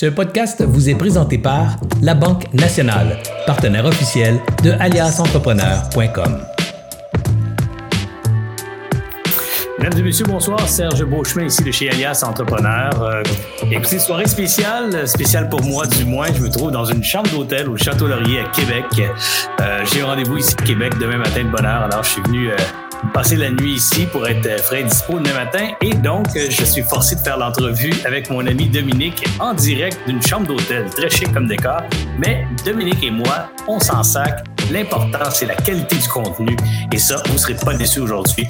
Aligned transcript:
Ce 0.00 0.06
podcast 0.06 0.64
vous 0.66 0.88
est 0.88 0.94
présenté 0.94 1.36
par 1.36 1.76
La 2.00 2.14
Banque 2.14 2.50
Nationale, 2.54 3.18
partenaire 3.46 3.84
officiel 3.84 4.40
de 4.64 4.70
aliasentrepreneur.com. 4.70 6.40
Mesdames 9.78 9.98
et 9.98 10.02
messieurs, 10.02 10.24
bonsoir. 10.26 10.66
Serge 10.66 11.04
Beauchemin 11.04 11.48
ici 11.48 11.62
de 11.62 11.70
chez 11.70 11.90
Alias 11.90 12.22
Entrepreneur. 12.26 12.90
Euh, 13.02 13.22
écoutez, 13.70 13.98
soirée 13.98 14.26
spéciale, 14.26 15.06
spéciale 15.06 15.50
pour 15.50 15.62
moi 15.62 15.86
du 15.86 16.06
moins. 16.06 16.28
Je 16.32 16.40
me 16.40 16.48
trouve 16.48 16.70
dans 16.70 16.86
une 16.86 17.04
chambre 17.04 17.28
d'hôtel 17.28 17.68
au 17.68 17.76
Château 17.76 18.06
Laurier 18.06 18.40
à 18.40 18.44
Québec. 18.44 18.86
Euh, 19.60 19.84
J'ai 19.92 20.02
rendez-vous 20.02 20.38
ici 20.38 20.56
à 20.58 20.62
Québec 20.62 20.94
demain 20.98 21.18
matin 21.18 21.44
de 21.44 21.50
bonne 21.50 21.66
heure. 21.66 21.82
Alors, 21.82 22.04
je 22.04 22.08
suis 22.08 22.22
venu 22.22 22.48
euh, 22.48 22.56
passer 23.12 23.36
la 23.36 23.50
nuit 23.50 23.74
ici 23.74 24.06
pour 24.06 24.26
être 24.26 24.60
frais 24.62 24.80
et 24.80 24.84
dispo 24.84 25.18
demain 25.18 25.44
matin. 25.44 25.68
Et 25.80 25.94
donc, 25.94 26.26
je 26.34 26.64
suis 26.64 26.82
forcé 26.82 27.16
de 27.16 27.20
faire 27.20 27.38
l'entrevue 27.38 27.92
avec 28.04 28.30
mon 28.30 28.46
ami 28.46 28.68
Dominique 28.68 29.24
en 29.38 29.54
direct 29.54 29.98
d'une 30.06 30.22
chambre 30.22 30.46
d'hôtel. 30.46 30.86
Très 30.90 31.10
chic 31.10 31.32
comme 31.32 31.46
décor. 31.46 31.82
Mais 32.18 32.46
Dominique 32.64 33.02
et 33.02 33.10
moi, 33.10 33.50
on 33.66 33.80
s'en 33.80 34.02
sac. 34.02 34.44
L'important, 34.70 35.30
c'est 35.30 35.46
la 35.46 35.56
qualité 35.56 35.96
du 35.96 36.08
contenu. 36.08 36.56
Et 36.92 36.98
ça, 36.98 37.20
vous 37.26 37.32
ne 37.32 37.38
serez 37.38 37.56
pas 37.56 37.74
déçus 37.74 38.00
aujourd'hui. 38.00 38.46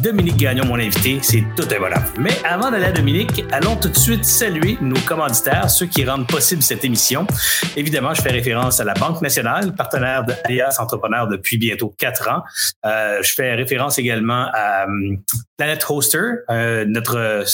Dominique 0.00 0.36
Gagnon, 0.36 0.66
mon 0.66 0.78
invité, 0.78 1.18
c'est 1.22 1.42
tout 1.56 1.66
un 1.74 1.78
bonheur. 1.80 2.02
Mais 2.18 2.32
avant 2.44 2.70
d'aller 2.70 2.86
à 2.86 2.92
Dominique, 2.92 3.44
allons 3.50 3.74
tout 3.76 3.88
de 3.88 3.96
suite 3.96 4.24
saluer 4.24 4.76
nos 4.80 4.98
commanditaires, 5.00 5.70
ceux 5.70 5.86
qui 5.86 6.04
rendent 6.04 6.26
possible 6.26 6.62
cette 6.62 6.84
émission. 6.84 7.26
Évidemment, 7.76 8.14
je 8.14 8.22
fais 8.22 8.30
référence 8.30 8.80
à 8.80 8.84
la 8.84 8.94
Banque 8.94 9.20
nationale, 9.22 9.74
partenaire 9.74 10.24
d'Alias 10.24 10.76
Entrepreneur 10.78 11.26
depuis 11.26 11.58
bientôt 11.58 11.94
quatre 11.98 12.28
ans. 12.28 12.42
Euh, 12.84 13.20
je 13.22 13.32
fais 13.34 13.54
référence 13.54 13.93
également 13.98 14.46
à 14.52 14.86
euh, 14.86 15.16
Planet 15.56 15.84
Hoster, 15.88 16.18
euh, 16.50 16.84
notre 16.86 17.16
euh, 17.16 17.44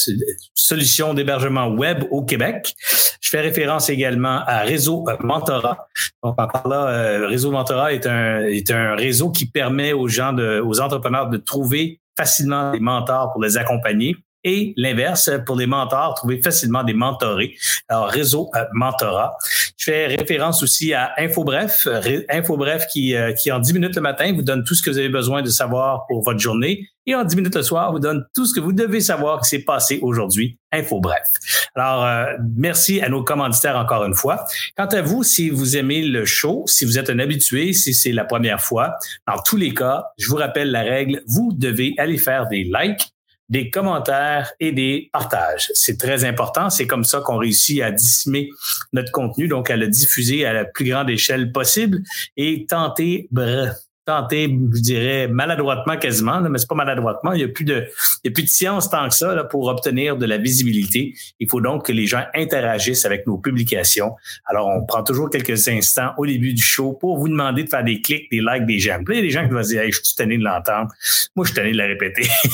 solution 0.55 1.15
d'hébergement 1.15 1.69
web 1.69 2.05
au 2.11 2.23
Québec. 2.23 2.75
Je 3.21 3.29
fais 3.29 3.41
référence 3.41 3.89
également 3.89 4.43
à 4.47 4.61
Réseau 4.61 5.05
Mentorat. 5.21 5.89
Donc 6.23 6.41
encore 6.41 6.69
là, 6.69 7.27
Réseau 7.27 7.51
Mentorat 7.51 7.93
est 7.93 8.07
un 8.07 8.41
est 8.43 8.71
un 8.71 8.95
réseau 8.96 9.30
qui 9.30 9.46
permet 9.46 9.93
aux 9.93 10.09
gens 10.09 10.33
de 10.33 10.61
aux 10.61 10.80
entrepreneurs 10.80 11.29
de 11.29 11.37
trouver 11.37 12.01
facilement 12.16 12.73
des 12.73 12.80
mentors 12.80 13.33
pour 13.33 13.43
les 13.43 13.57
accompagner 13.57 14.16
et 14.45 14.73
l'inverse, 14.77 15.30
pour 15.46 15.57
les 15.57 15.66
mentors, 15.66 16.15
trouver 16.15 16.41
facilement 16.41 16.83
des 16.83 16.95
mentorés. 16.95 17.57
Alors, 17.88 18.09
réseau 18.09 18.51
euh, 18.55 18.65
mentorat. 18.73 19.37
Je 19.77 19.85
fais 19.85 20.07
référence 20.07 20.63
aussi 20.63 20.95
à 20.95 21.13
InfoBref. 21.19 21.88
InfoBref 22.29 22.87
qui, 22.87 23.15
euh, 23.15 23.33
qui, 23.33 23.52
en 23.52 23.59
10 23.59 23.74
minutes 23.74 23.96
le 23.96 24.02
matin, 24.02 24.33
vous 24.33 24.43
donne 24.43 24.65
tout 24.65 24.74
ce 24.74 24.83
que 24.83 24.91
vous 24.91 24.99
avez 24.99 25.09
besoin 25.09 25.43
de 25.43 25.49
savoir 25.49 26.07
pour 26.07 26.23
votre 26.23 26.38
journée. 26.38 26.88
Et 27.07 27.15
en 27.15 27.24
10 27.24 27.37
minutes 27.37 27.57
le 27.57 27.63
soir, 27.63 27.93
vous 27.93 27.99
donne 27.99 28.24
tout 28.35 28.46
ce 28.46 28.55
que 28.55 28.61
vous 28.61 28.73
devez 28.73 29.01
savoir 29.01 29.41
qui 29.41 29.49
s'est 29.49 29.65
passé 29.65 29.99
aujourd'hui. 30.02 30.59
InfoBref. 30.73 31.27
Alors, 31.74 32.05
euh, 32.05 32.27
merci 32.57 33.01
à 33.01 33.09
nos 33.09 33.24
commanditaires 33.24 33.77
encore 33.77 34.05
une 34.05 34.15
fois. 34.15 34.45
Quant 34.77 34.87
à 34.87 35.02
vous, 35.02 35.23
si 35.23 35.51
vous 35.51 35.77
aimez 35.77 36.02
le 36.02 36.24
show, 36.24 36.65
si 36.66 36.85
vous 36.85 36.99
êtes 36.99 37.11
un 37.11 37.18
habitué, 37.18 37.73
si 37.73 37.93
c'est 37.93 38.13
la 38.13 38.24
première 38.24 38.61
fois, 38.61 38.95
dans 39.27 39.41
tous 39.43 39.57
les 39.57 39.74
cas, 39.74 40.05
je 40.18 40.29
vous 40.29 40.37
rappelle 40.37 40.71
la 40.71 40.83
règle, 40.83 41.23
vous 41.27 41.52
devez 41.52 41.95
aller 41.99 42.18
faire 42.18 42.46
des 42.49 42.65
likes 42.65 43.13
des 43.51 43.68
commentaires 43.68 44.52
et 44.60 44.73
des 44.73 45.10
partages. 45.12 45.70
C'est 45.74 45.98
très 45.98 46.24
important. 46.24 46.70
C'est 46.70 46.87
comme 46.87 47.04
ça 47.04 47.20
qu'on 47.20 47.37
réussit 47.37 47.82
à 47.82 47.90
dissimer 47.90 48.48
notre 48.93 49.10
contenu, 49.10 49.48
donc 49.48 49.70
à 49.70 49.76
le 49.76 49.88
diffuser 49.88 50.46
à 50.46 50.52
la 50.52 50.65
plus 50.65 50.88
grande 50.88 51.10
échelle 51.10 51.52
possible 51.52 52.01
et 52.37 52.65
tenter, 52.66 53.28
bref, 53.30 53.73
je 54.19 54.80
dirais, 54.80 55.29
maladroitement 55.29 55.97
quasiment, 55.97 56.41
mais 56.41 56.59
c'est 56.59 56.69
pas 56.69 56.75
maladroitement. 56.75 57.33
Il 57.33 57.39
n'y 57.39 57.45
a 57.45 57.49
plus 57.49 57.65
de, 57.65 57.87
il 58.25 58.29
y 58.29 58.30
a 58.30 58.33
plus 58.33 58.43
de 58.43 58.49
science 58.49 58.91
tant 58.91 59.09
que 59.09 59.15
ça 59.15 59.35
là, 59.35 59.45
pour 59.45 59.67
obtenir 59.67 60.17
de 60.17 60.27
la 60.27 60.39
visibilité. 60.39 61.15
Il 61.39 61.49
faut 61.49 61.61
donc 61.61 61.87
que 61.87 61.93
les 61.93 62.07
gens 62.07 62.25
interagissent 62.35 63.05
avec 63.05 63.27
nos 63.27 63.39
publications. 63.39 64.15
Alors, 64.47 64.69
on 64.69 64.84
prend 64.84 65.03
toujours 65.03 65.31
quelques 65.31 65.69
instants 65.69 66.12
au 66.19 66.27
début 66.27 66.55
du 66.55 66.62
show 66.62 66.93
pour 66.93 67.19
vous 67.19 67.28
demander 67.28 67.65
de 67.65 67.69
faire 67.69 67.84
des 67.84 68.00
clics, 68.00 68.31
des 68.31 68.41
likes, 68.41 68.67
des 68.67 68.78
j'aime. 68.78 69.05
il 69.09 69.15
y 69.15 69.19
a 69.19 69.22
des 69.22 69.31
gens 69.31 69.47
qui 69.47 69.53
vont 69.53 69.61
dire, 69.61 69.83
hey, 69.83 69.93
je 69.93 70.00
suis 70.03 70.15
tanné 70.15 70.39
de 70.39 70.45
l'entendre. 70.45 70.91
Moi, 71.37 71.45
je 71.45 71.53
suis 71.53 71.57
tanné 71.57 71.73
de 71.73 71.79
la 71.79 71.87
répéter. 71.87 72.23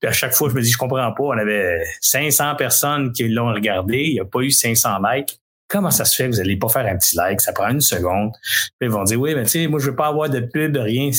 Puis 0.00 0.08
à 0.08 0.12
chaque 0.12 0.34
fois, 0.34 0.48
je 0.48 0.54
me 0.54 0.62
dis, 0.62 0.70
je 0.70 0.78
comprends 0.78 1.12
pas. 1.12 1.24
On 1.24 1.38
avait 1.38 1.82
500 2.00 2.56
personnes 2.56 3.12
qui 3.12 3.28
l'ont 3.28 3.52
regardé. 3.52 3.98
Il 3.98 4.14
n'y 4.14 4.20
a 4.20 4.24
pas 4.24 4.40
eu 4.40 4.50
500 4.50 4.98
likes 5.10 5.41
comment 5.72 5.90
ça 5.90 6.04
se 6.04 6.14
fait? 6.14 6.24
Que 6.28 6.34
vous 6.34 6.38
n'allez 6.38 6.56
pas 6.56 6.68
faire 6.68 6.86
un 6.86 6.96
petit 6.96 7.16
like? 7.16 7.40
Ça 7.40 7.52
prend 7.52 7.70
une 7.70 7.80
seconde. 7.80 8.32
Puis 8.78 8.88
ils 8.88 8.90
vont 8.90 9.02
dire, 9.04 9.18
oui, 9.18 9.34
mais 9.34 9.44
tu 9.44 9.50
sais, 9.50 9.66
moi, 9.66 9.80
je 9.80 9.86
veux 9.86 9.96
pas 9.96 10.08
avoir 10.08 10.28
de 10.28 10.40
pub, 10.40 10.76
rien. 10.76 11.10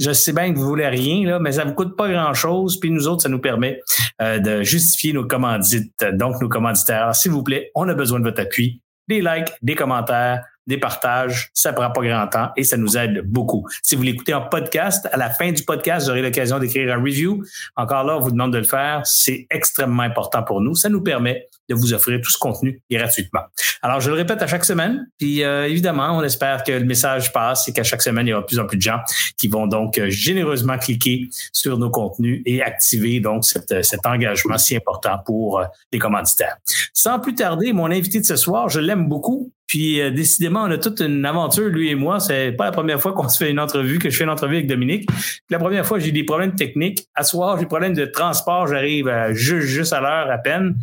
Je 0.00 0.12
sais 0.12 0.32
bien 0.32 0.52
que 0.52 0.58
vous 0.58 0.66
voulez 0.66 0.88
rien, 0.88 1.24
là, 1.24 1.38
mais 1.38 1.52
ça 1.52 1.64
vous 1.64 1.72
coûte 1.72 1.96
pas 1.96 2.08
grand-chose. 2.08 2.80
Puis 2.80 2.90
nous 2.90 3.06
autres, 3.06 3.22
ça 3.22 3.28
nous 3.28 3.40
permet 3.40 3.80
euh, 4.20 4.40
de 4.40 4.62
justifier 4.64 5.12
nos 5.12 5.26
commandites, 5.26 6.04
donc 6.14 6.42
nos 6.42 6.48
commanditaires. 6.48 7.14
S'il 7.14 7.30
vous 7.30 7.44
plaît, 7.44 7.70
on 7.76 7.88
a 7.88 7.94
besoin 7.94 8.18
de 8.18 8.24
votre 8.24 8.42
appui. 8.42 8.82
Des 9.06 9.20
likes, 9.20 9.52
des 9.62 9.76
commentaires, 9.76 10.44
des 10.66 10.78
partages, 10.78 11.50
ça 11.54 11.72
prend 11.72 11.90
pas 11.90 12.02
grand 12.02 12.26
temps 12.26 12.50
et 12.56 12.64
ça 12.64 12.76
nous 12.76 12.96
aide 12.96 13.22
beaucoup. 13.24 13.66
Si 13.82 13.96
vous 13.96 14.02
l'écoutez 14.02 14.34
en 14.34 14.42
podcast, 14.42 15.08
à 15.12 15.16
la 15.16 15.30
fin 15.30 15.52
du 15.52 15.62
podcast, 15.62 16.06
vous 16.06 16.10
aurez 16.10 16.22
l'occasion 16.22 16.58
d'écrire 16.58 16.94
un 16.94 17.00
review. 17.00 17.42
Encore 17.76 18.04
là, 18.04 18.16
on 18.16 18.20
vous 18.20 18.30
demande 18.30 18.52
de 18.52 18.58
le 18.58 18.64
faire. 18.64 19.02
C'est 19.04 19.46
extrêmement 19.50 20.02
important 20.02 20.42
pour 20.42 20.60
nous. 20.60 20.74
Ça 20.74 20.88
nous 20.88 21.02
permet 21.02 21.46
de 21.68 21.74
vous 21.74 21.94
offrir 21.94 22.20
tout 22.22 22.30
ce 22.30 22.38
contenu 22.38 22.82
gratuitement. 22.90 23.40
Alors, 23.82 24.00
je 24.00 24.10
le 24.10 24.16
répète 24.16 24.42
à 24.42 24.46
chaque 24.46 24.64
semaine. 24.64 25.06
Puis, 25.18 25.42
euh, 25.42 25.66
évidemment, 25.66 26.16
on 26.16 26.22
espère 26.22 26.62
que 26.62 26.72
le 26.72 26.84
message 26.84 27.32
passe 27.32 27.68
et 27.68 27.72
qu'à 27.72 27.82
chaque 27.82 28.02
semaine, 28.02 28.26
il 28.26 28.30
y 28.30 28.32
aura 28.32 28.42
de 28.42 28.46
plus 28.46 28.58
en 28.58 28.66
plus 28.66 28.76
de 28.76 28.82
gens 28.82 29.00
qui 29.38 29.48
vont 29.48 29.66
donc 29.66 29.98
euh, 29.98 30.10
généreusement 30.10 30.78
cliquer 30.78 31.28
sur 31.52 31.78
nos 31.78 31.90
contenus 31.90 32.42
et 32.44 32.62
activer 32.62 33.20
donc 33.20 33.44
cet 33.44 34.06
engagement 34.06 34.58
si 34.58 34.76
important 34.76 35.18
pour 35.24 35.60
euh, 35.60 35.64
les 35.92 35.98
commanditaires. 35.98 36.56
Sans 36.92 37.18
plus 37.18 37.34
tarder, 37.34 37.72
mon 37.72 37.90
invité 37.90 38.20
de 38.20 38.26
ce 38.26 38.36
soir, 38.36 38.68
je 38.68 38.80
l'aime 38.80 39.08
beaucoup. 39.08 39.52
Puis 39.66 40.00
euh, 40.00 40.10
décidément, 40.10 40.62
on 40.62 40.70
a 40.70 40.78
toute 40.78 41.00
une 41.00 41.24
aventure, 41.24 41.68
lui 41.68 41.90
et 41.90 41.94
moi. 41.94 42.20
C'est 42.20 42.52
pas 42.52 42.66
la 42.66 42.72
première 42.72 43.00
fois 43.00 43.12
qu'on 43.12 43.28
se 43.28 43.42
fait 43.42 43.50
une 43.50 43.60
entrevue, 43.60 43.98
que 43.98 44.10
je 44.10 44.16
fais 44.16 44.24
une 44.24 44.30
entrevue 44.30 44.56
avec 44.56 44.66
Dominique. 44.66 45.06
Puis 45.06 45.42
la 45.50 45.58
première 45.58 45.86
fois, 45.86 45.98
j'ai 45.98 46.12
des 46.12 46.24
problèmes 46.24 46.54
techniques. 46.54 47.06
À 47.14 47.24
soir, 47.24 47.56
j'ai 47.56 47.64
des 47.64 47.68
problèmes 47.68 47.94
de 47.94 48.04
transport, 48.04 48.66
j'arrive 48.66 49.10
juste, 49.32 49.66
juste 49.66 49.92
à 49.92 50.00
l'heure 50.00 50.30
à 50.30 50.38
peine. 50.38 50.76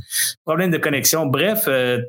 Problème 0.46 0.72
de 0.72 0.78
connexion. 0.78 1.26
Bref, 1.26 1.66
euh, 1.68 2.02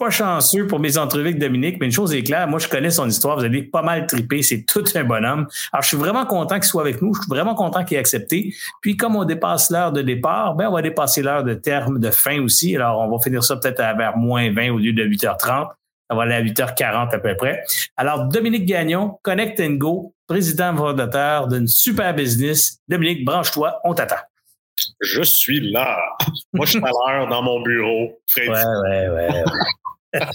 pas 0.00 0.08
chanceux 0.08 0.66
pour 0.66 0.80
mes 0.80 0.96
entrevues 0.96 1.26
avec 1.26 1.38
Dominique, 1.38 1.76
mais 1.78 1.84
une 1.84 1.92
chose 1.92 2.14
est 2.14 2.22
claire, 2.22 2.48
moi 2.48 2.58
je 2.58 2.68
connais 2.68 2.88
son 2.88 3.06
histoire, 3.06 3.36
vous 3.36 3.44
allez 3.44 3.62
pas 3.62 3.82
mal 3.82 4.06
triper, 4.06 4.42
c'est 4.42 4.64
tout 4.64 4.82
un 4.94 5.04
bonhomme. 5.04 5.46
Alors 5.72 5.82
je 5.82 5.88
suis 5.88 5.96
vraiment 5.98 6.24
content 6.24 6.54
qu'il 6.54 6.64
soit 6.64 6.80
avec 6.80 7.02
nous, 7.02 7.12
je 7.14 7.20
suis 7.20 7.28
vraiment 7.28 7.54
content 7.54 7.84
qu'il 7.84 7.98
ait 7.98 8.00
accepté. 8.00 8.54
Puis 8.80 8.96
comme 8.96 9.14
on 9.14 9.24
dépasse 9.24 9.70
l'heure 9.70 9.92
de 9.92 10.00
départ, 10.00 10.54
ben 10.54 10.68
on 10.68 10.72
va 10.72 10.80
dépasser 10.80 11.20
l'heure 11.20 11.44
de 11.44 11.52
terme 11.52 11.98
de 11.98 12.10
fin 12.10 12.40
aussi. 12.40 12.74
Alors 12.74 12.98
on 13.00 13.10
va 13.14 13.22
finir 13.22 13.44
ça 13.44 13.56
peut-être 13.56 13.80
à 13.80 13.92
vers 13.92 14.16
moins 14.16 14.50
20 14.50 14.70
au 14.70 14.78
lieu 14.78 14.94
de 14.94 15.04
8h30. 15.04 15.68
Ça 16.10 16.16
va 16.16 16.22
aller 16.22 16.34
à 16.34 16.42
8h40 16.42 17.14
à 17.14 17.18
peu 17.20 17.36
près. 17.36 17.62
Alors, 17.96 18.24
Dominique 18.24 18.66
Gagnon, 18.66 19.20
Connect 19.22 19.60
and 19.60 19.74
Go, 19.74 20.12
président 20.26 20.76
fondateur 20.76 21.46
d'une 21.46 21.68
super 21.68 22.12
business. 22.14 22.80
Dominique, 22.88 23.24
branche-toi, 23.24 23.80
on 23.84 23.94
t'attend. 23.94 24.16
Je 25.00 25.22
suis 25.22 25.60
là. 25.70 26.00
Moi, 26.52 26.66
je 26.66 26.72
suis 26.72 26.82
à 26.82 27.12
l'heure 27.12 27.28
dans 27.28 27.42
mon 27.42 27.62
bureau. 27.62 28.18
Ouais, 28.36 28.48
ouais, 28.48 29.08
ouais. 29.08 29.44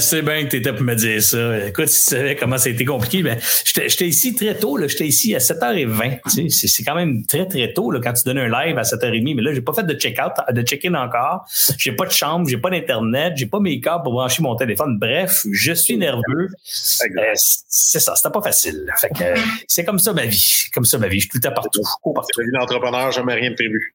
C'est 0.00 0.22
bien 0.22 0.44
que 0.44 0.50
tu 0.50 0.56
étais 0.56 0.72
pour 0.72 0.82
me 0.82 0.94
dire 0.94 1.22
ça. 1.22 1.66
Écoute, 1.66 1.88
si 1.88 2.08
tu 2.08 2.16
savais 2.16 2.36
comment 2.36 2.58
ça 2.58 2.68
a 2.68 2.72
été 2.72 2.84
compliqué, 2.84 3.22
ben, 3.22 3.38
j'étais 3.64 4.06
ici 4.06 4.34
très 4.34 4.56
tôt. 4.56 4.78
J'étais 4.86 5.06
ici 5.06 5.34
à 5.34 5.38
7h20. 5.38 6.20
Tu 6.34 6.50
sais, 6.50 6.68
c'est 6.68 6.82
quand 6.82 6.94
même 6.94 7.24
très, 7.26 7.46
très 7.46 7.72
tôt 7.72 7.90
là, 7.90 8.00
quand 8.02 8.12
tu 8.12 8.24
donnes 8.24 8.38
un 8.38 8.48
live 8.48 8.78
à 8.78 8.82
7h30. 8.82 9.36
Mais 9.36 9.42
là, 9.42 9.52
j'ai 9.54 9.60
pas 9.60 9.72
fait 9.72 9.84
de 9.84 9.94
check-out, 9.94 10.32
de 10.50 10.62
check-in 10.62 10.94
encore. 10.94 11.46
J'ai 11.78 11.92
pas 11.92 12.06
de 12.06 12.12
chambre, 12.12 12.48
j'ai 12.48 12.58
pas 12.58 12.70
d'Internet, 12.70 13.34
j'ai 13.36 13.46
pas 13.46 13.60
mes 13.60 13.80
câbles 13.80 14.04
pour 14.04 14.12
brancher 14.12 14.42
mon 14.42 14.56
téléphone. 14.56 14.98
Bref, 14.98 15.46
je 15.50 15.72
suis 15.72 15.96
nerveux. 15.96 16.22
Euh, 16.48 17.32
c'est 17.34 18.00
ça, 18.00 18.14
c'était 18.16 18.30
pas 18.30 18.42
facile. 18.42 18.86
Fait 18.98 19.08
que 19.10 19.40
c'est 19.66 19.84
comme 19.84 19.98
ça 19.98 20.12
ma 20.12 20.26
vie. 20.26 20.64
Comme 20.74 20.84
ça 20.84 20.98
ma 20.98 21.08
vie. 21.08 21.20
Je 21.20 21.28
suis 21.28 21.40
tout 21.40 21.48
à 21.48 21.50
partout. 21.50 21.82
partout. 22.14 22.40
Une 22.40 22.56
entrepreneur, 22.60 23.12
jamais 23.12 23.34
rien 23.34 23.50
de 23.50 23.54
prévu. 23.54 23.94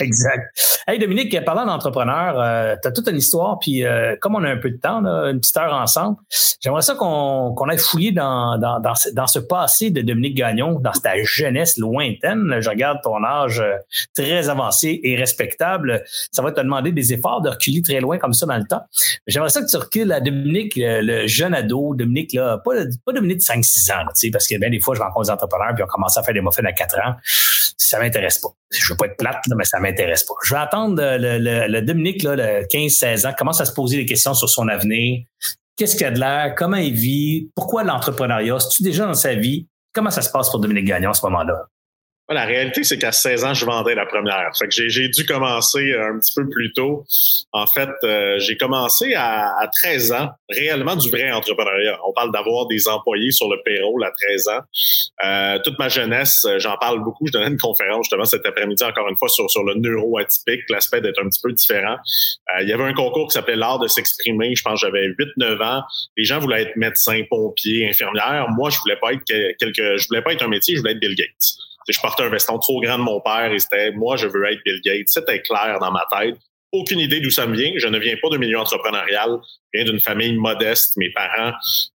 Exact. 0.00 0.54
Hey 0.86 0.98
Dominique, 0.98 1.44
parlant 1.44 1.66
d'entrepreneur, 1.66 2.38
euh, 2.38 2.76
tu 2.80 2.88
as 2.88 2.92
toute 2.92 3.08
une 3.08 3.16
histoire 3.16 3.58
puis 3.58 3.84
euh, 3.84 4.14
comme 4.26 4.34
on 4.34 4.42
a 4.42 4.50
un 4.50 4.56
peu 4.56 4.70
de 4.70 4.76
temps, 4.76 5.04
une 5.06 5.38
petite 5.38 5.56
heure 5.56 5.72
ensemble, 5.72 6.16
j'aimerais 6.60 6.82
ça 6.82 6.96
qu'on 6.96 7.54
qu'on 7.54 7.68
aille 7.68 7.78
fouiller 7.78 8.10
dans, 8.10 8.58
dans, 8.58 9.26
ce, 9.28 9.38
passé 9.38 9.90
de 9.90 10.00
Dominique 10.00 10.36
Gagnon, 10.36 10.80
dans 10.80 10.90
ta 10.90 11.22
jeunesse 11.22 11.78
lointaine. 11.78 12.56
Je 12.58 12.68
regarde 12.68 12.98
ton 13.04 13.22
âge 13.22 13.60
euh, 13.60 13.76
très 14.16 14.48
avancé 14.48 14.98
et 15.04 15.14
respectable. 15.14 16.02
Ça 16.32 16.42
va 16.42 16.50
te 16.50 16.60
demander 16.60 16.90
des 16.90 17.12
efforts 17.12 17.40
de 17.40 17.50
reculer 17.50 17.82
très 17.82 18.00
loin 18.00 18.18
comme 18.18 18.32
ça 18.32 18.46
dans 18.46 18.56
le 18.56 18.64
temps. 18.64 18.82
J'aimerais 19.28 19.50
ça 19.50 19.62
que 19.62 19.70
tu 19.70 19.76
recules 19.76 20.10
à 20.10 20.18
Dominique, 20.18 20.72
le, 20.76 21.28
jeune 21.28 21.54
ado, 21.54 21.94
Dominique, 21.94 22.32
là, 22.32 22.58
pas, 22.58 22.72
Dominique 23.12 23.38
de 23.38 23.42
5-6 23.42 23.92
ans, 23.92 24.06
parce 24.32 24.48
que 24.48 24.58
bien 24.58 24.70
des 24.70 24.80
fois, 24.80 24.96
je 24.96 25.02
rencontre 25.02 25.26
des 25.26 25.30
entrepreneurs 25.30 25.72
puis 25.72 25.84
on 25.84 25.86
commence 25.86 26.18
à 26.18 26.24
faire 26.24 26.34
des 26.34 26.40
muffins 26.40 26.64
à 26.64 26.72
4 26.72 26.98
ans. 26.98 27.14
Ça 27.78 28.00
m'intéresse 28.00 28.38
pas. 28.38 28.48
Je 28.72 28.92
veux 28.92 28.96
pas 28.96 29.06
être 29.06 29.16
plate, 29.16 29.44
mais 29.56 29.64
ça 29.64 29.78
m'intéresse 29.78 30.24
pas. 30.24 30.34
Je 30.42 30.52
vais 30.52 30.60
attendre 30.60 30.96
le, 31.00 31.38
le, 31.38 31.68
le 31.68 31.82
Dominique, 31.82 32.24
là, 32.24 32.34
le 32.34 32.64
15-16 32.64 33.28
ans, 33.28 33.32
commence 33.38 33.60
à 33.60 33.64
se 33.64 33.72
poser 33.72 33.98
des 33.98 34.06
questions 34.06 34.15
sur 34.16 34.48
son 34.48 34.68
avenir. 34.68 35.24
Qu'est-ce 35.76 35.96
qu'il 35.96 36.06
a 36.06 36.10
de 36.10 36.18
l'air? 36.18 36.54
Comment 36.56 36.78
il 36.78 36.94
vit? 36.94 37.50
Pourquoi 37.54 37.84
l'entrepreneuriat? 37.84 38.58
C'est-tu 38.58 38.82
déjà 38.82 39.06
dans 39.06 39.14
sa 39.14 39.34
vie? 39.34 39.68
Comment 39.92 40.10
ça 40.10 40.22
se 40.22 40.30
passe 40.30 40.50
pour 40.50 40.60
Dominique 40.60 40.86
Gagnon 40.86 41.10
à 41.10 41.14
ce 41.14 41.24
moment-là? 41.26 41.66
La 42.28 42.44
réalité, 42.44 42.82
c'est 42.82 42.98
qu'à 42.98 43.12
16 43.12 43.44
ans, 43.44 43.54
je 43.54 43.64
vendais 43.64 43.94
la 43.94 44.04
première. 44.04 44.50
Fait 44.58 44.66
que 44.66 44.88
j'ai 44.88 45.08
dû 45.08 45.24
commencer 45.26 45.94
un 45.94 46.18
petit 46.18 46.32
peu 46.34 46.48
plus 46.48 46.72
tôt. 46.72 47.04
En 47.52 47.66
fait, 47.66 47.88
euh, 48.02 48.40
j'ai 48.40 48.56
commencé 48.56 49.14
à, 49.14 49.56
à, 49.56 49.68
13 49.68 50.12
ans, 50.12 50.30
réellement 50.50 50.96
du 50.96 51.08
vrai 51.08 51.30
entrepreneuriat. 51.30 52.00
On 52.04 52.12
parle 52.12 52.32
d'avoir 52.32 52.66
des 52.66 52.88
employés 52.88 53.30
sur 53.30 53.48
le 53.48 53.62
payroll 53.64 54.02
à 54.04 54.10
13 54.10 54.48
ans. 54.48 54.60
Euh, 55.24 55.58
toute 55.62 55.78
ma 55.78 55.88
jeunesse, 55.88 56.44
j'en 56.58 56.76
parle 56.78 57.04
beaucoup. 57.04 57.28
Je 57.28 57.32
donnais 57.32 57.46
une 57.46 57.58
conférence 57.58 58.06
justement 58.06 58.24
cet 58.24 58.44
après-midi, 58.44 58.82
encore 58.82 59.08
une 59.08 59.16
fois, 59.16 59.28
sur, 59.28 59.48
sur 59.48 59.62
le 59.62 59.74
neuroatypique, 59.74 60.68
l'aspect 60.68 61.00
d'être 61.00 61.22
un 61.22 61.28
petit 61.28 61.40
peu 61.40 61.52
différent. 61.52 61.94
Euh, 61.94 62.62
il 62.62 62.68
y 62.68 62.72
avait 62.72 62.84
un 62.84 62.94
concours 62.94 63.28
qui 63.28 63.34
s'appelait 63.34 63.54
l'art 63.54 63.78
de 63.78 63.86
s'exprimer. 63.86 64.56
Je 64.56 64.62
pense 64.62 64.80
que 64.80 64.86
j'avais 64.88 65.06
8-9 65.10 65.62
ans. 65.62 65.82
Les 66.16 66.24
gens 66.24 66.40
voulaient 66.40 66.62
être 66.62 66.76
médecins, 66.76 67.22
pompiers, 67.30 67.88
infirmières. 67.88 68.48
Moi, 68.56 68.70
je 68.70 68.78
voulais 68.80 68.96
pas 68.96 69.12
être 69.12 69.22
quelque, 69.24 69.96
je 69.96 70.08
voulais 70.08 70.22
pas 70.22 70.32
être 70.32 70.42
un 70.42 70.48
métier, 70.48 70.74
je 70.74 70.80
voulais 70.80 70.92
être 70.92 71.00
Bill 71.00 71.14
Gates 71.14 71.65
je 71.88 72.00
portais 72.00 72.24
un 72.24 72.28
veston 72.28 72.58
trop 72.58 72.80
grand 72.80 72.98
de 72.98 73.02
mon 73.02 73.20
père 73.20 73.52
et 73.52 73.58
c'était 73.58 73.92
moi, 73.92 74.16
je 74.16 74.26
veux 74.26 74.44
être 74.46 74.60
Bill 74.64 74.80
Gates. 74.84 75.08
C'était 75.08 75.40
clair 75.42 75.78
dans 75.80 75.92
ma 75.92 76.06
tête. 76.10 76.36
Aucune 76.72 76.98
idée 76.98 77.20
d'où 77.20 77.30
ça 77.30 77.46
me 77.46 77.56
vient. 77.56 77.72
Je 77.76 77.86
ne 77.86 77.98
viens 77.98 78.16
pas 78.20 78.28
d'un 78.28 78.38
milieu 78.38 78.58
entrepreneurial. 78.58 79.38
Je 79.72 79.80
viens 79.80 79.90
d'une 79.90 80.00
famille 80.00 80.36
modeste. 80.36 80.96
Mes 80.96 81.10
parents, 81.10 81.52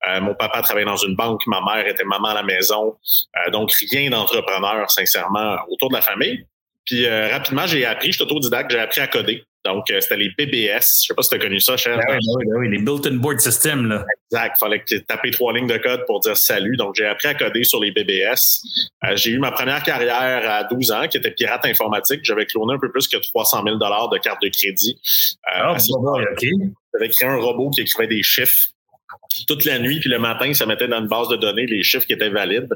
euh, 0.09 0.21
mon 0.21 0.35
papa 0.35 0.63
travaillait 0.63 0.87
dans 0.87 0.97
une 0.97 1.17
banque, 1.17 1.41
ma 1.47 1.61
mère 1.61 1.87
était 1.87 2.05
maman 2.05 2.29
à 2.29 2.35
la 2.35 2.43
maison. 2.43 2.97
Euh, 3.37 3.51
donc, 3.51 3.73
rien 3.91 4.11
d'entrepreneur, 4.11 4.91
sincèrement, 4.91 5.57
autour 5.69 5.91
de 5.91 5.95
la 5.95 6.01
famille. 6.01 6.47
Puis 6.87 7.07
euh, 7.07 7.29
rapidement, 7.29 7.67
j'ai 7.67 7.85
appris, 7.85 8.13
je 8.13 8.17
suis 8.17 8.23
autodidacte, 8.23 8.71
j'ai 8.71 8.79
appris 8.79 9.01
à 9.01 9.07
coder. 9.07 9.45
Donc, 9.65 9.91
euh, 9.91 10.01
c'était 10.01 10.17
les 10.17 10.31
BBS. 10.31 11.03
Je 11.03 11.07
sais 11.09 11.15
pas 11.15 11.23
si 11.23 11.29
tu 11.29 11.35
as 11.35 11.39
connu 11.39 11.61
ça, 11.61 11.77
cher. 11.77 11.97
Ben 11.97 12.05
oui, 12.09 12.17
ben 12.19 12.33
oui, 12.37 12.45
ben 12.47 12.59
oui, 12.61 12.71
les 12.71 12.79
Built-in 12.79 13.17
Board 13.17 13.41
System. 13.41 13.87
Là. 13.89 14.05
Exact. 14.33 14.57
Il 14.57 14.59
fallait 14.59 14.81
que 14.81 14.87
tu 14.87 15.05
tapes 15.05 15.31
trois 15.33 15.53
lignes 15.53 15.67
de 15.67 15.77
code 15.77 16.05
pour 16.07 16.21
dire 16.21 16.37
salut. 16.37 16.77
Donc, 16.77 16.95
j'ai 16.97 17.07
appris 17.07 17.29
à 17.29 17.35
coder 17.35 17.65
sur 17.65 17.81
les 17.81 17.91
BBS. 17.91 18.63
Euh, 19.05 19.17
j'ai 19.17 19.33
eu 19.33 19.39
ma 19.39 19.53
première 19.53 19.83
carrière 19.83 20.51
à 20.51 20.65
12 20.65 20.93
ans, 20.93 21.09
qui 21.09 21.19
était 21.19 21.33
pirate 21.33 21.67
informatique. 21.67 22.21
J'avais 22.23 22.47
cloné 22.47 22.75
un 22.75 22.79
peu 22.79 22.91
plus 22.91 23.07
que 23.07 23.19
300 23.19 23.63
000 23.65 23.77
de 23.77 24.19
carte 24.19 24.43
de 24.43 24.49
crédit. 24.49 24.99
Euh, 25.55 25.75
ah, 25.75 25.77
bon, 25.89 26.21
OK. 26.21 26.47
J'avais 26.95 27.09
créé 27.11 27.29
un 27.29 27.37
robot 27.37 27.71
qui 27.71 27.83
écrivait 27.83 28.09
des 28.09 28.23
chiffres 28.23 28.71
toute 29.47 29.65
la 29.65 29.79
nuit, 29.79 30.01
puis 30.01 30.11
le 30.11 30.19
matin, 30.19 30.53
ça 30.55 30.67
mettait 30.67 30.89
dans 30.89 31.01
une 31.01 31.09
base 31.09 31.29
de 31.29 31.37
données 31.37 31.67
les 31.67 31.83
chiffres 31.83 32.07
qui 32.07 32.13
étaient 32.13 32.31
valides. 32.31 32.69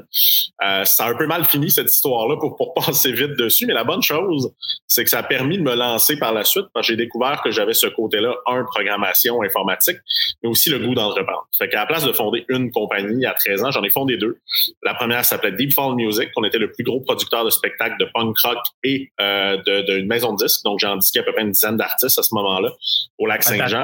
Euh, 0.65 0.83
ça 0.85 1.05
a 1.05 1.09
un 1.09 1.15
peu 1.15 1.27
mal 1.27 1.45
fini, 1.45 1.69
cette 1.69 1.91
histoire-là, 1.91 2.37
pour, 2.37 2.55
pour 2.55 2.73
passer 2.85 3.11
vite 3.11 3.37
dessus, 3.37 3.65
mais 3.65 3.73
la 3.73 3.83
bonne 3.83 4.01
chose, 4.01 4.51
c'est 4.87 5.03
que 5.03 5.09
ça 5.09 5.19
a 5.19 5.23
permis 5.23 5.57
de 5.57 5.63
me 5.63 5.75
lancer 5.75 6.17
par 6.17 6.33
la 6.33 6.43
suite, 6.43 6.65
parce 6.73 6.87
que 6.87 6.93
j'ai 6.93 6.97
découvert 6.97 7.41
que 7.43 7.51
j'avais 7.51 7.73
ce 7.73 7.87
côté-là, 7.87 8.35
un, 8.47 8.63
programmation 8.65 9.41
informatique, 9.43 9.97
mais 10.41 10.49
aussi 10.49 10.69
le 10.69 10.79
goût 10.79 10.95
d'entreprendre. 10.95 11.47
Fait 11.57 11.69
qu'à 11.69 11.81
la 11.81 11.85
place 11.85 12.03
de 12.03 12.11
fonder 12.11 12.45
une 12.49 12.71
compagnie 12.71 13.25
à 13.25 13.33
13 13.33 13.63
ans, 13.63 13.71
j'en 13.71 13.83
ai 13.83 13.89
fondé 13.89 14.17
deux. 14.17 14.39
La 14.83 14.93
première 14.95 15.23
s'appelait 15.23 15.51
Deep 15.51 15.73
Fall 15.73 15.95
Music, 15.95 16.29
on 16.35 16.43
était 16.43 16.57
le 16.57 16.71
plus 16.71 16.83
gros 16.83 16.99
producteur 17.01 17.45
de 17.45 17.49
spectacles 17.49 17.97
de 17.99 18.09
punk 18.13 18.37
rock 18.39 18.57
et 18.83 19.11
euh, 19.21 19.57
d'une 19.83 20.07
maison 20.07 20.33
de 20.33 20.43
disques, 20.43 20.63
donc 20.63 20.79
j'ai 20.79 20.87
indiqué 20.87 21.19
à 21.19 21.23
peu 21.23 21.31
près 21.31 21.43
une 21.43 21.51
dizaine 21.51 21.77
d'artistes 21.77 22.17
à 22.17 22.23
ce 22.23 22.33
moment-là, 22.33 22.71
au 23.19 23.27
lac 23.27 23.43
Saint-Jean. 23.43 23.83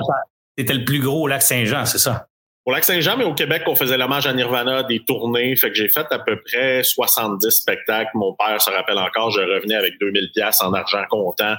C'était 0.58 0.74
le 0.74 0.84
plus 0.84 1.00
gros 1.00 1.24
au 1.24 1.28
lac 1.28 1.42
Saint-Jean, 1.42 1.86
c'est 1.86 1.98
ça? 1.98 2.28
Au 2.64 2.72
Lac-Saint-Jean, 2.72 3.18
mais 3.18 3.24
au 3.24 3.34
Québec, 3.34 3.64
on 3.66 3.76
faisait 3.76 3.98
l'hommage 3.98 4.28
à 4.28 4.34
Nirvana, 4.34 4.84
des 4.84 5.04
tournées. 5.04 5.56
Fait 5.56 5.70
que 5.70 5.76
j'ai 5.76 5.90
fait 5.90 6.06
à 6.12 6.20
peu 6.20 6.40
près 6.44 6.84
70 6.84 7.50
spectacles. 7.50 8.12
Mon 8.14 8.36
père 8.36 8.62
se 8.62 8.70
rappelle 8.70 9.00
encore, 9.00 9.32
je 9.32 9.40
revenais 9.40 9.74
avec 9.74 10.00
2000 10.00 10.30
pièces 10.32 10.62
en 10.62 10.72
argent 10.74 11.04
comptant, 11.10 11.56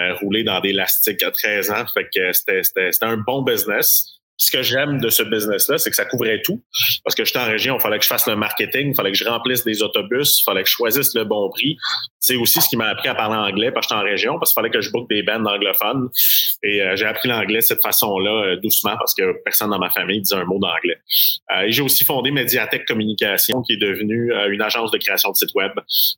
euh, 0.00 0.14
roulé 0.14 0.44
dans 0.44 0.60
des 0.60 0.70
élastiques 0.70 1.22
à 1.22 1.30
13 1.30 1.70
ans. 1.70 1.84
Fait 1.92 2.08
que 2.14 2.32
c'était, 2.32 2.90
un 3.02 3.18
bon 3.18 3.42
business 3.42 4.17
ce 4.38 4.52
que 4.52 4.62
j'aime 4.62 5.00
de 5.00 5.10
ce 5.10 5.24
business-là, 5.24 5.78
c'est 5.78 5.90
que 5.90 5.96
ça 5.96 6.04
couvrait 6.04 6.40
tout. 6.42 6.62
Parce 7.04 7.16
que 7.16 7.24
j'étais 7.24 7.40
en 7.40 7.46
région, 7.46 7.76
il 7.76 7.80
fallait 7.80 7.98
que 7.98 8.04
je 8.04 8.08
fasse 8.08 8.26
le 8.28 8.36
marketing, 8.36 8.90
il 8.90 8.94
fallait 8.94 9.10
que 9.10 9.18
je 9.18 9.24
remplisse 9.24 9.64
des 9.64 9.82
autobus, 9.82 10.40
il 10.40 10.44
fallait 10.44 10.62
que 10.62 10.68
je 10.68 10.74
choisisse 10.74 11.12
le 11.14 11.24
bon 11.24 11.50
prix. 11.50 11.76
C'est 12.20 12.36
aussi 12.36 12.60
ce 12.60 12.68
qui 12.68 12.76
m'a 12.76 12.86
appris 12.86 13.08
à 13.08 13.16
parler 13.16 13.36
anglais 13.36 13.72
parce 13.72 13.88
que 13.88 13.94
j'étais 13.94 14.06
en 14.06 14.10
région, 14.10 14.38
parce 14.38 14.52
qu'il 14.52 14.60
fallait 14.60 14.70
que 14.70 14.80
je 14.80 14.92
book 14.92 15.08
des 15.10 15.24
bands 15.24 15.44
anglophones. 15.44 16.08
Et 16.62 16.82
euh, 16.82 16.94
j'ai 16.94 17.06
appris 17.06 17.28
l'anglais 17.28 17.58
de 17.58 17.64
cette 17.64 17.82
façon-là, 17.82 18.30
euh, 18.30 18.56
doucement, 18.56 18.96
parce 18.96 19.12
que 19.12 19.42
personne 19.44 19.70
dans 19.70 19.78
ma 19.78 19.90
famille 19.90 20.20
disait 20.20 20.36
un 20.36 20.44
mot 20.44 20.60
d'anglais. 20.60 20.98
Euh, 21.56 21.62
et 21.62 21.72
j'ai 21.72 21.82
aussi 21.82 22.04
fondé 22.04 22.30
Mediatek 22.30 22.86
Communication, 22.86 23.62
qui 23.62 23.72
est 23.72 23.80
devenue 23.80 24.32
une 24.50 24.62
agence 24.62 24.92
de 24.92 24.98
création 24.98 25.30
de 25.30 25.36
sites 25.36 25.54
web. 25.54 25.72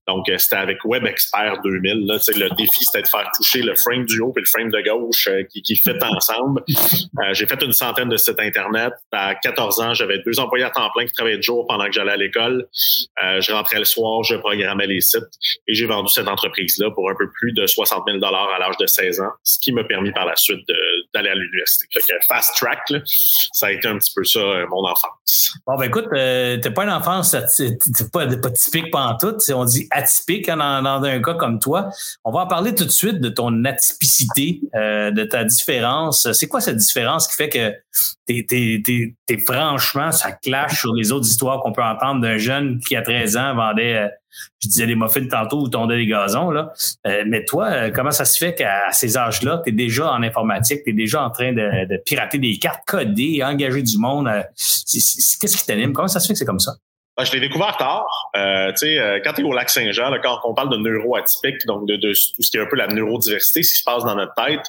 Donc, 0.06 0.30
c'était 0.36 0.56
avec 0.56 0.84
Web 0.84 1.06
Expert 1.06 1.60
2000. 1.64 2.06
Là, 2.06 2.18
le 2.36 2.54
défi, 2.56 2.84
c'était 2.84 3.02
de 3.02 3.08
faire 3.08 3.30
toucher 3.34 3.62
le 3.62 3.74
frame 3.74 4.04
du 4.04 4.20
haut 4.20 4.32
et 4.36 4.40
le 4.40 4.46
frame 4.46 4.70
de 4.70 4.80
gauche 4.82 5.28
qui, 5.50 5.62
qui 5.62 5.76
fit 5.76 5.90
ensemble. 6.02 6.62
j'ai 7.32 7.46
fait 7.46 7.62
une 7.62 7.72
centaine 7.72 8.09
de 8.10 8.16
site 8.16 8.38
Internet. 8.38 8.92
À 9.12 9.34
14 9.34 9.80
ans, 9.80 9.94
j'avais 9.94 10.18
deux 10.24 10.38
employés 10.40 10.64
à 10.64 10.70
temps 10.70 10.90
plein 10.94 11.06
qui 11.06 11.12
travaillaient 11.12 11.38
de 11.38 11.42
jour 11.42 11.66
pendant 11.66 11.86
que 11.86 11.92
j'allais 11.92 12.12
à 12.12 12.16
l'école. 12.16 12.66
Euh, 13.22 13.40
je 13.40 13.52
rentrais 13.52 13.78
le 13.78 13.84
soir, 13.84 14.22
je 14.22 14.36
programmais 14.36 14.86
les 14.86 15.00
sites 15.00 15.24
et 15.66 15.74
j'ai 15.74 15.86
vendu 15.86 16.10
cette 16.10 16.28
entreprise-là 16.28 16.90
pour 16.90 17.10
un 17.10 17.14
peu 17.14 17.28
plus 17.30 17.52
de 17.52 17.66
60 17.66 18.04
000 18.06 18.22
à 18.24 18.58
l'âge 18.58 18.76
de 18.78 18.86
16 18.86 19.20
ans, 19.20 19.30
ce 19.42 19.58
qui 19.60 19.72
m'a 19.72 19.84
permis 19.84 20.12
par 20.12 20.26
la 20.26 20.36
suite 20.36 20.60
d'aller 21.14 21.30
à 21.30 21.34
l'université. 21.34 21.86
fast 22.28 22.56
track, 22.56 22.92
ça 23.52 23.66
a 23.66 23.70
été 23.70 23.88
un 23.88 23.98
petit 23.98 24.12
peu 24.14 24.24
ça, 24.24 24.40
euh, 24.40 24.66
mon 24.68 24.84
enfance. 24.84 25.54
Bon, 25.66 25.76
ben 25.76 25.84
écoute, 25.84 26.06
euh, 26.12 26.58
t'es 26.58 26.70
pas 26.70 26.84
une 26.84 26.90
enfance, 26.90 27.30
t'es 27.56 27.78
pas, 28.12 28.26
pas 28.26 28.50
typique 28.50 28.90
pendant 28.90 29.16
tout. 29.16 29.36
On 29.54 29.64
dit 29.64 29.88
atypique 29.90 30.48
hein, 30.48 30.82
dans, 30.82 31.02
un 31.02 31.22
cas 31.22 31.34
comme 31.34 31.58
toi. 31.58 31.88
On 32.24 32.32
va 32.32 32.40
en 32.40 32.46
parler 32.46 32.74
tout 32.74 32.84
de 32.84 32.90
suite 32.90 33.20
de 33.20 33.28
ton 33.28 33.64
atypicité, 33.64 34.60
de 34.74 35.24
ta 35.24 35.44
différence. 35.44 36.30
C'est 36.32 36.48
quoi 36.48 36.60
cette 36.60 36.76
différence 36.76 37.28
qui 37.28 37.36
fait 37.36 37.48
que 37.48 37.72
t'es, 38.26 39.38
franchement, 39.46 40.12
ça 40.12 40.32
clash 40.32 40.80
sur 40.80 40.94
les 40.94 41.12
autres 41.12 41.26
histoires 41.26 41.60
qu'on 41.60 41.72
peut 41.72 41.82
entendre 41.82 42.20
d'un 42.20 42.38
jeune 42.38 42.80
qui, 42.80 42.96
à 42.96 43.02
13 43.02 43.36
ans, 43.36 43.54
vendait, 43.54 43.96
euh, 43.96 44.08
je 44.60 44.68
disais 44.68 44.86
des 44.86 44.94
muffins 44.94 45.26
tantôt 45.26 45.60
ou 45.60 45.68
tondait 45.68 45.96
des 45.96 46.06
gazons, 46.06 46.50
là. 46.50 46.72
Euh, 47.06 47.24
mais 47.26 47.44
toi, 47.44 47.66
euh, 47.66 47.90
comment 47.90 48.10
ça 48.10 48.24
se 48.24 48.38
fait 48.38 48.54
qu'à 48.54 48.92
ces 48.92 49.16
âges-là, 49.16 49.62
tu 49.64 49.70
es 49.70 49.72
déjà 49.72 50.12
en 50.12 50.22
informatique, 50.22 50.82
tu 50.84 50.90
es 50.90 50.92
déjà 50.92 51.24
en 51.24 51.30
train 51.30 51.52
de, 51.52 52.02
pirater 52.04 52.38
des 52.38 52.58
cartes, 52.58 52.82
coder, 52.86 53.42
engager 53.42 53.82
du 53.82 53.98
monde? 53.98 54.28
qu'est-ce 54.56 55.56
qui 55.56 55.66
t'anime? 55.66 55.92
Comment 55.92 56.08
ça 56.08 56.20
se 56.20 56.26
fait 56.26 56.34
que 56.34 56.38
c'est 56.38 56.44
comme 56.44 56.60
ça? 56.60 56.74
Ben, 57.20 57.26
je 57.26 57.32
l'ai 57.32 57.40
découvert 57.40 57.76
tard. 57.76 58.30
Euh, 58.34 58.72
euh, 58.82 59.20
quand 59.22 59.34
tu 59.34 59.42
es 59.42 59.44
au 59.44 59.52
lac 59.52 59.68
Saint-Jean, 59.68 60.10
quand 60.22 60.40
on 60.44 60.54
parle 60.54 60.70
de 60.70 60.78
neuroatypique, 60.78 61.66
donc 61.66 61.86
de, 61.86 61.96
de, 61.96 62.12
tout 62.12 62.42
ce 62.42 62.50
qui 62.50 62.56
est 62.56 62.60
un 62.60 62.66
peu 62.66 62.76
la 62.76 62.86
neurodiversité, 62.86 63.62
ce 63.62 63.72
qui 63.74 63.78
se 63.80 63.84
passe 63.84 64.04
dans 64.04 64.14
notre 64.14 64.32
tête, 64.34 64.64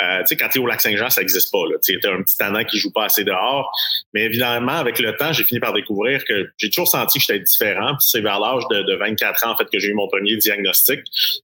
euh, 0.00 0.22
quand 0.38 0.48
tu 0.48 0.58
es 0.58 0.62
au 0.62 0.66
lac 0.68 0.80
Saint-Jean, 0.80 1.10
ça 1.10 1.22
n'existe 1.22 1.50
pas. 1.50 1.58
Tu 1.84 1.94
es 1.94 2.06
un 2.06 2.22
petit 2.22 2.36
tannant 2.36 2.62
qui 2.62 2.78
joue 2.78 2.92
pas 2.92 3.06
assez 3.06 3.24
dehors. 3.24 3.72
Mais 4.14 4.22
évidemment, 4.22 4.74
avec 4.74 5.00
le 5.00 5.16
temps, 5.16 5.32
j'ai 5.32 5.42
fini 5.42 5.58
par 5.58 5.72
découvrir 5.72 6.24
que 6.24 6.48
j'ai 6.56 6.70
toujours 6.70 6.86
senti 6.86 7.18
que 7.18 7.24
j'étais 7.24 7.40
différent. 7.40 7.96
c'est 7.98 8.20
vers 8.20 8.38
l'âge 8.38 8.62
de, 8.70 8.82
de, 8.82 8.94
24 8.94 9.48
ans, 9.48 9.50
en 9.50 9.56
fait, 9.56 9.64
que 9.64 9.80
j'ai 9.80 9.88
eu 9.88 9.94
mon 9.94 10.06
premier 10.06 10.36
diagnostic. 10.36 11.00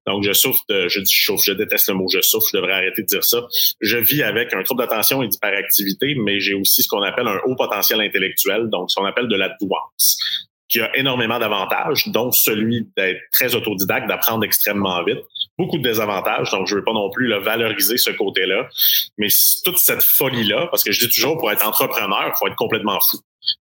Donc, 0.06 0.23
je 0.23 0.33
souffre 0.33 0.62
de, 0.69 0.87
je 0.87 1.01
dis 1.01 1.12
je 1.12 1.25
souffre, 1.25 1.43
je 1.45 1.53
déteste 1.53 1.89
le 1.89 1.95
mot 1.95 2.06
je 2.09 2.21
souffre, 2.21 2.47
je 2.53 2.59
devrais 2.59 2.75
arrêter 2.75 3.03
de 3.03 3.09
dire 3.09 3.25
ça. 3.25 3.45
Je 3.81 3.99
vis 3.99 4.23
avec 4.23 4.55
un 4.55 4.62
trouble 4.62 4.83
d'attention 4.83 5.21
et 5.21 5.27
d'hyperactivité, 5.27 6.15
mais 6.15 6.39
j'ai 6.39 6.55
aussi 6.55 6.84
ce 6.84 6.89
qu'on 6.89 7.03
appelle 7.03 7.27
un 7.27 7.41
haut 7.44 7.56
potentiel 7.56 8.01
intellectuel, 8.01 8.69
donc 8.70 8.93
ce 8.93 8.94
qu'on 8.94 9.06
appelle 9.06 9.27
de 9.27 9.37
la 9.37 9.49
douance 9.61 10.44
qui 10.75 10.81
a 10.81 10.91
énormément 10.97 11.39
d'avantages, 11.39 12.09
dont 12.09 12.33
celui 12.33 12.89
d'être 12.97 13.21
très 13.33 13.55
autodidacte, 13.55 14.09
d'apprendre 14.09 14.45
extrêmement 14.45 15.05
vite. 15.05 15.21
Beaucoup 15.57 15.79
de 15.79 15.85
désavantages, 15.85 16.51
donc 16.51 16.67
je 16.67 16.75
veux 16.75 16.83
pas 16.83 16.93
non 16.93 17.11
plus 17.11 17.29
le 17.29 17.37
valoriser 17.37 17.97
ce 17.97 18.11
côté-là. 18.11 18.69
Mais 19.17 19.29
toute 19.65 19.79
cette 19.79 20.03
folie-là, 20.03 20.67
parce 20.73 20.83
que 20.83 20.91
je 20.91 21.07
dis 21.07 21.15
toujours, 21.15 21.39
pour 21.39 21.53
être 21.53 21.65
entrepreneur, 21.65 22.25
il 22.27 22.37
faut 22.37 22.49
être 22.49 22.57
complètement 22.57 22.99
fou. 23.01 23.19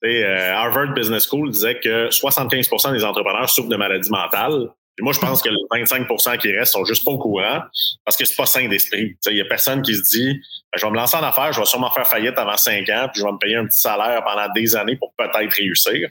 Euh, 0.04 0.52
Harvard 0.52 0.92
Business 0.92 1.26
School 1.26 1.50
disait 1.50 1.80
que 1.80 2.10
75% 2.10 2.92
des 2.92 3.04
entrepreneurs 3.04 3.48
souffrent 3.48 3.70
de 3.70 3.76
maladies 3.76 4.10
mentales. 4.10 4.68
Et 4.98 5.02
moi, 5.02 5.12
je 5.12 5.20
pense 5.20 5.42
que 5.42 5.48
les 5.48 5.84
25% 5.84 6.38
qui 6.38 6.52
restent 6.52 6.72
sont 6.72 6.84
juste 6.84 7.04
pas 7.04 7.12
au 7.12 7.18
courant 7.18 7.60
parce 8.04 8.16
que 8.16 8.24
c'est 8.24 8.36
pas 8.36 8.46
sain 8.46 8.68
d'esprit. 8.68 9.16
Il 9.26 9.36
y 9.36 9.40
a 9.40 9.44
personne 9.44 9.82
qui 9.82 9.94
se 9.94 10.02
dit 10.02 10.40
ben, 10.72 10.78
je 10.78 10.84
vais 10.84 10.90
me 10.90 10.96
lancer 10.96 11.16
en 11.16 11.22
affaires, 11.22 11.52
je 11.52 11.60
vais 11.60 11.66
sûrement 11.66 11.90
faire 11.90 12.06
faillite 12.06 12.36
avant 12.36 12.56
cinq 12.56 12.88
ans, 12.90 13.08
puis 13.12 13.20
je 13.20 13.24
vais 13.24 13.32
me 13.32 13.38
payer 13.38 13.56
un 13.56 13.64
petit 13.64 13.80
salaire 13.80 14.22
pendant 14.24 14.52
des 14.52 14.76
années 14.76 14.96
pour 14.96 15.14
peut-être 15.16 15.54
réussir. 15.56 16.10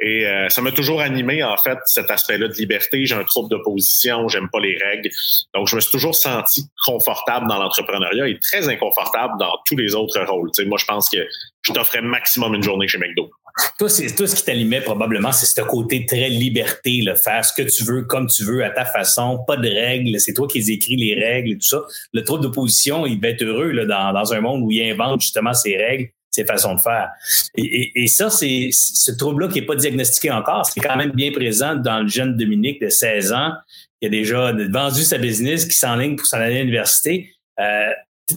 Et 0.00 0.26
euh, 0.26 0.48
ça 0.48 0.62
m'a 0.62 0.72
toujours 0.72 1.00
animé, 1.00 1.44
en 1.44 1.56
fait, 1.56 1.78
cet 1.84 2.10
aspect-là 2.10 2.48
de 2.48 2.54
liberté. 2.54 3.06
J'ai 3.06 3.14
un 3.14 3.24
trouble 3.24 3.50
d'opposition, 3.50 4.26
j'aime 4.28 4.48
pas 4.50 4.58
les 4.58 4.76
règles. 4.78 5.10
Donc, 5.54 5.68
je 5.68 5.76
me 5.76 5.80
suis 5.80 5.92
toujours 5.92 6.14
senti 6.14 6.64
confortable 6.84 7.46
dans 7.46 7.62
l'entrepreneuriat 7.62 8.26
et 8.26 8.38
très 8.40 8.68
inconfortable 8.68 9.34
dans 9.38 9.56
tous 9.64 9.76
les 9.76 9.94
autres 9.94 10.20
rôles. 10.24 10.50
moi, 10.66 10.78
je 10.78 10.86
pense 10.86 11.08
que 11.08 11.18
je 11.66 11.72
t'offrais 11.72 12.02
maximum 12.02 12.54
une 12.54 12.62
journée 12.62 12.86
chez 12.86 12.98
McDo. 12.98 13.30
Toi, 13.78 13.88
c'est 13.88 14.12
tout 14.14 14.26
ce 14.26 14.34
qui 14.34 14.44
t'allumait 14.44 14.80
probablement, 14.80 15.30
c'est 15.30 15.46
ce 15.46 15.60
côté 15.62 16.04
très 16.06 16.28
liberté, 16.28 17.02
le 17.02 17.14
faire 17.14 17.44
ce 17.44 17.52
que 17.52 17.62
tu 17.68 17.84
veux, 17.84 18.02
comme 18.02 18.26
tu 18.26 18.44
veux, 18.44 18.64
à 18.64 18.70
ta 18.70 18.84
façon, 18.84 19.44
pas 19.46 19.56
de 19.56 19.68
règles, 19.68 20.18
c'est 20.18 20.34
toi 20.34 20.48
qui 20.48 20.58
écris 20.58 20.96
les 20.96 21.14
règles 21.14 21.52
et 21.52 21.58
tout 21.58 21.68
ça. 21.68 21.82
Le 22.12 22.24
trouble 22.24 22.42
d'opposition, 22.42 23.06
il 23.06 23.20
va 23.20 23.28
être 23.28 23.42
heureux 23.42 23.70
là, 23.70 23.86
dans, 23.86 24.12
dans 24.12 24.34
un 24.34 24.40
monde 24.40 24.62
où 24.62 24.70
il 24.72 24.82
invente 24.90 25.20
justement 25.20 25.54
ses 25.54 25.76
règles, 25.76 26.08
ses 26.30 26.44
façons 26.44 26.74
de 26.74 26.80
faire. 26.80 27.10
Et, 27.56 28.02
et, 28.02 28.06
ça, 28.08 28.28
c'est 28.28 28.70
ce 28.72 29.12
trouble-là 29.12 29.48
qui 29.48 29.60
n'est 29.60 29.66
pas 29.66 29.76
diagnostiqué 29.76 30.32
encore, 30.32 30.66
c'est 30.66 30.80
quand 30.80 30.96
même 30.96 31.12
bien 31.12 31.30
présent 31.30 31.76
dans 31.76 32.00
le 32.00 32.08
jeune 32.08 32.36
Dominique 32.36 32.80
de 32.80 32.88
16 32.88 33.32
ans 33.32 33.52
qui 34.00 34.08
a 34.08 34.10
déjà 34.10 34.52
vendu 34.52 35.02
sa 35.02 35.18
business, 35.18 35.64
qui 35.64 35.76
s'enligne 35.76 36.16
pour 36.16 36.26
s'en 36.26 36.38
aller 36.38 36.56
à 36.56 36.60
l'université. 36.60 37.30
Euh, 37.60 37.92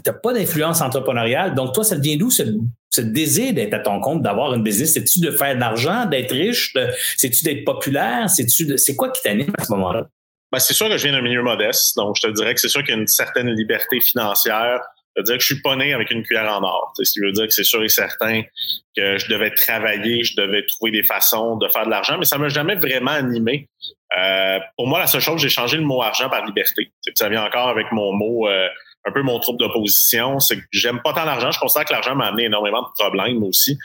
n'as 0.06 0.14
pas 0.14 0.34
d'influence 0.34 0.82
entrepreneuriale. 0.82 1.56
Donc, 1.56 1.74
toi, 1.74 1.84
ça 1.84 1.96
vient 1.96 2.18
d'où 2.18 2.30
ce, 2.30 2.44
désir 3.00 3.54
d'être 3.54 3.74
à 3.74 3.80
ton 3.80 4.00
compte, 4.00 4.22
d'avoir 4.22 4.54
une 4.54 4.64
business? 4.64 4.94
C'est-tu 4.94 5.20
de 5.20 5.32
faire 5.32 5.56
de 5.56 5.60
l'argent, 5.60 6.06
d'être 6.06 6.32
riche? 6.32 6.74
C'est-tu 7.18 7.44
d'être 7.44 7.64
populaire? 7.64 8.30
C'est-tu 8.30 8.78
c'est 8.78 8.96
quoi 8.96 9.12
qui 9.12 9.22
t'anime 9.22 9.54
à 9.58 9.64
ce 9.64 9.72
moment-là? 9.74 10.08
Ben, 10.52 10.60
c'est 10.60 10.74
sûr 10.74 10.90
que 10.90 10.98
je 10.98 11.04
viens 11.04 11.12
d'un 11.12 11.22
milieu 11.22 11.44
modeste. 11.44 11.96
Donc, 11.98 12.16
je 12.22 12.28
te 12.28 12.34
dirais 12.34 12.54
que 12.54 12.62
c'est 12.62 12.70
sûr 12.70 12.82
qu'il 12.82 12.96
y 12.96 12.98
a 12.98 13.02
une 13.02 13.08
certaine 13.08 13.50
liberté 13.50 14.00
financière. 14.00 14.80
C'est-à-dire 15.18 15.36
que 15.38 15.42
je 15.42 15.54
suis 15.54 15.62
pas 15.62 15.76
né 15.76 15.94
avec 15.94 16.12
une 16.12 16.24
cuillère 16.24 16.52
en 16.52 16.64
or. 16.64 16.94
Ce 16.96 17.12
qui 17.12 17.20
veut 17.20 17.32
dire 17.32 17.48
que 17.48 17.54
c'est 17.54 17.64
sûr 17.64 17.84
et 17.84 17.90
certain 17.90 18.44
que 18.96 19.18
je 19.18 19.28
devais 19.30 19.50
travailler, 19.52 20.24
je 20.24 20.36
devais 20.36 20.64
trouver 20.68 20.92
des 20.92 21.04
façons 21.04 21.58
de 21.58 21.68
faire 21.68 21.86
de 21.86 21.90
l'argent, 21.90 22.18
mais 22.20 22.26
ça 22.26 22.38
m'a 22.38 22.50
jamais 22.50 22.76
vraiment 22.76 23.12
animé. 23.12 23.68
Euh, 24.18 24.60
pour 24.78 24.88
moi, 24.88 25.00
la 25.00 25.08
seule 25.08 25.22
chose, 25.22 25.42
j'ai 25.42 25.50
changé 25.50 25.78
le 25.78 25.84
mot 25.84 26.04
argent 26.04 26.30
par 26.30 26.46
liberté. 26.46 26.92
Ça 27.16 27.30
vient 27.30 27.44
encore 27.44 27.68
avec 27.68 27.92
mon 27.92 28.14
mot 28.14 28.48
euh, 28.48 28.68
un 29.08 29.12
peu 29.12 29.22
mon 29.22 29.40
trouble 29.40 29.60
d'opposition, 29.60 30.40
c'est 30.40 30.58
que 30.58 30.64
j'aime 30.72 31.02
pas 31.02 31.14
tant 31.14 31.24
l'argent. 31.24 31.52
Je 31.52 31.60
considère 31.60 31.86
que 31.86 31.94
l'argent 31.94 32.16
m'a 32.16 32.28
amené 32.28 32.46
énormément 32.46 32.82
de 32.82 32.88
problèmes 32.98 33.44
aussi. 33.44 33.78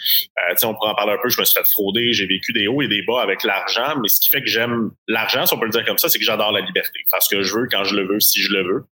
Euh, 0.51 0.55
on 0.65 0.75
pourrait 0.75 0.91
en 0.91 0.95
parler 0.95 1.13
un 1.13 1.19
peu. 1.23 1.29
Je 1.29 1.41
me 1.41 1.45
suis 1.45 1.57
fait 1.57 1.69
frauder, 1.69 2.13
j'ai 2.13 2.27
vécu 2.27 2.53
des 2.53 2.67
hauts 2.67 2.83
et 2.83 2.89
des 2.89 3.03
bas 3.03 3.23
avec 3.23 3.45
l'argent, 3.45 3.95
mais 4.01 4.09
ce 4.09 4.21
qui 4.21 4.29
fait 4.29 4.41
que 4.41 4.49
j'aime 4.49 4.91
l'argent, 5.07 5.47
si 5.47 5.55
on 5.55 5.59
peut 5.59 5.67
le 5.67 5.71
dire 5.71 5.85
comme 5.85 5.99
ça, 5.99 6.09
c'est 6.09 6.19
que 6.19 6.25
j'adore 6.25 6.53
la 6.53 6.61
liberté. 6.61 6.99
Faire 7.11 7.23
ce 7.23 7.35
que 7.35 7.43
je 7.43 7.55
veux 7.55 7.69
quand 7.71 7.85
je 7.85 7.95
le 7.95 8.07
veux, 8.07 8.21
si 8.21 8.41
je 8.41 8.53
le 8.53 8.63
veux. 8.63 8.85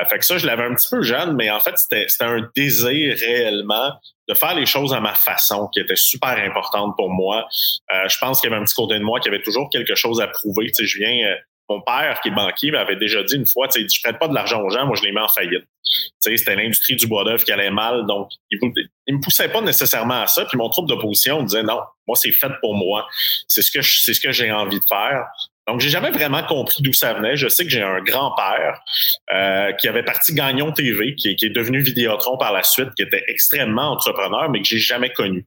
Euh, 0.00 0.04
fait 0.06 0.18
que 0.18 0.24
ça, 0.24 0.38
je 0.38 0.46
l'avais 0.46 0.64
un 0.64 0.74
petit 0.74 0.88
peu 0.90 1.02
jeune, 1.02 1.36
mais 1.36 1.50
en 1.50 1.60
fait, 1.60 1.76
c'était 1.76 2.06
un 2.20 2.48
désir 2.54 3.16
réellement 3.18 3.92
de 4.28 4.34
faire 4.34 4.54
les 4.54 4.66
choses 4.66 4.92
à 4.92 5.00
ma 5.00 5.14
façon 5.14 5.68
qui 5.72 5.80
était 5.80 5.96
super 5.96 6.36
importante 6.38 6.94
pour 6.96 7.10
moi. 7.10 7.46
Euh, 7.92 8.08
je 8.08 8.18
pense 8.18 8.40
qu'il 8.40 8.50
y 8.50 8.52
avait 8.52 8.60
un 8.60 8.64
petit 8.64 8.74
côté 8.74 8.98
de 8.98 9.04
moi 9.04 9.20
qui 9.20 9.28
avait 9.28 9.42
toujours 9.42 9.68
quelque 9.70 9.94
chose 9.94 10.20
à 10.20 10.26
prouver. 10.26 10.66
Tu 10.66 10.74
sais, 10.74 10.86
je 10.86 10.98
viens, 10.98 11.28
euh, 11.28 11.36
mon 11.68 11.80
père, 11.80 12.20
qui 12.22 12.28
est 12.28 12.32
banquier, 12.32 12.70
m'avait 12.70 12.96
déjà 12.96 13.22
dit 13.22 13.36
une 13.36 13.46
fois, 13.46 13.68
tu 13.68 13.80
sais, 13.80 13.88
je 13.88 14.00
prête 14.02 14.18
pas 14.18 14.28
de 14.28 14.34
l'argent 14.34 14.62
aux 14.62 14.70
gens, 14.70 14.86
moi 14.86 14.96
je 14.96 15.02
les 15.02 15.12
mets 15.12 15.20
en 15.20 15.28
faillite. 15.28 15.64
Tu 15.84 16.00
sais, 16.20 16.36
c'était 16.36 16.56
l'industrie 16.56 16.96
du 16.96 17.06
bois 17.06 17.24
d'œuvre 17.24 17.44
qui 17.44 17.52
allait 17.52 17.70
mal, 17.70 18.06
donc 18.06 18.30
il, 18.50 18.58
il 19.06 19.16
me 19.16 19.20
poussait 19.20 19.48
pas 19.48 19.60
nécessairement 19.60 20.22
à 20.22 20.26
ça. 20.26 20.44
Puis 20.44 20.58
mon 20.58 20.68
troupe 20.68 20.88
d'opposition 20.88 21.42
disait 21.42 21.62
non, 21.62 21.80
moi 22.06 22.16
c'est 22.16 22.32
fait 22.32 22.52
pour 22.60 22.74
moi, 22.74 23.06
c'est 23.48 23.62
ce 23.62 23.70
que 23.70 23.82
c'est 23.82 24.14
ce 24.14 24.20
que 24.20 24.32
j'ai 24.32 24.50
envie 24.52 24.78
de 24.78 24.84
faire. 24.88 25.26
Donc, 25.66 25.80
j'ai 25.80 25.88
jamais 25.88 26.10
vraiment 26.10 26.44
compris 26.44 26.80
d'où 26.82 26.92
ça 26.92 27.14
venait. 27.14 27.36
Je 27.36 27.48
sais 27.48 27.64
que 27.64 27.70
j'ai 27.70 27.82
un 27.82 28.00
grand-père 28.00 28.80
euh, 29.32 29.72
qui 29.72 29.88
avait 29.88 30.04
parti 30.04 30.32
Gagnon 30.32 30.70
TV, 30.70 31.16
qui, 31.16 31.30
est 31.30 31.48
devenu 31.50 31.80
Vidéotron 31.80 32.38
par 32.38 32.52
la 32.52 32.62
suite, 32.62 32.90
qui 32.96 33.02
était 33.02 33.24
extrêmement 33.26 33.90
entrepreneur, 33.90 34.48
mais 34.48 34.62
que 34.62 34.68
j'ai 34.68 34.78
jamais 34.78 35.10
connu. 35.10 35.44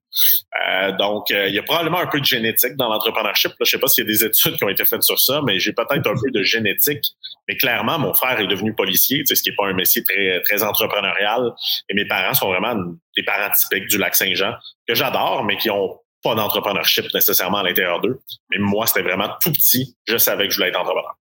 Euh, 0.67 0.91
donc, 0.97 1.31
euh, 1.31 1.47
il 1.47 1.55
y 1.55 1.59
a 1.59 1.63
probablement 1.63 1.99
un 1.99 2.07
peu 2.07 2.19
de 2.19 2.25
génétique 2.25 2.75
dans 2.75 2.89
l'entrepreneurship. 2.89 3.53
Je 3.61 3.69
sais 3.69 3.77
pas 3.77 3.87
s'il 3.87 4.03
y 4.03 4.07
a 4.07 4.11
des 4.11 4.25
études 4.25 4.57
qui 4.57 4.63
ont 4.65 4.69
été 4.69 4.83
faites 4.83 5.03
sur 5.03 5.19
ça, 5.19 5.41
mais 5.45 5.57
j'ai 5.57 5.71
peut-être 5.71 6.07
un 6.07 6.15
peu 6.15 6.31
de 6.33 6.43
génétique. 6.43 7.05
Mais 7.47 7.55
clairement, 7.55 7.97
mon 7.97 8.13
frère 8.13 8.39
est 8.41 8.47
devenu 8.47 8.73
policier, 8.75 9.23
ce 9.25 9.41
qui 9.41 9.49
est 9.49 9.55
pas 9.55 9.67
un 9.67 9.73
métier 9.73 10.03
très 10.43 10.63
entrepreneurial. 10.63 11.53
Et 11.89 11.93
mes 11.93 12.05
parents 12.05 12.33
sont 12.33 12.49
vraiment 12.49 12.75
des 13.15 13.23
parents 13.23 13.51
typiques 13.51 13.87
du 13.87 13.97
lac 13.97 14.15
Saint-Jean, 14.15 14.53
que 14.85 14.95
j'adore, 14.95 15.45
mais 15.45 15.55
qui 15.55 15.69
ont 15.69 15.97
pas 16.23 16.35
d'entrepreneurship 16.35 17.05
nécessairement 17.13 17.59
à 17.59 17.63
l'intérieur 17.63 18.01
d'eux. 18.01 18.19
Mais 18.51 18.57
moi, 18.59 18.87
c'était 18.87 19.01
vraiment 19.01 19.29
tout 19.41 19.51
petit. 19.51 19.95
Je 20.07 20.17
savais 20.17 20.47
que 20.47 20.53
je 20.53 20.57
voulais 20.57 20.69
être 20.69 20.79
entrepreneur. 20.79 21.15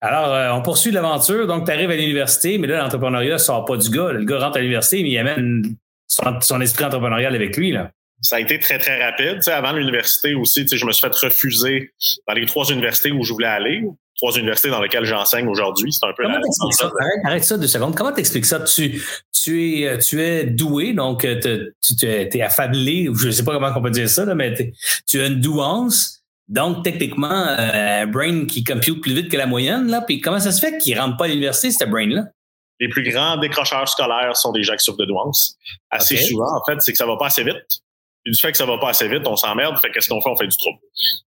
Alors, 0.00 0.32
euh, 0.32 0.50
on 0.52 0.62
poursuit 0.62 0.90
l'aventure. 0.90 1.46
Donc, 1.46 1.66
tu 1.66 1.72
arrives 1.72 1.90
à 1.90 1.96
l'université, 1.96 2.58
mais 2.58 2.66
là, 2.66 2.82
l'entrepreneuriat 2.82 3.34
ne 3.34 3.38
sort 3.38 3.64
pas 3.64 3.76
du 3.76 3.90
gars. 3.90 4.12
Le 4.12 4.24
gars 4.24 4.38
rentre 4.38 4.58
à 4.58 4.60
l'université, 4.60 5.02
mais 5.02 5.10
il 5.10 5.18
amène 5.18 5.76
son, 6.06 6.60
esprit 6.60 6.84
entrepreneurial 6.84 7.34
avec 7.34 7.56
lui. 7.56 7.72
Là. 7.72 7.90
Ça 8.20 8.36
a 8.36 8.40
été 8.40 8.58
très, 8.58 8.78
très 8.78 9.02
rapide. 9.02 9.40
avant 9.48 9.72
l'université 9.72 10.34
aussi, 10.34 10.66
je 10.66 10.84
me 10.84 10.92
suis 10.92 11.06
fait 11.06 11.14
refuser 11.14 11.92
dans 12.26 12.34
les 12.34 12.46
trois 12.46 12.64
universités 12.70 13.12
où 13.12 13.22
je 13.22 13.32
voulais 13.32 13.46
aller 13.46 13.84
trois 14.18 14.32
universités 14.36 14.68
dans 14.68 14.82
lesquelles 14.82 15.04
j'enseigne 15.04 15.48
aujourd'hui. 15.48 15.92
C'est 15.92 16.04
un 16.04 16.12
peu. 16.12 16.24
Comment 16.24 16.40
t'expliques 16.40 16.74
ça? 16.74 16.92
Arrête, 17.24 17.44
ça 17.44 17.56
deux 17.56 17.66
secondes. 17.66 17.94
Comment 17.94 18.12
t'expliques 18.12 18.44
ça? 18.44 18.60
Tu, 18.60 19.02
tu, 19.32 19.80
es, 19.80 19.88
euh, 19.88 19.98
tu 19.98 20.20
es 20.20 20.44
doué, 20.44 20.92
donc 20.92 21.24
euh, 21.24 21.40
tu 21.40 22.06
es, 22.06 22.42
affablé, 22.42 23.08
je 23.14 23.28
ne 23.28 23.32
sais 23.32 23.44
pas 23.44 23.52
comment 23.52 23.70
on 23.74 23.82
peut 23.82 23.90
dire 23.90 24.08
ça, 24.08 24.26
mais 24.34 24.54
tu 25.06 25.20
as 25.20 25.26
une 25.26 25.40
douance. 25.40 26.16
Donc, 26.48 26.82
techniquement, 26.82 27.30
euh, 27.30 28.02
un 28.02 28.06
brain 28.06 28.46
qui 28.46 28.64
compute 28.64 29.02
plus 29.02 29.14
vite 29.14 29.30
que 29.30 29.36
la 29.36 29.46
moyenne, 29.46 29.88
là. 29.88 30.00
Puis 30.00 30.20
comment 30.20 30.40
ça 30.40 30.50
se 30.50 30.60
fait 30.60 30.78
qu'il 30.78 30.94
ne 30.94 31.00
rentre 31.00 31.16
pas 31.18 31.26
à 31.26 31.28
l'université, 31.28 31.70
ce 31.70 31.84
brain-là? 31.84 32.24
Les 32.80 32.88
plus 32.88 33.02
grands 33.02 33.36
décrocheurs 33.36 33.88
scolaires 33.88 34.36
sont 34.36 34.52
des 34.52 34.62
gens 34.62 34.74
qui 34.74 34.84
souffrent 34.84 34.98
de 34.98 35.04
douance. 35.04 35.56
Assez 35.90 36.16
souvent, 36.16 36.46
en 36.56 36.64
fait, 36.64 36.80
c'est 36.80 36.92
que 36.92 36.98
ça 36.98 37.06
va 37.06 37.16
pas 37.16 37.26
assez 37.26 37.44
vite 37.44 37.82
du 38.30 38.38
fait 38.38 38.52
que 38.52 38.58
ça 38.58 38.66
va 38.66 38.78
pas 38.78 38.90
assez 38.90 39.08
vite, 39.08 39.26
on 39.26 39.36
s'emmerde. 39.36 39.78
Fait 39.78 39.90
qu'est-ce 39.90 40.08
qu'on 40.08 40.20
fait? 40.20 40.30
On 40.30 40.36
fait 40.36 40.46
du 40.46 40.56
trouble. 40.56 40.78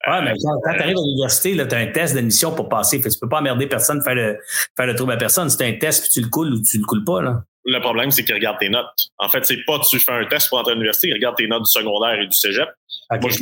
Ouais, 0.07 0.21
mais 0.21 0.33
quand, 0.41 0.73
tu 0.73 0.81
arrives 0.81 0.97
à 0.97 1.01
l'université, 1.01 1.55
tu 1.55 1.75
as 1.75 1.77
un 1.77 1.87
test 1.87 2.15
d'admission 2.15 2.53
pour 2.53 2.69
passer. 2.69 2.97
Fait 3.01 3.09
que 3.09 3.13
tu 3.13 3.19
peux 3.19 3.29
pas 3.29 3.39
emmerder 3.39 3.67
personne, 3.67 4.01
faire 4.03 4.15
le, 4.15 4.37
faire 4.75 4.85
le 4.85 4.95
trouble 4.95 5.13
à 5.13 5.17
personne. 5.17 5.49
C'est 5.49 5.65
un 5.65 5.73
test, 5.73 6.03
puis 6.03 6.11
tu 6.11 6.21
le 6.21 6.29
coules 6.29 6.53
ou 6.53 6.61
tu 6.61 6.77
le 6.77 6.85
coules 6.85 7.03
pas, 7.03 7.21
là. 7.21 7.43
Le 7.67 7.79
problème, 7.79 8.11
c'est 8.11 8.23
qu'ils 8.23 8.35
regardent 8.35 8.59
tes 8.59 8.69
notes. 8.69 8.85
En 9.17 9.27
fait, 9.27 9.43
c'est 9.43 9.63
pas 9.65 9.79
tu 9.79 9.99
fais 9.99 10.11
un 10.11 10.25
test 10.25 10.49
pour 10.49 10.59
entrer 10.59 10.73
à 10.73 10.75
l'université, 10.75 11.07
ils 11.07 11.13
regardent 11.13 11.37
tes 11.37 11.47
notes 11.47 11.63
du 11.63 11.71
secondaire 11.71 12.19
et 12.19 12.27
du 12.27 12.35
cégep. 12.35 12.69
Moi, 13.09 13.29
je 13.31 13.39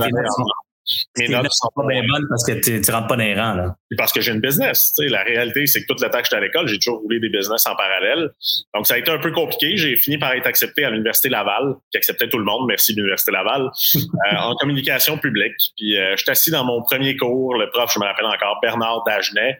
mes 1.17 1.27
notes 1.27 1.47
sont 1.51 1.69
pas 1.75 1.87
bien 1.87 2.01
bonnes 2.01 2.27
parce 2.29 2.45
que 2.45 2.53
tu 2.59 2.71
ne 2.71 2.91
rentres 2.91 3.07
pas 3.07 3.15
dans 3.15 3.23
les 3.23 3.35
rangs. 3.35 3.53
Là. 3.53 3.75
Parce 3.97 4.11
que 4.11 4.21
j'ai 4.21 4.31
une 4.31 4.41
business. 4.41 4.93
La 4.97 5.23
réalité, 5.23 5.65
c'est 5.67 5.81
que 5.81 5.87
toute 5.87 6.01
la 6.01 6.09
que 6.09 6.17
j'étais 6.23 6.35
à 6.35 6.39
l'école, 6.39 6.67
j'ai 6.67 6.77
toujours 6.77 7.01
voulu 7.01 7.19
des 7.19 7.29
business 7.29 7.65
en 7.67 7.75
parallèle. 7.75 8.29
Donc, 8.73 8.87
ça 8.87 8.95
a 8.95 8.97
été 8.97 9.11
un 9.11 9.19
peu 9.19 9.31
compliqué. 9.31 9.77
J'ai 9.77 9.95
fini 9.95 10.17
par 10.17 10.33
être 10.33 10.47
accepté 10.47 10.83
à 10.83 10.89
l'Université 10.89 11.29
Laval, 11.29 11.75
qui 11.91 11.97
acceptait 11.97 12.27
tout 12.27 12.37
le 12.37 12.43
monde. 12.43 12.67
Merci, 12.67 12.93
l'Université 12.93 13.31
Laval, 13.31 13.69
euh, 13.95 14.37
en 14.37 14.55
communication 14.55 15.17
publique. 15.17 15.53
Puis, 15.77 15.97
euh, 15.97 16.15
je 16.17 16.23
suis 16.23 16.31
assis 16.31 16.51
dans 16.51 16.65
mon 16.65 16.81
premier 16.81 17.15
cours. 17.15 17.55
Le 17.55 17.69
prof, 17.69 17.91
je 17.93 17.99
me 17.99 18.05
rappelle 18.05 18.25
encore, 18.25 18.59
Bernard 18.61 19.03
Dagenet, 19.05 19.59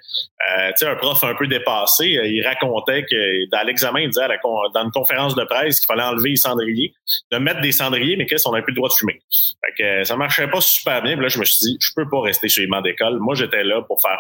euh, 0.58 0.72
un 0.82 0.96
prof 0.96 1.24
un 1.24 1.36
peu 1.36 1.48
dépassé. 1.48 2.06
il 2.08 2.46
racontait 2.46 3.06
que 3.06 3.50
dans 3.52 3.66
l'examen, 3.66 4.02
il 4.02 4.10
disait 4.10 4.28
dans 4.74 4.84
une 4.84 4.92
conférence 4.92 5.36
de 5.36 5.44
presse 5.44 5.80
qu'il 5.80 5.88
fallait 5.88 6.04
enlever 6.04 6.32
les 6.32 6.36
cendriers, 6.36 6.94
de 7.32 7.38
mettre 7.38 7.62
des 7.62 7.72
cendriers, 7.72 8.18
mais 8.18 8.26
qu'est-ce 8.26 8.44
qu'on 8.44 8.54
n'a 8.54 8.62
plus 8.62 8.72
le 8.72 8.78
droit 8.78 8.90
de 8.90 8.94
fumer. 8.94 9.22
Fait 9.62 9.84
que 9.84 10.04
ça 10.04 10.16
marchait 10.16 10.48
pas 10.48 10.62
super 10.62 11.02
bien 11.02 11.13
là, 11.22 11.28
je 11.28 11.40
me 11.40 11.46
suis 11.46 11.58
dit, 11.60 11.78
je 11.80 11.90
peux 11.96 12.10
pas 12.10 12.22
rester 12.22 12.50
sur 12.50 12.62
les 12.62 12.68
bancs 12.68 12.84
d'école. 12.84 13.20
Moi, 13.20 13.36
j'étais 13.36 13.64
là 13.64 13.82
pour 13.82 14.02
faire 14.02 14.20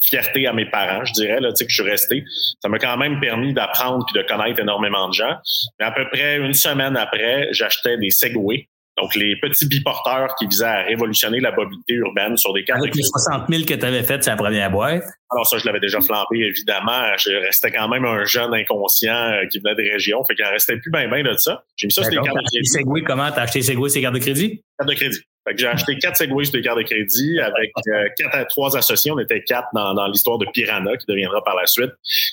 fierté 0.00 0.46
à 0.46 0.52
mes 0.52 0.66
parents, 0.66 1.04
je 1.04 1.12
dirais, 1.12 1.40
là, 1.40 1.50
tu 1.50 1.56
sais, 1.56 1.64
que 1.66 1.72
je 1.72 1.82
suis 1.82 1.90
resté. 1.90 2.24
Ça 2.62 2.68
m'a 2.68 2.78
quand 2.78 2.96
même 2.96 3.20
permis 3.20 3.52
d'apprendre 3.52 4.06
et 4.14 4.18
de 4.18 4.26
connaître 4.26 4.60
énormément 4.60 5.08
de 5.08 5.14
gens. 5.14 5.36
Mais 5.78 5.86
à 5.86 5.90
peu 5.90 6.08
près 6.10 6.36
une 6.36 6.54
semaine 6.54 6.96
après, 6.96 7.48
j'achetais 7.52 7.98
des 7.98 8.10
Segway. 8.10 8.68
Donc, 9.00 9.14
les 9.14 9.36
petits 9.36 9.66
biporteurs 9.66 10.34
qui 10.36 10.48
visaient 10.48 10.64
à 10.64 10.82
révolutionner 10.82 11.38
la 11.38 11.52
mobilité 11.52 11.94
urbaine 11.94 12.36
sur 12.36 12.52
des 12.52 12.64
cartes. 12.64 12.80
Avec 12.80 12.96
les 12.96 13.04
60 13.04 13.48
000 13.48 13.62
que 13.62 13.74
tu 13.74 13.86
avais 13.86 14.02
fait, 14.02 14.24
c'est 14.24 14.30
la 14.30 14.36
première 14.36 14.72
boîte? 14.72 15.04
Alors 15.30 15.46
ça, 15.46 15.56
je 15.58 15.66
l'avais 15.66 15.78
déjà 15.78 16.00
flambé, 16.00 16.40
évidemment. 16.40 17.16
Je 17.16 17.30
restais 17.46 17.70
quand 17.70 17.88
même 17.88 18.04
un 18.04 18.24
jeune 18.24 18.52
inconscient 18.52 19.14
euh, 19.14 19.46
qui 19.52 19.60
venait 19.60 19.76
des 19.76 19.88
régions. 19.92 20.24
Fait 20.24 20.34
qu'il 20.34 20.44
en 20.44 20.50
restait 20.50 20.78
plus 20.78 20.90
bien 20.90 21.08
bien 21.08 21.22
de 21.22 21.36
ça. 21.36 21.62
J'ai 21.76 21.86
mis 21.86 21.92
ça 21.92 22.02
sur 22.02 22.10
des 22.10 22.16
cartes 22.16 22.38
de 22.38 22.50
crédit. 22.50 22.66
Segway, 22.68 23.02
comment? 23.02 23.30
T'as 23.30 23.42
acheté 23.42 23.62
Segway, 23.62 23.88
ces 23.88 24.00
cartes 24.00 24.14
de 24.14 24.20
crédit? 24.20 24.62
Cartes 24.76 24.90
de 24.90 24.94
crédit 24.94 25.20
j'ai 25.56 25.66
acheté 25.66 25.96
quatre 25.98 26.16
Segways 26.16 26.46
sur 26.46 26.52
des 26.52 26.62
cartes 26.62 26.78
de 26.78 26.82
crédit 26.82 27.40
avec 27.40 27.70
euh, 27.88 28.08
quatre 28.16 28.48
trois 28.48 28.76
associés. 28.76 29.10
On 29.10 29.18
était 29.18 29.42
quatre 29.42 29.68
dans, 29.74 29.94
dans 29.94 30.06
l'histoire 30.08 30.38
de 30.38 30.46
Piranha 30.52 30.96
qui 30.96 31.06
deviendra 31.06 31.42
par 31.42 31.56
la 31.56 31.66
suite. 31.66 31.90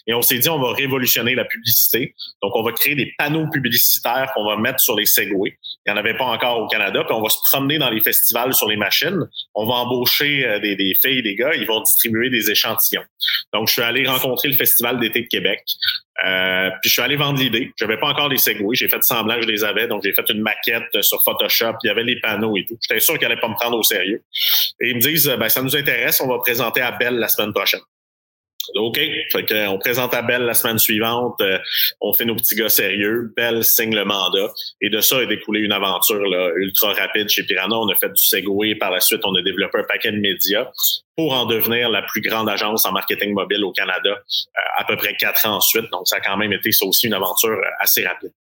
Et 0.07 0.13
on 0.13 0.21
s'est 0.21 0.39
dit, 0.39 0.49
on 0.49 0.59
va 0.59 0.73
révolutionner 0.73 1.35
la 1.35 1.45
publicité. 1.45 2.13
Donc, 2.41 2.55
on 2.55 2.63
va 2.63 2.71
créer 2.71 2.95
des 2.95 3.13
panneaux 3.17 3.49
publicitaires 3.49 4.31
qu'on 4.35 4.45
va 4.45 4.57
mettre 4.57 4.79
sur 4.79 4.95
les 4.95 5.05
Segways. 5.05 5.57
Il 5.85 5.91
n'y 5.91 5.93
en 5.93 5.97
avait 5.97 6.17
pas 6.17 6.25
encore 6.25 6.59
au 6.59 6.67
Canada. 6.67 7.03
Puis 7.03 7.13
on 7.13 7.21
va 7.21 7.29
se 7.29 7.37
promener 7.49 7.77
dans 7.77 7.89
les 7.89 8.01
festivals 8.01 8.53
sur 8.53 8.67
les 8.67 8.77
machines. 8.77 9.21
On 9.53 9.65
va 9.65 9.75
embaucher 9.75 10.45
euh, 10.45 10.59
des, 10.59 10.75
des 10.75 10.93
filles, 10.95 11.23
des 11.23 11.35
gars. 11.35 11.53
Ils 11.55 11.67
vont 11.67 11.81
distribuer 11.81 12.29
des 12.29 12.51
échantillons. 12.51 13.05
Donc, 13.53 13.67
je 13.67 13.73
suis 13.73 13.81
allé 13.81 14.05
rencontrer 14.05 14.49
le 14.49 14.55
Festival 14.55 14.99
d'été 14.99 15.21
de 15.21 15.27
Québec. 15.27 15.61
Euh, 16.23 16.69
puis 16.81 16.89
je 16.89 16.93
suis 16.93 17.01
allé 17.01 17.17
vendre 17.17 17.39
l'idée. 17.39 17.71
J'avais 17.77 17.97
pas 17.97 18.07
encore 18.07 18.29
les 18.29 18.37
Segway. 18.37 18.75
J'ai 18.75 18.87
fait 18.87 19.03
semblant 19.03 19.35
que 19.35 19.43
je 19.43 19.47
les 19.47 19.63
avais. 19.63 19.87
Donc, 19.87 20.03
j'ai 20.03 20.13
fait 20.13 20.27
une 20.29 20.41
maquette 20.41 21.01
sur 21.01 21.21
Photoshop. 21.23 21.73
Il 21.83 21.87
y 21.87 21.89
avait 21.89 22.03
les 22.03 22.19
panneaux 22.19 22.55
et 22.55 22.65
tout. 22.65 22.77
J'étais 22.81 22.99
sûr 22.99 23.17
qu'ils 23.17 23.25
allaient 23.25 23.39
pas 23.39 23.49
me 23.49 23.55
prendre 23.55 23.77
au 23.77 23.83
sérieux. 23.83 24.23
Et 24.79 24.89
ils 24.89 24.95
me 24.95 25.01
disent, 25.01 25.27
ben, 25.37 25.49
ça 25.49 25.61
nous 25.61 25.75
intéresse. 25.75 26.21
On 26.21 26.27
va 26.27 26.39
présenter 26.39 26.81
à 26.81 26.91
Belle 26.91 27.17
la 27.17 27.27
semaine 27.27 27.53
prochaine. 27.53 27.81
OK. 28.75 28.99
Fait 29.31 29.67
on 29.67 29.77
présente 29.77 30.13
à 30.13 30.21
la 30.21 30.53
semaine 30.53 30.79
suivante. 30.79 31.39
Euh, 31.41 31.59
on 32.01 32.13
fait 32.13 32.25
nos 32.25 32.35
petits 32.35 32.55
gars 32.55 32.69
sérieux. 32.69 33.31
Belle 33.35 33.63
signe 33.63 33.93
le 33.93 34.05
mandat. 34.05 34.51
Et 34.81 34.89
de 34.89 35.01
ça 35.01 35.21
est 35.21 35.27
découlé 35.27 35.59
une 35.59 35.71
aventure 35.71 36.25
là, 36.27 36.51
ultra 36.55 36.93
rapide 36.93 37.29
chez 37.29 37.43
Piranha. 37.43 37.75
On 37.77 37.89
a 37.89 37.95
fait 37.95 38.09
du 38.09 38.25
Segway. 38.25 38.75
Par 38.75 38.91
la 38.91 39.01
suite, 39.01 39.21
on 39.23 39.35
a 39.35 39.41
développé 39.41 39.79
un 39.79 39.83
paquet 39.83 40.11
de 40.11 40.19
médias 40.19 40.71
pour 41.15 41.33
en 41.33 41.45
devenir 41.45 41.89
la 41.89 42.01
plus 42.01 42.21
grande 42.21 42.49
agence 42.49 42.85
en 42.85 42.91
marketing 42.91 43.33
mobile 43.33 43.63
au 43.63 43.71
Canada 43.71 44.09
euh, 44.09 44.59
à 44.77 44.83
peu 44.83 44.97
près 44.97 45.15
quatre 45.15 45.45
ans 45.47 45.57
ensuite. 45.57 45.89
Donc, 45.91 46.07
ça 46.07 46.17
a 46.17 46.19
quand 46.19 46.37
même 46.37 46.53
été 46.53 46.71
ça 46.71 46.85
aussi 46.85 47.07
une 47.07 47.13
aventure 47.13 47.49
euh, 47.49 47.69
assez 47.79 48.05
rapide. 48.05 48.31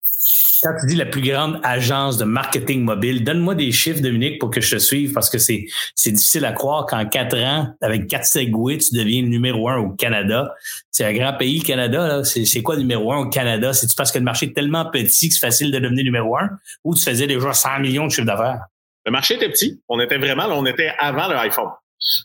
Quand 0.63 0.75
tu 0.81 0.87
dis 0.87 0.97
la 0.97 1.05
plus 1.05 1.21
grande 1.21 1.61
agence 1.63 2.17
de 2.17 2.25
marketing 2.25 2.83
mobile, 2.85 3.23
donne-moi 3.23 3.55
des 3.55 3.71
chiffres, 3.71 4.01
Dominique, 4.01 4.41
pour 4.41 4.51
que 4.51 4.63
je 4.63 4.77
te 4.77 4.81
suive, 4.81 5.13
parce 5.13 5.29
que 5.29 5.37
c'est, 5.37 5.67
c'est 5.95 6.11
difficile 6.11 6.47
à 6.47 6.53
croire 6.53 6.87
qu'en 6.87 7.05
quatre 7.05 7.37
ans, 7.37 7.69
avec 7.83 8.07
quatre 8.07 8.25
segways, 8.25 8.79
tu 8.79 8.95
deviens 8.95 9.23
le 9.23 9.29
numéro 9.29 9.69
un 9.69 9.77
au 9.77 9.91
Canada. 9.91 10.55
C'est 10.91 11.05
un 11.05 11.13
grand 11.13 11.35
pays, 11.35 11.59
le 11.59 11.67
Canada. 11.67 12.07
Là. 12.09 12.25
C'est, 12.25 12.47
c'est 12.47 12.63
quoi 12.63 12.77
le 12.77 12.81
numéro 12.81 13.13
un 13.13 13.19
au 13.19 13.29
Canada? 13.29 13.75
C'est-tu 13.75 13.95
parce 13.95 14.11
que 14.11 14.19
le 14.19 14.25
marché 14.25 14.47
est 14.47 14.55
tellement 14.55 14.87
petit 14.91 15.29
que 15.29 15.35
c'est 15.35 15.47
facile 15.47 15.71
de 15.71 15.79
devenir 15.79 16.05
numéro 16.05 16.37
un 16.39 16.49
ou 16.83 16.95
tu 16.95 17.05
faisais 17.05 17.27
déjà 17.27 17.53
100 17.53 17.81
millions 17.81 18.07
de 18.07 18.11
chiffre 18.11 18.27
d'affaires? 18.27 18.61
Le 19.05 19.13
marché 19.13 19.35
était 19.35 19.51
petit. 19.51 19.83
On 19.89 20.01
était 20.01 20.17
vraiment, 20.17 20.47
on 20.49 20.65
était 20.65 20.93
avant 20.99 21.29
le 21.29 21.37
iPhone. 21.37 21.69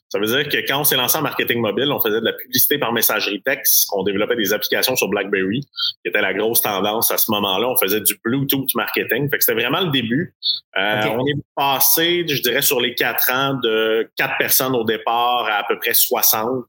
Ça 0.09 0.19
veut 0.19 0.25
dire 0.25 0.49
que 0.49 0.57
quand 0.67 0.81
on 0.81 0.83
s'est 0.83 0.97
lancé 0.97 1.17
en 1.17 1.21
marketing 1.21 1.61
mobile, 1.61 1.91
on 1.91 2.01
faisait 2.01 2.19
de 2.19 2.25
la 2.25 2.33
publicité 2.33 2.77
par 2.77 2.91
messagerie 2.91 3.41
texte, 3.41 3.87
on 3.93 4.03
développait 4.03 4.35
des 4.35 4.53
applications 4.53 4.95
sur 4.95 5.07
BlackBerry, 5.07 5.61
qui 5.61 6.09
était 6.09 6.21
la 6.21 6.33
grosse 6.33 6.61
tendance 6.61 7.11
à 7.11 7.17
ce 7.17 7.31
moment-là. 7.31 7.69
On 7.69 7.77
faisait 7.77 8.01
du 8.01 8.19
Bluetooth 8.23 8.73
marketing. 8.75 9.29
Fait 9.29 9.37
que 9.37 9.43
c'était 9.43 9.59
vraiment 9.59 9.81
le 9.81 9.91
début. 9.91 10.35
Euh, 10.77 11.03
on 11.11 11.25
est 11.25 11.39
passé, 11.55 12.25
je 12.27 12.41
dirais, 12.41 12.61
sur 12.61 12.79
les 12.79 12.93
quatre 12.95 13.31
ans 13.31 13.55
de 13.61 14.09
quatre 14.15 14.37
personnes 14.37 14.75
au 14.75 14.83
départ 14.83 15.47
à 15.47 15.59
à 15.59 15.63
peu 15.67 15.77
près 15.77 15.93
60. 15.93 16.65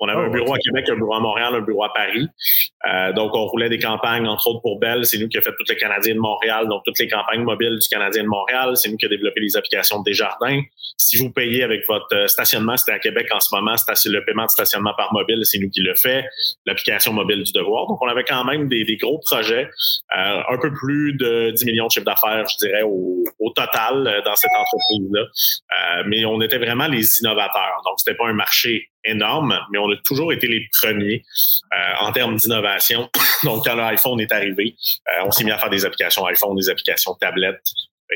On 0.00 0.08
avait 0.08 0.20
oh, 0.20 0.26
un 0.26 0.30
bureau 0.30 0.54
à 0.54 0.58
Québec, 0.58 0.88
un 0.90 0.96
bureau 0.96 1.14
à 1.14 1.20
Montréal, 1.20 1.54
un 1.54 1.60
bureau 1.60 1.84
à 1.84 1.92
Paris. 1.92 2.28
Euh, 2.92 3.12
donc, 3.12 3.34
on 3.34 3.46
roulait 3.46 3.68
des 3.68 3.78
campagnes, 3.78 4.26
entre 4.26 4.48
autres 4.48 4.60
pour 4.60 4.78
Bell. 4.78 5.04
C'est 5.04 5.18
nous 5.18 5.28
qui 5.28 5.36
avons 5.36 5.44
fait 5.44 5.54
toutes 5.58 5.68
les 5.68 5.76
Canadiens 5.76 6.14
de 6.14 6.20
Montréal, 6.20 6.68
donc 6.68 6.82
toutes 6.84 6.98
les 6.98 7.08
campagnes 7.08 7.42
mobiles 7.42 7.78
du 7.80 7.88
Canadien 7.88 8.24
de 8.24 8.28
Montréal. 8.28 8.76
C'est 8.76 8.90
nous 8.90 8.96
qui 8.96 9.06
avons 9.06 9.14
développé 9.14 9.40
les 9.40 9.56
applications 9.56 10.00
de 10.00 10.04
Desjardins. 10.04 10.60
Si 10.96 11.16
vous 11.16 11.30
payez 11.30 11.62
avec 11.62 11.86
votre 11.88 12.14
euh, 12.14 12.26
stationnement, 12.26 12.76
c'était 12.76 12.92
à 12.92 12.98
Québec 12.98 13.28
en 13.32 13.40
ce 13.40 13.54
moment, 13.54 13.74
le 14.06 14.24
paiement 14.24 14.44
de 14.44 14.50
stationnement 14.50 14.92
par 14.96 15.12
mobile, 15.12 15.40
c'est 15.44 15.58
nous 15.58 15.70
qui 15.70 15.80
le 15.80 15.94
fait. 15.94 16.24
L'application 16.66 17.12
mobile 17.12 17.42
du 17.42 17.52
devoir. 17.52 17.86
Donc, 17.86 18.02
on 18.02 18.08
avait 18.08 18.24
quand 18.24 18.44
même 18.44 18.68
des, 18.68 18.84
gros 19.00 19.18
projets, 19.18 19.68
euh, 20.16 20.40
un 20.48 20.58
peu 20.58 20.72
plus 20.72 21.14
de 21.14 21.50
10 21.50 21.64
millions 21.64 21.86
de 21.86 21.90
chiffres 21.90 22.04
d'affaires, 22.04 22.46
je 22.48 22.66
dirais, 22.66 22.82
au, 22.82 23.24
total 23.54 24.22
dans 24.24 24.34
cette 24.34 24.50
entreprise-là. 24.50 26.02
mais 26.06 26.24
on 26.24 26.40
était 26.40 26.58
vraiment 26.58 26.88
les 26.88 27.20
innovateurs. 27.20 27.80
Donc, 27.84 27.94
c'était 27.98 28.16
pas 28.16 28.26
un 28.26 28.32
marché 28.32 28.88
énorme, 29.04 29.58
mais 29.70 29.78
on 29.78 29.90
a 29.90 29.96
toujours 30.04 30.32
été 30.32 30.46
les 30.46 30.66
premiers 30.80 31.22
en 32.00 32.12
termes 32.12 32.36
d'innovation. 32.36 33.10
Donc, 33.44 33.64
quand 33.64 33.74
l'iPhone 33.74 34.20
est 34.20 34.32
arrivé, 34.32 34.76
on 35.24 35.30
s'est 35.30 35.44
mis 35.44 35.50
à 35.50 35.58
faire 35.58 35.70
des 35.70 35.84
applications 35.84 36.24
iPhone, 36.26 36.56
des 36.56 36.70
applications 36.70 37.14
tablettes, 37.14 37.62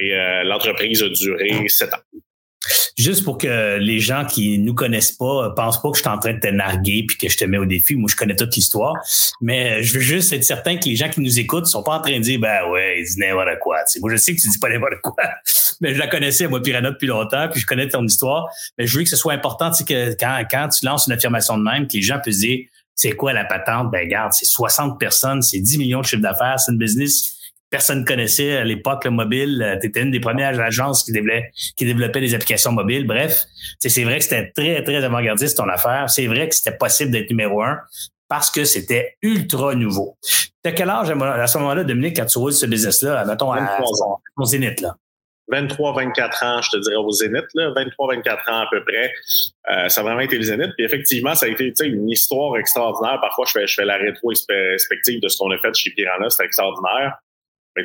et 0.00 0.14
l'entreprise 0.44 1.02
a 1.02 1.08
duré 1.08 1.68
sept 1.68 1.92
ans 1.94 2.20
juste 2.96 3.24
pour 3.24 3.38
que 3.38 3.78
les 3.78 4.00
gens 4.00 4.24
qui 4.24 4.58
nous 4.58 4.74
connaissent 4.74 5.12
pas 5.12 5.50
pensent 5.50 5.80
pas 5.80 5.90
que 5.90 5.96
je 5.96 6.02
suis 6.02 6.10
en 6.10 6.18
train 6.18 6.34
de 6.34 6.40
te 6.40 6.48
narguer 6.48 7.04
puis 7.06 7.16
que 7.16 7.28
je 7.28 7.36
te 7.36 7.44
mets 7.44 7.58
au 7.58 7.64
défi. 7.64 7.94
Moi, 7.94 8.08
je 8.10 8.16
connais 8.16 8.36
toute 8.36 8.54
l'histoire. 8.56 8.94
Mais 9.40 9.82
je 9.82 9.94
veux 9.94 10.00
juste 10.00 10.32
être 10.32 10.44
certain 10.44 10.76
que 10.76 10.84
les 10.86 10.96
gens 10.96 11.08
qui 11.08 11.20
nous 11.20 11.38
écoutent 11.38 11.66
sont 11.66 11.82
pas 11.82 11.98
en 11.98 12.00
train 12.00 12.18
de 12.18 12.22
dire, 12.22 12.40
ben 12.40 12.68
ouais, 12.70 13.00
ils 13.00 13.04
disent 13.04 13.18
n'importe 13.18 13.58
quoi. 13.60 13.78
moi, 14.00 14.10
je 14.10 14.16
sais 14.16 14.34
que 14.34 14.40
tu 14.40 14.48
dis 14.48 14.58
pas 14.58 14.68
n'importe 14.68 15.00
quoi. 15.02 15.16
Mais 15.80 15.94
je 15.94 15.98
la 15.98 16.08
connaissais, 16.08 16.48
moi, 16.48 16.60
Piranha, 16.60 16.90
depuis 16.90 17.06
longtemps, 17.06 17.48
puis 17.50 17.60
je 17.60 17.66
connais 17.66 17.88
ton 17.88 18.04
histoire. 18.04 18.48
Mais 18.76 18.86
je 18.86 18.98
veux 18.98 19.04
que 19.04 19.10
ce 19.10 19.16
soit 19.16 19.32
important, 19.32 19.70
tu 19.70 19.84
que 19.84 20.14
quand, 20.18 20.42
quand 20.50 20.68
tu 20.68 20.84
lances 20.84 21.06
une 21.06 21.12
affirmation 21.12 21.56
de 21.56 21.62
même, 21.62 21.86
que 21.86 21.94
les 21.94 22.02
gens 22.02 22.18
puissent 22.18 22.40
dire, 22.40 22.66
c'est 22.94 23.12
quoi 23.12 23.32
la 23.32 23.44
patente? 23.44 23.92
Ben, 23.92 24.00
regarde, 24.00 24.32
c'est 24.32 24.44
60 24.44 24.98
personnes, 24.98 25.40
c'est 25.40 25.60
10 25.60 25.78
millions 25.78 26.00
de 26.00 26.06
chiffres 26.06 26.22
d'affaires, 26.22 26.58
c'est 26.58 26.72
une 26.72 26.78
business 26.78 27.37
personne 27.70 28.04
connaissait 28.04 28.56
à 28.56 28.64
l'époque 28.64 29.04
le 29.04 29.10
mobile. 29.10 29.62
Euh, 29.62 29.78
tu 29.80 29.88
étais 29.88 30.02
une 30.02 30.10
des 30.10 30.20
premières 30.20 30.58
agences 30.60 31.04
qui 31.04 31.12
développait, 31.12 31.50
qui 31.76 31.84
développait 31.84 32.20
des 32.20 32.34
applications 32.34 32.72
mobiles. 32.72 33.06
Bref, 33.06 33.44
c'est 33.78 34.04
vrai 34.04 34.18
que 34.18 34.24
c'était 34.24 34.50
très, 34.50 34.82
très 34.82 35.04
avant-gardiste 35.04 35.56
ton 35.56 35.68
affaire. 35.68 36.08
C'est 36.08 36.26
vrai 36.26 36.48
que 36.48 36.54
c'était 36.54 36.76
possible 36.76 37.10
d'être 37.10 37.30
numéro 37.30 37.62
un 37.62 37.78
parce 38.28 38.50
que 38.50 38.64
c'était 38.64 39.16
ultra 39.22 39.74
nouveau. 39.74 40.16
T'as 40.62 40.72
quel 40.72 40.90
âge 40.90 41.10
à 41.10 41.46
ce 41.46 41.58
moment-là, 41.58 41.84
Dominique, 41.84 42.16
quand 42.16 42.26
tu 42.26 42.38
roules 42.38 42.52
ce 42.52 42.66
business-là, 42.66 43.24
mettons, 43.24 43.52
à, 43.52 43.78
ton 44.36 44.44
zénith, 44.44 44.80
là? 44.80 44.96
23, 45.50 45.94
24 45.94 46.42
ans, 46.42 46.60
je 46.60 46.70
te 46.72 46.76
dirais 46.76 46.96
au 46.96 47.10
zénith, 47.10 47.46
là, 47.54 47.72
23, 47.74 48.16
24 48.16 48.52
ans 48.52 48.60
à 48.60 48.66
peu 48.70 48.84
près. 48.84 49.10
Euh, 49.70 49.88
ça 49.88 50.02
a 50.02 50.04
vraiment 50.04 50.20
été 50.20 50.36
le 50.36 50.42
zénith. 50.42 50.72
Puis 50.76 50.84
effectivement, 50.84 51.34
ça 51.34 51.46
a 51.46 51.48
été 51.48 51.72
une 51.86 52.10
histoire 52.10 52.58
extraordinaire. 52.58 53.18
Parfois, 53.22 53.46
je 53.46 53.52
fais, 53.52 53.66
je 53.66 53.72
fais 53.72 53.86
la 53.86 53.96
rétrospective 53.96 55.22
de 55.22 55.28
ce 55.28 55.38
qu'on 55.38 55.50
a 55.50 55.56
fait 55.56 55.74
chez 55.74 55.90
Piranha. 55.92 56.28
C'était 56.28 56.44
extraordinaire 56.44 57.16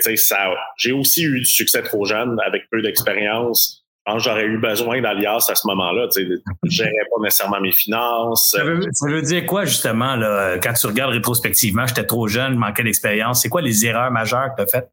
ça, 0.01 0.49
j'ai 0.77 0.91
aussi 0.91 1.23
eu 1.23 1.39
du 1.39 1.45
succès 1.45 1.81
trop 1.83 2.05
jeune 2.05 2.37
avec 2.45 2.63
peu 2.71 2.81
d'expérience. 2.81 3.83
Pense 4.05 4.23
j'aurais 4.23 4.45
eu 4.45 4.57
besoin 4.57 5.01
d'Alias 5.01 5.47
à 5.49 5.55
ce 5.55 5.65
moment-là. 5.67 6.07
Je 6.13 6.21
ne 6.21 6.37
gérais 6.69 6.91
pas 6.91 7.23
nécessairement 7.23 7.61
mes 7.61 7.71
finances. 7.71 8.51
Ça 8.51 8.63
veut, 8.63 9.21
dire 9.21 9.45
quoi, 9.45 9.63
justement, 9.63 10.15
là, 10.17 10.57
quand 10.59 10.73
tu 10.73 10.87
regardes 10.87 11.13
rétrospectivement, 11.13 11.87
j'étais 11.87 12.05
trop 12.05 12.27
jeune, 12.27 12.55
manquais 12.55 12.83
d'expérience. 12.83 13.41
C'est 13.41 13.49
quoi 13.49 13.61
les 13.61 13.85
erreurs 13.85 14.11
majeures 14.11 14.49
que 14.49 14.61
tu 14.61 14.63
as 14.63 14.67
faites? 14.67 14.89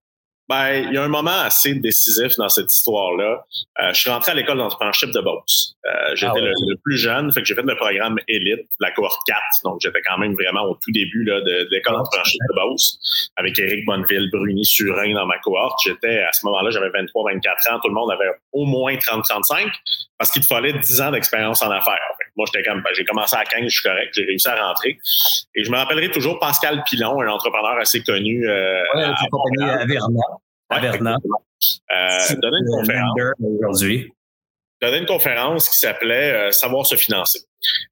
Ben, 0.51 0.85
il 0.89 0.95
y 0.95 0.97
a 0.97 1.05
un 1.05 1.09
moment 1.09 1.43
assez 1.45 1.75
décisif 1.75 2.35
dans 2.37 2.49
cette 2.49 2.75
histoire-là. 2.75 3.47
Euh, 3.81 3.93
je 3.93 4.01
suis 4.01 4.11
rentré 4.11 4.33
à 4.33 4.35
l'école 4.35 4.59
d'entrepreneurship 4.59 5.13
de 5.13 5.21
Beauce. 5.21 5.77
Euh, 5.87 6.17
j'étais 6.17 6.33
ah 6.35 6.41
le, 6.41 6.77
plus 6.83 6.97
jeune, 6.97 7.33
fait 7.33 7.41
que 7.41 7.47
j'ai 7.47 7.55
fait 7.55 7.63
le 7.63 7.77
programme 7.77 8.19
élite, 8.27 8.67
la 8.81 8.91
cohorte 8.91 9.21
4. 9.29 9.41
Donc, 9.63 9.79
j'étais 9.81 10.01
quand 10.03 10.19
même 10.19 10.35
vraiment 10.35 10.65
au 10.65 10.75
tout 10.75 10.91
début 10.91 11.23
là, 11.23 11.41
de, 11.41 11.69
l'école 11.71 11.95
d'entrepreneurship 11.95 12.41
de 12.51 12.55
Beauce, 12.57 13.31
avec 13.37 13.57
Éric 13.61 13.87
Bonneville, 13.87 14.29
Bruni, 14.33 14.65
Surin 14.65 15.15
dans 15.15 15.27
ma 15.27 15.39
cohorte. 15.39 15.79
J'étais, 15.85 16.19
à 16.25 16.33
ce 16.33 16.45
moment-là, 16.47 16.71
j'avais 16.71 16.91
23, 16.91 17.33
24 17.33 17.73
ans. 17.73 17.79
Tout 17.81 17.89
le 17.89 17.95
monde 17.95 18.11
avait 18.11 18.33
au 18.51 18.65
moins 18.65 18.97
30, 18.97 19.23
35 19.23 19.71
parce 20.19 20.33
qu'il 20.33 20.43
te 20.43 20.49
fallait 20.49 20.73
10 20.73 21.01
ans 21.01 21.13
d'expérience 21.13 21.63
en 21.63 21.71
affaires. 21.71 22.01
Moi, 22.41 22.47
j'étais 22.51 22.67
comme, 22.67 22.81
ben, 22.81 22.91
j'ai 22.97 23.05
commencé 23.05 23.37
à 23.37 23.45
15, 23.45 23.65
je 23.65 23.69
suis 23.69 23.83
correct, 23.83 24.15
j'ai 24.15 24.25
réussi 24.25 24.49
à 24.49 24.67
rentrer. 24.67 24.99
Et 25.55 25.63
je 25.63 25.71
me 25.71 25.77
rappellerai 25.77 26.11
toujours 26.11 26.39
Pascal 26.39 26.83
Pilon, 26.89 27.21
un 27.21 27.29
entrepreneur 27.29 27.77
assez 27.79 28.03
connu. 28.03 28.49
Euh, 28.49 28.83
ouais, 28.95 29.05
à, 29.05 29.15
compagnie 29.31 29.71
à 29.71 29.85
Verna. 29.85 30.21
À 30.71 30.81
Verna. 30.81 31.17
Euh, 31.21 32.35
donner 32.41 32.59
une 32.63 32.79
conférence. 32.79 33.19
Aujourd'hui. 33.59 34.11
Donner 34.81 34.99
une 34.99 35.07
conférence 35.07 35.69
qui 35.69 35.77
s'appelait 35.77 36.33
euh, 36.33 36.51
Savoir 36.51 36.87
se 36.87 36.97
financer. 36.97 37.41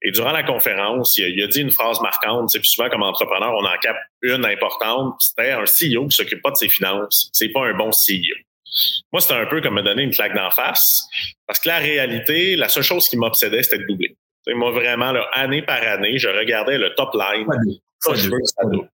Et 0.00 0.12
durant 0.12 0.32
la 0.32 0.42
conférence, 0.42 1.18
il 1.18 1.42
a, 1.42 1.46
dit 1.46 1.60
une 1.60 1.70
phrase 1.70 2.00
marquante. 2.00 2.48
C'est 2.48 2.64
souvent 2.64 2.88
comme 2.88 3.02
entrepreneur, 3.02 3.52
on 3.52 3.66
en 3.66 3.78
capte 3.82 4.00
une 4.22 4.46
importante. 4.46 5.16
C'était 5.18 5.50
un 5.50 5.64
CEO 5.64 6.06
qui 6.08 6.16
s'occupe 6.16 6.40
pas 6.40 6.52
de 6.52 6.56
ses 6.56 6.70
finances. 6.70 7.28
C'est 7.34 7.50
pas 7.50 7.66
un 7.66 7.74
bon 7.74 7.90
CEO. 7.90 8.38
Moi, 9.12 9.20
c'était 9.20 9.34
un 9.34 9.46
peu 9.46 9.60
comme 9.60 9.74
me 9.74 9.82
donner 9.82 10.02
une 10.02 10.10
claque 10.10 10.34
d'en 10.34 10.50
face. 10.50 11.06
Parce 11.46 11.58
que 11.60 11.68
la 11.68 11.78
réalité, 11.78 12.56
la 12.56 12.68
seule 12.68 12.82
chose 12.82 13.08
qui 13.08 13.16
m'obsédait, 13.16 13.62
c'était 13.62 13.78
de 13.78 13.86
doubler. 13.86 14.16
Moi, 14.54 14.70
vraiment, 14.70 15.12
là, 15.12 15.26
année 15.32 15.62
par 15.62 15.82
année, 15.82 16.18
je 16.18 16.28
regardais 16.28 16.78
le 16.78 16.94
top 16.94 17.14
line. 17.14 17.46
Ça, 18.00 18.14
je 18.14 18.28
veux 18.28 18.38
que 18.38 18.44
ça 18.44 18.64
double. 18.64 18.88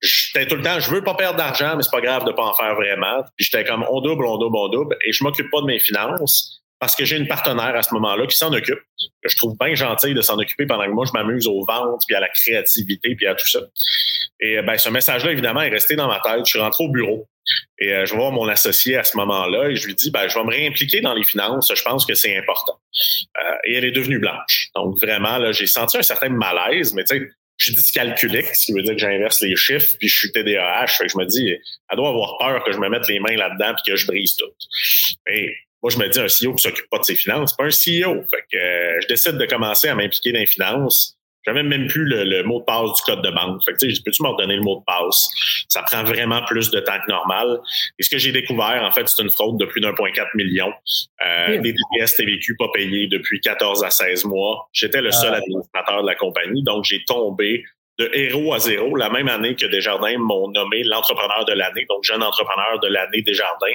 J'étais 0.00 0.46
tout 0.46 0.56
le 0.56 0.62
temps, 0.62 0.78
je 0.78 0.90
veux 0.90 1.02
pas 1.02 1.14
perdre 1.14 1.36
d'argent, 1.36 1.76
mais 1.76 1.82
c'est 1.82 1.90
pas 1.90 2.00
grave 2.00 2.24
de 2.24 2.32
pas 2.32 2.44
en 2.44 2.54
faire 2.54 2.74
vraiment. 2.74 3.22
Puis 3.36 3.48
j'étais 3.50 3.64
comme, 3.64 3.84
on 3.90 4.00
double, 4.00 4.24
on 4.24 4.38
double, 4.38 4.56
on 4.56 4.68
double. 4.68 4.96
Et 5.04 5.12
je 5.12 5.24
m'occupe 5.24 5.50
pas 5.50 5.60
de 5.60 5.66
mes 5.66 5.80
finances 5.80 6.62
parce 6.78 6.94
que 6.94 7.04
j'ai 7.04 7.16
une 7.16 7.26
partenaire 7.26 7.74
à 7.74 7.82
ce 7.82 7.92
moment-là 7.94 8.26
qui 8.26 8.36
s'en 8.36 8.52
occupe. 8.52 8.78
Que 9.22 9.28
je 9.28 9.36
trouve 9.36 9.56
bien 9.58 9.74
gentil 9.74 10.14
de 10.14 10.20
s'en 10.20 10.38
occuper 10.38 10.66
pendant 10.66 10.84
que 10.84 10.90
moi, 10.90 11.04
je 11.06 11.12
m'amuse 11.12 11.46
aux 11.46 11.64
ventes, 11.64 12.02
puis 12.06 12.14
à 12.14 12.20
la 12.20 12.28
créativité, 12.28 13.16
puis 13.16 13.26
à 13.26 13.34
tout 13.34 13.48
ça. 13.48 13.60
Et 14.40 14.60
ben, 14.62 14.76
ce 14.76 14.88
message-là, 14.88 15.32
évidemment, 15.32 15.62
est 15.62 15.70
resté 15.70 15.96
dans 15.96 16.08
ma 16.08 16.20
tête. 16.20 16.44
Je 16.44 16.50
suis 16.50 16.58
rentré 16.60 16.84
au 16.84 16.88
bureau. 16.90 17.26
Et 17.78 17.92
euh, 17.92 18.06
je 18.06 18.14
vois 18.14 18.30
mon 18.30 18.48
associé 18.48 18.96
à 18.96 19.04
ce 19.04 19.16
moment-là 19.18 19.68
et 19.68 19.76
je 19.76 19.86
lui 19.86 19.94
dis, 19.94 20.10
ben, 20.10 20.28
je 20.28 20.38
vais 20.38 20.44
me 20.44 20.50
réimpliquer 20.50 21.00
dans 21.00 21.14
les 21.14 21.24
finances. 21.24 21.72
Je 21.74 21.82
pense 21.82 22.06
que 22.06 22.14
c'est 22.14 22.36
important. 22.36 22.78
Euh, 23.38 23.56
et 23.64 23.74
elle 23.74 23.84
est 23.84 23.92
devenue 23.92 24.18
blanche. 24.18 24.70
Donc, 24.74 24.98
vraiment, 25.00 25.38
là, 25.38 25.52
j'ai 25.52 25.66
senti 25.66 25.98
un 25.98 26.02
certain 26.02 26.30
malaise, 26.30 26.94
mais 26.94 27.04
tu 27.04 27.18
sais, 27.18 27.28
je 27.58 27.64
suis 27.66 27.74
dyscalculique, 27.74 28.54
ce 28.54 28.66
qui 28.66 28.72
veut 28.72 28.82
dire 28.82 28.94
que 28.94 29.00
j'inverse 29.00 29.40
les 29.40 29.56
chiffres, 29.56 29.94
puis 29.98 30.08
je 30.08 30.18
suis 30.18 30.32
TDAH. 30.32 30.86
Fait 30.88 31.06
que 31.06 31.12
je 31.12 31.18
me 31.18 31.24
dis, 31.24 31.48
elle 31.50 31.96
doit 31.96 32.08
avoir 32.08 32.36
peur 32.38 32.64
que 32.64 32.72
je 32.72 32.78
me 32.78 32.88
mette 32.88 33.08
les 33.08 33.18
mains 33.18 33.36
là-dedans 33.36 33.74
puis 33.74 33.92
que 33.92 33.96
je 33.96 34.06
brise 34.06 34.36
tout. 34.36 34.50
Et 35.30 35.54
moi, 35.82 35.90
je 35.90 35.98
me 35.98 36.08
dis, 36.08 36.18
un 36.18 36.26
CEO 36.26 36.54
qui 36.54 36.62
s'occupe 36.62 36.88
pas 36.90 36.98
de 36.98 37.04
ses 37.04 37.16
finances, 37.16 37.56
pas 37.56 37.64
un 37.64 37.68
CEO. 37.68 38.22
Fait 38.30 38.44
que 38.52 38.56
euh, 38.56 39.00
je 39.02 39.06
décide 39.08 39.36
de 39.36 39.46
commencer 39.46 39.88
à 39.88 39.94
m'impliquer 39.94 40.32
dans 40.32 40.40
les 40.40 40.46
finances. 40.46 41.15
J'avais 41.46 41.62
même 41.62 41.86
plus 41.86 42.04
le, 42.04 42.42
mot 42.42 42.60
de 42.60 42.64
passe 42.64 42.92
du 42.94 43.02
code 43.04 43.22
de 43.22 43.30
banque. 43.30 43.64
Fait 43.64 43.72
que, 43.72 43.78
tu 43.78 43.94
sais, 43.94 44.02
peux-tu 44.04 44.22
me 44.22 44.28
redonner 44.28 44.56
le 44.56 44.62
mot 44.62 44.80
de 44.80 44.84
passe? 44.84 45.28
Ça 45.68 45.82
prend 45.82 46.02
vraiment 46.02 46.42
plus 46.44 46.70
de 46.70 46.80
temps 46.80 46.98
que 47.04 47.10
normal. 47.10 47.60
Et 47.98 48.02
ce 48.02 48.10
que 48.10 48.18
j'ai 48.18 48.32
découvert, 48.32 48.82
en 48.82 48.90
fait, 48.90 49.06
c'est 49.08 49.22
une 49.22 49.30
fraude 49.30 49.58
de 49.58 49.64
plus 49.64 49.80
d'1,4 49.80 50.26
million. 50.34 50.72
Euh, 51.24 51.58
Des 51.58 51.74
TPS 51.74 52.16
TVQ 52.16 52.56
pas 52.56 52.68
payés 52.74 53.06
depuis 53.06 53.40
14 53.40 53.84
à 53.84 53.90
16 53.90 54.24
mois. 54.24 54.68
J'étais 54.72 55.00
le 55.00 55.12
seul 55.12 55.32
ah. 55.34 55.38
administrateur 55.38 56.02
de 56.02 56.06
la 56.06 56.14
compagnie, 56.14 56.62
donc 56.64 56.84
j'ai 56.84 57.04
tombé 57.04 57.64
de 57.98 58.10
héros 58.12 58.52
à 58.52 58.58
zéro, 58.58 58.94
la 58.96 59.08
même 59.08 59.28
année 59.28 59.54
que 59.54 59.66
Desjardins 59.66 60.18
m'ont 60.18 60.50
nommé 60.50 60.82
l'entrepreneur 60.84 61.44
de 61.46 61.52
l'année, 61.52 61.86
donc 61.88 62.04
jeune 62.04 62.22
entrepreneur 62.22 62.78
de 62.80 62.88
l'année 62.88 63.22
Desjardins. 63.22 63.66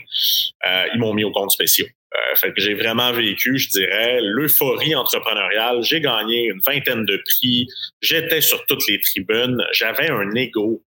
Euh, 0.68 0.86
ils 0.94 1.00
m'ont 1.00 1.14
mis 1.14 1.24
au 1.24 1.32
compte 1.32 1.52
spécial. 1.52 1.88
Euh, 2.14 2.36
fait 2.36 2.54
que 2.54 2.62
j'ai 2.62 2.74
vraiment 2.74 3.14
vécu, 3.14 3.58
je 3.58 3.70
dirais, 3.70 4.20
l'euphorie 4.22 4.96
entrepreneuriale. 4.96 5.82
J'ai 5.82 6.02
gagné 6.02 6.48
une 6.48 6.60
vingtaine 6.66 7.06
de 7.06 7.22
prix. 7.26 7.68
J'étais 8.02 8.42
sur 8.42 8.66
toutes 8.66 8.86
les 8.88 9.00
tribunes. 9.00 9.64
J'avais 9.72 10.10
un 10.10 10.30
ego 10.36 10.84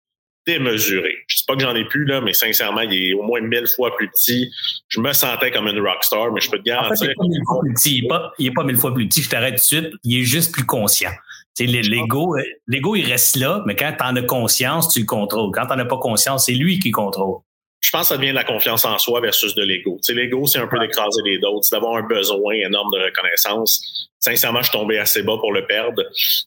démesuré. 0.47 1.15
Je 1.27 1.37
sais 1.37 1.43
pas 1.47 1.55
que 1.55 1.61
j'en 1.61 1.75
ai 1.75 1.85
plus, 1.85 2.05
là, 2.05 2.21
mais 2.21 2.33
sincèrement, 2.33 2.81
il 2.81 2.93
est 2.93 3.13
au 3.13 3.21
moins 3.21 3.41
mille 3.41 3.67
fois 3.67 3.95
plus 3.95 4.09
petit. 4.09 4.51
Je 4.87 4.99
me 4.99 5.13
sentais 5.13 5.51
comme 5.51 5.67
une 5.67 5.79
rockstar, 5.79 6.31
mais 6.31 6.41
je 6.41 6.49
peux 6.49 6.57
te 6.57 6.63
garantir. 6.63 7.11
il, 7.23 7.37
est 7.37 7.43
pas 7.45 7.59
il, 7.85 8.05
est 8.05 8.07
pas, 8.07 8.33
il 8.39 8.47
est 8.47 8.51
pas 8.51 8.63
mille 8.63 8.77
fois 8.77 8.91
plus 8.93 9.07
petit, 9.07 9.21
je 9.21 9.29
t'arrête 9.29 9.55
tout 9.55 9.75
de 9.75 9.81
suite. 9.81 9.93
Il 10.03 10.19
est 10.19 10.23
juste 10.23 10.51
plus 10.51 10.65
conscient. 10.65 11.11
L'ego, 11.59 12.35
euh, 12.35 12.43
l'ego, 12.65 12.95
il 12.95 13.05
reste 13.05 13.35
là, 13.35 13.61
mais 13.67 13.75
quand 13.75 13.93
tu 13.95 14.03
en 14.03 14.15
as 14.15 14.23
conscience, 14.23 14.91
tu 14.91 15.01
le 15.01 15.05
contrôles. 15.05 15.51
Quand 15.53 15.67
tu 15.67 15.73
n'en 15.73 15.79
as 15.79 15.85
pas 15.85 15.99
conscience, 15.99 16.45
c'est 16.47 16.53
lui 16.53 16.79
qui 16.79 16.89
contrôle 16.89 17.41
je 17.81 17.89
pense 17.89 18.03
que 18.03 18.07
ça 18.09 18.17
devient 18.17 18.29
de 18.29 18.35
la 18.35 18.43
confiance 18.43 18.85
en 18.85 18.97
soi 18.99 19.19
versus 19.21 19.55
de 19.55 19.63
l'ego. 19.63 19.99
L'ego, 20.09 20.45
c'est 20.45 20.59
un 20.59 20.67
peu 20.67 20.79
d'écraser 20.79 21.21
les 21.25 21.37
autres, 21.43 21.65
c'est 21.65 21.75
d'avoir 21.75 21.97
un 21.97 22.07
besoin 22.07 22.53
énorme 22.53 22.91
de 22.93 23.03
reconnaissance. 23.03 24.10
Sincèrement, 24.21 24.59
je 24.59 24.69
suis 24.69 24.77
tombé 24.77 24.99
assez 24.99 25.23
bas 25.23 25.37
pour 25.39 25.51
le 25.51 25.65
perdre. 25.65 26.03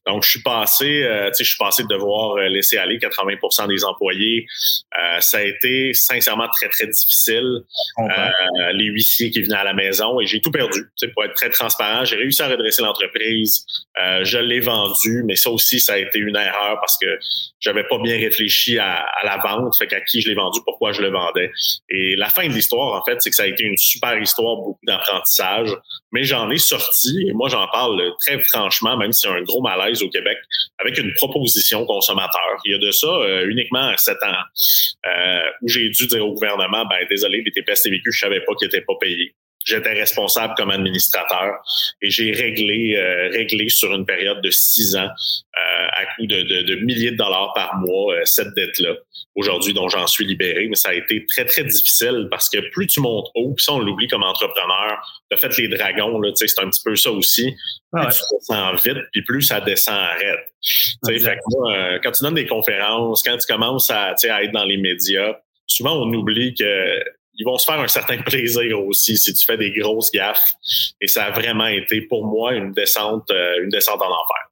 Donc, 0.06 0.22
je 0.22 0.30
suis 0.30 0.42
passé, 0.42 1.02
euh, 1.02 1.28
tu 1.28 1.34
sais, 1.34 1.44
je 1.44 1.48
suis 1.50 1.58
passé 1.58 1.82
de 1.82 1.88
devoir 1.88 2.36
euh, 2.36 2.48
laisser 2.48 2.78
aller 2.78 2.98
80% 2.98 3.68
des 3.68 3.84
employés. 3.84 4.46
Euh, 4.96 5.20
ça 5.20 5.38
a 5.38 5.42
été 5.42 5.92
sincèrement 5.92 6.48
très, 6.48 6.68
très 6.68 6.86
difficile. 6.86 7.64
Euh, 7.98 8.72
les 8.72 8.86
huissiers 8.86 9.30
qui 9.30 9.42
venaient 9.42 9.56
à 9.56 9.64
la 9.64 9.74
maison 9.74 10.20
et 10.20 10.26
j'ai 10.26 10.40
tout 10.40 10.52
perdu. 10.52 10.80
Tu 10.96 11.06
sais, 11.06 11.08
pour 11.08 11.24
être 11.24 11.34
très 11.34 11.50
transparent, 11.50 12.04
j'ai 12.04 12.16
réussi 12.16 12.42
à 12.42 12.48
redresser 12.48 12.82
l'entreprise. 12.82 13.66
je 14.22 14.38
l'ai 14.38 14.60
vendu, 14.60 15.24
mais 15.26 15.36
ça 15.36 15.50
aussi, 15.50 15.80
ça 15.80 15.94
a 15.94 15.98
été 15.98 16.18
une 16.18 16.36
erreur 16.36 16.78
parce 16.80 16.96
que 16.96 17.18
j'avais 17.58 17.84
pas 17.84 17.98
bien 17.98 18.16
réfléchi 18.16 18.78
à, 18.78 19.04
à 19.20 19.24
la 19.24 19.38
vente. 19.38 19.76
Fait 19.76 19.88
qu'à 19.88 20.00
qui 20.00 20.20
je 20.20 20.28
l'ai 20.28 20.34
vendu, 20.34 20.60
pourquoi 20.64 20.92
je 20.92 21.02
le 21.02 21.10
vendais. 21.10 21.50
Et 21.88 22.14
la 22.14 22.28
fin 22.28 22.46
de 22.46 22.52
l'histoire, 22.52 23.00
en 23.00 23.04
fait, 23.04 23.20
c'est 23.20 23.30
que 23.30 23.36
ça 23.36 23.42
a 23.42 23.46
été 23.46 23.64
une 23.64 23.76
super 23.76 24.16
histoire, 24.18 24.56
beaucoup 24.56 24.84
d'apprentissage. 24.86 25.70
Mais 26.12 26.22
j'en 26.22 26.48
ai 26.50 26.58
sorti 26.58 27.26
et 27.28 27.32
moi, 27.32 27.48
j'en 27.48 27.63
parle 27.72 28.02
très 28.20 28.42
franchement, 28.42 28.96
même 28.96 29.12
si 29.12 29.22
c'est 29.22 29.34
un 29.34 29.42
gros 29.42 29.62
malaise 29.62 30.02
au 30.02 30.08
Québec, 30.08 30.38
avec 30.78 30.98
une 30.98 31.12
proposition 31.14 31.84
consommateur. 31.86 32.60
Il 32.64 32.72
y 32.72 32.74
a 32.74 32.78
de 32.78 32.90
ça 32.90 33.06
euh, 33.06 33.46
uniquement 33.48 33.96
sept 33.96 34.22
ans 34.22 34.34
euh, 35.06 35.40
où 35.62 35.68
j'ai 35.68 35.88
dû 35.88 36.06
dire 36.06 36.26
au 36.26 36.32
gouvernement, 36.32 36.84
ben 36.86 37.06
désolé, 37.08 37.42
les 37.42 37.52
TPS 37.52 37.82
TVQ, 37.82 38.12
je 38.12 38.18
savais 38.18 38.40
pas 38.40 38.54
qu'ils 38.54 38.68
étaient 38.68 38.82
pas 38.82 38.94
payés. 39.00 39.34
J'étais 39.64 39.94
responsable 39.94 40.52
comme 40.56 40.70
administrateur 40.70 41.54
et 42.02 42.10
j'ai 42.10 42.32
réglé 42.32 42.96
euh, 42.96 43.30
réglé 43.30 43.70
sur 43.70 43.94
une 43.94 44.04
période 44.04 44.42
de 44.42 44.50
six 44.50 44.94
ans 44.94 45.08
à 45.96 46.06
coût 46.14 46.26
de, 46.26 46.42
de, 46.42 46.74
milliers 46.84 47.10
de 47.10 47.16
dollars 47.16 47.52
par 47.54 47.76
mois 47.76 48.14
cette 48.24 48.54
dette-là 48.54 48.94
aujourd'hui 49.34 49.74
dont 49.74 49.88
j'en 49.88 50.06
suis 50.06 50.24
libéré, 50.24 50.68
mais 50.68 50.76
ça 50.76 50.90
a 50.90 50.94
été 50.94 51.24
très, 51.26 51.44
très 51.44 51.64
difficile 51.64 52.28
parce 52.30 52.48
que 52.48 52.58
plus 52.70 52.86
tu 52.86 53.00
montes 53.00 53.28
haut, 53.34 53.52
puis 53.54 53.64
ça, 53.64 53.72
on 53.72 53.78
l'oublie 53.78 54.06
comme 54.08 54.22
entrepreneur, 54.22 54.98
le 55.30 55.36
fait 55.36 55.56
les 55.58 55.68
dragons, 55.68 56.20
là, 56.20 56.30
c'est 56.34 56.46
un 56.60 56.70
petit 56.70 56.82
peu 56.84 56.94
ça 56.96 57.10
aussi. 57.10 57.54
Plus 57.92 58.06
tu 58.06 58.22
descends 58.38 58.74
vite, 58.74 59.04
puis 59.12 59.22
plus 59.22 59.42
ça 59.42 59.60
descend 59.60 59.94
arrête. 59.94 60.50
Fait 61.06 61.16
euh, 61.16 61.98
quand 62.02 62.12
tu 62.12 62.22
donnes 62.22 62.34
des 62.34 62.46
conférences, 62.46 63.22
quand 63.22 63.36
tu 63.36 63.46
commences 63.46 63.90
à, 63.90 64.14
à 64.14 64.42
être 64.42 64.52
dans 64.52 64.64
les 64.64 64.76
médias, 64.76 65.36
souvent 65.66 65.94
on 66.02 66.12
oublie 66.12 66.54
que 66.54 67.00
ils 67.36 67.44
vont 67.44 67.58
se 67.58 67.64
faire 67.64 67.80
un 67.80 67.88
certain 67.88 68.18
plaisir 68.22 68.80
aussi 68.80 69.16
si 69.16 69.32
tu 69.34 69.44
fais 69.44 69.56
des 69.56 69.72
grosses 69.72 70.10
gaffes. 70.12 70.54
Et 71.00 71.08
ça 71.08 71.24
a 71.24 71.30
vraiment 71.30 71.66
été 71.66 72.02
pour 72.02 72.26
moi 72.26 72.54
une 72.54 72.72
descente, 72.72 73.30
euh, 73.30 73.62
une 73.62 73.70
descente 73.70 74.00
en 74.00 74.06
enfer. 74.06 74.50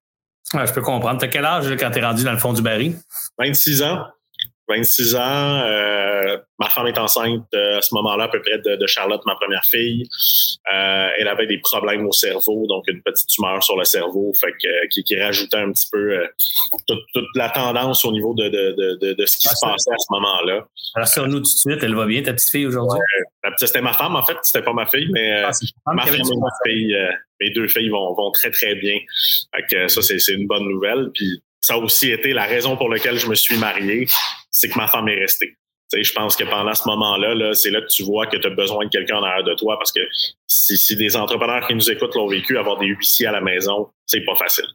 Je 0.55 0.73
peux 0.73 0.83
comprendre. 0.83 1.21
T'as 1.21 1.29
quel 1.29 1.45
âge 1.45 1.75
quand 1.79 1.91
t'es 1.91 2.05
rendu 2.05 2.25
dans 2.25 2.33
le 2.33 2.39
fond 2.39 2.53
du 2.53 2.63
baril? 2.63 2.99
26 3.39 3.83
ans. 3.83 4.07
26 4.69 5.17
ans, 5.17 5.63
euh, 5.65 6.39
ma 6.59 6.69
femme 6.69 6.87
est 6.87 6.99
enceinte 6.99 7.47
euh, 7.55 7.79
à 7.79 7.83
ce 7.83 7.95
moment-là 7.95 8.25
à 8.25 8.29
peu 8.29 8.41
près 8.41 8.59
de, 8.59 8.87
Charlotte, 8.87 9.21
ma 9.27 9.35
première 9.35 9.65
fille. 9.65 10.09
Euh, 10.73 11.09
elle 11.19 11.29
avait 11.29 11.47
des 11.47 11.59
problèmes 11.59 12.07
au 12.07 12.13
cerveau, 12.13 12.67
donc 12.69 12.85
une 12.87 13.03
petite 13.03 13.29
tumeur 13.29 13.63
sur 13.63 13.77
le 13.77 13.85
cerveau, 13.85 14.33
fait 14.39 14.53
que, 14.53 14.89
qui, 14.89 15.03
qui 15.03 15.21
rajoutait 15.21 15.59
un 15.59 15.73
petit 15.73 15.89
peu 15.91 16.27
toute, 16.87 17.01
la 17.35 17.51
tendance 17.51 18.05
au 18.05 18.13
niveau 18.13 18.35
de, 18.35 18.49
de, 18.49 19.15
de, 19.15 19.27
ce 19.27 19.37
qui 19.37 19.49
ah, 19.51 19.55
se 19.55 19.67
passait 19.67 19.91
à 19.91 19.99
ce 19.99 20.07
moment-là. 20.11 20.67
Alors 20.95 21.09
sur 21.09 21.27
nous 21.27 21.39
tout 21.39 21.43
de 21.43 21.47
suite, 21.47 21.83
elle 21.83 21.95
va 21.95 22.07
bien, 22.07 22.23
ta 22.23 22.33
petite 22.33 22.51
fille 22.51 22.67
aujourd'hui? 22.67 23.01
c'était 23.57 23.83
ma 23.83 23.93
femme, 23.93 24.15
en 24.15 24.23
fait, 24.23 24.37
c'était 24.43 24.65
pas 24.65 24.73
ma 24.73 24.87
fille, 24.87 25.09
mais 25.13 25.43
ah, 25.43 25.51
ma 25.93 26.07
femme 26.07 26.15
et 26.15 26.37
ma 26.37 26.49
fille, 26.65 26.97
mes 27.41 27.51
deux 27.51 27.69
filles 27.69 27.89
vont, 27.89 28.15
vont 28.15 28.31
très, 28.31 28.51
très 28.51 28.75
bien. 28.77 28.99
Fait 29.55 29.65
que 29.71 29.89
ça, 29.89 30.01
c'est 30.03 30.33
une 30.33 30.47
bonne 30.47 30.69
nouvelle. 30.69 31.11
Puis 31.13 31.43
ça 31.63 31.75
a 31.75 31.77
aussi 31.79 32.11
été 32.11 32.33
la 32.33 32.45
raison 32.45 32.77
pour 32.77 32.91
laquelle 32.91 33.19
je 33.19 33.29
me 33.29 33.35
suis 33.35 33.57
marié, 33.57 34.07
c'est 34.51 34.69
que 34.69 34.77
ma 34.77 34.89
femme 34.89 35.09
est 35.09 35.19
restée. 35.19 35.57
sais, 35.89 36.03
je 36.03 36.13
pense 36.13 36.37
que 36.37 36.45
pendant 36.45 36.75
ce 36.75 36.87
moment-là, 36.89 37.35
-là, 37.35 37.55
c'est 37.55 37.71
là 37.71 37.81
que 37.81 37.87
tu 37.87 38.03
vois 38.03 38.27
que 38.27 38.37
tu 38.37 38.47
as 38.47 38.51
besoin 38.51 38.85
de 38.85 38.91
quelqu'un 38.91 39.17
en 39.17 39.23
arrière 39.23 39.45
de 39.45 39.55
toi 39.55 39.79
parce 39.79 39.93
que 39.93 40.01
si, 40.47 40.77
si, 40.77 40.97
des 40.97 41.17
entrepreneurs 41.17 41.67
qui 41.67 41.75
nous 41.75 41.91
écoutent 41.91 42.15
l'ont 42.17 42.29
vécu, 42.29 42.59
avoir 42.59 42.79
des 42.79 42.87
huissiers 42.87 43.29
à 43.29 43.33
la 43.33 43.41
maison, 43.41 43.89
c'est 44.07 44.25
pas 44.25 44.37
facile. 44.37 44.67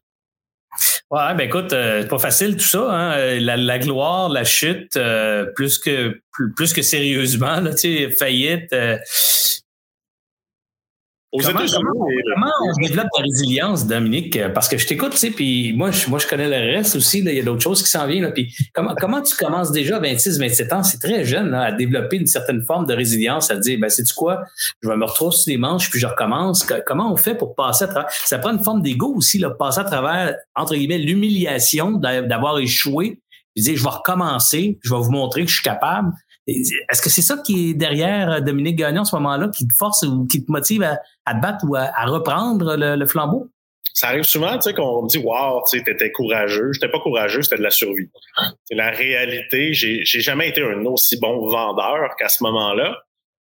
Ouais, 1.10 1.34
ben 1.36 1.41
écoute, 1.41 1.73
euh, 1.73 2.06
pas 2.06 2.19
facile 2.19 2.56
tout 2.56 2.65
ça. 2.65 2.91
Hein? 2.91 3.39
La, 3.39 3.58
la, 3.58 3.80
gloire, 3.80 4.30
la 4.30 4.43
chute, 4.43 4.95
euh, 4.97 5.45
plus 5.56 5.78
que 5.80 6.19
plus, 6.56 6.73
que 6.73 6.82
sérieusement, 6.82 7.62
là, 7.62 7.71
faillite. 8.19 8.71
Euh, 8.73 8.97
comment, 11.32 12.52
on 12.63 12.82
développe 12.82 13.08
la 13.18 13.24
résilience, 13.24 13.86
Dominique? 13.86 14.40
Parce 14.54 14.70
que 14.70 14.78
je 14.78 14.88
t'écoute, 14.88 15.12
tu 15.12 15.18
sais, 15.18 15.32
puis 15.32 15.74
moi 15.74 15.92
je, 15.92 16.10
moi, 16.10 16.20
je 16.20 16.28
connais 16.28 16.48
le 16.48 16.78
reste 16.78 16.96
aussi. 16.96 17.22
Là, 17.22 17.32
il 17.32 17.38
y 17.38 17.42
a 17.42 17.44
d'autres 17.44 17.62
choses 17.62 17.84
qui 17.84 17.90
s'en 17.90 18.08
viennent. 18.08 18.32
puis 18.32 18.54
comment, 18.74 18.96
comment 18.96 19.22
tu 19.22 19.36
commences 19.36 19.72
déjà 19.72 19.98
à 19.98 20.00
26, 20.00 20.40
27 20.40 20.74
ans? 20.74 20.84
C'est 20.84 21.00
très 21.00 21.26
jeune 21.26 21.54
à 21.54 21.72
développer 21.72 22.18
une 22.18 22.28
certaine 22.28 22.63
forme 22.63 22.86
de 22.86 22.94
résilience, 22.94 23.52
à 23.52 23.58
dire, 23.58 23.78
ben, 23.80 23.90
c'est 23.90 24.04
du 24.04 24.13
quoi? 24.13 24.44
Je 24.82 24.88
vais 24.88 24.96
me 24.96 25.06
retrousser 25.06 25.52
les 25.52 25.58
manches, 25.58 25.90
puis 25.90 26.00
je 26.00 26.08
recommence. 26.08 26.66
Comment 26.86 27.12
on 27.12 27.18
fait 27.18 27.36
pour 27.36 27.56
passer 27.56 27.84
à 27.84 27.88
travers? 27.88 28.10
Ça 28.12 28.40
prend 28.40 28.52
une 28.52 28.63
forme 28.63 28.82
d'ego 28.82 29.13
aussi, 29.16 29.38
là, 29.38 29.50
passer 29.50 29.80
à 29.82 29.84
travers, 29.84 30.36
entre 30.56 30.76
guillemets, 30.76 31.00
l'humiliation 31.00 31.92
d'avoir 31.92 32.60
échoué. 32.60 33.20
Puis 33.54 33.63
dire, 33.63 33.76
je 33.76 33.84
vais 33.84 33.90
recommencer, 33.90 34.78
je 34.84 34.94
vais 34.94 35.00
vous 35.00 35.12
montrer 35.12 35.44
que 35.44 35.50
je 35.50 35.56
suis 35.56 35.63
capable. 35.63 36.12
Est-ce 36.47 37.01
que 37.01 37.10
c'est 37.10 37.21
ça 37.21 37.38
qui 37.45 37.71
est 37.71 37.73
derrière 37.73 38.31
euh, 38.31 38.39
Dominique 38.39 38.77
Gagnon 38.77 39.01
en 39.01 39.05
ce 39.05 39.15
moment-là, 39.17 39.49
qui 39.49 39.67
te 39.67 39.73
force 39.73 40.03
ou 40.03 40.25
qui 40.27 40.45
te 40.45 40.51
motive 40.51 40.83
à, 40.83 40.97
te 41.33 41.41
battre 41.41 41.65
ou 41.67 41.75
à, 41.75 41.91
reprendre 42.05 42.75
le, 42.77 43.05
flambeau? 43.05 43.49
Ça 43.93 44.10
arrive 44.10 44.23
souvent, 44.23 44.53
tu 44.55 44.62
sais, 44.62 44.73
qu'on 44.73 45.03
me 45.03 45.10
dit, 45.10 45.17
wow, 45.17 45.63
tu 45.69 45.77
étais 45.77 46.12
courageux. 46.12 46.71
J'étais 46.71 46.89
pas 46.89 46.99
courageux, 46.99 47.41
c'était 47.41 47.57
de 47.57 47.63
la 47.63 47.71
survie. 47.71 48.10
C'est 48.65 48.75
la 48.75 48.91
réalité. 48.91 49.73
J'ai, 49.73 50.03
jamais 50.05 50.49
été 50.49 50.62
un 50.62 50.86
aussi 50.86 51.19
bon 51.19 51.47
vendeur 51.47 52.15
qu'à 52.17 52.29
ce 52.29 52.43
moment-là. 52.43 52.95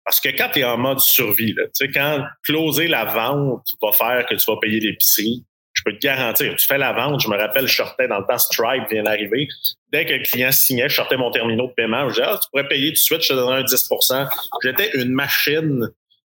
Parce 0.03 0.19
que 0.19 0.29
quand 0.29 0.49
tu 0.51 0.59
es 0.59 0.63
en 0.63 0.77
mode 0.77 0.99
survie, 0.99 1.53
tu 1.55 1.63
sais, 1.73 1.87
quand 1.89 2.23
closer 2.43 2.87
la 2.87 3.05
vente 3.05 3.65
va 3.81 3.91
faire 3.91 4.25
que 4.27 4.35
tu 4.35 4.43
vas 4.51 4.57
payer 4.59 4.79
l'épicerie, 4.79 5.45
je 5.81 5.91
peux 5.91 5.97
te 5.97 6.05
garantir, 6.05 6.55
tu 6.55 6.67
fais 6.67 6.77
la 6.77 6.93
vente, 6.93 7.21
je 7.21 7.27
me 7.27 7.35
rappelle, 7.35 7.67
je 7.67 7.75
sortais 7.75 8.07
dans 8.07 8.19
le 8.19 8.25
temps, 8.25 8.37
Stripe 8.37 8.83
vient 8.91 9.03
d'arriver. 9.03 9.47
Dès 9.91 10.05
que 10.05 10.13
le 10.13 10.23
client 10.23 10.51
signait, 10.51 10.87
je 10.87 10.95
sortais 10.95 11.17
mon 11.17 11.31
terminal 11.31 11.67
de 11.67 11.73
paiement, 11.73 12.07
je 12.09 12.15
disais, 12.15 12.27
ah, 12.27 12.39
tu 12.41 12.49
pourrais 12.51 12.67
payer 12.67 12.89
tout 12.89 12.93
de 12.93 12.97
suite, 12.97 13.23
je 13.23 13.29
te 13.29 13.33
donnerais 13.33 13.61
un 13.61 13.63
10% 13.63 14.27
J'étais 14.63 14.91
une 14.93 15.11
machine, 15.11 15.89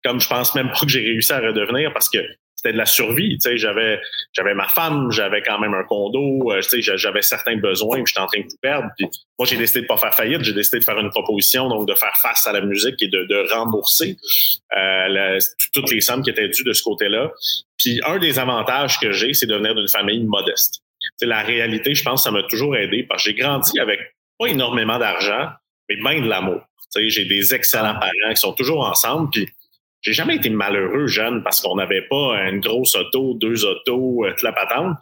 comme 0.03 0.19
je 0.19 0.27
pense 0.27 0.55
même 0.55 0.71
pas 0.71 0.79
que 0.79 0.89
j'ai 0.89 1.01
réussi 1.01 1.31
à 1.31 1.39
redevenir 1.39 1.93
parce 1.93 2.09
que 2.09 2.17
c'était 2.65 2.73
de 2.73 2.77
la 2.77 2.85
survie. 2.85 3.37
Tu 3.37 3.49
sais, 3.49 3.57
j'avais, 3.57 3.99
j'avais 4.33 4.55
ma 4.55 4.67
femme, 4.67 5.11
j'avais 5.11 5.41
quand 5.41 5.59
même 5.59 5.73
un 5.73 5.83
condo, 5.83 6.51
euh, 6.51 6.61
tu 6.61 6.81
sais, 6.81 6.97
j'avais 6.97 7.21
certains 7.21 7.57
besoins, 7.57 8.03
j'étais 8.05 8.19
en 8.19 8.25
train 8.25 8.41
de 8.41 8.47
tout 8.47 8.57
perdre. 8.61 8.89
Puis 8.97 9.07
moi, 9.37 9.47
j'ai 9.47 9.57
décidé 9.57 9.81
de 9.81 9.87
pas 9.87 9.97
faire 9.97 10.13
faillite, 10.13 10.43
j'ai 10.43 10.53
décidé 10.53 10.79
de 10.79 10.83
faire 10.83 10.99
une 10.99 11.09
proposition, 11.09 11.69
donc 11.69 11.87
de 11.87 11.93
faire 11.93 12.15
face 12.21 12.47
à 12.47 12.53
la 12.53 12.61
musique 12.61 13.01
et 13.01 13.07
de, 13.07 13.53
rembourser 13.53 14.17
euh, 14.75 15.39
toutes 15.71 15.91
les 15.91 16.01
sommes 16.01 16.23
qui 16.23 16.31
étaient 16.31 16.49
dues 16.49 16.63
de 16.63 16.73
ce 16.73 16.81
côté-là. 16.81 17.31
Puis 17.77 18.01
un 18.05 18.17
des 18.17 18.39
avantages 18.39 18.99
que 18.99 19.11
j'ai, 19.11 19.33
c'est 19.33 19.45
de 19.45 19.55
venir 19.55 19.75
d'une 19.75 19.87
famille 19.87 20.23
modeste. 20.23 20.81
C'est 21.17 21.27
la 21.27 21.43
réalité, 21.43 21.93
je 21.93 22.03
pense, 22.03 22.23
ça 22.23 22.31
m'a 22.31 22.43
toujours 22.43 22.75
aidé 22.75 23.03
parce 23.03 23.23
que 23.23 23.29
j'ai 23.29 23.35
grandi 23.35 23.79
avec 23.79 23.99
pas 24.39 24.47
énormément 24.47 24.97
d'argent, 24.97 25.49
mais 25.87 25.95
bien 25.97 26.21
de 26.21 26.27
l'amour. 26.27 26.61
J'ai 26.95 27.25
des 27.25 27.53
excellents 27.53 27.99
parents 27.99 28.33
qui 28.33 28.37
sont 28.37 28.53
toujours 28.53 28.87
ensemble, 28.87 29.29
puis 29.29 29.47
j'ai 30.05 30.13
jamais 30.13 30.35
été 30.35 30.51
malheureux 30.51 31.07
jeune 31.07 31.41
parce 31.41 31.61
qu'on 31.61 31.75
n'avait 31.75 32.03
pas 32.03 32.39
une 32.47 32.59
grosse 32.59 32.95
auto, 32.95 33.33
deux 33.33 33.65
autos, 33.65 34.23
euh, 34.23 34.31
toute 34.31 34.43
la 34.43 34.53
patente. 34.53 34.95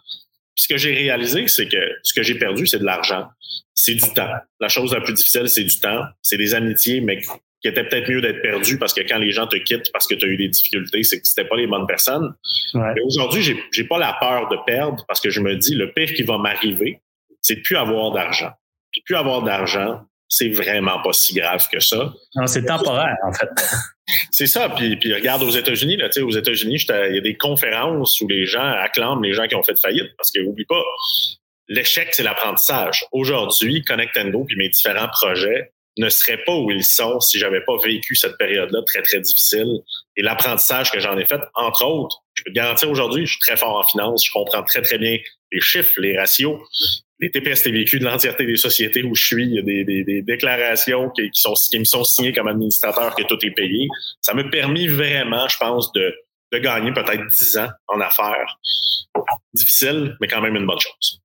Ce 0.56 0.66
que 0.66 0.78
j'ai 0.78 0.94
réalisé, 0.94 1.48
c'est 1.48 1.68
que 1.68 1.78
ce 2.04 2.13
que 2.13 2.24
j'ai 2.24 2.36
perdu, 2.36 2.66
c'est 2.66 2.80
de 2.80 2.86
l'argent. 2.86 3.28
C'est 3.74 3.96
du 3.96 4.13
temps. 4.13 4.30
La 4.62 4.70
chose 4.70 4.94
la 4.94 5.02
plus 5.02 5.13
difficile, 5.13 5.50
c'est 5.50 5.66
du 5.66 5.78
temps. 5.78 6.04
C'est 6.22 6.38
des 6.38 6.56
amitiés, 6.56 7.02
mais 7.02 7.20
qui 7.20 7.68
étaient 7.68 7.84
peut-être 7.84 8.10
mieux 8.10 8.22
d'être 8.22 8.42
perdues 8.42 8.78
parce 8.78 8.94
que 8.94 9.02
quand 9.02 9.18
les 9.18 9.32
gens 9.32 9.48
te 9.48 9.58
quittent 9.58 9.92
parce 9.92 10.08
que 10.08 10.16
tu 10.16 10.26
as 10.26 10.30
eu 10.30 10.38
des 10.38 10.48
difficultés, 10.48 11.04
c'est 11.04 11.20
que 11.20 11.28
c'était 11.28 11.48
pas 11.48 11.58
les 11.58 11.68
bonnes 11.68 11.88
personnes. 11.88 12.34
Mais 12.74 13.02
aujourd'hui, 13.06 13.42
j'ai, 13.42 13.62
j'ai 13.72 13.84
pas 13.84 13.98
la 13.98 14.16
peur 14.22 14.48
de 14.48 14.58
perdre 14.66 15.04
parce 15.08 15.20
que 15.20 15.30
je 15.30 15.42
me 15.42 15.56
dis, 15.56 15.76
le 15.76 15.92
pire 15.92 16.13
qui 16.13 16.24
va 16.24 16.38
m'arriver, 16.38 17.02
c'est 17.42 17.56
de 17.56 17.62
plus 17.62 17.76
avoir 17.76 18.12
d'argent. 18.12 18.52
Puis 18.92 19.02
plus 19.06 19.16
avoir 19.16 19.42
d'argent, 19.42 20.06
c'est 20.36 20.50
vraiment 20.50 21.00
pas 21.04 21.13
si 21.13 21.36
grave 21.36 21.67
que 21.72 21.80
ça. 21.80 22.12
Non, 22.36 22.48
c'est 22.48 22.65
temporaire, 22.65 23.17
en 23.24 23.32
fait. 23.34 23.50
C'est 24.32 24.48
ça. 24.48 24.67
Puis, 24.69 24.96
puis 24.96 25.13
regarde 25.13 25.43
aux 25.43 25.52
États-Unis, 25.52 25.96
là, 25.98 26.10
aux 26.24 26.32
États-Unis, 26.32 26.84
il 26.89 27.15
y 27.15 27.17
a 27.19 27.22
des 27.22 27.38
conférences 27.38 28.19
où 28.19 28.28
les 28.28 28.48
gens 28.48 28.67
acclament 28.67 29.24
les 29.24 29.34
gens 29.34 29.46
qui 29.46 29.54
ont 29.54 29.62
fait 29.62 29.80
faillite 29.80 30.10
parce 30.17 30.32
que 30.32 30.39
oublie 30.41 30.65
pas, 30.65 30.82
l'échec, 31.67 32.10
c'est 32.13 32.24
l'apprentissage. 32.24 33.06
Aujourd'hui, 33.12 33.84
Connect 33.84 34.17
Go 34.32 34.43
puis 34.46 34.58
mes 34.58 34.69
différents 34.69 35.08
projets 35.08 35.72
ne 35.98 36.10
seraient 36.10 36.41
pas 36.43 36.56
où 36.56 36.72
ils 36.72 36.84
sont 36.84 37.19
si 37.19 37.38
j'avais 37.38 37.62
pas 37.62 37.78
vécu 37.78 38.15
cette 38.15 38.36
période-là 38.39 38.82
très, 38.88 39.04
très 39.04 39.22
difficile. 39.22 39.82
Et 40.17 40.24
l'apprentissage 40.24 40.91
que 40.91 41.00
j'en 41.00 41.15
ai 41.19 41.26
fait, 41.26 41.41
entre 41.54 41.86
autres, 41.86 42.24
je 42.34 42.41
peux 42.43 42.50
te 42.50 42.56
garantir 42.56 42.89
aujourd'hui, 42.89 43.28
je 43.28 43.34
suis 43.34 43.39
très 43.39 43.56
fort 43.56 43.78
en 43.78 43.84
finance, 43.84 44.26
je 44.26 44.32
comprends 44.32 44.63
très, 44.63 44.82
très 44.82 44.98
bien 44.98 45.19
les 45.54 45.62
chiffres, 45.62 46.02
les 46.02 46.18
ratios 46.18 46.60
les 47.24 47.32
TPS 47.32 47.63
TVQ 47.63 48.00
de 48.00 48.06
l'entièreté 48.06 48.46
des 48.46 48.58
sociétés 48.58 49.04
où 49.04 49.16
je 49.16 49.26
suis, 49.26 49.46
il 49.46 49.54
y 49.54 49.60
a 49.60 49.62
des, 49.62 50.22
déclarations 50.24 51.10
qui, 51.12 51.30
sont, 51.34 51.54
qui 51.54 51.80
me 51.80 51.86
sont 51.86 52.04
signées 52.04 52.34
comme 52.34 52.48
administrateur 52.48 53.16
que 53.16 53.24
tout 53.24 53.38
est 53.46 53.52
payé. 53.52 53.88
Ça 54.22 54.34
m'a 54.34 54.44
permis 54.44 54.88
vraiment, 54.88 55.48
je 55.48 55.58
pense, 55.58 55.92
de, 55.94 56.13
de 56.52 56.58
gagner 56.58 56.92
peut-être 56.92 57.24
10 57.26 57.58
ans 57.58 57.70
en 57.88 58.02
affaires. 58.02 58.58
Difficile, 59.54 60.18
mais 60.20 60.28
quand 60.28 60.42
même 60.42 60.56
une 60.56 60.66
bonne 60.66 60.80
chose. 60.80 61.22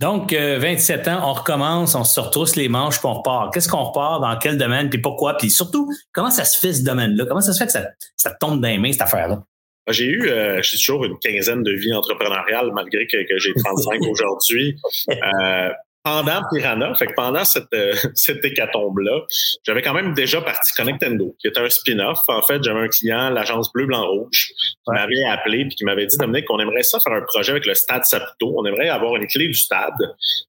Donc, 0.00 0.32
27 0.32 1.06
euh, 1.06 1.12
ans, 1.12 1.30
on 1.30 1.32
recommence, 1.32 1.94
on 1.94 2.04
se 2.04 2.18
retrousse 2.20 2.56
les 2.56 2.68
manches, 2.68 2.98
puis 2.98 3.06
on 3.06 3.14
repart. 3.14 3.52
Qu'est-ce 3.52 3.68
qu'on 3.68 3.84
repart, 3.84 4.20
dans 4.20 4.36
quel 4.38 4.58
domaine, 4.58 4.88
puis 4.90 5.00
pourquoi? 5.00 5.36
Puis 5.36 5.50
surtout, 5.50 5.92
comment 6.12 6.30
ça 6.30 6.44
se 6.44 6.58
fait 6.58 6.72
ce 6.72 6.82
domaine-là? 6.82 7.24
Comment 7.26 7.40
ça 7.40 7.52
se 7.52 7.58
fait 7.58 7.66
que 7.66 7.86
ça 8.16 8.30
tombe 8.32 8.60
dans 8.60 8.68
les 8.68 8.78
mains, 8.78 8.92
cette 8.92 9.02
affaire-là? 9.02 9.42
J'ai 9.88 10.06
eu, 10.06 10.28
euh, 10.28 10.62
je 10.62 10.68
suis 10.68 10.78
toujours 10.78 11.04
une 11.04 11.18
quinzaine 11.18 11.62
de 11.62 11.72
vies 11.72 11.94
entrepreneuriales 11.94 12.72
malgré 12.74 13.06
que, 13.06 13.16
que 13.22 13.38
j'ai 13.38 13.54
35 13.54 14.00
aujourd'hui. 14.10 14.76
Euh, 15.10 15.70
pendant 16.06 16.40
Piranha, 16.52 16.94
fait 16.94 17.08
que 17.08 17.14
pendant 17.14 17.44
cette, 17.44 17.72
euh, 17.74 17.92
cette 18.14 18.44
hécatombe-là, 18.44 19.22
j'avais 19.64 19.82
quand 19.82 19.92
même 19.92 20.14
déjà 20.14 20.40
parti 20.40 20.72
Connectendo, 20.76 21.34
qui 21.40 21.48
était 21.48 21.58
un 21.58 21.68
spin-off. 21.68 22.20
En 22.28 22.42
fait, 22.42 22.62
j'avais 22.62 22.78
un 22.78 22.88
client, 22.88 23.28
l'agence 23.30 23.72
Bleu, 23.72 23.86
Blanc, 23.86 24.06
Rouge, 24.06 24.52
qui 24.56 24.92
m'avait 24.92 25.24
appelé 25.24 25.64
puis 25.64 25.74
qui 25.74 25.84
m'avait 25.84 26.06
dit, 26.06 26.16
Dominique, 26.16 26.44
qu'on 26.44 26.60
aimerait 26.60 26.84
ça 26.84 27.00
faire 27.00 27.12
un 27.12 27.22
projet 27.22 27.50
avec 27.50 27.66
le 27.66 27.74
Stade 27.74 28.04
Saputo. 28.04 28.54
On 28.56 28.64
aimerait 28.64 28.88
avoir 28.88 29.16
une 29.16 29.26
clé 29.26 29.48
du 29.48 29.54
stade. 29.54 29.94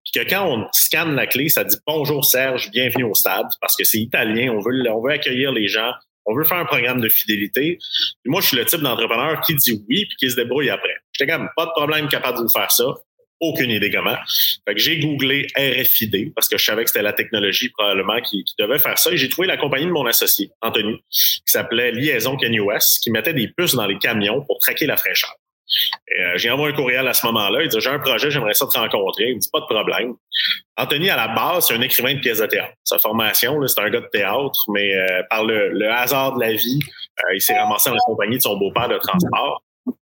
Puis 0.03 0.23
que 0.23 0.29
quand 0.29 0.47
on 0.47 0.67
scanne 0.73 1.15
la 1.15 1.25
clé, 1.25 1.49
ça 1.49 1.63
dit 1.63 1.77
Bonjour 1.87 2.23
Serge, 2.23 2.69
bienvenue 2.69 3.05
au 3.05 3.15
stade, 3.15 3.47
parce 3.59 3.75
que 3.75 3.83
c'est 3.83 3.99
italien, 3.99 4.53
on 4.55 4.59
veut, 4.59 4.87
on 4.91 5.01
veut 5.01 5.13
accueillir 5.13 5.51
les 5.51 5.67
gens, 5.67 5.91
on 6.27 6.35
veut 6.35 6.43
faire 6.43 6.57
un 6.57 6.65
programme 6.65 7.01
de 7.01 7.09
fidélité. 7.09 7.79
moi, 8.25 8.41
je 8.41 8.47
suis 8.47 8.57
le 8.57 8.65
type 8.65 8.81
d'entrepreneur 8.81 9.41
qui 9.41 9.55
dit 9.55 9.83
oui 9.89 10.05
puis 10.05 10.17
qui 10.19 10.29
se 10.29 10.35
débrouille 10.35 10.69
après. 10.69 10.97
J'étais 11.13 11.31
quand 11.31 11.39
même 11.39 11.49
pas 11.55 11.65
de 11.65 11.71
problème 11.71 12.07
capable 12.07 12.37
de 12.37 12.43
vous 12.43 12.49
faire 12.49 12.71
ça 12.71 12.85
aucune 13.39 13.69
idée 13.69 13.91
comment. 13.91 14.17
Fait 14.67 14.73
que 14.73 14.79
j'ai 14.79 14.99
googlé 14.99 15.47
RFID 15.55 16.33
parce 16.33 16.47
que 16.47 16.57
je 16.57 16.65
savais 16.65 16.83
que 16.83 16.89
c'était 16.89 17.03
la 17.03 17.13
technologie 17.13 17.69
probablement 17.69 18.19
qui, 18.21 18.43
devait 18.57 18.79
faire 18.79 18.97
ça. 18.97 19.11
Et 19.11 19.17
j'ai 19.17 19.29
trouvé 19.29 19.47
la 19.47 19.57
compagnie 19.57 19.85
de 19.85 19.91
mon 19.91 20.05
associé, 20.05 20.49
Anthony, 20.61 20.97
qui 21.09 21.41
s'appelait 21.45 21.91
Liaison 21.91 22.37
US, 22.39 22.99
qui 22.99 23.11
mettait 23.11 23.33
des 23.33 23.47
puces 23.49 23.75
dans 23.75 23.85
les 23.85 23.97
camions 23.97 24.43
pour 24.43 24.59
traquer 24.59 24.85
la 24.85 24.97
fraîcheur. 24.97 25.35
Euh, 26.19 26.37
j'ai 26.37 26.49
envoyé 26.49 26.73
un 26.73 26.75
courriel 26.75 27.07
à 27.07 27.13
ce 27.13 27.25
moment-là. 27.27 27.61
Il 27.63 27.69
dit 27.69 27.79
J'ai 27.79 27.89
un 27.89 27.99
projet, 27.99 28.31
j'aimerais 28.31 28.53
ça 28.53 28.65
te 28.65 28.77
rencontrer. 28.77 29.29
Il 29.29 29.35
me 29.35 29.39
dit 29.39 29.49
Pas 29.51 29.59
de 29.59 29.65
problème. 29.65 30.13
Anthony, 30.77 31.09
à 31.09 31.17
la 31.17 31.27
base, 31.29 31.67
c'est 31.67 31.73
un 31.73 31.81
écrivain 31.81 32.13
de 32.13 32.19
pièces 32.19 32.39
de 32.39 32.45
théâtre. 32.45 32.73
Sa 32.83 32.99
formation, 32.99 33.65
c'est 33.67 33.81
un 33.81 33.89
gars 33.89 34.01
de 34.01 34.09
théâtre, 34.11 34.65
mais 34.69 34.95
euh, 34.95 35.23
par 35.29 35.43
le, 35.43 35.89
hasard 35.89 36.35
de 36.35 36.41
la 36.41 36.53
vie, 36.53 36.79
euh, 37.25 37.35
il 37.35 37.41
s'est 37.41 37.57
ramassé 37.57 37.89
dans 37.89 37.95
la 37.95 38.01
compagnie 38.05 38.37
de 38.37 38.41
son 38.41 38.57
beau-père 38.57 38.87
de 38.87 38.97
transport. 38.97 39.63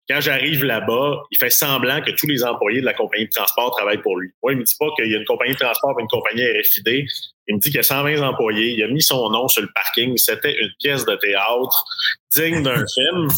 Quand 0.09 0.21
j'arrive 0.21 0.65
là-bas, 0.65 1.23
il 1.31 1.39
fait 1.39 1.51
semblant 1.51 2.01
que 2.01 2.11
tous 2.13 2.27
les 2.27 2.45
employés 2.45 2.81
de 2.81 2.87
la 2.87 2.95
compagnie 2.95 3.27
de 3.27 3.31
transport 3.31 3.75
travaillent 3.77 4.03
pour 4.03 4.19
lui. 4.19 4.31
Moi, 4.43 4.53
il 4.53 4.59
me 4.59 4.65
dit 4.65 4.75
pas 4.79 4.89
qu'il 4.97 5.11
y 5.11 5.15
a 5.15 5.19
une 5.19 5.25
compagnie 5.25 5.55
de 5.55 5.59
transport 5.59 5.95
et 5.99 6.03
une 6.03 6.09
compagnie 6.09 6.43
RFID. 6.43 7.07
Il 7.49 7.57
me 7.57 7.61
dit 7.61 7.71
qu'il 7.71 7.77
y 7.77 7.81
a 7.81 7.83
120 7.83 8.23
employés. 8.23 8.73
Il 8.73 8.83
a 8.83 8.89
mis 8.89 9.03
son 9.03 9.31
nom 9.31 9.49
sur 9.49 9.63
le 9.63 9.69
parking. 9.75 10.17
C'était 10.17 10.57
une 10.61 10.71
pièce 10.79 11.05
de 11.05 11.15
théâtre 11.17 11.85
digne 12.35 12.63
d'un 12.63 12.85
film. 12.95 13.29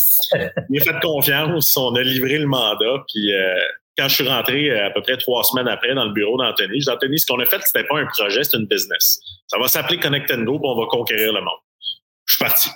Il 0.71 0.81
a 0.81 0.85
fait 0.85 1.01
confiance. 1.01 1.77
On 1.77 1.95
a 1.95 2.03
livré 2.03 2.39
le 2.39 2.47
mandat. 2.47 3.05
Puis 3.09 3.33
euh, 3.33 3.55
quand 3.97 4.09
je 4.09 4.15
suis 4.15 4.29
rentré 4.29 4.71
euh, 4.71 4.87
à 4.87 4.91
peu 4.91 5.03
près 5.03 5.17
trois 5.17 5.45
semaines 5.45 5.69
après 5.69 5.95
dans 5.95 6.05
le 6.05 6.13
bureau 6.13 6.37
d'Anthony, 6.37 6.81
j'ai 6.81 6.85
dit 6.85 6.91
Anthony, 6.91 7.19
ce 7.19 7.27
qu'on 7.27 7.41
a 7.41 7.47
fait, 7.47 7.61
c'était 7.63 7.87
pas 7.87 7.99
un 7.99 8.07
projet, 8.07 8.45
c'est 8.45 8.57
une 8.57 8.67
business. 8.67 9.21
Ça 9.47 9.59
va 9.59 9.69
s'appeler 9.69 9.99
Connect 9.99 10.33
Go, 10.45 10.59
puis 10.59 10.69
on 10.69 10.79
va 10.79 10.87
conquérir 10.87 11.33
le 11.33 11.41
monde. 11.41 11.59
Je 12.27 12.35
suis 12.35 12.45
parti. 12.45 12.71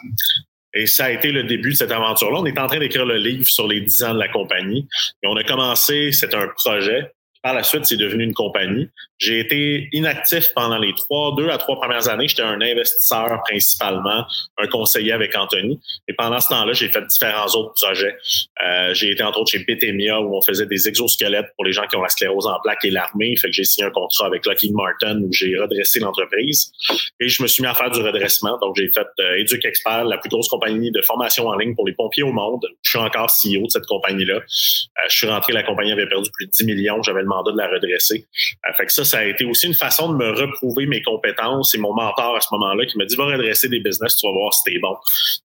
Et 0.74 0.86
ça 0.86 1.06
a 1.06 1.10
été 1.10 1.32
le 1.32 1.44
début 1.44 1.70
de 1.70 1.76
cette 1.76 1.90
aventure-là. 1.90 2.38
On 2.40 2.46
est 2.46 2.58
en 2.58 2.66
train 2.66 2.78
d'écrire 2.78 3.06
le 3.06 3.16
livre 3.16 3.46
sur 3.46 3.66
les 3.66 3.80
dix 3.80 4.02
ans 4.04 4.14
de 4.14 4.18
la 4.18 4.28
compagnie. 4.28 4.86
Et 5.22 5.26
on 5.26 5.36
a 5.36 5.42
commencé, 5.42 6.12
c'est 6.12 6.34
un 6.34 6.46
projet. 6.48 7.10
Par 7.48 7.54
la 7.54 7.62
suite, 7.62 7.86
c'est 7.86 7.96
devenu 7.96 8.24
une 8.24 8.34
compagnie. 8.34 8.90
J'ai 9.16 9.40
été 9.40 9.88
inactif 9.92 10.52
pendant 10.54 10.76
les 10.76 10.92
trois, 10.94 11.34
deux 11.34 11.48
à 11.48 11.56
trois 11.56 11.80
premières 11.80 12.06
années. 12.10 12.28
J'étais 12.28 12.42
un 12.42 12.60
investisseur 12.60 13.40
principalement, 13.48 14.26
un 14.58 14.66
conseiller 14.66 15.12
avec 15.12 15.34
Anthony. 15.34 15.80
Et 16.08 16.12
pendant 16.12 16.40
ce 16.40 16.48
temps-là, 16.50 16.74
j'ai 16.74 16.88
fait 16.88 17.00
différents 17.06 17.46
autres 17.46 17.72
projets. 17.82 18.14
Euh, 18.62 18.92
j'ai 18.92 19.12
été 19.12 19.22
entre 19.22 19.40
autres 19.40 19.50
chez 19.50 19.60
Betemia 19.60 20.20
où 20.20 20.36
on 20.36 20.42
faisait 20.42 20.66
des 20.66 20.88
exosquelettes 20.88 21.46
pour 21.56 21.64
les 21.64 21.72
gens 21.72 21.86
qui 21.86 21.96
ont 21.96 22.02
la 22.02 22.10
sclérose 22.10 22.46
en 22.46 22.60
plaques 22.60 22.84
et 22.84 22.90
l'armée. 22.90 23.34
Fait 23.36 23.48
que 23.48 23.54
j'ai 23.54 23.64
signé 23.64 23.86
un 23.86 23.90
contrat 23.92 24.26
avec 24.26 24.44
Lockheed 24.44 24.74
Martin 24.74 25.18
où 25.22 25.32
j'ai 25.32 25.56
redressé 25.56 26.00
l'entreprise. 26.00 26.70
Et 27.18 27.30
je 27.30 27.42
me 27.42 27.48
suis 27.48 27.62
mis 27.62 27.68
à 27.70 27.74
faire 27.74 27.90
du 27.90 28.02
redressement. 28.02 28.58
Donc, 28.58 28.76
j'ai 28.76 28.90
fait 28.92 29.06
euh, 29.20 29.42
Expert, 29.64 30.04
la 30.04 30.18
plus 30.18 30.28
grosse 30.28 30.48
compagnie 30.48 30.90
de 30.90 31.00
formation 31.00 31.46
en 31.46 31.56
ligne 31.56 31.74
pour 31.74 31.86
les 31.86 31.94
pompiers 31.94 32.24
au 32.24 32.32
monde. 32.32 32.66
Je 32.82 32.90
suis 32.90 32.98
encore 32.98 33.30
CEO 33.30 33.64
de 33.64 33.70
cette 33.70 33.86
compagnie-là. 33.86 34.36
Euh, 34.36 35.08
je 35.08 35.16
suis 35.16 35.26
rentré, 35.26 35.54
la 35.54 35.62
compagnie 35.62 35.92
avait 35.92 36.06
perdu 36.06 36.30
plus 36.30 36.46
de 36.46 36.50
10 36.50 36.64
millions. 36.66 37.02
J'avais 37.02 37.22
le 37.22 37.28
de 37.42 37.56
la 37.56 37.68
redresser. 37.68 38.26
Euh, 38.68 38.84
ça, 38.88 39.04
ça 39.04 39.18
a 39.18 39.24
été 39.24 39.44
aussi 39.44 39.66
une 39.66 39.74
façon 39.74 40.12
de 40.12 40.16
me 40.16 40.30
reprouver 40.30 40.86
mes 40.86 41.02
compétences 41.02 41.74
et 41.74 41.78
mon 41.78 41.94
mentor 41.94 42.36
à 42.36 42.40
ce 42.40 42.48
moment-là 42.52 42.86
qui 42.86 42.98
m'a 42.98 43.04
dit 43.04 43.16
va 43.16 43.26
redresser 43.26 43.68
des 43.68 43.80
business, 43.80 44.16
tu 44.16 44.26
vas 44.26 44.32
voir 44.32 44.52
si 44.52 44.62
t'es 44.64 44.78
bon. 44.78 44.96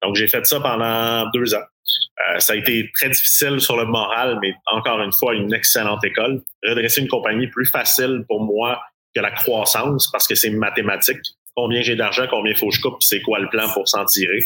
Donc 0.02 0.16
j'ai 0.16 0.28
fait 0.28 0.46
ça 0.46 0.60
pendant 0.60 1.30
deux 1.32 1.54
ans. 1.54 1.64
Euh, 2.30 2.40
ça 2.40 2.54
a 2.54 2.56
été 2.56 2.90
très 2.94 3.10
difficile 3.10 3.60
sur 3.60 3.78
le 3.78 3.86
moral, 3.86 4.40
mais 4.42 4.54
encore 4.72 5.02
une 5.02 5.12
fois, 5.12 5.34
une 5.34 5.54
excellente 5.54 6.04
école. 6.04 6.42
Redresser 6.64 7.02
une 7.02 7.08
compagnie 7.08 7.48
plus 7.48 7.66
facile 7.66 8.24
pour 8.28 8.44
moi 8.44 8.82
que 9.16 9.22
la 9.22 9.32
croissance 9.32 10.10
parce 10.12 10.28
que 10.28 10.36
c'est 10.36 10.50
mathématique 10.50 11.22
combien 11.56 11.82
j'ai 11.82 11.96
d'argent, 11.96 12.26
combien 12.30 12.56
faut 12.56 12.70
que 12.70 12.76
je 12.76 12.82
coupe, 12.82 12.98
c'est 13.02 13.22
quoi 13.22 13.40
le 13.40 13.50
plan 13.50 13.70
pour 13.74 13.88
s'en 13.88 14.06
tirer. 14.06 14.44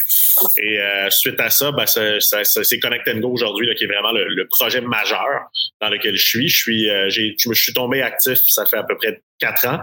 Et 0.61 0.79
euh, 0.79 1.09
suite 1.09 1.39
à 1.39 1.49
ça, 1.49 1.71
ben, 1.71 1.85
c'est 1.85 2.79
Connect 2.79 3.19
Go 3.19 3.31
aujourd'hui 3.31 3.73
qui 3.75 3.85
est 3.85 3.87
vraiment 3.87 4.11
le, 4.11 4.47
projet 4.49 4.81
majeur 4.81 5.49
dans 5.81 5.89
lequel 5.89 6.15
je 6.15 6.27
suis. 6.27 6.49
Je 6.49 6.57
suis, 6.57 6.89
euh, 6.89 7.09
je 7.09 7.49
me 7.49 7.53
suis 7.53 7.73
tombé 7.73 8.01
actif, 8.01 8.37
ça 8.47 8.65
fait 8.65 8.77
à 8.77 8.83
peu 8.83 8.95
près 8.97 9.21
quatre 9.39 9.67
ans. 9.67 9.79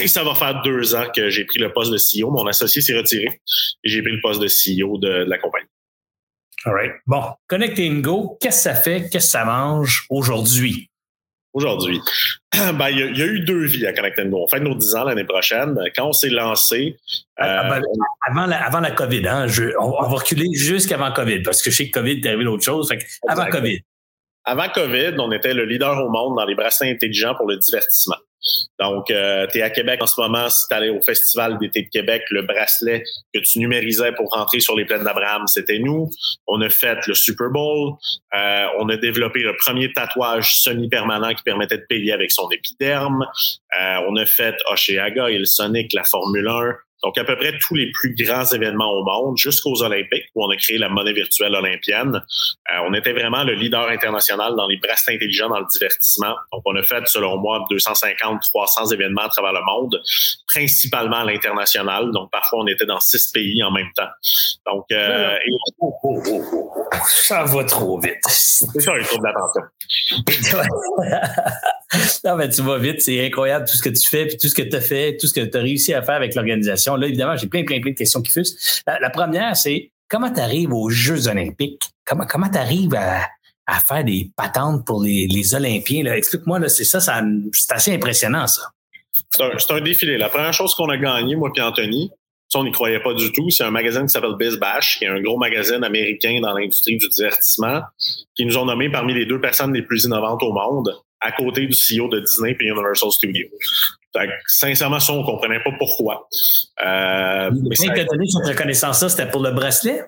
Et 0.00 0.08
ça 0.08 0.24
va 0.24 0.34
faire 0.34 0.62
deux 0.62 0.94
ans 0.94 1.06
que 1.14 1.30
j'ai 1.30 1.44
pris 1.44 1.58
le 1.58 1.72
poste 1.72 1.92
de 1.92 1.98
CEO. 1.98 2.30
Mon 2.30 2.46
associé 2.46 2.82
s'est 2.82 2.96
retiré 2.96 3.26
et 3.84 3.88
j'ai 3.88 4.02
pris 4.02 4.12
le 4.12 4.20
poste 4.20 4.40
de 4.40 4.48
CEO 4.48 4.98
de, 4.98 5.24
la 5.26 5.38
compagnie. 5.38 5.68
All 6.64 6.74
right. 6.74 6.92
Bon, 7.06 7.22
Connect 7.48 7.80
Go, 8.00 8.36
qu'est-ce 8.40 8.56
que 8.56 8.62
ça 8.62 8.74
fait? 8.74 9.08
Qu'est-ce 9.10 9.26
que 9.26 9.30
ça 9.32 9.44
mange 9.44 10.06
aujourd'hui? 10.10 10.90
Aujourd'hui? 11.56 12.00
ben, 12.52 12.88
il 12.90 12.98
y, 12.98 13.22
a 13.22 13.26
eu 13.26 13.40
deux 13.40 13.64
vies 13.64 13.86
à 13.86 13.92
Connect 13.92 14.20
Go. 14.28 14.44
On 14.44 14.48
fait 14.48 14.60
nos 14.60 14.74
10 14.74 14.94
ans 14.94 15.04
l'année 15.04 15.24
prochaine. 15.24 15.78
Quand 15.96 16.08
on 16.08 16.12
s'est 16.12 16.30
lancé. 16.30 16.96
Ah, 17.36 17.66
euh, 17.66 17.68
ben, 17.70 17.82
avant, 18.28 18.46
la, 18.46 18.64
avant 18.64 18.80
la 18.80 18.90
COVID, 18.90 19.26
hein, 19.26 19.46
on, 19.80 19.90
va 19.90 20.08
reculer 20.08 20.46
jusqu'avant 20.54 21.12
COVID, 21.12 21.42
parce 21.42 21.62
que 21.62 21.70
je 21.70 21.76
sais 21.76 21.90
que 21.90 21.98
COVID 21.98 22.20
est 22.20 22.26
arrivé 22.26 22.44
d'autres 22.44 22.64
choses. 22.64 22.92
avant 23.26 23.46
COVID. 23.46 23.80
Avant 24.44 24.68
COVID, 24.68 25.16
on 25.18 25.32
était 25.32 25.54
le 25.54 25.64
leader 25.64 25.98
au 25.98 26.08
monde 26.08 26.36
dans 26.36 26.44
les 26.44 26.54
bracelets 26.54 26.92
intelligents 26.92 27.34
pour 27.34 27.48
le 27.48 27.56
divertissement. 27.56 28.16
Donc, 28.78 29.10
euh, 29.10 29.46
tu 29.50 29.58
es 29.58 29.62
à 29.62 29.70
Québec 29.70 30.02
en 30.02 30.06
ce 30.06 30.20
moment, 30.20 30.48
si 30.50 30.66
tu 30.68 30.74
allais 30.74 30.90
au 30.90 31.00
Festival 31.02 31.58
d'été 31.58 31.82
de 31.82 31.88
Québec, 31.88 32.22
le 32.30 32.42
bracelet 32.42 33.02
que 33.32 33.40
tu 33.40 33.58
numérisais 33.58 34.12
pour 34.12 34.30
rentrer 34.30 34.60
sur 34.60 34.76
les 34.76 34.84
plaines 34.84 35.04
d'Abraham, 35.04 35.46
c'était 35.46 35.78
nous. 35.78 36.10
On 36.46 36.60
a 36.60 36.68
fait 36.68 36.98
le 37.06 37.14
Super 37.14 37.50
Bowl. 37.50 37.94
Euh, 38.34 38.66
on 38.78 38.88
a 38.88 38.96
développé 38.96 39.40
le 39.40 39.56
premier 39.56 39.92
tatouage 39.92 40.56
semi-permanent 40.56 41.34
qui 41.34 41.42
permettait 41.42 41.78
de 41.78 41.86
payer 41.88 42.12
avec 42.12 42.30
son 42.30 42.48
épiderme. 42.50 43.24
Euh, 43.78 44.00
on 44.08 44.16
a 44.16 44.26
fait 44.26 44.56
Oceaga 44.70 45.30
et 45.30 45.38
le 45.38 45.46
Sonic, 45.46 45.92
la 45.92 46.04
Formule 46.04 46.48
1. 46.48 46.74
Donc, 47.02 47.18
à 47.18 47.24
peu 47.24 47.36
près 47.36 47.52
tous 47.58 47.74
les 47.74 47.90
plus 47.92 48.14
grands 48.14 48.44
événements 48.44 48.90
au 48.90 49.04
monde, 49.04 49.36
jusqu'aux 49.36 49.82
Olympiques, 49.82 50.26
où 50.34 50.44
on 50.44 50.50
a 50.50 50.56
créé 50.56 50.78
la 50.78 50.88
monnaie 50.88 51.12
virtuelle 51.12 51.54
olympienne. 51.54 52.14
Euh, 52.14 52.78
on 52.88 52.94
était 52.94 53.12
vraiment 53.12 53.44
le 53.44 53.54
leader 53.54 53.88
international 53.88 54.54
dans 54.56 54.66
les 54.66 54.78
bracelets 54.78 55.16
intelligents 55.16 55.48
dans 55.48 55.60
le 55.60 55.66
divertissement. 55.70 56.34
Donc, 56.52 56.62
on 56.64 56.74
a 56.76 56.82
fait, 56.82 57.06
selon 57.06 57.36
moi, 57.36 57.66
250, 57.70 58.40
300 58.42 58.86
événements 58.92 59.22
à 59.22 59.28
travers 59.28 59.52
le 59.52 59.62
monde, 59.64 60.00
principalement 60.46 61.18
à 61.18 61.24
l'international. 61.24 62.10
Donc, 62.12 62.30
parfois, 62.30 62.60
on 62.62 62.66
était 62.66 62.86
dans 62.86 63.00
six 63.00 63.30
pays 63.30 63.62
en 63.62 63.70
même 63.70 63.90
temps. 63.94 64.08
Donc, 64.66 64.86
euh, 64.92 65.36
ça 67.04 67.44
va 67.44 67.64
trop 67.64 68.00
vite. 68.00 68.24
C'est 68.26 68.80
ça, 68.80 68.94
un 68.94 69.02
trouble 69.02 69.22
d'attention. 69.22 69.62
non, 72.24 72.36
mais 72.36 72.48
tu 72.48 72.62
vas 72.62 72.78
vite. 72.78 73.00
C'est 73.00 73.24
incroyable 73.24 73.66
tout 73.68 73.76
ce 73.76 73.82
que 73.82 73.88
tu 73.88 74.06
fais, 74.08 74.26
puis 74.26 74.36
tout 74.36 74.48
ce 74.48 74.54
que 74.54 74.62
tu 74.62 74.76
as 74.76 74.80
fait, 74.80 75.16
tout 75.16 75.26
ce 75.26 75.34
que 75.34 75.44
tu 75.44 75.56
as 75.56 75.60
réussi 75.60 75.94
à 75.94 76.02
faire 76.02 76.16
avec 76.16 76.34
l'organisation. 76.34 76.96
Là, 76.96 77.06
évidemment, 77.06 77.36
j'ai 77.36 77.46
plein, 77.46 77.64
plein, 77.64 77.80
plein 77.80 77.92
de 77.92 77.96
questions 77.96 78.22
qui 78.22 78.32
fusent. 78.32 78.82
La, 78.86 79.10
première, 79.10 79.56
c'est 79.56 79.92
comment 80.08 80.32
tu 80.32 80.40
arrives 80.40 80.72
aux 80.72 80.90
Jeux 80.90 81.28
olympiques? 81.28 81.82
Comment 82.04 82.26
tu 82.26 82.58
arrives 82.58 82.94
à, 82.94 83.28
faire 83.86 84.04
des 84.04 84.30
patentes 84.36 84.84
pour 84.84 85.02
les, 85.02 85.26
les 85.26 85.54
Olympiens? 85.54 86.04
Explique-moi, 86.06 86.68
c'est 86.68 86.84
ça, 86.84 87.00
ça 87.00 87.22
c'est 87.52 87.72
assez 87.72 87.94
impressionnant, 87.94 88.46
ça. 88.46 88.62
C'est 89.30 89.42
un, 89.42 89.76
un, 89.76 89.80
défilé. 89.80 90.18
La 90.18 90.28
première 90.28 90.52
chose 90.52 90.74
qu'on 90.74 90.90
a 90.90 90.96
gagné, 90.98 91.36
moi 91.36 91.50
et 91.56 91.60
Anthony, 91.62 92.10
ça, 92.48 92.60
on 92.60 92.64
n'y 92.64 92.70
croyait 92.70 93.00
pas 93.00 93.12
du 93.12 93.32
tout. 93.32 93.50
C'est 93.50 93.64
un 93.64 93.70
magazine 93.70 94.02
qui 94.02 94.10
s'appelle 94.10 94.36
Biz 94.38 94.56
Bash, 94.58 94.98
qui 94.98 95.04
est 95.04 95.08
un 95.08 95.20
gros 95.20 95.36
magazine 95.36 95.82
américain 95.82 96.38
dans 96.40 96.52
l'industrie 96.52 96.96
du 96.96 97.08
divertissement, 97.08 97.80
qui 98.36 98.44
nous 98.44 98.56
ont 98.56 98.64
nommés 98.64 98.90
parmi 98.90 99.14
les 99.14 99.26
deux 99.26 99.40
personnes 99.40 99.72
les 99.72 99.82
plus 99.82 100.04
innovantes 100.04 100.42
au 100.42 100.52
monde, 100.52 100.94
à 101.26 101.32
côté 101.32 101.66
du 101.66 101.74
CEO 101.74 102.08
de 102.08 102.20
Disney 102.20 102.56
et 102.58 102.64
Universal 102.64 103.10
Studios. 103.10 103.48
sincèrement, 104.46 105.00
ça, 105.00 105.12
on 105.12 105.24
comprenait 105.24 105.62
pas 105.62 105.72
pourquoi. 105.78 106.28
Euh, 106.84 107.50
mais 107.68 107.74
ça 107.74 107.92
donné 108.04 108.26
cette 108.28 108.46
reconnaissance-là, 108.46 109.08
c'était 109.08 109.28
pour 109.28 109.42
le 109.42 109.50
bracelet? 109.50 110.02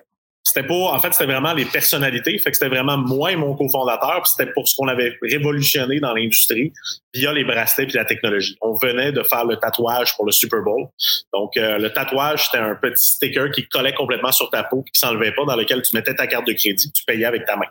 C'était 0.49 0.67
pas, 0.67 0.73
en 0.73 0.97
fait, 0.99 1.13
c'était 1.13 1.31
vraiment 1.31 1.53
les 1.53 1.65
personnalités. 1.65 2.37
Fait 2.39 2.49
que 2.49 2.57
c'était 2.57 2.73
vraiment 2.73 2.97
moi 2.97 3.31
et 3.31 3.35
mon 3.35 3.55
cofondateur. 3.55 4.25
C'était 4.25 4.51
pour 4.51 4.67
ce 4.67 4.75
qu'on 4.75 4.87
avait 4.87 5.15
révolutionné 5.21 5.99
dans 5.99 6.13
l'industrie 6.13 6.73
via 7.13 7.31
les 7.31 7.43
bracelets 7.43 7.87
et 7.93 7.97
la 7.97 8.05
technologie. 8.05 8.57
On 8.61 8.73
venait 8.73 9.11
de 9.11 9.21
faire 9.21 9.45
le 9.45 9.57
tatouage 9.57 10.15
pour 10.15 10.25
le 10.25 10.31
Super 10.31 10.61
Bowl. 10.63 10.87
Donc, 11.33 11.55
euh, 11.57 11.77
le 11.77 11.91
tatouage, 11.91 12.45
c'était 12.45 12.63
un 12.63 12.75
petit 12.75 13.11
sticker 13.11 13.51
qui 13.51 13.67
collait 13.67 13.93
complètement 13.93 14.31
sur 14.31 14.49
ta 14.49 14.63
peau 14.63 14.81
qui 14.81 14.99
s'enlevait 14.99 15.33
pas, 15.33 15.45
dans 15.45 15.55
lequel 15.55 15.83
tu 15.83 15.95
mettais 15.95 16.15
ta 16.15 16.25
carte 16.25 16.47
de 16.47 16.53
crédit 16.53 16.91
tu 16.91 17.03
payais 17.05 17.25
avec 17.25 17.45
ta 17.45 17.55
main. 17.55 17.65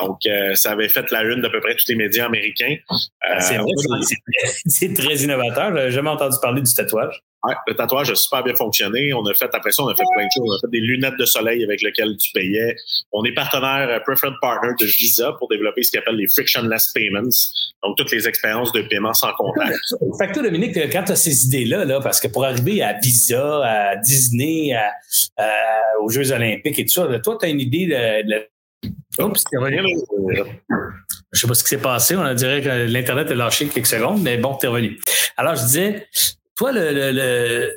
Donc, 0.00 0.20
euh, 0.26 0.54
ça 0.54 0.72
avait 0.72 0.88
fait 0.88 1.10
la 1.10 1.22
une 1.22 1.42
d'à 1.42 1.50
peu 1.50 1.60
près 1.60 1.74
tous 1.74 1.88
les 1.88 1.96
médias 1.96 2.26
américains. 2.26 2.76
Euh, 3.30 3.40
c'est 4.66 4.94
très 4.94 5.16
innovateur. 5.16 5.76
J'ai 5.76 5.90
jamais 5.90 6.10
entendu 6.10 6.36
parler 6.40 6.62
du 6.62 6.72
tatouage. 6.72 7.22
Ouais, 7.44 7.54
le 7.66 7.74
tatouage 7.74 8.10
a 8.10 8.14
super 8.14 8.42
bien 8.42 8.54
fonctionné. 8.54 9.12
On 9.12 9.24
a 9.26 9.34
fait, 9.34 9.48
après 9.52 9.70
ça, 9.70 9.82
on 9.82 9.88
a 9.88 9.94
fait 9.94 10.02
plein 10.16 10.24
de 10.24 10.30
choses. 10.36 10.50
On 10.50 10.56
a 10.56 10.58
fait 10.60 10.70
des 10.70 10.80
lunettes 10.80 11.18
de 11.18 11.24
soleil 11.24 11.62
avec 11.62 11.82
lesquelles 11.82 12.16
tu 12.16 12.32
payais. 12.32 12.74
On 13.12 13.24
est 13.24 13.34
partenaire, 13.34 13.88
euh, 13.88 14.00
preferred 14.00 14.34
partner 14.40 14.72
de 14.80 14.86
Visa 14.86 15.32
pour 15.38 15.48
développer 15.48 15.82
ce 15.82 15.92
qu'on 15.92 15.98
appelle 15.98 16.16
les 16.16 16.28
frictionless 16.28 16.92
payments. 16.92 17.28
Donc, 17.84 17.96
toutes 17.96 18.10
les 18.10 18.26
expériences 18.26 18.72
de 18.72 18.82
paiement 18.82 19.14
sans 19.14 19.32
contact. 19.34 19.78
Fait 20.18 20.28
que 20.28 20.34
toi, 20.34 20.42
Dominique, 20.42 20.76
quand 20.90 21.04
tu 21.04 21.12
as 21.12 21.16
ces 21.16 21.46
idées-là, 21.46 21.84
là, 21.84 22.00
parce 22.00 22.20
que 22.20 22.28
pour 22.28 22.44
arriver 22.44 22.82
à 22.82 22.94
Visa, 22.94 23.64
à 23.64 23.96
Disney, 23.96 24.74
aux 26.00 26.08
Jeux 26.08 26.32
Olympiques 26.32 26.78
et 26.78 26.84
tout 26.84 26.92
ça, 26.92 27.06
toi, 27.20 27.36
tu 27.38 27.46
as 27.46 27.48
une 27.48 27.60
idée 27.60 27.86
de, 27.86 28.28
de... 28.28 28.48
Oups, 29.22 29.44
c'est 29.50 29.56
revenu. 29.56 29.82
Je 31.32 31.40
sais 31.40 31.46
pas 31.46 31.54
ce 31.54 31.62
qui 31.62 31.68
s'est 31.68 31.78
passé. 31.78 32.16
On 32.16 32.34
dirait 32.34 32.60
que 32.60 32.86
l'Internet 32.86 33.30
a 33.30 33.34
lâché 33.34 33.66
quelques 33.68 33.86
secondes, 33.86 34.22
mais 34.22 34.36
bon, 34.36 34.54
t'es 34.54 34.66
revenu. 34.66 34.98
Alors, 35.36 35.54
je 35.54 35.62
disais, 35.62 36.06
toi, 36.56 36.72
le, 36.72 36.90
le, 37.12 37.70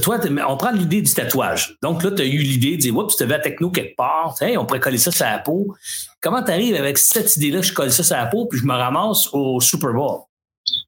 toi, 0.00 0.18
on 0.48 0.56
prend 0.56 0.70
l'idée 0.70 1.00
du 1.00 1.12
tatouage. 1.12 1.76
Donc 1.82 2.02
là, 2.02 2.10
tu 2.10 2.22
as 2.22 2.26
eu 2.26 2.38
l'idée 2.38 2.76
de 2.76 2.80
dire, 2.82 2.96
oups, 2.96 3.16
tu 3.16 3.26
te 3.26 3.32
à 3.32 3.38
techno 3.38 3.70
quelque 3.70 3.96
part, 3.96 4.34
on 4.40 4.66
pourrait 4.66 4.80
coller 4.80 4.98
ça 4.98 5.10
sur 5.10 5.24
la 5.24 5.38
peau. 5.38 5.74
Comment 6.20 6.42
tu 6.42 6.50
arrives 6.50 6.74
avec 6.74 6.98
cette 6.98 7.36
idée-là, 7.36 7.62
je 7.62 7.72
colle 7.72 7.90
ça 7.90 8.02
sur 8.02 8.16
la 8.16 8.26
peau, 8.26 8.46
puis 8.46 8.58
je 8.58 8.66
me 8.66 8.74
ramasse 8.74 9.28
au 9.32 9.60
Super 9.60 9.92
Bowl? 9.92 10.20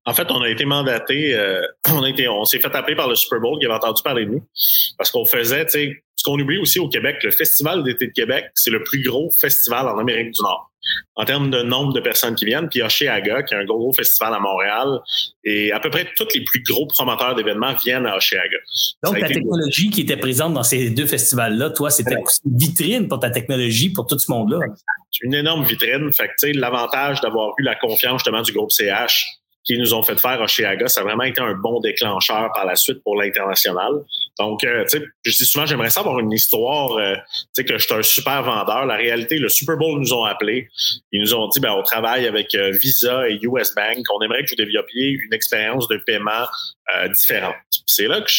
En 0.05 0.13
fait, 0.13 0.31
on 0.31 0.43
a 0.43 0.49
été 0.49 0.65
mandaté, 0.67 1.35
euh, 1.35 1.63
on, 1.89 2.03
on 2.31 2.45
s'est 2.45 2.61
fait 2.61 2.75
appeler 2.75 2.97
par 2.97 3.09
le 3.09 3.15
Super 3.15 3.41
Bowl 3.41 3.59
qui 3.59 3.65
avait 3.65 3.75
entendu 3.75 4.03
parler 4.03 4.27
de 4.27 4.33
nous. 4.33 4.47
Parce 4.99 5.11
qu'on 5.11 5.25
faisait, 5.25 5.65
tu 5.65 5.73
sais, 5.73 6.05
ce 6.17 6.25
qu'on 6.25 6.39
oublie 6.39 6.59
aussi 6.59 6.79
au 6.79 6.89
Québec, 6.89 7.23
le 7.23 7.31
Festival 7.31 7.83
d'été 7.83 8.09
de 8.09 8.13
Québec, 8.13 8.47
c'est 8.55 8.71
le 8.71 8.83
plus 8.83 9.03
gros 9.03 9.31
festival 9.41 9.89
en 9.89 9.99
Amérique 9.99 10.33
du 10.33 10.43
Nord 10.43 10.70
en 11.17 11.25
termes 11.25 11.51
de 11.51 11.63
nombre 11.63 11.93
de 11.93 12.01
personnes 12.01 12.35
qui 12.35 12.45
viennent. 12.45 12.69
Puis 12.69 12.83
Oshéaga, 12.83 13.43
qui 13.43 13.55
est 13.55 13.57
un 13.57 13.65
gros, 13.65 13.79
gros 13.79 13.93
festival 13.93 14.35
à 14.35 14.41
Montréal, 14.41 15.01
et 15.45 15.73
à 15.73 15.81
peu 15.81 15.91
près 15.91 16.07
tous 16.17 16.29
les 16.35 16.45
plus 16.45 16.63
gros 16.63 16.87
promoteurs 16.87 17.35
d'événements 17.35 17.75
viennent 17.75 18.07
à 18.07 18.17
Oshéaga. 18.17 18.59
Donc, 19.05 19.19
la 19.19 19.29
technologie 19.29 19.91
qui 19.91 20.03
était 20.03 20.17
présente 20.17 20.55
dans 20.55 20.63
ces 20.63 20.91
deux 20.91 21.07
festivals-là, 21.07 21.71
toi, 21.71 21.91
c'était 21.91 22.15
une 22.15 22.59
vitrine 22.59 23.09
pour 23.09 23.21
ta 23.21 23.31
technologie, 23.31 23.91
pour 23.91 24.07
tout 24.07 24.19
ce 24.19 24.31
monde-là. 24.31 24.59
Une 25.23 25.35
énorme 25.35 25.65
vitrine. 25.65 26.13
Fait 26.13 26.29
que, 26.29 26.59
l'avantage 26.59 27.21
d'avoir 27.21 27.53
eu 27.59 27.63
la 27.63 27.75
confiance 27.75 28.21
justement 28.21 28.43
du 28.43 28.53
groupe 28.53 28.71
CH 28.71 29.40
qui 29.65 29.79
nous 29.79 29.93
ont 29.95 30.03
fait 30.03 30.19
faire 30.19 30.41
Oshéaga, 30.41 30.89
ça 30.89 31.01
a 31.01 31.05
vraiment 31.05 31.25
été 31.25 31.41
un 31.41 31.55
bon 31.55 31.81
déclencheur 31.81 32.51
par 32.55 32.65
la 32.65 32.77
suite 32.77 33.03
pour 33.03 33.21
l'international. 33.21 33.93
Donc, 34.39 34.65
euh, 34.65 34.85
tu 34.85 34.99
sais, 34.99 35.05
je 35.25 35.37
dis 35.37 35.45
souvent, 35.45 35.67
j'aimerais 35.67 35.91
savoir 35.91 36.19
une 36.19 36.33
histoire, 36.33 36.93
euh, 36.93 37.15
tu 37.15 37.21
sais, 37.53 37.65
que 37.65 37.77
je 37.77 37.85
suis 37.85 37.95
un 37.95 38.03
super 38.03 38.43
vendeur. 38.43 38.87
La 38.87 38.97
réalité, 38.97 39.39
le 39.39 39.49
Super 39.49 39.77
Bowl 39.77 39.99
nous 39.99 40.15
ont 40.15 40.25
appelés. 40.25 40.69
Ils 41.13 41.21
nous 41.21 41.35
ont 41.35 41.49
dit, 41.49 41.61
ben, 41.61 41.73
on 41.73 41.83
travaille 41.83 42.27
avec 42.27 42.55
euh, 42.55 42.71
Visa 42.71 43.29
et 43.29 43.39
US 43.43 43.75
Bank. 43.75 43.99
On 44.15 44.23
aimerait 44.23 44.45
que 44.45 44.51
vous 44.51 44.57
développiez 44.57 45.11
une 45.11 45.35
expérience 45.35 45.89
de 45.89 45.99
paiement 46.07 46.47
différente. 47.15 47.55
C'est 47.87 48.09
là 48.09 48.21
que 48.21 48.31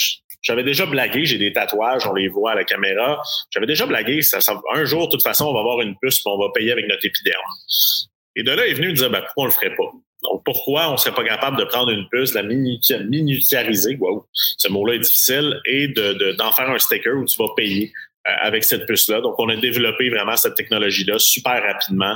j'avais 0.42 0.64
déjà 0.64 0.86
blagué, 0.86 1.26
j'ai 1.26 1.38
des 1.38 1.54
tatouages, 1.54 2.06
on 2.06 2.14
les 2.14 2.28
voit 2.28 2.52
à 2.52 2.56
la 2.56 2.66
caméra. 2.66 3.22
J'avais 3.52 3.66
déjà 3.68 3.86
blagué, 3.86 4.22
ça, 4.22 4.40
un 4.74 4.86
jour, 4.86 5.08
de 5.08 5.12
toute 5.12 5.24
façon, 5.24 5.46
on 5.46 5.54
va 5.54 5.60
avoir 5.60 5.82
une 5.82 5.96
puce, 6.02 6.18
et 6.18 6.30
on 6.30 6.38
va 6.38 6.50
payer 6.54 6.72
avec 6.72 6.88
notre 6.88 7.06
épiderme. 7.06 7.40
Et 8.36 8.44
de 8.44 8.52
là 8.52 8.68
est 8.68 8.74
venu 8.74 8.90
me 8.90 8.94
dire, 8.94 9.10
ben, 9.10 9.22
pourquoi 9.22 9.44
on 9.44 9.46
le 9.46 9.52
ferait 9.52 9.76
pas? 9.76 9.92
Donc, 10.24 10.44
pourquoi 10.46 10.92
on 10.92 10.98
serait 10.98 11.16
pas 11.16 11.24
capable 11.24 11.58
de 11.58 11.64
prendre 11.64 11.92
une 11.92 12.08
puce, 12.10 12.34
la 12.34 12.44
miniaturiser, 12.44 13.98
wow, 14.00 14.26
ce 14.34 14.68
mot-là 14.68 14.96
est 14.96 15.00
difficile, 15.00 15.60
et 15.66 15.88
de, 15.88 16.34
d'en 16.38 16.52
faire 16.52 16.70
un 16.70 16.80
sticker 16.80 17.16
où 17.16 17.26
tu 17.26 17.38
vas 17.42 17.50
payer 17.56 17.92
euh, 18.28 18.32
avec 18.44 18.64
cette 18.64 18.86
puce-là. 18.86 19.20
Donc, 19.20 19.34
on 19.40 19.50
a 19.50 19.56
développé 19.56 20.12
vraiment 20.12 20.38
cette 20.38 20.54
technologie-là 20.54 21.18
super 21.18 21.64
rapidement. 21.64 22.14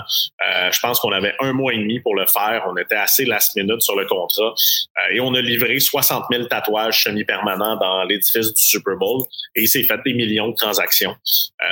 Euh, 0.48 0.72
je 0.72 0.80
pense 0.80 1.00
qu'on 1.00 1.12
avait 1.12 1.34
un 1.40 1.52
mois 1.52 1.74
et 1.74 1.80
demi 1.80 2.00
pour 2.00 2.16
le 2.16 2.28
faire. 2.28 2.64
On 2.70 2.78
était 2.78 2.94
assez 2.94 3.26
last 3.26 3.56
minute 3.56 3.82
sur 3.82 3.96
le 3.96 4.06
contrat 4.06 4.54
euh, 4.54 5.14
et 5.14 5.20
on 5.20 5.34
a 5.34 5.42
livré 5.42 5.80
60 5.80 6.26
000 6.32 6.46
tatouages 6.46 7.02
semi-permanents 7.02 7.78
dans 7.78 8.04
l'édifice 8.04 8.54
du 8.54 8.62
Super 8.62 8.98
Bowl 8.98 9.24
et 9.56 9.64
il 9.64 9.68
s'est 9.68 9.82
fait 9.82 10.00
des 10.06 10.14
millions 10.14 10.50
de 10.50 10.56
transactions 10.56 11.16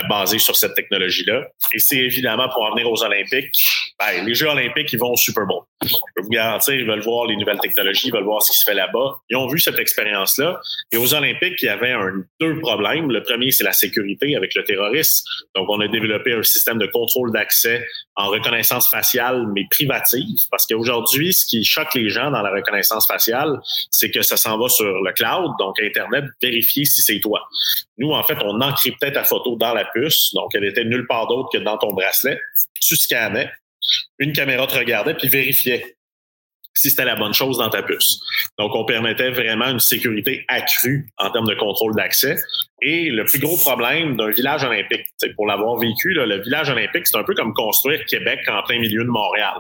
basées 0.10 0.40
sur 0.40 0.56
cette 0.56 0.74
technologie-là. 0.74 1.44
Et 1.76 1.78
c'est 1.78 1.98
évidemment 1.98 2.50
pour 2.50 2.64
en 2.64 2.72
venir 2.72 2.92
aux 2.92 3.04
Olympiques. 3.04 3.54
Ben, 4.00 4.26
les 4.26 4.34
Jeux 4.34 4.48
Olympiques, 4.48 4.92
ils 4.94 5.00
vont 5.00 5.12
au 5.12 5.18
Super 5.18 5.46
Bowl. 5.46 5.62
Je 5.86 5.96
peux 6.16 6.22
vous 6.24 6.30
garantir, 6.30 6.74
ils 6.74 6.86
veulent 6.86 7.02
voir 7.02 7.26
les 7.26 7.36
nouvelles 7.36 7.60
technologies, 7.60 8.08
ils 8.08 8.14
veulent 8.14 8.24
voir 8.24 8.42
ce 8.42 8.52
qui 8.52 8.58
se 8.58 8.66
fait 8.66 8.74
là-bas. 8.74 9.18
Ils 9.30 9.38
ont 9.38 9.48
vu 9.48 9.60
cette 9.60 9.80
expérience-là. 9.80 10.60
Et 10.92 10.98
aux 10.98 11.14
Olympiques, 11.14 11.62
il 11.62 11.66
y 11.66 11.70
avait 11.70 11.94
deux 12.40 12.60
problèmes. 12.60 13.12
Le 13.12 13.24
premier, 13.24 13.52
c'est 13.52 13.64
la 13.64 13.74
sécurité 13.74 14.36
avec 14.36 14.56
le 14.56 14.64
terrorisme. 14.64 15.26
Donc, 15.56 15.70
on 15.70 15.80
a 15.80 15.88
développé 15.88 16.34
un 16.34 16.44
système 16.44 16.78
de 16.78 16.88
contrôle 16.88 17.32
d'accès 17.32 17.86
en 18.16 18.28
reconnaissance 18.28 18.90
faciale, 18.90 19.48
mais 19.54 19.66
privative, 19.70 20.40
parce 20.52 20.66
qu'aujourd'hui, 20.68 21.34
ce 21.34 21.46
qui 21.46 21.64
choque 21.64 21.94
les 21.96 22.10
gens 22.10 22.32
dans 22.32 22.42
la 22.42 22.52
reconnaissance 22.52 23.08
faciale, 23.08 23.60
c'est 23.90 24.12
que 24.12 24.22
ça 24.22 24.38
s'en 24.38 24.58
va 24.58 24.70
sur 24.70 24.86
le 24.86 25.12
cloud, 25.14 25.52
donc 25.60 25.82
Internet, 25.82 26.26
vérifier 26.42 26.86
si 26.86 27.02
c'est 27.02 27.20
toi. 27.20 27.42
Nous, 27.98 28.12
en 28.12 28.24
fait, 28.24 28.38
on 28.44 28.62
encryptait 28.62 29.12
ta 29.12 29.24
photo 29.24 29.56
dans 29.56 29.74
la 29.74 29.86
puce, 29.86 30.34
donc 30.34 30.54
elle 30.54 30.66
était 30.66 30.84
nulle 30.84 31.08
part 31.08 31.28
d'autre 31.28 31.50
que 31.54 31.58
dans 31.58 31.78
ton 31.78 31.94
bracelet. 31.94 32.40
Tu 32.82 32.96
scannais, 32.96 33.50
une 34.20 34.34
caméra 34.34 34.68
te 34.68 34.78
regardait 34.78 35.14
puis 35.14 35.28
vérifiait 35.28 35.98
si 36.76 36.90
c'était 36.90 37.06
la 37.06 37.16
bonne 37.16 37.34
chose 37.34 37.60
dans 37.60 37.70
ta 37.70 37.84
puce. 37.84 38.20
Donc, 38.58 38.74
on 38.74 38.84
permettait 38.84 39.30
vraiment 39.30 39.68
une 39.68 39.80
sécurité 39.80 40.44
accrue 40.48 41.08
en 41.18 41.30
termes 41.30 41.48
de 41.48 41.54
contrôle 41.54 41.96
d'accès. 41.96 42.36
Et 42.82 43.12
le 43.12 43.26
plus 43.26 43.40
gros 43.40 43.58
problème 43.58 44.18
d'un 44.18 44.32
village 44.32 44.64
olympique, 44.64 45.06
pour 45.36 45.46
l'avoir 45.46 45.78
vécu, 45.78 46.14
le 46.14 46.42
village 46.42 46.72
olympique, 46.72 47.06
c'est 47.06 47.18
un 47.18 47.24
peu 47.24 47.36
comme 47.36 47.54
construire 47.54 48.04
Québec 48.06 48.40
en 48.48 48.64
plein 48.64 48.80
milieu 48.80 49.04
de 49.04 49.10
Montréal. 49.10 49.54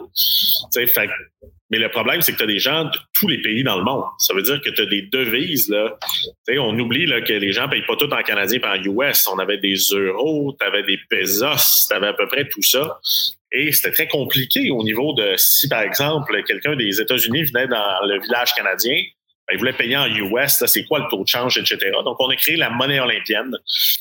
Mais 1.69 1.77
le 1.79 1.89
problème, 1.89 2.21
c'est 2.21 2.33
que 2.33 2.37
tu 2.37 2.43
as 2.43 2.47
des 2.47 2.59
gens 2.59 2.85
de 2.85 2.97
tous 3.13 3.27
les 3.27 3.41
pays 3.41 3.63
dans 3.63 3.77
le 3.77 3.83
monde. 3.83 4.03
Ça 4.17 4.33
veut 4.33 4.41
dire 4.41 4.59
que 4.61 4.69
tu 4.69 4.81
as 4.81 4.85
des 4.87 5.03
devises. 5.03 5.73
On 6.49 6.77
oublie 6.79 7.05
que 7.05 7.33
les 7.33 7.51
gens 7.51 7.67
ne 7.67 7.71
payent 7.71 7.85
pas 7.85 7.95
tout 7.95 8.11
en 8.11 8.21
canadien 8.23 8.59
et 8.59 8.65
en 8.65 8.83
US. 8.83 9.27
On 9.27 9.37
avait 9.37 9.59
des 9.59 9.75
euros, 9.91 10.55
tu 10.59 10.65
avais 10.65 10.83
des 10.83 10.99
pesos, 11.09 11.87
tu 11.87 11.95
avais 11.95 12.07
à 12.07 12.13
peu 12.13 12.27
près 12.27 12.47
tout 12.49 12.61
ça. 12.63 12.99
Et 13.53 13.71
c'était 13.71 13.91
très 13.91 14.07
compliqué 14.07 14.71
au 14.71 14.83
niveau 14.83 15.13
de 15.13 15.35
si, 15.37 15.67
par 15.67 15.81
exemple, 15.81 16.43
quelqu'un 16.43 16.75
des 16.75 16.99
États-Unis 16.99 17.43
venait 17.43 17.67
dans 17.67 18.05
le 18.05 18.19
village 18.19 18.53
canadien, 18.55 18.95
ben, 19.47 19.55
il 19.55 19.59
voulait 19.59 19.73
payer 19.73 19.97
en 19.97 20.05
US, 20.07 20.63
c'est 20.65 20.85
quoi 20.85 20.99
le 20.99 21.05
taux 21.09 21.23
de 21.23 21.27
change, 21.27 21.57
etc. 21.57 21.91
Donc, 22.05 22.15
on 22.19 22.29
a 22.29 22.35
créé 22.35 22.55
la 22.55 22.69
monnaie 22.69 22.99
olympienne, 22.99 23.51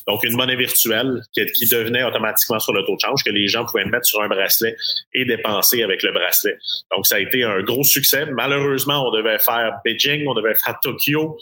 donc 0.07 0.23
une 0.23 0.37
monnaie 0.37 0.57
virtuelle 0.57 1.21
qui, 1.33 1.69
devenait 1.69 2.05
automatiquement 2.05 2.61
sur 2.61 2.73
le 2.73 2.85
taux 2.85 2.95
de 2.95 3.01
change, 3.01 3.25
que 3.25 3.31
les 3.31 3.49
gens 3.49 3.65
pouvaient 3.65 3.85
mettre 3.85 4.07
sur 4.07 4.23
un 4.23 4.29
bracelet 4.29 4.77
et 5.15 5.25
dépenser 5.25 5.83
avec 5.83 6.03
le 6.03 6.13
bracelet. 6.13 6.57
Donc, 6.95 7.07
ça 7.07 7.17
a 7.17 7.19
été 7.19 7.43
un 7.43 7.61
gros 7.63 7.83
succès. 7.83 8.27
Malheureusement, 8.27 9.09
on 9.09 9.11
devait 9.11 9.39
faire 9.39 9.73
Beijing, 9.85 10.27
on 10.29 10.35
devait 10.35 10.55
faire 10.55 10.79
Tokyo. 10.83 11.39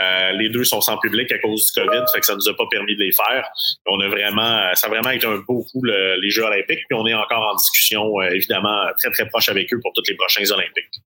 Euh, 0.00 0.32
les 0.32 0.48
deux 0.48 0.64
sont 0.64 0.80
sans 0.80 0.98
public 0.98 1.30
à 1.30 1.38
cause 1.38 1.72
du 1.72 1.80
COVID, 1.80 2.04
fait 2.12 2.20
que 2.20 2.26
ça 2.26 2.34
nous 2.34 2.48
a 2.48 2.56
pas 2.56 2.66
permis 2.70 2.96
de 2.96 3.02
les 3.02 3.12
faire. 3.12 3.48
On 3.86 4.00
a 4.00 4.08
vraiment, 4.08 4.74
ça 4.74 4.86
a 4.86 4.90
vraiment 4.90 5.10
été 5.10 5.26
un 5.26 5.38
beau 5.46 5.64
coup, 5.70 5.84
les 5.84 6.30
Jeux 6.30 6.44
olympiques, 6.44 6.80
puis 6.88 6.98
on 6.98 7.06
est 7.06 7.14
encore 7.14 7.42
en 7.52 7.54
discussion, 7.54 8.20
euh, 8.20 8.30
évidemment, 8.30 8.86
très, 8.98 9.10
très 9.10 9.28
proche 9.28 9.48
avec 9.48 9.72
eux 9.72 9.80
pour 9.82 9.92
tous 9.92 10.02
les 10.08 10.16
prochains 10.16 10.50
Olympiques. 10.50 11.02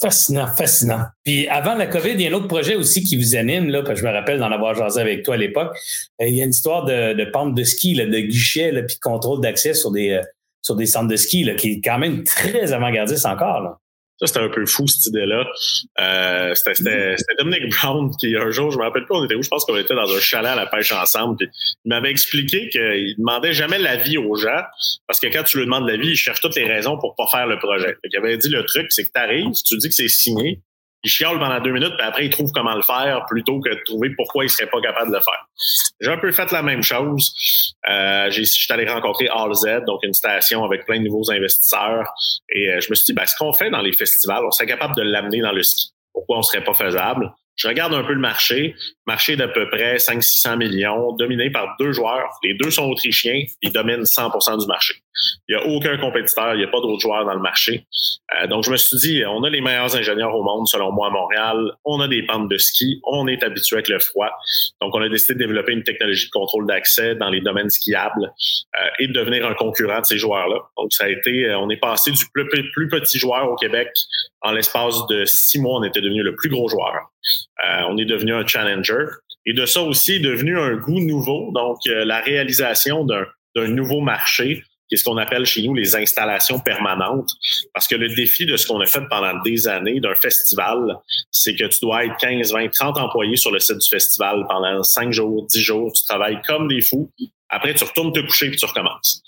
Fascinant, 0.00 0.46
fascinant. 0.56 1.06
Puis 1.24 1.48
avant 1.48 1.74
la 1.74 1.88
COVID, 1.88 2.12
il 2.12 2.20
y 2.20 2.26
a 2.26 2.30
un 2.30 2.34
autre 2.34 2.46
projet 2.46 2.76
aussi 2.76 3.02
qui 3.02 3.16
vous 3.16 3.34
anime, 3.34 3.68
là, 3.68 3.82
parce 3.82 4.00
que 4.00 4.06
je 4.06 4.10
me 4.10 4.14
rappelle 4.14 4.38
d'en 4.38 4.52
avoir 4.52 4.74
jasé 4.74 5.00
avec 5.00 5.24
toi 5.24 5.34
à 5.34 5.38
l'époque. 5.38 5.76
Euh, 6.20 6.28
il 6.28 6.36
y 6.36 6.40
a 6.40 6.44
une 6.44 6.50
histoire 6.50 6.84
de, 6.84 7.14
de 7.14 7.24
pente 7.24 7.54
de 7.54 7.64
ski, 7.64 7.94
là, 7.94 8.06
de 8.06 8.18
guichet, 8.20 8.70
puis 8.86 8.94
de 8.94 9.00
contrôle 9.00 9.40
d'accès 9.40 9.74
sur 9.74 9.90
des, 9.90 10.10
euh, 10.10 10.22
sur 10.62 10.76
des 10.76 10.86
centres 10.86 11.08
de 11.08 11.16
ski, 11.16 11.42
là, 11.42 11.54
qui 11.54 11.72
est 11.72 11.80
quand 11.80 11.98
même 11.98 12.22
très 12.22 12.72
avant-gardiste 12.72 13.26
encore. 13.26 13.60
Là. 13.60 13.78
Ça, 14.20 14.26
c'était 14.26 14.40
un 14.40 14.48
peu 14.48 14.66
fou, 14.66 14.86
cette 14.88 15.06
idée-là. 15.06 15.46
Euh, 16.00 16.54
c'était 16.54 17.16
Dominic 17.38 17.70
Brown 17.70 18.10
qui, 18.18 18.34
un 18.36 18.50
jour, 18.50 18.72
je 18.72 18.78
me 18.78 18.82
rappelle 18.82 19.06
pas, 19.06 19.14
on 19.14 19.24
était 19.24 19.36
où, 19.36 19.42
je 19.42 19.48
pense 19.48 19.64
qu'on 19.64 19.76
était 19.76 19.94
dans 19.94 20.12
un 20.12 20.20
chalet 20.20 20.50
à 20.50 20.56
la 20.56 20.66
pêche 20.66 20.90
ensemble. 20.90 21.36
Il 21.84 21.88
m'avait 21.88 22.10
expliqué 22.10 22.68
qu'il 22.68 23.14
demandait 23.16 23.52
jamais 23.52 23.78
l'avis 23.78 24.18
aux 24.18 24.34
gens, 24.34 24.62
parce 25.06 25.20
que 25.20 25.28
quand 25.28 25.44
tu 25.44 25.58
lui 25.58 25.66
demandes 25.66 25.88
l'avis, 25.88 26.08
il 26.08 26.16
cherche 26.16 26.40
toutes 26.40 26.56
les 26.56 26.66
raisons 26.66 26.98
pour 26.98 27.14
pas 27.14 27.26
faire 27.28 27.46
le 27.46 27.58
projet. 27.58 27.96
il 28.02 28.16
avait 28.18 28.36
dit 28.38 28.48
le 28.48 28.64
truc, 28.64 28.86
c'est 28.90 29.04
que 29.04 29.12
tu 29.14 29.20
arrives, 29.20 29.52
tu 29.64 29.76
dis 29.76 29.88
que 29.88 29.94
c'est 29.94 30.08
signé, 30.08 30.60
il 31.04 31.10
chiale 31.10 31.38
pendant 31.38 31.60
deux 31.60 31.70
minutes, 31.70 31.92
puis 31.96 32.06
après, 32.06 32.26
il 32.26 32.30
trouve 32.30 32.50
comment 32.52 32.74
le 32.74 32.82
faire 32.82 33.24
plutôt 33.28 33.60
que 33.60 33.70
de 33.70 33.80
trouver 33.84 34.10
pourquoi 34.16 34.44
il 34.44 34.50
serait 34.50 34.68
pas 34.68 34.80
capable 34.80 35.10
de 35.10 35.16
le 35.16 35.22
faire. 35.22 35.46
J'ai 36.00 36.10
un 36.10 36.18
peu 36.18 36.32
fait 36.32 36.50
la 36.50 36.62
même 36.62 36.82
chose. 36.82 37.74
Euh, 37.88 38.30
je 38.30 38.42
suis 38.42 38.72
allé 38.72 38.88
rencontrer 38.88 39.28
All 39.28 39.54
Z, 39.54 39.84
donc 39.86 40.00
une 40.02 40.12
station 40.12 40.64
avec 40.64 40.86
plein 40.86 40.98
de 40.98 41.04
nouveaux 41.04 41.30
investisseurs. 41.30 42.12
Et 42.54 42.70
euh, 42.70 42.80
je 42.80 42.90
me 42.90 42.94
suis 42.94 43.06
dit, 43.06 43.12
ben, 43.12 43.26
ce 43.26 43.36
qu'on 43.36 43.52
fait 43.52 43.70
dans 43.70 43.80
les 43.80 43.92
festivals, 43.92 44.44
on 44.44 44.50
serait 44.50 44.66
capable 44.66 44.96
de 44.96 45.02
l'amener 45.02 45.40
dans 45.40 45.52
le 45.52 45.62
ski. 45.62 45.92
Pourquoi 46.12 46.38
on 46.38 46.42
serait 46.42 46.64
pas 46.64 46.74
faisable? 46.74 47.32
Je 47.58 47.66
regarde 47.66 47.92
un 47.92 48.04
peu 48.04 48.12
le 48.12 48.20
marché, 48.20 48.76
marché 49.06 49.36
d'à 49.36 49.48
peu 49.48 49.68
près 49.68 49.96
500-600 49.96 50.56
millions, 50.56 51.12
dominé 51.12 51.50
par 51.50 51.74
deux 51.80 51.92
joueurs. 51.92 52.30
Les 52.44 52.54
deux 52.54 52.70
sont 52.70 52.84
autrichiens, 52.84 53.42
ils 53.62 53.72
dominent 53.72 54.04
100% 54.04 54.60
du 54.60 54.66
marché. 54.66 54.94
Il 55.48 55.56
n'y 55.56 55.62
a 55.62 55.66
aucun 55.66 55.96
compétiteur, 55.98 56.54
il 56.54 56.58
n'y 56.58 56.64
a 56.64 56.68
pas 56.68 56.80
d'autres 56.80 57.00
joueurs 57.00 57.24
dans 57.24 57.34
le 57.34 57.40
marché. 57.40 57.86
Euh, 58.36 58.46
donc, 58.46 58.64
je 58.64 58.70
me 58.70 58.76
suis 58.76 58.96
dit, 58.98 59.22
on 59.26 59.42
a 59.42 59.50
les 59.50 59.60
meilleurs 59.60 59.94
ingénieurs 59.96 60.34
au 60.34 60.42
monde, 60.42 60.66
selon 60.68 60.92
moi, 60.92 61.08
à 61.08 61.10
Montréal. 61.10 61.72
On 61.84 62.00
a 62.00 62.08
des 62.08 62.22
pentes 62.24 62.48
de 62.48 62.58
ski. 62.58 63.00
On 63.04 63.26
est 63.26 63.42
habitué 63.42 63.76
avec 63.76 63.88
le 63.88 63.98
froid. 63.98 64.30
Donc, 64.80 64.94
on 64.94 65.00
a 65.00 65.08
décidé 65.08 65.34
de 65.34 65.38
développer 65.38 65.72
une 65.72 65.82
technologie 65.82 66.26
de 66.26 66.30
contrôle 66.30 66.66
d'accès 66.66 67.14
dans 67.14 67.30
les 67.30 67.40
domaines 67.40 67.70
skiables 67.70 68.32
euh, 68.80 68.88
et 68.98 69.08
de 69.08 69.12
devenir 69.12 69.46
un 69.46 69.54
concurrent 69.54 70.00
de 70.00 70.06
ces 70.06 70.18
joueurs-là. 70.18 70.58
Donc, 70.76 70.92
ça 70.92 71.04
a 71.04 71.08
été, 71.08 71.46
euh, 71.46 71.58
on 71.58 71.70
est 71.70 71.78
passé 71.78 72.10
du 72.10 72.24
plus, 72.32 72.46
plus 72.48 72.88
petit 72.88 73.18
joueur 73.18 73.50
au 73.50 73.56
Québec. 73.56 73.88
En 74.42 74.52
l'espace 74.52 75.06
de 75.08 75.24
six 75.24 75.60
mois, 75.60 75.80
on 75.80 75.82
était 75.82 76.00
devenu 76.00 76.22
le 76.22 76.36
plus 76.36 76.48
gros 76.48 76.68
joueur. 76.68 76.94
on 77.88 77.96
est 77.96 78.04
devenu 78.04 78.34
un 78.34 78.46
challenger. 78.46 79.04
Et 79.46 79.52
de 79.52 79.66
ça 79.66 79.82
aussi 79.82 80.16
est 80.16 80.20
devenu 80.20 80.58
un 80.58 80.74
goût 80.74 81.00
nouveau. 81.00 81.50
Donc, 81.52 81.78
la 81.86 82.20
réalisation 82.20 83.04
d'un 83.04 83.68
nouveau 83.68 84.00
marché 84.00 84.62
qui 84.88 84.94
est 84.94 84.98
ce 84.98 85.04
qu'on 85.04 85.16
appelle 85.16 85.44
chez 85.44 85.62
nous 85.62 85.74
les 85.74 85.96
installations 85.96 86.60
permanentes. 86.60 87.30
Parce 87.74 87.86
que 87.86 87.94
le 87.94 88.08
défi 88.08 88.46
de 88.46 88.56
ce 88.56 88.66
qu'on 88.66 88.80
a 88.80 88.86
fait 88.86 89.02
pendant 89.08 89.40
des 89.42 89.68
années 89.68 90.00
d'un 90.00 90.14
festival, 90.14 90.98
c'est 91.30 91.54
que 91.54 91.64
tu 91.64 91.80
dois 91.80 92.06
être 92.06 92.16
15, 92.16 92.52
20, 92.52 92.68
30 92.72 92.98
employés 92.98 93.36
sur 93.36 93.50
le 93.50 93.58
site 93.58 93.78
du 93.78 93.88
festival 93.88 94.44
pendant 94.48 94.82
5 94.82 95.12
jours, 95.12 95.46
10 95.46 95.60
jours. 95.60 95.92
Tu 95.92 96.04
travailles 96.04 96.40
comme 96.46 96.68
des 96.68 96.80
fous. 96.80 97.10
Après, 97.50 97.72
tu 97.72 97.84
retournes 97.84 98.12
te 98.12 98.20
coucher 98.20 98.50
puis 98.50 98.58
tu 98.58 98.66
recommences. 98.66 99.22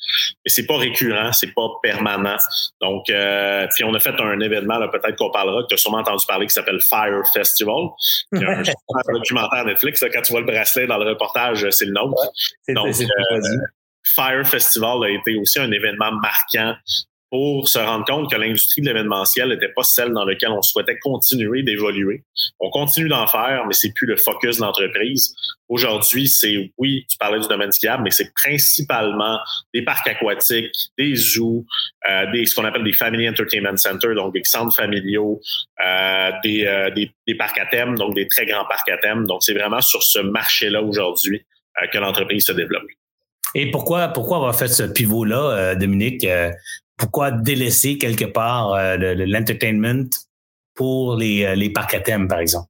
Mais 0.44 0.50
c'est 0.50 0.66
pas 0.66 0.76
récurrent, 0.76 1.32
c'est 1.32 1.54
pas 1.54 1.68
permanent. 1.82 2.36
Donc, 2.80 3.08
euh, 3.08 3.66
puis 3.74 3.84
on 3.84 3.94
a 3.94 4.00
fait 4.00 4.18
un 4.20 4.40
événement, 4.40 4.78
peut-être 4.90 5.16
qu'on 5.16 5.30
parlera, 5.30 5.62
que 5.62 5.68
tu 5.68 5.74
as 5.74 5.78
sûrement 5.78 5.98
entendu 5.98 6.24
parler, 6.26 6.46
qui 6.46 6.52
s'appelle 6.52 6.80
Fire 6.80 7.22
Festival. 7.32 7.88
Il 8.32 8.42
y 8.42 8.44
a 8.44 8.58
un 8.58 9.12
documentaire 9.14 9.64
Netflix. 9.64 10.04
quand 10.12 10.22
tu 10.22 10.32
vois 10.32 10.40
le 10.40 10.46
bracelet 10.46 10.86
dans 10.86 10.98
le 10.98 11.08
reportage, 11.08 11.66
c'est 11.70 11.86
le 11.86 11.92
nôtre. 11.92 12.22
Donc, 12.68 12.94
Fire 14.05 14.46
Festival 14.46 15.05
a 15.05 15.11
été 15.11 15.36
aussi 15.36 15.59
un 15.59 15.70
événement 15.70 16.12
marquant 16.12 16.74
pour 17.30 17.68
se 17.68 17.78
rendre 17.78 18.05
compte 18.05 18.30
que 18.30 18.36
l'industrie 18.36 18.82
de 18.82 18.88
l'événementiel 18.88 19.48
n'était 19.48 19.72
pas 19.72 19.84
celle 19.84 20.11
dans 20.11 20.24
laquelle 20.24 20.51
on 20.51 20.62
souhaitait 20.62 20.98
continuer 20.98 21.62
d'évoluer. 21.62 22.24
On 22.59 22.70
continue 22.70 23.09
d'en 23.09 23.26
faire, 23.28 23.64
mais 23.66 23.72
c'est 23.72 23.92
plus 23.94 24.07
le 24.07 24.16
focus 24.16 24.57
de 24.57 24.62
l'entreprise. 24.62 25.32
Aujourd'hui, 25.68 26.26
c'est 26.26 26.72
oui, 26.76 27.07
tu 27.09 27.16
parlais 27.18 27.38
du 27.38 27.46
domaine 27.46 27.70
skiable, 27.70 28.03
mais 28.03 28.11
c'est 28.11 28.34
principalement 28.34 29.38
des 29.72 29.82
parcs 29.82 30.09
aquatiques, 30.09 30.74
des 30.98 31.14
zoos, 31.14 31.64
euh, 32.11 32.30
des 32.32 32.46
ce 32.46 32.55
qu'on 32.57 32.64
appelle 32.64 32.82
des 32.82 32.92
family 32.92 33.28
entertainment 33.28 33.76
centers, 33.76 34.16
donc 34.16 34.34
des 34.34 34.42
centres 34.42 34.74
familiaux, 34.74 35.40
euh, 35.86 36.32
des, 36.42 36.66
euh, 36.66 36.90
des, 36.90 37.12
des, 37.28 37.34
parcs 37.36 37.59
à 37.61 37.66
thème, 37.66 37.96
donc 37.96 38.16
des 38.16 38.26
très 38.26 38.44
grands 38.44 38.66
parcs 38.66 38.90
à 38.90 38.98
thème. 38.98 39.26
Donc 39.26 39.44
c'est 39.44 39.55
vraiment 39.55 39.80
sur 39.80 40.03
ce 40.03 40.18
marché-là 40.18 40.82
aujourd'hui 40.82 41.46
euh, 41.80 41.86
que 41.86 41.98
l'entreprise 41.98 42.46
se 42.46 42.53
développe. 42.53 42.88
Et 43.55 43.70
pourquoi, 43.70 44.09
pourquoi 44.09 44.36
avoir 44.38 44.55
fait 44.55 44.68
ce 44.68 44.84
pivot-là, 44.84 45.51
euh, 45.51 45.74
Dominique? 45.74 46.24
Euh, 46.24 46.51
pourquoi 46.96 47.30
délaisser 47.30 47.98
quelque 47.98 48.26
part 48.26 48.74
euh, 48.74 48.96
l'entertainment 48.96 50.11
pour 50.74 51.16
les, 51.16 51.57
les 51.57 51.70
parcs 51.70 51.94
à 51.94 52.01
thème, 52.01 52.28
par 52.28 52.40
exemple? 52.40 52.68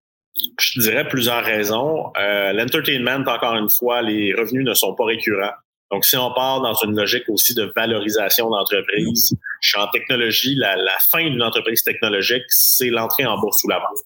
Je 0.58 0.80
dirais 0.80 1.06
plusieurs 1.06 1.44
raisons. 1.44 2.12
L'entertainment, 2.16 3.28
encore 3.28 3.56
une 3.56 3.68
fois, 3.68 4.00
les 4.00 4.32
revenus 4.34 4.64
ne 4.64 4.72
sont 4.72 4.94
pas 4.94 5.04
récurrents. 5.04 5.52
Donc, 5.90 6.04
si 6.04 6.16
on 6.16 6.32
part 6.32 6.62
dans 6.62 6.74
une 6.84 6.96
logique 6.96 7.24
aussi 7.28 7.54
de 7.54 7.70
valorisation 7.76 8.48
d'entreprise, 8.48 9.34
je 9.60 9.68
suis 9.68 9.78
en 9.78 9.88
technologie, 9.88 10.54
la, 10.54 10.76
fin 11.10 11.22
d'une 11.22 11.42
entreprise 11.42 11.82
technologique, 11.82 12.44
c'est 12.48 12.88
l'entrée 12.88 13.26
en 13.26 13.38
bourse 13.38 13.62
ou 13.64 13.68
la 13.68 13.78
vente. 13.78 13.98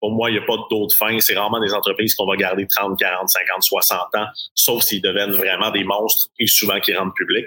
Pour 0.00 0.12
moi, 0.12 0.30
il 0.30 0.34
n'y 0.34 0.38
a 0.38 0.42
pas 0.42 0.56
d'autre 0.70 0.94
fin. 0.96 1.18
C'est 1.20 1.34
rarement 1.34 1.60
des 1.60 1.72
entreprises 1.72 2.14
qu'on 2.14 2.26
va 2.26 2.36
garder 2.36 2.66
30, 2.66 2.98
40, 2.98 3.28
50, 3.28 3.62
60 3.62 4.00
ans, 4.16 4.26
sauf 4.54 4.82
s'ils 4.82 5.00
deviennent 5.00 5.32
vraiment 5.32 5.70
des 5.70 5.84
monstres 5.84 6.28
et 6.38 6.46
souvent 6.46 6.80
qui 6.80 6.94
rendent 6.94 7.14
public. 7.14 7.46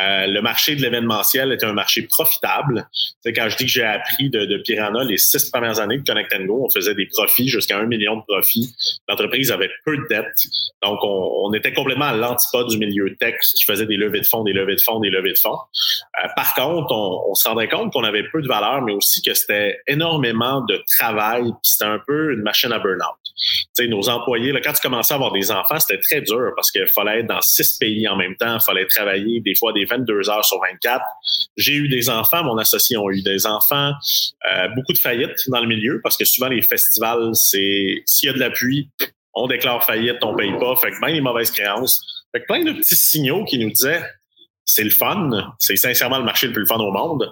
Euh, 0.00 0.26
le 0.26 0.40
marché 0.40 0.74
de 0.76 0.82
l'événementiel 0.82 1.52
est 1.52 1.62
un 1.62 1.72
marché 1.72 2.02
profitable. 2.02 2.88
C'est 3.22 3.32
quand 3.32 3.48
je 3.48 3.56
dis 3.56 3.64
que 3.64 3.70
j'ai 3.70 3.84
appris 3.84 4.30
de, 4.30 4.62
Piranha 4.64 5.04
les 5.04 5.18
six 5.18 5.50
premières 5.50 5.80
années 5.80 5.98
de 5.98 6.04
Connect 6.04 6.34
Go, 6.46 6.66
on 6.66 6.70
faisait 6.70 6.94
des 6.94 7.06
profits 7.06 7.48
jusqu'à 7.48 7.78
un 7.78 7.86
million 7.86 8.16
de 8.16 8.22
profits. 8.26 8.74
L'entreprise 9.08 9.52
avait 9.52 9.70
peu 9.84 9.96
de 9.96 10.06
dettes. 10.08 10.46
Donc, 10.82 10.98
on, 11.02 11.44
on 11.44 11.52
était 11.52 11.72
complètement 11.72 12.06
à 12.06 12.14
l'antipode 12.14 12.68
du 12.68 12.78
milieu 12.78 13.14
tech 13.16 13.36
qui 13.40 13.64
faisait 13.64 13.86
des 13.86 13.96
levées 13.96 14.20
de 14.20 14.26
fonds, 14.26 14.42
des 14.42 14.52
levées 14.52 14.76
de 14.76 14.80
fonds, 14.80 15.00
des 15.00 15.10
levées 15.10 15.32
de 15.32 15.38
fonds. 15.38 15.58
Euh, 16.22 16.28
par 16.34 16.54
contre, 16.54 16.73
on, 16.74 17.34
se 17.34 17.48
rendait 17.48 17.68
compte 17.68 17.92
qu'on 17.92 18.04
avait 18.04 18.24
peu 18.30 18.42
de 18.42 18.48
valeur, 18.48 18.82
mais 18.82 18.92
aussi 18.92 19.22
que 19.22 19.34
c'était 19.34 19.80
énormément 19.86 20.60
de 20.62 20.82
travail, 20.98 21.42
puis 21.42 21.58
c'était 21.62 21.84
un 21.84 22.00
peu 22.06 22.32
une 22.32 22.42
machine 22.42 22.72
à 22.72 22.78
burn-out. 22.78 23.88
Nos 23.88 24.08
employés, 24.08 24.52
quand 24.62 24.72
tu 24.72 24.80
commençais 24.80 25.12
à 25.12 25.16
avoir 25.16 25.32
des 25.32 25.50
enfants, 25.50 25.78
c'était 25.80 26.00
très 26.00 26.20
dur 26.20 26.52
parce 26.54 26.70
qu'il 26.70 26.86
fallait 26.86 27.20
être 27.20 27.26
dans 27.26 27.40
six 27.40 27.76
pays 27.78 28.06
en 28.08 28.16
même 28.16 28.36
temps, 28.36 28.56
il 28.56 28.64
fallait 28.64 28.86
travailler 28.86 29.40
des 29.40 29.54
fois 29.54 29.72
des 29.72 29.84
22 29.84 30.30
heures 30.30 30.44
sur 30.44 30.60
24. 30.60 31.02
J'ai 31.56 31.74
eu 31.74 31.88
des 31.88 32.08
enfants, 32.08 32.44
mon 32.44 32.56
associé 32.58 32.96
ont 32.96 33.10
eu 33.10 33.22
des 33.22 33.46
enfants, 33.46 33.92
euh, 34.52 34.68
beaucoup 34.76 34.92
de 34.92 34.98
faillites 34.98 35.48
dans 35.48 35.60
le 35.60 35.66
milieu 35.66 36.00
parce 36.02 36.16
que 36.16 36.24
souvent 36.24 36.48
les 36.48 36.62
festivals, 36.62 37.30
c'est 37.34 38.02
s'il 38.06 38.28
y 38.28 38.30
a 38.30 38.32
de 38.32 38.38
l'appui, 38.38 38.90
on 39.34 39.46
déclare 39.48 39.84
faillite, 39.84 40.22
on 40.22 40.34
paye 40.36 40.52
pas, 40.58 40.76
fait 40.76 40.92
que 40.92 41.00
bien 41.00 41.08
les 41.08 41.20
mauvaises 41.20 41.50
créances. 41.50 42.00
Fait 42.32 42.40
que 42.40 42.46
plein 42.46 42.64
de 42.64 42.72
petits 42.72 42.96
signaux 42.96 43.44
qui 43.44 43.58
nous 43.58 43.70
disaient 43.70 44.02
c'est 44.64 44.84
le 44.84 44.90
fun, 44.90 45.30
c'est 45.58 45.76
sincèrement 45.76 46.18
le 46.18 46.24
marché 46.24 46.46
le 46.46 46.52
plus 46.52 46.66
fun 46.66 46.78
au 46.78 46.90
monde, 46.90 47.30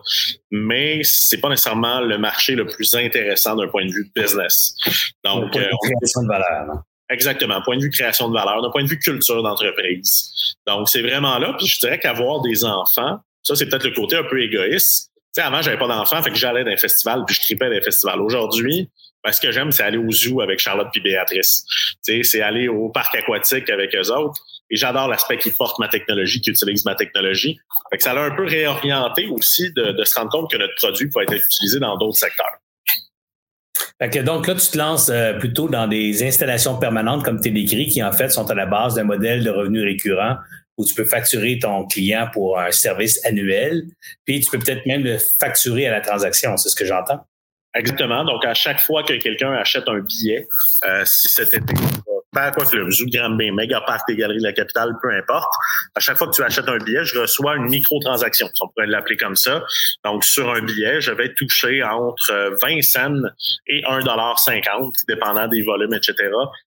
mais 0.51 1.01
c'est 1.03 1.41
pas 1.41 1.49
nécessairement 1.49 2.01
le 2.01 2.19
marché 2.19 2.55
le 2.55 2.67
plus 2.67 2.95
intéressant 2.95 3.57
d'un 3.57 3.69
point 3.69 3.87
de 3.87 3.93
vue 3.93 4.11
business. 4.15 4.75
Donc, 5.25 5.53
point 5.53 5.63
de 5.63 5.67
vue 5.67 5.95
création 5.99 6.23
de 6.23 6.29
valeur. 6.29 6.83
Exactement, 7.09 7.61
point 7.63 7.77
de 7.77 7.83
vue 7.83 7.91
création 7.91 8.29
de 8.29 8.35
valeur, 8.35 8.63
d'un 8.63 8.71
point 8.71 8.85
de 8.85 8.89
vue 8.89 8.99
culture 8.99 9.43
d'entreprise. 9.43 10.31
Donc, 10.67 10.89
c'est 10.89 11.03
vraiment 11.03 11.39
là. 11.39 11.55
Puis 11.59 11.67
je 11.67 11.79
dirais 11.81 11.99
qu'avoir 11.99 12.41
des 12.43 12.65
enfants, 12.65 13.19
ça, 13.43 13.55
c'est 13.55 13.67
peut-être 13.67 13.85
le 13.85 13.95
côté 13.95 14.17
un 14.17 14.25
peu 14.25 14.41
égoïste. 14.41 15.11
Tu 15.35 15.41
sais, 15.41 15.47
avant, 15.47 15.63
j'avais 15.63 15.79
pas 15.79 15.89
d'enfants, 15.89 16.23
fait 16.23 16.31
que 16.31 16.37
j'allais 16.37 16.65
dans 16.65 16.71
un 16.71 16.77
festival, 16.77 17.25
puis 17.27 17.35
je 17.35 17.41
tripais 17.41 17.67
dans 17.67 17.73
les 17.73 17.83
festivals. 17.83 18.21
Aujourd'hui, 18.21 18.91
ben, 19.25 19.33
ce 19.33 19.41
que 19.41 19.51
j'aime, 19.53 19.73
c'est 19.73 19.83
aller 19.83 19.99
au 19.99 20.11
zoo 20.11 20.41
avec 20.41 20.59
Charlotte 20.59 20.89
puis 20.93 21.01
Béatrice. 21.01 21.65
Tu 22.05 22.17
sais, 22.17 22.23
c'est 22.23 22.43
aller 22.43 22.69
au 22.69 22.89
parc 22.89 23.15
aquatique 23.15 23.71
avec 23.71 23.95
eux 23.95 24.11
autres. 24.11 24.41
Et 24.73 24.77
j'adore 24.77 25.07
l'aspect 25.07 25.37
qui 25.37 25.51
porte 25.51 25.79
ma 25.79 25.87
technologie, 25.87 26.41
qui 26.41 26.51
utilise 26.51 26.85
ma 26.87 26.95
technologie. 26.95 27.61
Fait 27.91 27.99
que 27.99 28.03
ça 28.03 28.15
l'a 28.15 28.23
un 28.23 28.35
peu 28.35 28.47
réorienté 28.47 29.29
aussi 29.29 29.71
de, 29.73 29.93
de, 29.93 30.05
se 30.05 30.19
rendre 30.19 30.31
compte 30.31 30.51
que 30.51 30.57
notre 30.57 30.75
produit 30.77 31.09
peut 31.11 31.23
être 31.23 31.35
utilisé 31.35 31.79
dans 31.79 31.97
d'autres 31.99 32.17
secteurs. 32.17 32.59
Fait 34.01 34.09
que 34.09 34.19
donc 34.19 34.47
là, 34.47 34.55
tu 34.55 34.67
te 34.67 34.79
lances 34.79 35.11
euh, 35.11 35.35
plutôt 35.35 35.69
dans 35.69 35.87
des 35.87 36.27
installations 36.27 36.79
permanentes, 36.79 37.23
comme 37.23 37.41
tu 37.41 37.51
décrit, 37.51 37.87
qui 37.87 38.03
en 38.03 38.13
fait 38.13 38.31
sont 38.31 38.51
à 38.51 38.55
la 38.55 38.67
base 38.67 38.95
d'un 38.95 39.05
modèle 39.05 39.45
de 39.45 39.51
revenu 39.51 39.85
récurrent 39.85 40.39
où 40.79 40.85
tu 40.87 40.95
peux 40.95 41.05
facturer 41.05 41.59
ton 41.59 41.87
client 41.87 42.29
pour 42.33 42.59
un 42.59 42.71
service 42.71 43.25
annuel, 43.27 43.85
puis 44.25 44.41
tu 44.41 44.51
peux 44.51 44.59
peut-être 44.59 44.87
même 44.87 45.05
le 45.05 45.19
facturer 45.19 45.87
à 45.87 45.91
la 45.91 46.01
transaction. 46.01 46.57
C'est 46.57 46.71
ce 46.71 46.77
que 46.77 46.87
j'entends? 46.87 47.21
Exactement. 47.75 48.25
Donc, 48.25 48.45
à 48.45 48.55
chaque 48.55 48.81
fois 48.81 49.03
que 49.03 49.15
quelqu'un 49.15 49.53
achète 49.53 49.85
un 49.87 50.01
billet, 50.01 50.47
euh, 50.87 51.03
si 51.05 51.29
cet 51.29 51.55
été, 51.55 51.75
ben, 52.33 52.51
quoi 52.51 52.65
que 52.65 52.77
le 52.77 52.91
Zoo 52.91 53.07
Granby, 53.07 53.51
Megapark 53.51 54.09
des 54.09 54.17
Galeries 54.17 54.39
de 54.39 54.45
la 54.45 54.53
Capitale, 54.53 54.93
peu 55.03 55.11
importe, 55.11 55.53
à 55.95 56.01
chaque 56.01 56.17
fois 56.17 56.29
que 56.29 56.35
tu 56.35 56.43
achètes 56.43 56.69
un 56.69 56.79
billet, 56.79 57.05
je 57.05 57.19
reçois 57.19 57.57
une 57.57 57.67
micro-transaction, 57.67 58.49
on 58.61 58.69
pourrait 58.69 58.87
l'appeler 58.87 59.17
comme 59.17 59.37
ça. 59.37 59.63
Donc, 60.05 60.25
sur 60.25 60.51
un 60.51 60.63
billet, 60.63 61.01
je 61.01 61.13
vais 61.13 61.33
toucher 61.35 61.83
entre 61.83 62.57
20 62.63 62.83
cents 62.83 63.29
et 63.67 63.83
1,50 63.83 64.93
dépendant 65.07 65.47
des 65.49 65.63
volumes, 65.63 65.95
etc. 65.95 66.15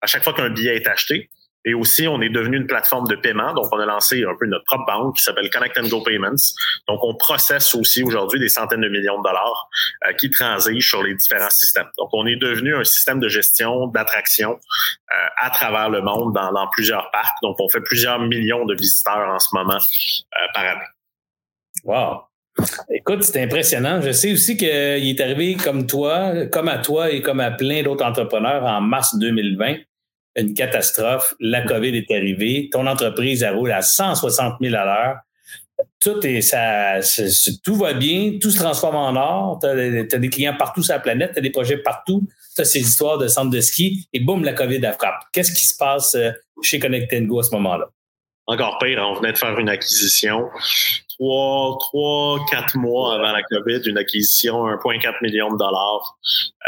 À 0.01 0.08
chaque 0.08 0.24
fois 0.24 0.34
qu'un 0.34 0.49
billet 0.49 0.76
est 0.76 0.88
acheté, 0.88 1.30
et 1.68 1.74
aussi, 1.74 2.07
on 2.07 2.22
est 2.22 2.30
devenu 2.30 2.55
une 2.55 2.65
plateforme 2.65 3.09
de 3.09 3.15
paiement. 3.15 3.53
Donc, 3.53 3.65
on 3.74 3.80
a 3.80 3.86
lancé 3.86 4.24
un 4.24 4.34
peu 4.39 4.45
notre 4.45 4.63
propre 4.63 4.86
banque 4.86 5.18
qui 5.18 5.24
s'appelle 5.24 5.49
Connect 5.49 5.78
and 5.78 5.89
Go 5.89 6.01
Payments. 6.01 6.53
Donc, 6.88 7.03
on 7.03 7.13
processe 7.15 7.76
aussi 7.76 8.03
aujourd'hui 8.03 8.39
des 8.39 8.47
centaines 8.47 8.80
de 8.80 8.88
millions 8.88 9.18
de 9.18 9.24
dollars 9.24 9.68
euh, 10.07 10.13
qui 10.13 10.32
transigent 10.32 10.88
sur 10.88 11.03
les 11.03 11.13
différents 11.13 11.49
systèmes. 11.49 11.89
Donc, 11.97 12.07
on 12.13 12.26
est 12.26 12.38
devenu 12.38 12.74
un 12.74 12.86
système 12.86 13.20
de 13.20 13.28
gestion 13.28 13.88
d'attraction 13.88 14.51
euh, 14.51 15.28
à 15.41 15.49
travers 15.49 15.89
le 15.89 16.01
monde 16.01 16.34
dans, 16.34 16.53
dans, 16.53 16.70
plusieurs 16.70 17.11
parcs. 17.11 17.36
Donc, 17.43 17.57
on 17.59 17.68
fait 17.68 17.82
plusieurs 17.82 18.20
millions 18.20 18.63
de 18.63 18.74
visiteurs 18.74 19.30
en 19.30 19.39
ce 19.39 19.49
moment 19.51 19.76
euh, 19.76 20.47
par 20.53 20.63
année. 20.63 20.88
Wow. 21.84 22.22
Écoute, 22.89 23.24
c'est 23.24 23.43
impressionnant. 23.43 23.99
Je 23.99 24.13
sais 24.13 24.32
aussi 24.32 24.55
qu'il 24.55 24.70
est 24.70 25.20
arrivé 25.20 25.55
comme 25.55 25.86
toi, 25.86 26.45
comme 26.45 26.70
à 26.70 26.78
toi 26.78 27.11
et 27.11 27.22
comme 27.22 27.41
à 27.41 27.51
plein 27.51 27.84
d'autres 27.84 28.05
entrepreneurs 28.05 28.63
en 28.63 28.80
mars 28.80 29.18
2020 29.18 29.80
une 30.38 30.54
catastrophe, 30.54 31.34
la 31.40 31.62
COVID 31.62 31.96
est 31.98 32.12
arrivée, 32.12 32.70
ton 32.72 32.86
entreprise 32.88 33.44
elle 33.44 33.56
roule 33.56 33.72
à 33.72 33.82
160 33.82 34.56
000 34.62 34.76
à 34.76 34.86
l'heure, 34.86 35.18
tout 36.00 36.26
est 36.26 36.42
ça, 36.42 37.00
tout 37.64 37.76
va 37.76 37.94
bien, 37.94 38.38
tout 38.40 38.52
se 38.52 38.58
transforme 38.58 38.96
en 38.96 39.16
or, 39.16 39.60
tu 39.60 39.68
as, 39.68 40.20
des 40.20 40.30
clients 40.30 40.56
partout 40.56 40.84
sur 40.84 40.94
la 40.94 41.00
planète, 41.00 41.34
tu 41.34 41.40
as 41.40 41.42
des 41.42 41.50
projets 41.50 41.78
partout, 41.78 42.28
tu 42.56 42.62
as 42.62 42.66
ces 42.66 42.80
histoires 42.80 43.18
de 43.18 43.28
centres 43.28 43.50
de 43.50 43.62
ski. 43.62 44.08
Et 44.14 44.20
boum, 44.20 44.44
la 44.44 44.54
COVID 44.54 44.86
a 44.86 44.94
frappe. 44.94 45.24
Qu'est-ce 45.32 45.52
qui 45.52 45.66
se 45.66 45.76
passe 45.76 46.16
euh, 46.16 46.32
chez 46.62 46.80
Connect 46.80 47.14
Go 47.26 47.40
à 47.40 47.44
ce 47.44 47.52
moment-là? 47.52 47.90
Encore 48.48 48.78
pire, 48.80 49.04
on 49.06 49.16
venait 49.16 49.34
de 49.34 49.38
faire 49.38 49.58
une 49.60 49.70
acquisition. 49.70 50.46
Trois, 51.18 51.78
trois, 51.80 52.39
quatre 52.49 52.78
mois 52.78 53.15
avant 53.15 53.32
la 53.32 53.41
COVID, 53.43 53.82
une 53.86 53.97
acquisition 53.97 54.65
1,4 54.68 55.15
million 55.22 55.51
de 55.51 55.57
dollars 55.57 56.18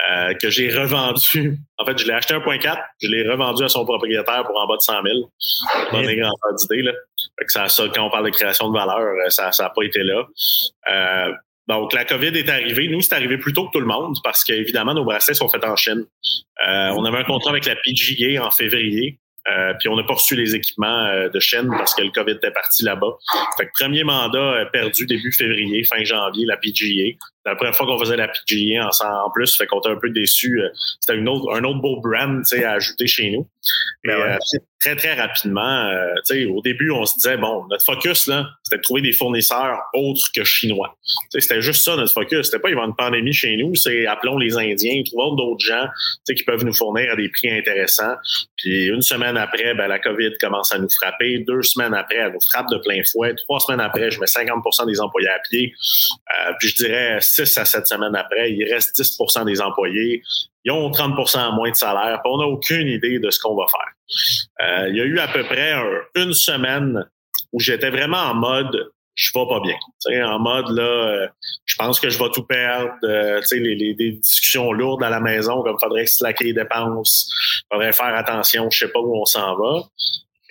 euh, 0.10 0.34
que 0.34 0.50
j'ai 0.50 0.70
revendu. 0.72 1.60
En 1.78 1.86
fait, 1.86 1.98
je 1.98 2.06
l'ai 2.06 2.14
acheté 2.14 2.34
1,4, 2.34 2.78
je 3.02 3.08
l'ai 3.08 3.30
revendu 3.30 3.64
à 3.64 3.70
son 3.70 3.86
propriétaire 3.86 4.44
pour 4.46 4.60
en 4.60 4.68
bas 4.68 4.76
de 4.78 4.82
100 4.82 5.04
000. 5.04 5.32
Pour 5.90 6.02
donner 6.02 6.16
grand 6.18 6.32
d'idée, 6.58 6.82
là. 6.82 6.94
que 7.38 7.52
ça, 7.52 7.70
ça, 7.70 7.88
quand 7.94 8.06
on 8.06 8.10
parle 8.10 8.26
de 8.26 8.32
création 8.32 8.70
de 8.70 8.78
valeur, 8.78 9.00
euh, 9.00 9.30
ça 9.30 9.52
n'a 9.58 9.70
pas 9.70 9.84
été 9.84 10.04
là. 10.04 10.26
Euh, 10.92 11.32
donc, 11.68 11.94
la 11.94 12.04
COVID 12.04 12.36
est 12.36 12.50
arrivée. 12.50 12.88
Nous, 12.88 13.02
c'est 13.02 13.14
arrivé 13.14 13.38
plus 13.38 13.54
tôt 13.54 13.68
que 13.68 13.72
tout 13.72 13.80
le 13.80 13.86
monde 13.86 14.18
parce 14.24 14.44
qu'évidemment, 14.44 14.96
nos 14.96 15.06
bracelets 15.06 15.36
sont 15.36 15.50
faits 15.50 15.64
en 15.64 15.76
Chine. 15.76 16.04
Euh, 16.68 16.90
on 16.98 17.06
avait 17.06 17.20
un 17.20 17.24
contrat 17.24 17.52
avec 17.52 17.66
la 17.66 17.76
PGA 17.76 18.44
en 18.44 18.50
février. 18.50 19.20
Euh, 19.50 19.74
puis 19.80 19.90
on 19.90 19.96
n'a 19.96 20.04
pas 20.04 20.14
reçu 20.14 20.36
les 20.36 20.56
équipements 20.56 21.06
euh, 21.08 21.30
de 21.30 21.40
chaîne 21.40 21.70
parce 21.70 21.96
que 21.96 22.02
le 22.02 22.12
COVID 22.12 22.34
était 22.34 22.52
parti 22.52 22.84
là-bas. 22.84 23.18
Fait 23.58 23.66
que 23.66 23.72
premier 23.74 24.04
mandat 24.04 24.38
euh, 24.38 24.66
perdu 24.66 25.06
début 25.06 25.32
février, 25.32 25.84
fin 25.84 26.04
janvier, 26.04 26.46
la 26.46 26.58
PGA. 26.58 27.18
La 27.46 27.56
première 27.56 27.76
fois 27.76 27.86
qu'on 27.88 27.98
faisait 27.98 28.18
la 28.18 28.28
PGA 28.28 28.86
en, 28.86 29.26
en 29.26 29.32
plus, 29.32 29.56
fait 29.56 29.66
qu'on 29.66 29.80
était 29.80 29.90
un 29.90 29.96
peu 29.96 30.10
déçus. 30.10 30.62
C'était 31.00 31.18
une 31.18 31.28
autre, 31.28 31.54
un 31.56 31.64
autre 31.64 31.80
beau 31.80 32.00
brand 32.02 32.44
à 32.64 32.72
ajouter 32.72 33.08
chez 33.08 33.32
nous. 33.32 33.48
Mais 34.04 34.16
ben 34.16 34.38
très, 34.80 34.96
très 34.96 35.14
rapidement, 35.14 35.92
au 36.50 36.62
début, 36.62 36.92
on 36.92 37.06
se 37.06 37.16
disait, 37.16 37.38
bon, 37.38 37.66
notre 37.70 37.84
focus, 37.84 38.28
là, 38.28 38.48
c'était 38.64 38.78
de 38.78 38.82
trouver 38.82 39.02
des 39.02 39.12
fournisseurs 39.12 39.80
autres 39.94 40.28
que 40.34 40.44
chinois. 40.44 40.98
C'était 41.30 41.62
juste 41.62 41.84
ça, 41.84 41.96
notre 41.96 42.14
focus. 42.14 42.46
C'était 42.46 42.60
pas, 42.60 42.70
il 42.70 42.78
y 42.78 42.80
une 42.80 42.96
pandémie 42.96 43.34
chez 43.34 43.58
nous, 43.58 43.76
c'est 43.76 44.06
appelons 44.06 44.38
les 44.38 44.58
Indiens, 44.58 45.02
trouvons 45.06 45.36
d'autres 45.36 45.66
gens 45.66 45.88
qui 46.26 46.44
peuvent 46.44 46.64
nous 46.64 46.74
fournir 46.74 47.12
à 47.12 47.16
des 47.16 47.30
prix 47.30 47.52
intéressants. 47.52 48.16
Puis 48.58 48.88
une 48.88 49.02
semaine 49.02 49.38
après, 49.38 49.74
ben, 49.74 49.88
la 49.88 50.00
COVID 50.00 50.32
commence 50.40 50.72
à 50.72 50.80
nous 50.80 50.90
frapper. 50.90 51.40
Deux 51.40 51.62
semaines 51.62 51.94
après, 51.94 52.18
elle 52.18 52.34
nous 52.34 52.42
frappe 52.52 52.70
de 52.70 52.78
plein 52.78 53.02
fouet. 53.04 53.34
Trois 53.36 53.60
semaines 53.60 53.82
après, 53.82 54.12
je 54.12 54.20
mets 54.20 54.26
50% 54.26 54.88
des 54.88 55.00
employés 55.02 55.30
à 55.30 55.40
pied. 55.50 55.74
Euh, 56.48 56.52
puis 56.60 56.70
je 56.70 56.76
dirais 56.76 57.18
six 57.22 57.58
à 57.58 57.66
sept 57.66 57.88
semaines 57.88 58.16
après, 58.16 58.52
il 58.52 58.64
reste 58.72 58.98
10% 59.00 59.46
des 59.46 59.62
employés. 59.62 60.22
Ils 60.66 60.72
ont 60.72 60.90
30% 60.92 61.56
moins 61.56 61.72
de 61.72 61.76
salaire. 61.76 62.20
Puis 62.24 62.32
on 62.34 62.38
n'a 62.38 62.46
aucune 62.46 62.88
idée 62.88 63.20
de 63.20 63.30
ce 63.30 63.40
qu'on 63.40 63.56
va 63.56 63.66
faire. 63.68 64.68
Euh, 64.68 64.90
il 64.90 64.98
y 64.98 65.02
a 65.02 65.06
eu 65.06 65.20
à 65.20 65.28
peu 65.28 65.44
près 65.44 65.74
une 66.16 66.34
semaine 66.34 67.06
où 67.54 67.60
j'étais 67.60 67.90
vraiment 67.90 68.18
en 68.18 68.36
mode 68.36 68.92
je 69.20 69.32
vais 69.36 69.46
pas 69.46 69.60
bien. 69.60 70.26
en 70.26 70.40
mode 70.40 70.70
là, 70.70 70.84
euh, 70.84 71.28
je 71.66 71.76
pense 71.76 72.00
que 72.00 72.10
je 72.10 72.18
vais 72.18 72.30
tout 72.30 72.44
perdre. 72.44 72.94
Euh, 73.04 73.42
les, 73.52 73.76
les, 73.76 73.94
discussions 73.94 74.72
lourdes 74.72 75.04
à 75.04 75.10
la 75.10 75.20
maison, 75.20 75.62
comme 75.62 75.78
faudrait 75.78 76.06
slacker 76.06 76.46
les 76.46 76.54
dépenses, 76.54 77.30
faudrait 77.70 77.92
faire 77.92 78.16
attention, 78.16 78.70
je 78.70 78.86
sais 78.86 78.92
pas 78.92 79.00
où 79.00 79.14
on 79.14 79.26
s'en 79.26 79.58
va. 79.58 79.82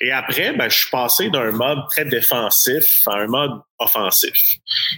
Et 0.00 0.12
après, 0.12 0.52
ben, 0.52 0.68
je 0.68 0.76
suis 0.76 0.90
passé 0.90 1.28
d'un 1.30 1.50
mode 1.50 1.78
très 1.90 2.04
défensif 2.04 3.02
à 3.06 3.14
un 3.14 3.26
mode 3.26 3.50
offensif. 3.78 4.32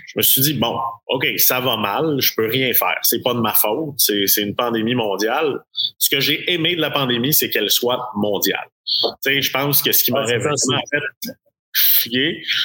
Je 0.07 0.13
me 0.17 0.23
suis 0.23 0.43
dit, 0.43 0.55
bon, 0.55 0.77
OK, 1.09 1.27
ça 1.39 1.61
va 1.61 1.77
mal, 1.77 2.21
je 2.21 2.35
peux 2.35 2.47
rien 2.47 2.73
faire. 2.75 2.99
C'est 3.03 3.23
pas 3.23 3.33
de 3.33 3.41
ma 3.41 3.55
faute, 3.55 3.95
c'est, 3.99 4.43
une 4.43 4.55
pandémie 4.55 4.95
mondiale. 4.95 5.61
Ce 5.99 6.11
que 6.11 6.21
j'ai 6.21 6.53
aimé 6.53 6.77
de 6.77 6.81
la 6.81 6.91
pandémie, 6.91 7.33
c'est 7.33 7.49
qu'elle 7.49 7.71
soit 7.71 8.11
mondiale. 8.15 8.69
Tu 8.87 9.09
sais, 9.21 9.43
je 9.43 9.51
pense 9.51 9.83
que 9.83 9.93
ce 9.93 10.05
qui 10.05 10.13
m'aurait 10.13 10.39
vraiment 10.39 10.83
fait 10.91 11.01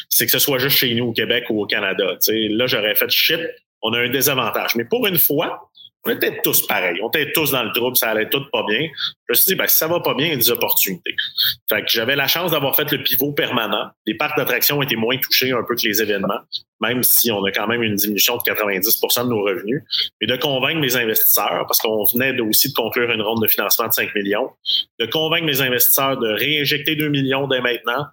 c'est 0.09 0.25
que 0.25 0.31
ce 0.31 0.39
soit 0.39 0.57
juste 0.57 0.77
chez 0.77 0.93
nous 0.95 1.05
au 1.05 1.13
Québec 1.13 1.45
ou 1.49 1.61
au 1.61 1.65
Canada. 1.65 2.17
là, 2.27 2.67
j'aurais 2.67 2.95
fait 2.95 3.09
shit, 3.09 3.39
on 3.81 3.93
a 3.93 3.99
un 3.99 4.09
désavantage. 4.09 4.75
Mais 4.75 4.85
pour 4.85 5.05
une 5.07 5.17
fois, 5.17 5.69
on 6.05 6.11
était 6.11 6.39
tous 6.43 6.65
pareils. 6.67 6.99
On 7.01 7.09
était 7.09 7.31
tous 7.31 7.51
dans 7.51 7.63
le 7.63 7.71
trouble, 7.71 7.97
ça 7.97 8.11
allait 8.11 8.29
tout 8.29 8.43
pas 8.51 8.63
bien. 8.67 8.87
Je 9.27 9.31
me 9.31 9.33
suis 9.33 9.45
dit, 9.51 9.55
ben, 9.55 9.67
si 9.67 9.77
ça 9.77 9.87
va 9.87 9.99
pas 9.99 10.13
bien, 10.13 10.27
il 10.27 10.31
y 10.31 10.33
a 10.33 10.37
des 10.37 10.51
opportunités. 10.51 11.15
Fait 11.67 11.81
que 11.81 11.87
j'avais 11.89 12.15
la 12.15 12.27
chance 12.27 12.51
d'avoir 12.51 12.75
fait 12.75 12.91
le 12.91 13.01
pivot 13.01 13.31
permanent. 13.31 13.89
Les 14.05 14.15
parcs 14.15 14.37
d'attraction 14.37 14.81
étaient 14.83 14.95
moins 14.95 15.17
touchés 15.17 15.51
un 15.51 15.63
peu 15.67 15.75
que 15.75 15.87
les 15.87 16.01
événements, 16.01 16.41
même 16.79 17.01
si 17.01 17.31
on 17.31 17.43
a 17.43 17.51
quand 17.51 17.67
même 17.67 17.81
une 17.81 17.95
diminution 17.95 18.37
de 18.37 18.41
90% 18.43 19.23
de 19.23 19.29
nos 19.29 19.41
revenus. 19.41 19.81
Mais 20.21 20.27
de 20.27 20.35
convaincre 20.35 20.79
mes 20.79 20.95
investisseurs, 20.95 21.65
parce 21.67 21.79
qu'on 21.79 22.03
venait 22.03 22.39
aussi 22.39 22.69
de 22.69 22.75
conclure 22.75 23.09
une 23.11 23.21
ronde 23.21 23.41
de 23.41 23.47
financement 23.47 23.87
de 23.87 23.93
5 23.93 24.13
millions, 24.13 24.51
de 24.99 25.07
convaincre 25.07 25.45
mes 25.45 25.61
investisseurs 25.61 26.17
de 26.17 26.27
réinjecter 26.27 26.95
2 26.95 27.09
millions 27.09 27.47
dès 27.47 27.61
maintenant, 27.61 28.05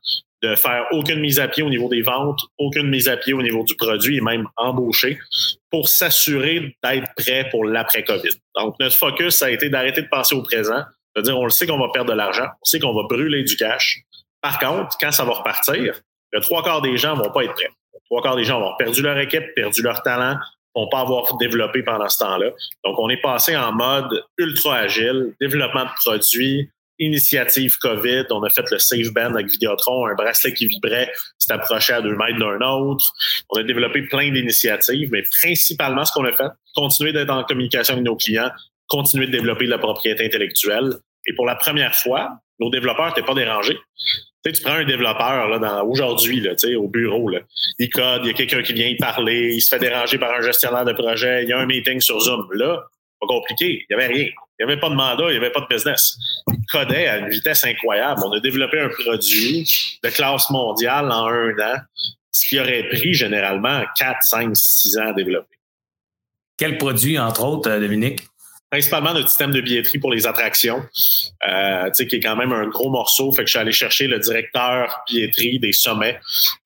de 0.43 0.57
faire 0.57 0.86
aucune 0.90 1.20
mise 1.20 1.38
à 1.38 1.49
pied 1.49 1.62
au 1.62 1.70
niveau 1.70 1.88
des 1.88 2.03
ventes, 2.03 2.40
aucune 2.59 2.88
mise 2.88 3.09
à 3.09 3.16
pied 3.16 3.32
au 3.32 3.43
niveau 3.43 3.62
du 3.64 3.76
produit 3.76 4.16
et 4.16 4.20
même 4.20 4.49
embaucher 4.57 5.18
pour 5.70 5.88
s'assurer 5.88 6.76
d'être 6.82 7.14
prêt 7.16 7.49
pour 7.51 7.64
l'après-COVID. 7.64 8.32
Donc, 8.57 8.74
notre 8.80 8.97
focus, 8.97 9.36
ça 9.36 9.47
a 9.47 9.51
été 9.51 9.68
d'arrêter 9.68 10.03
de 10.03 10.09
penser 10.09 10.34
au 10.34 10.43
présent, 10.43 10.82
de 11.16 11.22
dire 11.22 11.38
on 11.38 11.45
le 11.45 11.51
sait 11.51 11.66
qu'on 11.66 11.78
va 11.78 11.88
perdre 11.93 12.11
de 12.11 12.16
l'argent, 12.16 12.47
on 12.61 12.64
sait 12.64 12.80
qu'on 12.80 12.95
va 12.95 13.05
brûler 13.05 13.45
du 13.45 13.57
cash. 13.57 14.01
Par 14.40 14.59
contre, 14.59 14.97
quand 15.01 15.12
ça 15.12 15.24
va 15.24 15.32
repartir, 15.32 16.01
le 16.32 16.40
trois 16.40 16.64
quarts 16.64 16.82
des 16.82 16.97
gens 16.97 17.14
vont 17.14 17.30
pas 17.30 17.45
être 17.45 17.55
prêts. 17.55 17.70
Trois 18.07 18.22
quarts 18.22 18.36
des 18.36 18.45
gens 18.45 18.55
vont 18.55 18.64
avoir 18.64 18.76
perdu 18.76 19.03
leur 19.03 19.18
équipe, 19.18 19.45
perdu 19.55 19.82
leur 19.82 20.03
talent, 20.03 20.36
vont 20.74 20.88
pas 20.88 21.01
avoir 21.01 21.36
développé 21.36 21.82
pendant 21.82 22.09
ce 22.09 22.18
temps-là. 22.18 22.51
Donc, 22.84 22.99
on 22.99 23.09
est 23.09 23.20
passé 23.20 23.57
en 23.57 23.72
mode 23.72 24.24
ultra 24.38 24.78
agile, 24.78 25.34
développement 25.40 25.84
de 25.84 25.90
produits, 26.05 26.70
initiative 27.05 27.76
COVID. 27.78 28.24
On 28.30 28.42
a 28.42 28.50
fait 28.50 28.68
le 28.70 28.78
Safe 28.78 29.12
Band 29.12 29.34
avec 29.34 29.48
Vidéotron, 29.48 30.07
un 30.07 30.14
bracelet 30.14 30.53
qui 30.53 30.66
vibrait, 30.66 31.11
s'est 31.38 31.53
approché 31.53 31.92
à 31.92 32.00
deux 32.00 32.16
mètres 32.16 32.38
d'un 32.38 32.61
autre. 32.66 33.12
On 33.50 33.59
a 33.59 33.62
développé 33.62 34.03
plein 34.03 34.30
d'initiatives, 34.30 35.11
mais 35.12 35.22
principalement, 35.22 36.05
ce 36.05 36.12
qu'on 36.12 36.24
a 36.24 36.32
fait, 36.32 36.50
continuer 36.74 37.12
d'être 37.12 37.30
en 37.30 37.44
communication 37.44 37.94
avec 37.94 38.05
nos 38.05 38.16
clients, 38.16 38.50
continuer 38.88 39.26
de 39.26 39.32
développer 39.32 39.66
de 39.66 39.70
la 39.70 39.78
propriété 39.78 40.24
intellectuelle. 40.24 40.94
Et 41.26 41.34
pour 41.34 41.46
la 41.46 41.57
première 41.57 41.94
fois, 41.94 42.30
nos 42.61 42.70
développeurs 42.70 43.09
n'étaient 43.09 43.22
pas 43.22 43.34
dérangés. 43.34 43.78
Tu, 44.44 44.50
sais, 44.50 44.53
tu 44.53 44.62
prends 44.62 44.74
un 44.74 44.84
développeur 44.84 45.86
aujourd'hui 45.88 46.46
au 46.76 46.88
bureau, 46.88 47.28
là, 47.28 47.40
il 47.78 47.88
code, 47.90 48.22
il 48.24 48.28
y 48.28 48.30
a 48.30 48.32
quelqu'un 48.32 48.62
qui 48.62 48.72
vient 48.72 48.88
y 48.88 48.96
parler, 48.96 49.55
il 49.55 49.61
se 49.61 49.68
fait 49.68 49.78
déranger 49.78 50.18
par 50.18 50.34
un 50.34 50.42
gestionnaire 50.42 50.84
de 50.84 50.92
projet, 50.92 51.44
il 51.44 51.48
y 51.48 51.53
a 51.53 51.59
un 51.59 51.66
meeting 51.66 52.00
sur 52.00 52.18
Zoom. 52.20 52.48
Là, 52.53 52.82
pas 53.22 53.34
compliqué, 53.34 53.86
il 53.88 53.96
n'y 53.96 54.02
avait 54.02 54.12
rien. 54.12 54.26
Il 54.58 54.66
n'y 54.66 54.72
avait 54.72 54.80
pas 54.80 54.90
de 54.90 54.94
mandat, 54.94 55.24
il 55.28 55.32
n'y 55.32 55.36
avait 55.36 55.50
pas 55.50 55.60
de 55.60 55.66
business. 55.66 56.16
Il 56.48 56.64
codait 56.70 57.08
à 57.08 57.18
une 57.18 57.28
vitesse 57.28 57.64
incroyable. 57.64 58.22
On 58.24 58.32
a 58.32 58.40
développé 58.40 58.80
un 58.80 58.88
produit 58.88 59.68
de 60.02 60.08
classe 60.10 60.50
mondiale 60.50 61.10
en 61.10 61.26
un 61.26 61.50
an, 61.58 61.80
ce 62.30 62.46
qui 62.46 62.60
aurait 62.60 62.88
pris 62.88 63.14
généralement 63.14 63.82
4, 63.98 64.22
5, 64.22 64.50
6 64.54 64.98
ans 64.98 65.08
à 65.08 65.12
développer. 65.12 65.56
Quel 66.56 66.78
produit, 66.78 67.18
entre 67.18 67.44
autres, 67.44 67.70
euh, 67.70 67.80
Dominique? 67.80 68.20
Principalement 68.72 69.12
notre 69.12 69.28
système 69.28 69.50
de 69.50 69.60
billetterie 69.60 69.98
pour 69.98 70.10
les 70.10 70.26
attractions, 70.26 70.82
euh, 71.46 71.90
qui 71.90 72.16
est 72.16 72.20
quand 72.20 72.36
même 72.36 72.52
un 72.52 72.66
gros 72.68 72.88
morceau. 72.88 73.30
Fait 73.32 73.42
que 73.42 73.48
je 73.48 73.50
suis 73.50 73.58
allé 73.58 73.70
chercher 73.70 74.06
le 74.06 74.18
directeur 74.18 75.04
billetterie 75.06 75.58
des 75.58 75.72
sommets 75.72 76.18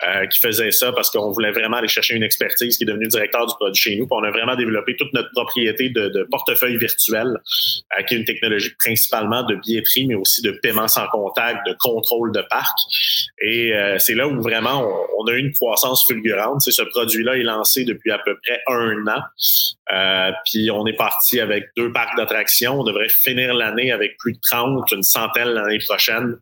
euh, 0.06 0.24
qui 0.26 0.38
faisait 0.38 0.70
ça 0.70 0.92
parce 0.92 1.10
qu'on 1.10 1.32
voulait 1.32 1.50
vraiment 1.50 1.78
aller 1.78 1.88
chercher 1.88 2.14
une 2.14 2.22
expertise 2.22 2.78
qui 2.78 2.84
est 2.84 2.86
devenue 2.86 3.08
directeur 3.08 3.44
du 3.48 3.54
produit 3.54 3.82
chez 3.82 3.96
nous. 3.96 4.06
On 4.08 4.22
a 4.22 4.30
vraiment 4.30 4.54
développé 4.54 4.94
toute 4.94 5.12
notre 5.14 5.30
propriété 5.32 5.88
de, 5.88 6.28
portefeuille 6.30 6.76
virtuel, 6.76 7.26
euh, 7.98 8.02
qui 8.04 8.14
est 8.14 8.18
une 8.18 8.24
technologie 8.24 8.70
principalement 8.78 9.42
de 9.42 9.56
billetterie, 9.56 10.06
mais 10.06 10.14
aussi 10.14 10.42
de 10.42 10.52
paiement 10.62 10.86
sans 10.86 11.08
contact, 11.08 11.66
de 11.66 11.74
contrôle 11.80 12.30
de 12.30 12.42
parc. 12.48 12.78
Et 13.40 13.74
euh, 13.74 13.98
c'est 13.98 14.14
là 14.14 14.28
où 14.28 14.40
vraiment 14.40 14.88
on, 15.18 15.26
a 15.26 15.32
eu 15.32 15.40
une 15.40 15.52
croissance 15.52 16.06
fulgurante. 16.06 16.60
Ce 16.60 16.82
produit-là 16.82 17.36
est 17.36 17.42
lancé 17.42 17.84
depuis 17.84 18.12
à 18.12 18.18
peu 18.18 18.36
près 18.44 18.60
un 18.68 19.08
an. 19.08 20.32
Puis 20.44 20.70
on 20.70 20.86
est 20.86 20.96
parti 20.96 21.40
avec 21.40 21.70
deux 21.76 21.92
parcs 21.96 22.14
d'attractions. 22.18 22.80
On 22.80 22.84
devrait 22.84 23.08
finir 23.08 23.54
l'année 23.54 23.90
avec 23.90 24.18
plus 24.18 24.34
de 24.34 24.38
30, 24.50 24.92
une 24.92 25.02
centaine 25.02 25.48
l'année 25.48 25.78
prochaine. 25.78 26.36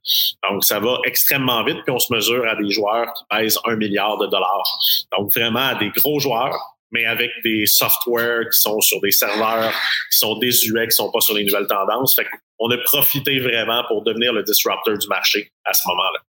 Donc 0.51 0.65
ça 0.65 0.81
va 0.81 0.99
extrêmement 1.05 1.63
vite. 1.63 1.79
Puis 1.85 1.95
on 1.95 2.01
se 2.01 2.13
mesure 2.13 2.45
à 2.49 2.57
des 2.57 2.71
joueurs 2.71 3.07
qui 3.15 3.25
pèsent 3.31 3.61
un 3.65 3.77
milliard 3.77 4.19
de 4.19 4.27
dollars. 4.27 4.79
Donc 5.17 5.33
vraiment 5.33 5.69
à 5.69 5.75
des 5.77 5.91
gros 5.91 6.19
joueurs 6.19 6.57
mais 6.91 7.07
avec 7.07 7.31
des 7.43 7.67
softwares 7.67 8.45
qui 8.53 8.61
sont 8.61 8.81
sur 8.81 9.01
des 9.01 9.11
serveurs 9.11 9.73
qui 10.13 10.19
sont 10.19 10.39
désuets, 10.39 10.87
qui 10.87 10.93
sont 10.93 11.11
pas 11.11 11.21
sur 11.21 11.35
les 11.35 11.45
nouvelles 11.45 11.67
tendances. 11.67 12.15
Fait 12.15 12.27
on 12.61 12.71
a 12.71 12.79
profité 12.79 13.41
vraiment 13.41 13.83
pour 13.89 14.05
devenir 14.05 14.33
le 14.33 14.45
disruptor 14.45 14.97
du 14.97 15.09
marché 15.09 15.51
à 15.65 15.73
ce 15.73 15.89
moment-là. 15.89 16.21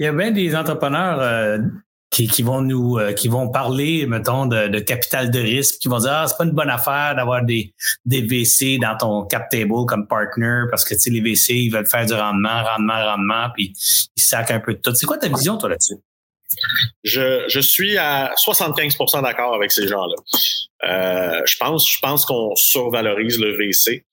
Il 0.00 0.04
y 0.04 0.08
a 0.08 0.12
bien 0.12 0.32
des 0.32 0.56
entrepreneurs 0.56 1.20
euh, 1.20 1.58
qui, 2.10 2.42
vont 2.42 2.62
nous 2.62 2.98
euh, 2.98 3.12
qui 3.12 3.28
vont 3.28 3.48
parler, 3.48 4.06
mettons, 4.06 4.46
de, 4.46 4.78
capital 4.80 5.30
de 5.30 5.38
risque, 5.38 5.78
qui 5.78 5.88
vont 5.88 5.98
dire 5.98 6.12
Ah, 6.12 6.26
c'est 6.26 6.36
pas 6.36 6.44
une 6.44 6.52
bonne 6.52 6.70
affaire 6.70 7.14
d'avoir 7.14 7.44
des, 7.44 7.74
des 8.04 8.22
VC 8.22 8.78
dans 8.78 8.96
ton 8.96 9.24
cap 9.24 9.48
table 9.50 9.86
comme 9.86 10.06
partner 10.06 10.62
parce 10.70 10.84
que 10.84 10.94
tu 10.94 11.00
sais, 11.00 11.10
les 11.10 11.20
VC, 11.20 11.54
ils 11.54 11.70
veulent 11.70 11.86
faire 11.86 12.06
du 12.06 12.14
rendement, 12.14 12.64
rendement, 12.64 13.04
rendement, 13.04 13.48
puis 13.54 13.72
ils 14.16 14.22
sacent 14.22 14.50
un 14.50 14.60
peu 14.60 14.74
de 14.74 14.78
tout. 14.78 14.94
C'est 14.94 15.06
quoi 15.06 15.18
ta 15.18 15.28
vision, 15.28 15.58
toi, 15.58 15.68
là-dessus? 15.68 15.96
Je, 17.04 17.44
je 17.48 17.60
suis 17.60 17.98
à 17.98 18.32
75% 18.34 19.22
d'accord 19.22 19.54
avec 19.54 19.70
ces 19.70 19.86
gens-là. 19.86 20.16
Euh, 20.84 21.42
je 21.44 21.56
pense, 21.58 21.90
je 21.90 21.98
pense 22.00 22.24
qu'on 22.24 22.54
survalorise 22.56 23.38
le 23.38 23.56
VC. 23.56 24.04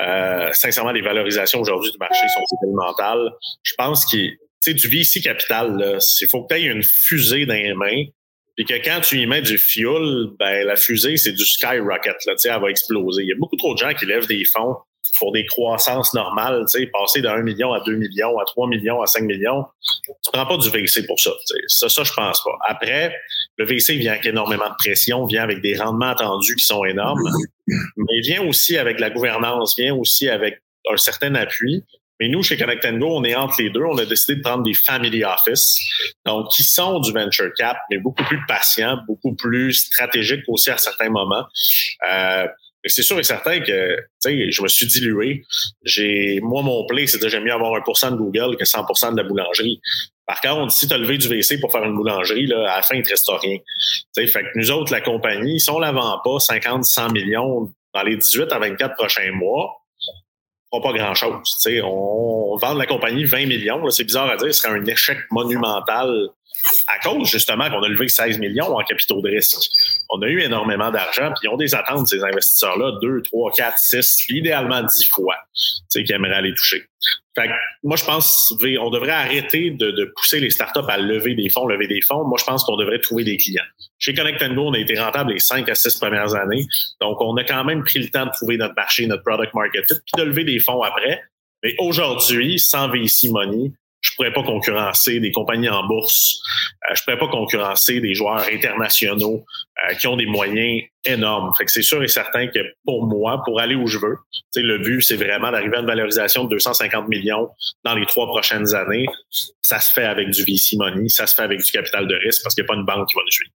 Euh, 0.00 0.48
sincèrement, 0.52 0.92
les 0.92 1.02
valorisations 1.02 1.60
aujourd'hui 1.60 1.92
du 1.92 1.98
marché 1.98 2.26
sont 2.28 2.56
élémentales. 2.64 3.30
Je 3.62 3.74
pense 3.76 4.06
qu'il 4.06 4.36
sais, 4.62 4.74
du 4.74 4.88
VC 4.88 5.20
capital, 5.20 5.98
il 6.20 6.28
faut 6.28 6.44
que 6.44 6.54
tu 6.54 6.60
aies 6.60 6.64
une 6.64 6.82
fusée 6.82 7.46
dans 7.46 7.54
les 7.54 7.74
mains. 7.74 8.04
Puis 8.56 8.66
que 8.66 8.74
quand 8.84 9.00
tu 9.00 9.18
y 9.18 9.26
mets 9.26 9.40
du 9.40 9.56
fuel, 9.56 10.26
ben 10.38 10.66
la 10.66 10.76
fusée, 10.76 11.16
c'est 11.16 11.32
du 11.32 11.44
skyrocket. 11.44 12.16
Là, 12.26 12.34
elle 12.44 12.60
va 12.60 12.68
exploser. 12.68 13.22
Il 13.22 13.28
y 13.28 13.32
a 13.32 13.36
beaucoup 13.38 13.56
trop 13.56 13.72
de 13.72 13.78
gens 13.78 13.94
qui 13.94 14.04
lèvent 14.04 14.26
des 14.26 14.44
fonds 14.44 14.76
pour 15.18 15.32
des 15.32 15.44
croissances 15.46 16.14
normales, 16.14 16.64
passer 16.92 17.20
de 17.20 17.28
1 17.28 17.42
million 17.42 17.72
à 17.72 17.80
2 17.80 17.96
millions, 17.96 18.38
à 18.38 18.44
3 18.44 18.68
millions, 18.68 19.02
à 19.02 19.06
5 19.06 19.22
millions, 19.22 19.64
tu 20.06 20.30
prends 20.32 20.46
pas 20.46 20.56
du 20.56 20.70
VC 20.70 21.06
pour 21.06 21.20
ça. 21.20 21.30
Ça, 21.66 21.88
ça, 21.88 22.04
je 22.04 22.12
pense 22.12 22.42
pas. 22.42 22.58
Après, 22.68 23.14
le 23.56 23.66
VC 23.66 23.96
vient 23.96 24.12
avec 24.12 24.26
énormément 24.26 24.68
de 24.68 24.74
pression, 24.78 25.26
vient 25.26 25.42
avec 25.42 25.60
des 25.60 25.76
rendements 25.76 26.10
attendus 26.10 26.56
qui 26.56 26.64
sont 26.64 26.84
énormes, 26.84 27.20
mais 27.66 28.20
vient 28.22 28.42
aussi 28.42 28.76
avec 28.78 29.00
la 29.00 29.10
gouvernance, 29.10 29.74
vient 29.76 29.94
aussi 29.94 30.28
avec 30.28 30.62
un 30.90 30.96
certain 30.96 31.34
appui. 31.34 31.84
Mais 32.22 32.28
nous, 32.28 32.44
chez 32.44 32.56
Connect 32.56 32.86
Go, 32.98 33.16
on 33.16 33.24
est 33.24 33.34
entre 33.34 33.60
les 33.60 33.70
deux. 33.70 33.82
On 33.82 33.98
a 33.98 34.04
décidé 34.04 34.36
de 34.36 34.42
prendre 34.42 34.62
des 34.62 34.74
family 34.74 35.24
office, 35.24 35.76
donc 36.24 36.50
qui 36.54 36.62
sont 36.62 37.00
du 37.00 37.10
venture 37.10 37.50
cap, 37.58 37.76
mais 37.90 37.98
beaucoup 37.98 38.22
plus 38.22 38.38
patients, 38.46 38.96
beaucoup 39.08 39.34
plus 39.34 39.72
stratégiques 39.72 40.44
aussi 40.46 40.70
à 40.70 40.78
certains 40.78 41.08
moments. 41.08 41.44
Euh, 42.12 42.46
c'est 42.84 43.02
sûr 43.02 43.18
et 43.18 43.24
certain 43.24 43.58
que, 43.58 43.96
je 44.24 44.62
me 44.62 44.68
suis 44.68 44.86
dilué. 44.86 45.42
J'ai, 45.84 46.38
moi, 46.44 46.62
mon 46.62 46.86
play, 46.86 47.08
c'est 47.08 47.18
que 47.18 47.28
j'aime 47.28 47.42
mieux 47.42 47.52
avoir 47.52 47.72
1% 47.72 48.12
de 48.12 48.16
Google 48.16 48.56
que 48.56 48.64
100% 48.64 49.14
de 49.14 49.16
la 49.16 49.24
boulangerie. 49.24 49.80
Par 50.24 50.40
contre, 50.40 50.72
si 50.72 50.86
tu 50.86 50.94
as 50.94 50.98
levé 50.98 51.18
du 51.18 51.26
VC 51.26 51.58
pour 51.58 51.72
faire 51.72 51.82
une 51.82 51.96
boulangerie, 51.96 52.46
là, 52.46 52.72
à 52.72 52.76
la 52.76 52.82
fin, 52.82 52.94
il 52.94 53.02
te 53.02 53.10
reste 53.10 53.28
rien. 53.28 53.58
fait 54.14 54.42
que 54.44 54.48
nous 54.54 54.70
autres, 54.70 54.92
la 54.92 55.00
compagnie, 55.00 55.58
si 55.58 55.70
on 55.70 55.80
la 55.80 55.90
vend 55.90 56.20
pas 56.22 56.38
50, 56.38 56.84
100 56.84 57.10
millions 57.10 57.72
dans 57.92 58.02
les 58.04 58.16
18 58.16 58.52
à 58.52 58.60
24 58.60 58.94
prochains 58.94 59.32
mois, 59.32 59.81
pas 60.80 60.92
grand-chose. 60.92 61.40
On, 61.84 62.42
on 62.52 62.56
vend 62.56 62.74
la 62.74 62.86
compagnie 62.86 63.24
20 63.24 63.46
millions. 63.46 63.90
C'est 63.90 64.04
bizarre 64.04 64.30
à 64.30 64.36
dire, 64.36 64.54
ce 64.54 64.62
serait 64.62 64.78
un 64.78 64.84
échec 64.84 65.18
monumental 65.30 66.28
à 66.86 66.98
cause 66.98 67.28
justement 67.28 67.68
qu'on 67.70 67.82
a 67.82 67.88
levé 67.88 68.08
16 68.08 68.38
millions 68.38 68.76
en 68.76 68.84
capitaux 68.84 69.20
de 69.20 69.30
risque. 69.30 69.68
On 70.14 70.20
a 70.20 70.28
eu 70.28 70.40
énormément 70.40 70.90
d'argent, 70.90 71.28
puis 71.28 71.44
ils 71.44 71.48
ont 71.48 71.56
des 71.56 71.74
attentes, 71.74 72.06
ces 72.06 72.22
investisseurs-là, 72.22 72.98
2, 73.00 73.22
3, 73.22 73.52
4, 73.56 73.78
6, 73.78 74.26
idéalement 74.28 74.82
10 74.82 75.08
fois, 75.08 75.36
qui 75.90 76.12
aimeraient 76.12 76.34
aller 76.34 76.54
toucher. 76.54 76.84
Fait 77.34 77.48
moi, 77.82 77.96
je 77.96 78.04
pense 78.04 78.54
on 78.78 78.90
devrait 78.90 79.12
arrêter 79.12 79.70
de, 79.70 80.12
pousser 80.16 80.38
les 80.38 80.50
startups 80.50 80.80
à 80.86 80.98
lever 80.98 81.34
des 81.34 81.48
fonds, 81.48 81.66
lever 81.66 81.86
des 81.86 82.02
fonds. 82.02 82.24
Moi, 82.24 82.36
je 82.38 82.44
pense 82.44 82.62
qu'on 82.64 82.76
devrait 82.76 82.98
trouver 82.98 83.24
des 83.24 83.38
clients. 83.38 83.64
Chez 83.98 84.12
Connect 84.12 84.44
Go, 84.54 84.68
on 84.68 84.74
a 84.74 84.78
été 84.78 84.98
rentable 84.98 85.32
les 85.32 85.38
5 85.38 85.66
à 85.68 85.74
6 85.74 85.96
premières 85.96 86.34
années. 86.34 86.66
Donc, 87.00 87.20
on 87.20 87.34
a 87.36 87.44
quand 87.44 87.64
même 87.64 87.82
pris 87.82 88.00
le 88.00 88.10
temps 88.10 88.26
de 88.26 88.32
trouver 88.32 88.58
notre 88.58 88.74
marché, 88.74 89.06
notre 89.06 89.24
product 89.24 89.54
market 89.54 89.86
fit, 89.86 89.94
puis 89.94 90.22
de 90.22 90.28
lever 90.28 90.44
des 90.44 90.58
fonds 90.58 90.82
après. 90.82 91.22
Mais 91.62 91.74
aujourd'hui, 91.78 92.58
sans 92.58 92.90
VC 92.90 93.30
Money, 93.30 93.72
je 94.02 94.10
pourrais 94.16 94.32
pas 94.32 94.42
concurrencer 94.42 95.20
des 95.20 95.30
compagnies 95.30 95.68
en 95.68 95.86
bourse. 95.86 96.40
Euh, 96.90 96.94
je 96.94 97.02
pourrais 97.04 97.18
pas 97.18 97.28
concurrencer 97.28 98.00
des 98.00 98.14
joueurs 98.14 98.44
internationaux 98.52 99.44
euh, 99.88 99.94
qui 99.94 100.08
ont 100.08 100.16
des 100.16 100.26
moyens 100.26 100.82
énormes. 101.04 101.52
Fait 101.56 101.64
que 101.64 101.70
c'est 101.70 101.82
sûr 101.82 102.02
et 102.02 102.08
certain 102.08 102.48
que 102.48 102.58
pour 102.84 103.06
moi, 103.06 103.40
pour 103.44 103.60
aller 103.60 103.76
où 103.76 103.86
je 103.86 103.98
veux, 103.98 104.16
le 104.56 104.78
but, 104.78 105.02
c'est 105.02 105.16
vraiment 105.16 105.52
d'arriver 105.52 105.76
à 105.76 105.80
une 105.80 105.86
valorisation 105.86 106.44
de 106.44 106.50
250 106.50 107.08
millions 107.08 107.48
dans 107.84 107.94
les 107.94 108.04
trois 108.06 108.26
prochaines 108.26 108.74
années. 108.74 109.06
Ça 109.62 109.78
se 109.78 109.92
fait 109.92 110.04
avec 110.04 110.30
du 110.30 110.42
VC 110.42 110.76
money, 110.76 111.08
ça 111.08 111.26
se 111.28 111.34
fait 111.36 111.42
avec 111.42 111.62
du 111.62 111.70
capital 111.70 112.08
de 112.08 112.14
risque 112.16 112.42
parce 112.42 112.56
qu'il 112.56 112.64
n'y 112.64 112.66
a 112.66 112.72
pas 112.74 112.78
une 112.78 112.84
banque 112.84 113.08
qui 113.08 113.14
va 113.14 113.22
nous 113.24 113.30
suivre. 113.30 113.52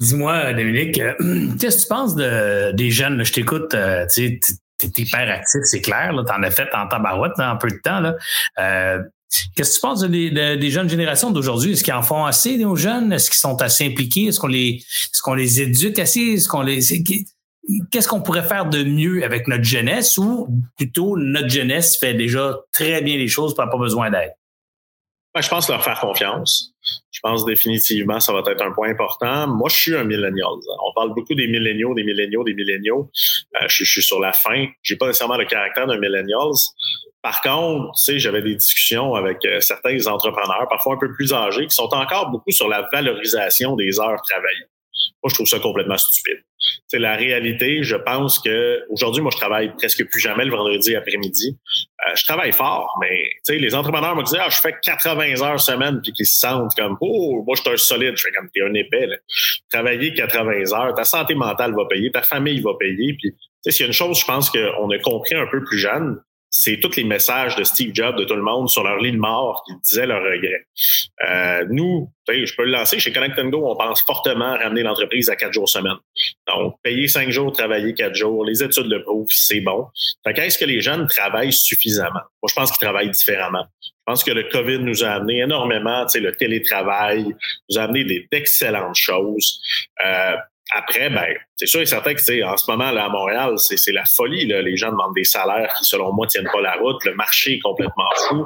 Dis-moi, 0.00 0.52
Dominique, 0.54 0.98
euh, 0.98 1.14
qu'est-ce 1.60 1.76
que 1.76 1.82
tu 1.82 1.88
penses 1.88 2.16
de, 2.16 2.72
des 2.72 2.90
jeunes? 2.90 3.22
je 3.24 3.32
t'écoute, 3.32 3.76
tu 4.14 4.40
t'es 4.90 5.02
hyper 5.02 5.30
actif, 5.30 5.60
c'est 5.64 5.80
clair. 5.80 6.12
Tu 6.26 6.32
en 6.32 6.42
as 6.42 6.50
fait 6.50 6.68
en 6.74 6.86
tabarouette 6.88 7.38
en 7.38 7.56
peu 7.56 7.68
de 7.68 7.80
temps. 7.82 8.02
Euh, 8.58 8.98
Qu'est-ce 9.56 9.70
que 9.70 9.74
tu 9.76 9.80
penses 9.80 10.04
des, 10.04 10.70
jeunes 10.70 10.90
générations 10.90 11.30
d'aujourd'hui? 11.30 11.72
Est-ce 11.72 11.82
qu'ils 11.82 11.94
en 11.94 12.02
font 12.02 12.26
assez, 12.26 12.58
nos 12.58 12.76
jeunes? 12.76 13.12
Est-ce 13.12 13.30
qu'ils 13.30 13.38
sont 13.38 13.60
assez 13.62 13.86
impliqués? 13.86 14.26
Est-ce 14.26 14.38
qu'on 14.38 14.46
les, 14.46 14.84
est 14.84 15.20
qu'on 15.22 15.34
les 15.34 15.60
éduque 15.62 15.98
assez? 15.98 16.20
Est-ce 16.20 16.48
qu'on 16.48 16.60
les, 16.60 16.80
qu'est-ce 17.90 18.08
qu'on 18.08 18.20
pourrait 18.20 18.42
faire 18.42 18.66
de 18.66 18.82
mieux 18.82 19.24
avec 19.24 19.48
notre 19.48 19.64
jeunesse 19.64 20.18
ou 20.18 20.48
plutôt 20.76 21.16
notre 21.16 21.48
jeunesse 21.48 21.96
fait 21.96 22.14
déjà 22.14 22.58
très 22.72 23.00
bien 23.00 23.16
les 23.16 23.28
choses, 23.28 23.54
pas 23.54 23.66
pas 23.68 23.78
besoin 23.78 24.10
d'aide? 24.10 24.32
Je 25.40 25.48
pense 25.48 25.68
leur 25.68 25.82
faire 25.82 25.98
confiance. 26.00 26.74
Je 27.10 27.20
pense 27.22 27.44
définitivement 27.44 28.20
ça 28.20 28.32
va 28.32 28.42
être 28.46 28.62
un 28.62 28.72
point 28.72 28.90
important. 28.90 29.46
Moi, 29.46 29.68
je 29.70 29.76
suis 29.76 29.96
un 29.96 30.04
millennial. 30.04 30.48
On 30.84 30.92
parle 30.94 31.14
beaucoup 31.14 31.34
des 31.34 31.46
milléniaux, 31.46 31.94
des 31.94 32.04
milléniaux, 32.04 32.44
des 32.44 32.54
milléniaux. 32.54 33.10
Euh, 33.60 33.66
je, 33.68 33.84
suis 33.84 34.02
sur 34.02 34.20
la 34.20 34.32
fin. 34.32 34.66
J'ai 34.82 34.96
pas 34.96 35.06
nécessairement 35.06 35.36
le 35.36 35.46
caractère 35.46 35.86
d'un 35.86 35.98
millennial. 35.98 36.50
Par 37.22 37.40
contre, 37.40 37.92
tu 37.94 38.02
sais, 38.12 38.18
j'avais 38.18 38.42
des 38.42 38.56
discussions 38.56 39.14
avec 39.14 39.44
euh, 39.44 39.60
certains 39.60 40.06
entrepreneurs, 40.06 40.66
parfois 40.68 40.94
un 40.94 40.98
peu 40.98 41.12
plus 41.12 41.32
âgés, 41.32 41.66
qui 41.66 41.74
sont 41.74 41.88
encore 41.92 42.30
beaucoup 42.30 42.50
sur 42.50 42.68
la 42.68 42.88
valorisation 42.92 43.76
des 43.76 44.00
heures 44.00 44.20
travaillées. 44.28 44.66
Moi, 45.22 45.30
je 45.30 45.34
trouve 45.34 45.46
ça 45.46 45.58
complètement 45.58 45.98
stupide. 45.98 46.42
C'est 46.86 46.98
la 46.98 47.16
réalité. 47.16 47.82
Je 47.82 47.96
pense 47.96 48.38
que 48.38 48.82
aujourd'hui, 48.90 49.22
moi, 49.22 49.30
je 49.32 49.38
travaille 49.38 49.74
presque 49.76 50.04
plus 50.08 50.20
jamais 50.20 50.44
le 50.44 50.50
vendredi 50.50 50.94
après-midi. 50.94 51.58
Euh, 52.06 52.12
je 52.14 52.24
travaille 52.24 52.52
fort, 52.52 52.98
mais 53.00 53.30
les 53.48 53.74
entrepreneurs 53.74 54.16
me 54.16 54.22
disaient, 54.22 54.40
ah, 54.40 54.48
je 54.50 54.58
fais 54.58 54.74
80 54.82 55.42
heures 55.42 55.60
semaine, 55.60 56.00
puis 56.02 56.12
qu'ils 56.12 56.26
se 56.26 56.38
sentent 56.38 56.74
comme, 56.76 56.96
oh, 57.00 57.42
moi, 57.46 57.54
je 57.56 57.62
suis 57.62 57.70
un 57.70 57.76
solide. 57.76 58.16
Je 58.16 58.22
fais 58.22 58.32
comme, 58.32 58.48
t'es 58.50 58.62
un 58.62 58.74
épais. 58.74 59.06
Là. 59.06 59.16
Travailler 59.70 60.12
80 60.14 60.72
heures, 60.72 60.94
ta 60.94 61.04
santé 61.04 61.34
mentale 61.34 61.74
va 61.74 61.86
payer, 61.88 62.10
ta 62.10 62.22
famille 62.22 62.60
va 62.60 62.72
payer. 62.78 63.16
Puis, 63.18 63.34
s'il 63.70 63.80
y 63.80 63.84
a 63.84 63.86
une 63.86 63.92
chose, 63.92 64.18
je 64.20 64.24
pense 64.24 64.50
qu'on 64.50 64.90
a 64.90 64.98
compris 64.98 65.34
un 65.34 65.46
peu 65.46 65.62
plus 65.64 65.78
jeune, 65.78 66.20
c'est 66.54 66.78
tous 66.80 66.96
les 66.96 67.04
messages 67.04 67.56
de 67.56 67.64
Steve 67.64 67.92
Jobs, 67.94 68.14
de 68.14 68.24
tout 68.24 68.34
le 68.34 68.42
monde 68.42 68.68
sur 68.68 68.84
leur 68.84 68.98
lit 68.98 69.12
de 69.12 69.16
mort 69.16 69.64
qui 69.66 69.72
disaient 69.82 70.06
leurs 70.06 70.22
regrets. 70.22 70.66
Euh, 71.26 71.66
nous, 71.70 72.12
je 72.28 72.54
peux 72.54 72.64
le 72.64 72.72
lancer, 72.72 72.98
chez 72.98 73.10
Connect 73.10 73.40
Go, 73.48 73.70
on 73.70 73.74
pense 73.74 74.02
fortement 74.02 74.52
à 74.52 74.58
ramener 74.58 74.82
l'entreprise 74.82 75.30
à 75.30 75.36
quatre 75.36 75.54
jours 75.54 75.68
semaine. 75.68 75.96
Donc, 76.46 76.76
payer 76.82 77.08
cinq 77.08 77.30
jours, 77.30 77.52
travailler 77.52 77.94
quatre 77.94 78.14
jours, 78.14 78.44
les 78.44 78.62
études 78.62 78.86
le 78.86 79.02
prouvent, 79.02 79.30
c'est 79.30 79.62
bon. 79.62 79.86
Fait 80.24 80.34
qu'est-ce 80.34 80.58
que 80.58 80.66
les 80.66 80.82
jeunes 80.82 81.06
travaillent 81.06 81.54
suffisamment? 81.54 82.12
Moi, 82.12 82.48
je 82.50 82.54
pense 82.54 82.70
qu'ils 82.70 82.86
travaillent 82.86 83.10
différemment. 83.10 83.64
Je 83.82 84.12
pense 84.12 84.22
que 84.22 84.32
le 84.32 84.42
COVID 84.42 84.80
nous 84.80 85.04
a 85.04 85.08
amené 85.08 85.38
énormément, 85.38 86.04
tu 86.04 86.12
sais, 86.12 86.20
le 86.20 86.32
télétravail 86.32 87.34
nous 87.70 87.78
a 87.78 87.84
amené 87.84 88.28
d'excellentes 88.30 88.96
choses. 88.96 89.58
Euh, 90.04 90.36
après, 90.74 91.10
ben, 91.10 91.26
c'est 91.56 91.66
sûr 91.66 91.80
et 91.80 91.86
certain 91.86 92.14
que 92.14 92.44
en 92.44 92.56
ce 92.56 92.70
moment, 92.70 92.90
là, 92.90 93.06
à 93.06 93.08
Montréal, 93.08 93.54
c'est 93.58 93.92
la 93.92 94.04
folie. 94.04 94.46
Là. 94.46 94.62
Les 94.62 94.76
gens 94.76 94.90
demandent 94.90 95.14
des 95.14 95.24
salaires 95.24 95.74
qui, 95.78 95.84
selon 95.84 96.12
moi, 96.12 96.26
tiennent 96.26 96.48
pas 96.52 96.60
la 96.60 96.74
route. 96.76 97.04
Le 97.04 97.14
marché 97.14 97.54
est 97.54 97.60
complètement 97.60 98.08
fou. 98.28 98.44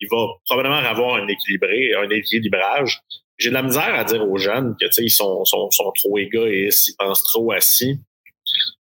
Il 0.00 0.08
va 0.10 0.26
probablement 0.48 0.76
avoir 0.76 1.16
un 1.16 1.28
équilibré, 1.28 1.92
un 1.94 2.08
équilibrage. 2.10 3.00
J'ai 3.38 3.50
de 3.50 3.54
la 3.54 3.62
misère 3.62 3.94
à 3.94 4.04
dire 4.04 4.26
aux 4.28 4.38
jeunes 4.38 4.74
que 4.80 4.86
ils 5.00 5.10
sont, 5.10 5.44
sont, 5.44 5.70
sont 5.70 5.92
trop 5.92 6.16
égoïstes, 6.16 6.88
ils 6.88 6.94
pensent 6.98 7.22
trop 7.24 7.52
assis. 7.52 8.00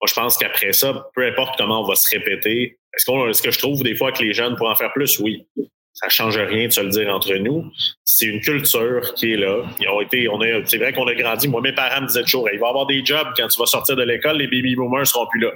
Moi, 0.02 0.08
je 0.08 0.14
pense 0.14 0.38
qu'après 0.38 0.74
ça, 0.74 1.08
peu 1.16 1.26
importe 1.26 1.58
comment 1.58 1.82
on 1.82 1.88
va 1.88 1.96
se 1.96 2.10
répéter, 2.10 2.78
est-ce, 2.94 3.06
qu'on, 3.06 3.30
est-ce 3.30 3.42
que 3.42 3.52
je 3.52 3.60
trouve 3.60 3.84
des 3.84 3.96
fois 3.96 4.12
que 4.12 4.22
les 4.24 4.34
jeunes 4.34 4.56
pourraient 4.58 4.72
en 4.72 4.76
faire 4.76 4.92
plus? 4.92 5.20
Oui 5.20 5.48
ça 5.94 6.10
change 6.10 6.38
rien 6.38 6.68
de 6.68 6.72
se 6.72 6.82
le 6.82 6.90
dire 6.90 7.14
entre 7.14 7.34
nous. 7.36 7.70
C'est 8.04 8.26
une 8.26 8.40
culture 8.40 9.14
qui 9.16 9.34
est 9.34 9.38
là. 9.38 9.64
Ils 9.80 9.90
ont 9.90 10.02
été, 10.02 10.28
on 10.30 10.40
a, 10.42 10.66
c'est 10.66 10.78
vrai 10.78 10.94
qu'on 10.94 11.08
a 11.08 11.14
grandi. 11.14 11.48
Moi, 11.48 11.62
mes 11.62 11.74
parents 11.74 12.02
me 12.02 12.08
disaient 12.08 12.24
toujours, 12.24 12.50
il 12.52 12.60
va 12.60 12.68
y 12.68 12.70
avoir 12.70 12.86
des 12.88 13.06
jobs 13.06 13.28
quand 13.36 13.48
tu 13.48 13.60
vas 13.60 13.66
sortir 13.66 13.96
de 13.96 14.04
l'école, 14.04 14.38
les 14.38 14.48
baby 14.48 14.76
boomers 14.76 15.06
seront 15.06 15.28
plus 15.28 15.42
là. 15.42 15.52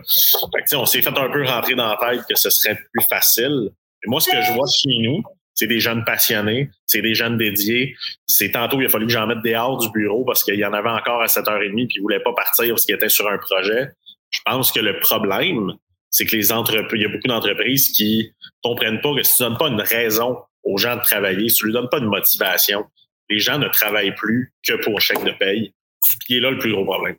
Fait 0.68 0.76
on 0.76 0.86
s'est 0.86 1.02
fait 1.02 1.18
un 1.18 1.30
peu 1.30 1.46
rentrer 1.46 1.76
dans 1.76 1.88
la 1.88 1.98
tête 1.98 2.22
que 2.30 2.36
ce 2.36 2.50
serait 2.50 2.78
plus 2.94 3.06
facile. 3.10 3.70
Et 4.06 4.10
moi, 4.10 4.20
ce 4.20 4.30
que 4.30 4.42
je 4.42 4.52
vois 4.52 4.68
chez 4.68 4.98
nous, 5.00 5.24
c'est 5.56 5.68
des 5.68 5.80
jeunes 5.80 6.04
passionnés, 6.04 6.70
c'est 6.86 7.02
des 7.02 7.14
jeunes 7.14 7.38
dédiés. 7.38 7.96
C'est 8.28 8.52
tantôt, 8.52 8.80
il 8.82 8.86
a 8.86 8.90
fallu 8.90 9.08
que 9.08 9.14
j'en 9.14 9.26
mette 9.26 9.42
dehors 9.44 9.78
du 9.78 9.90
bureau 9.90 10.26
parce 10.26 10.44
qu'il 10.44 10.56
y 10.56 10.66
en 10.66 10.74
avait 10.74 10.90
encore 10.90 11.22
à 11.22 11.28
7h30 11.28 11.88
puis 11.88 11.96
ils 11.96 12.02
voulaient 12.02 12.20
pas 12.20 12.34
partir 12.34 12.70
parce 12.70 12.86
qu'ils 12.86 12.96
étaient 12.96 13.10
sur 13.10 13.28
un 13.28 13.38
projet. 13.38 13.90
Je 14.30 14.40
pense 14.46 14.72
que 14.74 14.82
le 14.82 15.00
problème, 15.00 15.72
c'est 16.16 16.26
que 16.26 16.34
les 16.34 16.54
entreprises, 16.54 16.88
il 16.94 17.02
y 17.02 17.06
a 17.06 17.10
beaucoup 17.10 17.28
d'entreprises 17.28 17.90
qui 17.90 18.32
comprennent 18.64 19.02
pas 19.02 19.14
que 19.14 19.24
si 19.24 19.36
tu 19.36 19.44
donnes 19.44 19.58
pas 19.58 19.68
une 19.68 19.82
raison 19.82 20.38
aux 20.64 20.78
gens 20.78 20.96
de 20.96 21.02
travailler, 21.02 21.50
si 21.50 21.58
tu 21.58 21.66
lui 21.66 21.74
donnes 21.74 21.90
pas 21.90 22.00
de 22.00 22.06
motivation, 22.06 22.86
les 23.30 23.40
gens 23.40 23.60
ne 23.60 23.68
travaillent 23.68 24.16
plus 24.16 24.54
que 24.66 24.82
pour 24.82 25.02
chèque 25.02 25.26
de 25.26 25.32
paye. 25.32 25.74
Puis 26.22 26.38
est 26.38 26.40
là 26.40 26.52
le 26.52 26.58
plus 26.58 26.72
gros 26.72 26.86
problème. 26.86 27.18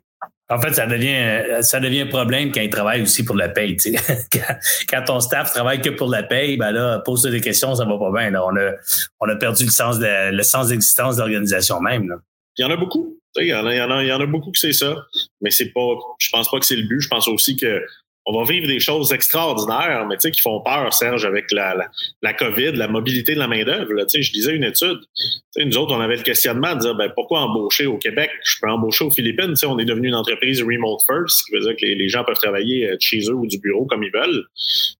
En 0.49 0.59
fait, 0.59 0.73
ça 0.73 0.87
devient 0.87 1.61
ça 1.61 1.79
devient 1.79 2.01
un 2.01 2.07
problème 2.07 2.51
quand 2.51 2.61
ils 2.61 2.71
travaillent 2.71 3.03
aussi 3.03 3.23
pour 3.23 3.35
la 3.35 3.49
paye. 3.49 3.77
quand, 4.89 5.03
ton 5.05 5.19
staff 5.19 5.51
travaille 5.51 5.79
que 5.79 5.91
pour 5.91 6.09
la 6.09 6.23
paye, 6.23 6.57
ben 6.57 6.71
là, 6.71 6.97
pose 6.97 7.21
des 7.21 7.41
questions, 7.41 7.75
ça 7.75 7.85
va 7.85 7.99
pas 7.99 8.11
bien. 8.11 8.33
On 8.41 8.57
a 8.57 8.71
on 9.19 9.29
a 9.29 9.35
perdu 9.35 9.65
le 9.65 9.69
sens 9.69 9.99
de 9.99 10.31
le 10.31 10.43
sens 10.43 10.69
d'existence 10.69 11.17
de 11.17 11.21
l'organisation 11.21 11.81
même. 11.81 12.15
Il 12.57 12.63
y 12.63 12.65
en 12.65 12.71
a 12.71 12.77
beaucoup. 12.77 13.19
Il 13.35 13.45
y 13.45 13.53
en 13.53 13.63
a, 13.67 13.75
il 13.75 13.77
y 13.77 13.81
en 13.81 13.91
a, 13.91 14.03
il 14.03 14.07
y 14.07 14.11
en 14.11 14.19
a 14.19 14.25
beaucoup 14.25 14.51
que 14.51 14.57
c'est 14.57 14.73
ça. 14.73 14.95
Mais 15.41 15.51
c'est 15.51 15.71
pas. 15.71 15.87
Je 16.17 16.29
pense 16.31 16.49
pas 16.49 16.57
que 16.59 16.65
c'est 16.65 16.77
le 16.77 16.87
but. 16.87 17.01
Je 17.01 17.09
pense 17.09 17.27
aussi 17.27 17.55
que 17.55 17.83
on 18.29 18.37
va 18.37 18.43
vivre 18.43 18.67
des 18.67 18.81
choses 18.81 19.13
extraordinaires, 19.13 20.05
mais 20.07 20.15
tu 20.15 20.23
sais, 20.23 20.31
qui 20.31 20.41
font 20.41 20.59
peur, 20.59 20.93
Serge, 20.93 21.23
avec 21.23 21.49
la, 21.53 21.75
la, 21.75 21.87
la 22.21 22.33
COVID, 22.33 22.73
la 22.73 22.89
mobilité 22.89 23.33
de 23.33 23.39
la 23.39 23.47
main-d'œuvre. 23.47 23.87
Tu 24.01 24.09
sais, 24.09 24.21
je 24.21 24.33
disais 24.33 24.53
une 24.53 24.65
étude. 24.65 24.99
Tu 24.99 25.31
sais, 25.51 25.65
nous 25.65 25.77
autres, 25.77 25.95
on 25.95 26.01
avait 26.01 26.17
le 26.17 26.23
questionnement 26.23 26.75
de 26.75 26.81
dire 26.81 26.95
ben, 26.95 27.09
pourquoi 27.15 27.39
embaucher 27.39 27.85
au 27.85 27.97
Québec? 27.97 28.29
Je 28.43 28.55
peux 28.61 28.69
embaucher 28.69 29.05
aux 29.05 29.11
Philippines. 29.11 29.51
Tu 29.51 29.55
sais, 29.55 29.65
on 29.65 29.79
est 29.79 29.85
devenu 29.85 30.09
une 30.09 30.15
entreprise 30.15 30.61
remote 30.61 30.99
first, 31.07 31.39
ce 31.39 31.43
qui 31.45 31.51
veut 31.53 31.61
dire 31.61 31.75
que 31.77 31.85
les, 31.85 32.09
gens 32.09 32.25
peuvent 32.25 32.35
travailler 32.35 32.89
euh, 32.89 32.95
de 32.95 33.01
chez 33.01 33.21
eux 33.29 33.33
ou 33.33 33.47
du 33.47 33.59
bureau 33.59 33.85
comme 33.85 34.03
ils 34.03 34.11
veulent. 34.11 34.45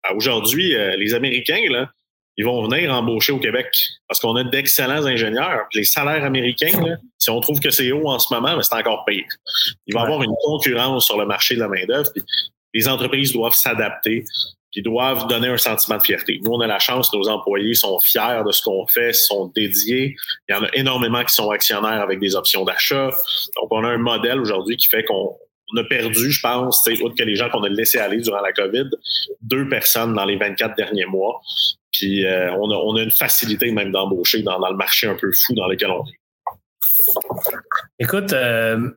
Euh, 0.10 0.16
aujourd'hui, 0.16 0.74
euh, 0.74 0.96
les 0.96 1.14
Américains, 1.14 1.66
là, 1.70 1.90
ils 2.38 2.46
vont 2.46 2.66
venir 2.70 2.94
embaucher 2.94 3.34
au 3.34 3.40
Québec 3.40 3.68
parce 4.08 4.22
qu'on 4.22 4.36
a 4.36 4.44
d'excellents 4.44 5.06
ingénieurs. 5.06 5.68
les 5.74 5.84
salaires 5.84 6.24
américains, 6.24 6.80
là, 6.86 6.96
si 7.18 7.30
on 7.30 7.42
trouve 7.42 7.60
que 7.60 7.72
c'est 7.72 7.92
haut 7.92 8.08
en 8.08 8.20
ce 8.20 8.34
moment, 8.34 8.56
mais 8.56 8.64
c'est 8.64 8.76
encore 8.76 9.04
pire. 9.06 9.26
Il 9.88 9.96
va 9.96 10.02
y 10.02 10.04
avoir 10.04 10.22
une 10.22 10.36
concurrence 10.46 11.08
sur 11.08 11.18
le 11.18 11.26
marché 11.26 11.56
de 11.56 11.62
la 11.62 11.68
main-d'œuvre 11.68 12.12
les 12.78 12.88
entreprises 12.88 13.34
doivent 13.34 13.56
s'adapter. 13.56 14.24
qui 14.70 14.82
doivent 14.82 15.28
donner 15.28 15.48
un 15.48 15.58
sentiment 15.58 15.98
de 15.98 16.04
fierté. 16.04 16.40
Nous, 16.44 16.52
on 16.52 16.60
a 16.60 16.68
la 16.68 16.78
chance, 16.78 17.12
nos 17.14 17.28
employés 17.30 17.74
sont 17.74 17.98
fiers 18.00 18.44
de 18.46 18.52
ce 18.52 18.62
qu'on 18.62 18.86
fait, 18.86 19.14
sont 19.14 19.50
dédiés. 19.56 20.16
Il 20.48 20.56
y 20.56 20.58
en 20.60 20.64
a 20.64 20.70
énormément 20.74 21.24
qui 21.24 21.34
sont 21.34 21.50
actionnaires 21.50 22.02
avec 22.02 22.20
des 22.20 22.36
options 22.36 22.66
d'achat. 22.66 23.10
Donc, 23.56 23.72
on 23.72 23.84
a 23.86 23.88
un 23.88 23.98
modèle 23.98 24.40
aujourd'hui 24.40 24.76
qui 24.76 24.88
fait 24.88 25.06
qu'on 25.06 25.38
a 25.78 25.84
perdu, 25.86 26.32
je 26.32 26.42
pense, 26.42 26.86
autre 27.02 27.16
que 27.16 27.24
les 27.24 27.36
gens 27.36 27.50
qu'on 27.50 27.64
a 27.64 27.70
laissés 27.70 27.98
aller 27.98 28.18
durant 28.18 28.42
la 28.42 28.52
COVID, 28.52 28.90
deux 29.42 29.68
personnes 29.70 30.14
dans 30.14 30.26
les 30.26 30.36
24 30.36 30.76
derniers 30.76 31.06
mois. 31.06 31.42
Puis 31.94 32.26
euh, 32.26 32.52
on, 32.54 32.70
a, 32.70 32.76
on, 32.76 32.98
a, 32.98 33.04
une 33.04 33.12
facilité 33.12 33.72
même 33.72 33.92
d'embaucher 33.92 34.44
dans, 34.44 34.60
dans, 34.60 34.70
le 34.70 34.78
marché 34.78 35.08
un 35.08 35.16
peu 35.16 35.32
fou 35.32 35.56
dans 35.56 35.68
lequel 35.68 35.90
on 35.90 36.04
est. 36.04 36.20
Écoute, 38.00 38.34
euh, 38.34 38.92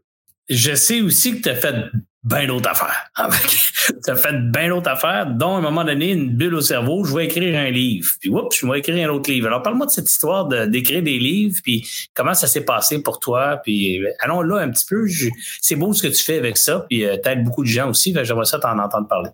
je 0.50 0.74
sais 0.74 1.00
aussi 1.00 1.36
que 1.36 1.42
tu 1.42 1.48
as 1.48 1.54
fait 1.54 1.76
bien 2.22 2.46
d'autres 2.46 2.68
affaires. 2.68 3.10
as 3.16 4.16
fait 4.16 4.50
bien 4.50 4.68
d'autres 4.68 4.90
affaires, 4.90 5.26
dont 5.26 5.56
à 5.56 5.58
un 5.58 5.62
moment 5.62 5.84
donné, 5.84 6.12
une 6.12 6.30
bulle 6.30 6.54
au 6.54 6.60
cerveau, 6.60 7.04
je 7.04 7.14
vais 7.14 7.24
écrire 7.26 7.58
un 7.58 7.70
livre. 7.70 8.08
Puis, 8.20 8.30
oups, 8.30 8.56
je 8.58 8.66
vais 8.66 8.78
écrire 8.78 9.08
un 9.08 9.12
autre 9.12 9.30
livre. 9.30 9.46
Alors, 9.46 9.62
parle-moi 9.62 9.86
de 9.86 9.90
cette 9.90 10.10
histoire 10.10 10.46
d'écrire 10.46 11.02
des 11.02 11.18
livres, 11.18 11.58
puis 11.62 11.88
comment 12.14 12.34
ça 12.34 12.46
s'est 12.46 12.64
passé 12.64 13.02
pour 13.02 13.20
toi. 13.20 13.58
Puis, 13.62 14.02
allons 14.20 14.42
là 14.42 14.58
un 14.58 14.70
petit 14.70 14.86
peu. 14.86 15.06
C'est 15.60 15.76
beau 15.76 15.92
ce 15.92 16.02
que 16.02 16.08
tu 16.08 16.22
fais 16.22 16.38
avec 16.38 16.58
ça, 16.58 16.86
puis 16.88 17.04
euh, 17.04 17.16
t'aides 17.16 17.44
beaucoup 17.44 17.62
de 17.62 17.68
gens 17.68 17.88
aussi. 17.90 18.14
J'aimerais 18.22 18.44
ça 18.44 18.58
t'en 18.58 18.78
entendre 18.78 19.08
parler 19.08 19.30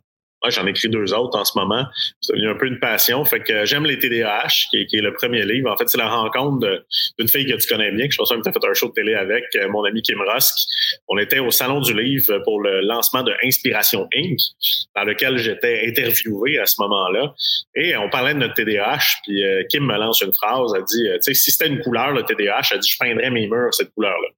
j'en 0.49 0.66
écris 0.66 0.89
deux 0.89 1.12
autres 1.14 1.39
en 1.39 1.45
ce 1.45 1.59
moment. 1.59 1.84
C'est 2.20 2.34
devenu 2.34 2.51
un 2.51 2.55
peu 2.55 2.66
une 2.66 2.78
passion. 2.78 3.24
Fait 3.24 3.41
que 3.41 3.64
j'aime 3.64 3.84
les 3.84 3.99
TDAH, 3.99 4.68
qui, 4.70 4.97
est 4.97 5.01
le 5.01 5.12
premier 5.12 5.45
livre. 5.45 5.70
En 5.70 5.76
fait, 5.76 5.89
c'est 5.89 5.99
la 5.99 6.09
rencontre 6.09 6.84
d'une 7.18 7.28
fille 7.28 7.47
que 7.47 7.57
tu 7.57 7.66
connais 7.68 7.91
bien, 7.91 8.07
que 8.07 8.12
je 8.12 8.18
pense 8.18 8.30
que 8.30 8.41
tu 8.41 8.49
as 8.49 8.53
fait 8.53 8.68
un 8.68 8.74
show 8.74 8.89
de 8.89 8.93
télé 8.93 9.14
avec, 9.14 9.45
euh, 9.57 9.68
mon 9.68 9.84
ami 9.84 10.03
Kim 10.03 10.20
Rusk. 10.20 10.55
On 11.09 11.18
était 11.18 11.39
au 11.39 11.51
Salon 11.51 11.80
du 11.80 11.95
Livre 11.95 12.39
pour 12.45 12.61
le 12.61 12.80
lancement 12.82 13.22
de 13.22 13.32
Inspiration 13.45 14.09
Inc., 14.14 14.39
dans 14.95 15.05
lequel 15.05 15.39
j'étais 15.39 15.87
interviewé 15.89 16.59
à 16.59 16.66
ce 16.66 16.80
moment-là. 16.80 17.34
Et 17.74 17.97
on 17.97 18.09
parlait 18.09 18.34
de 18.34 18.39
notre 18.39 18.55
TDAH, 18.55 19.20
puis 19.24 19.45
euh, 19.45 19.62
Kim 19.70 19.84
me 19.84 19.97
lance 19.97 20.20
une 20.20 20.34
phrase, 20.34 20.72
elle 20.76 20.84
dit, 20.84 21.09
euh, 21.09 21.16
tu 21.16 21.22
sais, 21.22 21.34
si 21.34 21.51
c'était 21.51 21.68
une 21.68 21.80
couleur, 21.80 22.12
le 22.12 22.22
TDAH, 22.22 22.68
elle 22.72 22.78
dit, 22.80 22.89
je 22.89 22.97
peindrais 22.99 23.30
mes 23.30 23.47
murs 23.47 23.72
cette 23.72 23.93
couleur-là. 23.95 24.28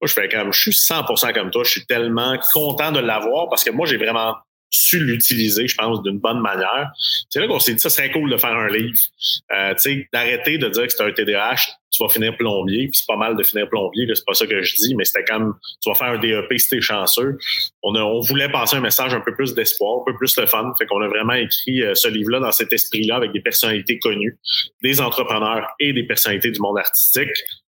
Moi, 0.00 0.08
je 0.08 0.12
fais 0.12 0.28
comme, 0.28 0.52
je 0.52 0.60
suis 0.60 0.70
100% 0.72 1.32
comme 1.32 1.50
toi, 1.50 1.64
je 1.64 1.70
suis 1.70 1.86
tellement 1.86 2.36
content 2.52 2.92
de 2.92 3.00
l'avoir 3.00 3.48
parce 3.48 3.64
que 3.64 3.70
moi, 3.70 3.86
j'ai 3.86 3.96
vraiment 3.96 4.34
su 4.74 4.98
l'utiliser, 5.00 5.66
je 5.66 5.76
pense, 5.76 6.02
d'une 6.02 6.18
bonne 6.18 6.40
manière. 6.40 6.90
C'est 7.30 7.40
là 7.40 7.46
qu'on 7.46 7.58
s'est 7.58 7.74
dit, 7.74 7.80
ça 7.80 7.90
serait 7.90 8.10
cool 8.10 8.30
de 8.30 8.36
faire 8.36 8.54
un 8.54 8.68
livre. 8.68 8.98
Euh, 9.52 9.74
d'arrêter 10.12 10.58
de 10.58 10.68
dire 10.68 10.82
que 10.84 10.92
c'est 10.92 11.02
un 11.02 11.12
TDAH, 11.12 11.56
tu 11.90 12.02
vas 12.02 12.08
finir 12.08 12.36
plombier, 12.36 12.88
puis 12.88 12.96
c'est 12.96 13.06
pas 13.06 13.16
mal 13.16 13.36
de 13.36 13.42
finir 13.42 13.68
plombier, 13.68 14.06
c'est 14.12 14.24
pas 14.24 14.34
ça 14.34 14.46
que 14.46 14.62
je 14.62 14.74
dis, 14.76 14.94
mais 14.96 15.04
c'était 15.04 15.24
comme, 15.24 15.54
tu 15.80 15.88
vas 15.88 15.94
faire 15.94 16.08
un 16.08 16.18
DEP 16.18 16.58
si 16.58 16.68
t'es 16.68 16.80
chanceux. 16.80 17.38
On, 17.82 17.94
a, 17.94 18.02
on 18.02 18.20
voulait 18.20 18.48
passer 18.48 18.76
un 18.76 18.80
message 18.80 19.14
un 19.14 19.20
peu 19.20 19.34
plus 19.34 19.54
d'espoir, 19.54 20.00
un 20.00 20.04
peu 20.04 20.16
plus 20.16 20.34
de 20.34 20.46
fun, 20.46 20.72
fait 20.78 20.86
qu'on 20.86 21.00
a 21.00 21.08
vraiment 21.08 21.34
écrit 21.34 21.82
euh, 21.82 21.94
ce 21.94 22.08
livre-là 22.08 22.40
dans 22.40 22.52
cet 22.52 22.72
esprit-là 22.72 23.16
avec 23.16 23.32
des 23.32 23.40
personnalités 23.40 23.98
connues, 23.98 24.38
des 24.82 25.00
entrepreneurs 25.00 25.68
et 25.78 25.92
des 25.92 26.04
personnalités 26.04 26.50
du 26.50 26.60
monde 26.60 26.78
artistique. 26.78 27.30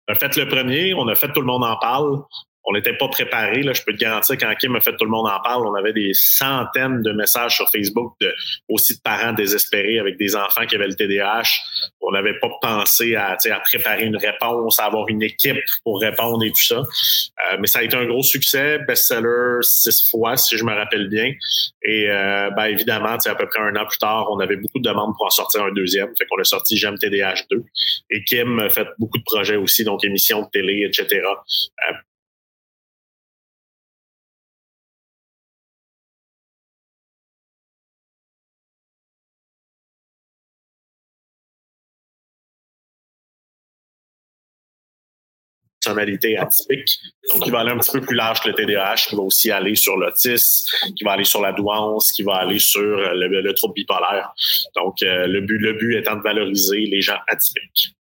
On 0.07 0.13
a 0.13 0.15
fait 0.15 0.35
le 0.35 0.47
premier, 0.47 0.93
on 0.93 1.07
a 1.07 1.15
fait 1.15 1.31
Tout 1.33 1.41
le 1.41 1.47
monde 1.47 1.63
en 1.63 1.77
parle 1.77 2.21
on 2.65 2.73
n'était 2.73 2.95
pas 2.95 3.07
préparé. 3.07 3.63
Là, 3.63 3.73
je 3.73 3.81
peux 3.83 3.93
te 3.93 3.97
garantir 3.97 4.37
quand 4.37 4.53
Kim 4.55 4.75
a 4.75 4.81
fait 4.81 4.95
tout 4.95 5.05
le 5.05 5.11
monde 5.11 5.27
en 5.27 5.39
parle, 5.41 5.65
on 5.65 5.73
avait 5.75 5.93
des 5.93 6.11
centaines 6.13 7.01
de 7.01 7.11
messages 7.11 7.55
sur 7.55 7.69
Facebook 7.69 8.13
aussi 8.69 8.95
de 8.95 9.01
parents 9.03 9.33
désespérés 9.33 9.99
avec 9.99 10.17
des 10.17 10.35
enfants 10.35 10.65
qui 10.65 10.75
avaient 10.75 10.87
le 10.87 10.95
TDAH. 10.95 11.49
On 12.01 12.11
n'avait 12.11 12.37
pas 12.39 12.49
pensé 12.61 13.15
à, 13.15 13.37
à 13.43 13.59
préparer 13.59 14.05
une 14.05 14.17
réponse, 14.17 14.79
à 14.79 14.85
avoir 14.85 15.07
une 15.07 15.23
équipe 15.23 15.57
pour 15.83 15.99
répondre 15.99 16.43
et 16.43 16.49
tout 16.49 16.63
ça. 16.63 16.77
Euh, 16.77 17.57
mais 17.59 17.67
ça 17.67 17.79
a 17.79 17.83
été 17.83 17.95
un 17.95 18.05
gros 18.05 18.23
succès, 18.23 18.79
best-seller 18.87 19.59
six 19.61 20.09
fois, 20.09 20.37
si 20.37 20.57
je 20.57 20.63
me 20.63 20.73
rappelle 20.73 21.07
bien. 21.07 21.33
Et 21.83 22.09
euh, 22.09 22.49
ben, 22.51 22.65
évidemment, 22.65 23.17
à 23.23 23.35
peu 23.35 23.47
près 23.47 23.59
un 23.59 23.75
an 23.75 23.85
plus 23.85 23.97
tard, 23.97 24.27
on 24.31 24.39
avait 24.39 24.57
beaucoup 24.57 24.79
de 24.79 24.87
demandes 24.87 25.13
pour 25.17 25.25
en 25.25 25.29
sortir 25.29 25.63
un 25.63 25.71
deuxième. 25.71 26.09
Fait 26.17 26.25
qu'on 26.25 26.39
a 26.39 26.43
sorti 26.43 26.77
J'aime 26.77 26.97
TDAH 26.97 27.43
2. 27.49 27.63
Et 28.11 28.23
Kim 28.23 28.59
a 28.59 28.69
fait 28.69 28.87
beaucoup 28.99 29.17
de 29.17 29.23
projets 29.23 29.55
aussi, 29.55 29.83
donc 29.83 30.03
émissions 30.03 30.41
de 30.41 30.49
télé, 30.51 30.87
etc. 30.87 31.21
personnalité 45.91 46.37
atypique. 46.37 46.99
Donc, 47.31 47.45
il 47.45 47.51
va 47.51 47.59
aller 47.59 47.71
un 47.71 47.77
petit 47.77 47.91
peu 47.91 48.01
plus 48.01 48.15
large 48.15 48.41
que 48.41 48.49
le 48.49 48.55
TDAH, 48.55 49.07
qui 49.09 49.15
va 49.15 49.21
aussi 49.21 49.51
aller 49.51 49.75
sur 49.75 49.97
l'autisme, 49.97 50.69
qui 50.95 51.03
va 51.03 51.13
aller 51.13 51.23
sur 51.23 51.41
la 51.41 51.51
douance, 51.51 52.11
qui 52.11 52.23
va 52.23 52.35
aller 52.35 52.59
sur 52.59 52.81
euh, 52.81 53.13
le, 53.13 53.53
trouble 53.53 53.73
bipolaire. 53.73 54.33
Donc, 54.75 55.01
euh, 55.03 55.27
le 55.27 55.41
but, 55.41 55.57
le 55.57 55.73
but 55.73 55.97
étant 55.97 56.15
de 56.15 56.21
valoriser 56.21 56.85
les 56.85 57.01
gens 57.01 57.17
atypiques. 57.27 57.95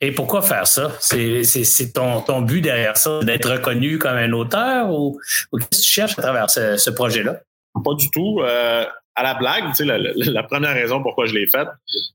Et 0.00 0.12
pourquoi 0.12 0.42
faire 0.42 0.66
ça? 0.66 0.92
C'est 1.00 1.92
ton, 1.94 2.20
ton 2.20 2.42
but 2.42 2.60
derrière 2.60 2.96
ça, 2.96 3.20
d'être 3.22 3.50
reconnu 3.50 3.98
comme 3.98 4.16
un 4.16 4.32
auteur 4.32 4.90
ou, 4.90 5.18
qu'est-ce 5.52 5.68
que 5.68 5.76
tu 5.76 5.88
cherches 5.88 6.18
à 6.18 6.22
travers 6.22 6.50
ce, 6.50 6.90
projet-là? 6.90 7.40
Pas 7.82 7.94
du 7.94 8.10
tout. 8.10 8.40
Euh, 8.42 8.84
à 9.16 9.22
la 9.22 9.34
blague, 9.34 9.68
tu 9.74 9.84
sais, 9.84 9.84
la, 9.84 10.42
première 10.44 10.74
raison 10.74 11.02
pourquoi 11.02 11.26
je 11.26 11.34
l'ai 11.34 11.46
faite, 11.46 11.68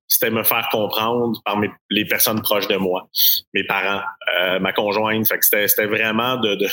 c'était 0.08 0.30
me 0.30 0.44
faire 0.44 0.68
comprendre 0.72 1.40
par 1.44 1.60
les 1.90 2.06
personnes 2.06 2.42
proches 2.42 2.68
de 2.68 2.78
moi, 2.78 3.08
mes 3.54 3.64
parents, 3.64 4.02
euh, 4.40 4.60
ma 4.60 4.74
conjointe. 4.74 5.28
Fait 5.28 5.38
que 5.38 5.68
c'était 5.68 5.86
vraiment 5.86 6.38
de, 6.38 6.56
de 6.56 6.68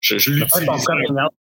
je, 0.00 0.18
je 0.18 0.32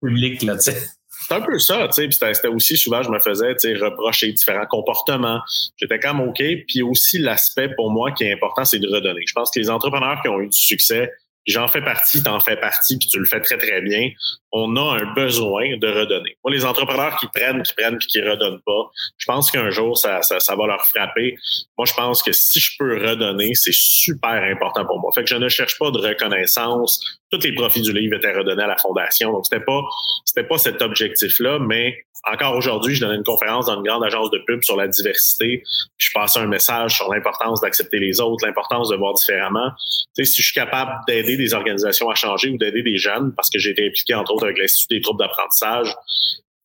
public 0.02 0.44
là, 0.44 0.56
tu 0.56 0.72
sais. 0.72 0.88
C'est 1.28 1.34
un 1.34 1.42
peu 1.42 1.58
ça, 1.58 1.88
tu 1.88 2.12
sais. 2.12 2.34
C'était 2.34 2.48
aussi 2.50 2.78
souvent, 2.78 3.02
je 3.02 3.10
me 3.10 3.20
faisais, 3.20 3.56
tu 3.56 3.70
sais, 3.70 3.84
reprocher 3.84 4.32
différents 4.32 4.68
comportements. 4.68 5.42
J'étais 5.78 5.98
quand 5.98 6.14
même 6.14 6.28
OK. 6.28 6.44
Puis 6.68 6.84
aussi, 6.84 7.18
l'aspect 7.18 7.70
pour 7.76 7.90
moi 7.90 8.12
qui 8.12 8.26
est 8.26 8.34
important, 8.34 8.64
c'est 8.64 8.80
de 8.80 8.88
redonner. 8.88 9.22
Je 9.26 9.34
pense 9.34 9.50
que 9.50 9.60
les 9.60 9.70
entrepreneurs 9.70 10.22
qui 10.22 10.30
ont 10.30 10.40
eu 10.40 10.50
du 10.50 10.58
succès, 10.58 11.12
j'en 11.46 11.68
fais 11.68 11.82
partie, 11.82 12.24
t'en 12.24 12.40
fais 12.40 12.58
partie, 12.58 12.98
puis 12.98 13.08
tu 13.08 13.20
le 13.20 13.26
fais 13.26 13.40
très, 13.40 13.58
très 13.58 13.82
bien. 13.82 14.10
On 14.52 14.76
a 14.76 15.00
un 15.02 15.14
besoin 15.14 15.78
de 15.78 15.88
redonner. 15.88 16.38
Moi, 16.44 16.54
les 16.54 16.66
entrepreneurs 16.66 17.18
qui 17.18 17.28
prennent, 17.28 17.62
qui 17.62 17.74
prennent, 17.74 17.98
puis 17.98 18.08
qui 18.08 18.22
redonnent 18.22 18.62
pas, 18.66 18.90
je 19.18 19.26
pense 19.26 19.52
qu'un 19.52 19.70
jour, 19.70 19.98
ça, 19.98 20.22
ça, 20.22 20.40
ça, 20.40 20.56
va 20.56 20.68
leur 20.68 20.86
frapper. 20.86 21.36
Moi, 21.78 21.86
je 21.86 21.94
pense 21.94 22.24
que 22.24 22.32
si 22.32 22.60
je 22.60 22.72
peux 22.80 23.06
redonner, 23.06 23.54
c'est 23.54 23.74
super 23.74 24.44
important 24.44 24.86
pour 24.86 25.00
moi. 25.00 25.12
Fait 25.14 25.24
que 25.24 25.30
je 25.30 25.36
ne 25.36 25.50
cherche 25.50 25.78
pas 25.78 25.92
de 25.92 26.00
reconnaissance. 26.00 27.04
Tous 27.32 27.42
les 27.44 27.54
profits 27.54 27.82
du 27.82 27.92
livre 27.92 28.18
étaient 28.18 28.34
redonnés 28.34 28.64
à 28.64 28.68
la 28.68 28.78
fondation. 28.78 29.32
Donc, 29.32 29.46
c'était 29.46 29.64
pas, 29.64 29.82
c'était 30.24 30.48
pas 30.48 30.58
cet 30.58 30.82
objectif-là, 30.82 31.60
mais 31.60 32.06
encore 32.32 32.56
aujourd'hui, 32.56 32.96
je 32.96 33.02
donnais 33.02 33.18
une 33.18 33.24
conférence 33.24 33.68
dans 33.68 33.78
une 33.78 33.84
grande 33.84 34.04
agence 34.04 34.32
de 34.32 34.40
pub 34.46 34.64
sur 34.64 34.76
la 34.76 34.88
diversité. 34.88 35.64
Je 35.98 36.10
passais 36.14 36.40
un 36.40 36.48
message 36.48 36.96
sur 36.96 37.12
l'importance 37.14 37.62
d'accepter 37.62 38.00
les 38.00 38.20
autres, 38.20 38.46
l'importance 38.46 38.90
de 38.90 38.96
voir 38.96 39.14
différemment. 39.14 39.72
Tu 40.16 40.26
sais, 40.26 40.32
si 40.32 40.42
je 40.42 40.48
suis 40.48 40.60
capable 40.60 40.92
d'aider 41.08 41.38
des 41.38 41.54
organisations 41.54 42.10
à 42.10 42.16
changer 42.16 42.50
ou 42.50 42.58
d'aider 42.58 42.82
des 42.82 42.98
jeunes, 42.98 43.34
parce 43.36 43.50
que 43.50 43.60
j'ai 43.60 43.72
été 43.72 43.88
impliqué 43.88 44.16
entre 44.16 44.34
autres 44.34 44.46
avec 44.46 44.58
l'Institut 44.58 44.96
des 44.96 45.02
troubles 45.02 45.20
d'apprentissage, 45.20 45.94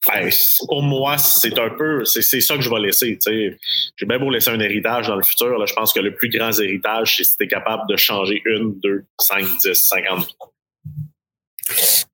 ben, 0.08 0.30
pour 0.66 0.82
moi, 0.82 1.18
c'est 1.18 1.58
un 1.58 1.68
peu, 1.68 2.06
c'est 2.06 2.40
ça 2.40 2.56
que 2.56 2.62
je 2.62 2.70
vais 2.70 2.80
laisser. 2.80 3.18
Tu 3.18 3.30
sais. 3.30 3.58
J'ai 3.96 4.06
bien 4.06 4.18
beau 4.18 4.30
laisser 4.30 4.50
un 4.50 4.60
héritage 4.60 5.08
dans 5.08 5.16
le 5.16 5.22
futur. 5.22 5.58
Là, 5.58 5.66
je 5.66 5.74
pense 5.74 5.92
que 5.92 6.00
le 6.00 6.14
plus 6.14 6.30
grand 6.30 6.58
héritage, 6.58 7.16
c'est 7.16 7.24
si 7.24 7.36
tu 7.36 7.44
es 7.44 7.48
capable 7.48 7.82
de 7.86 7.96
changer 7.98 8.40
une, 8.46 8.80
deux, 8.80 9.04
cinq, 9.18 9.44
dix, 9.62 9.74
cinquante 9.74 10.26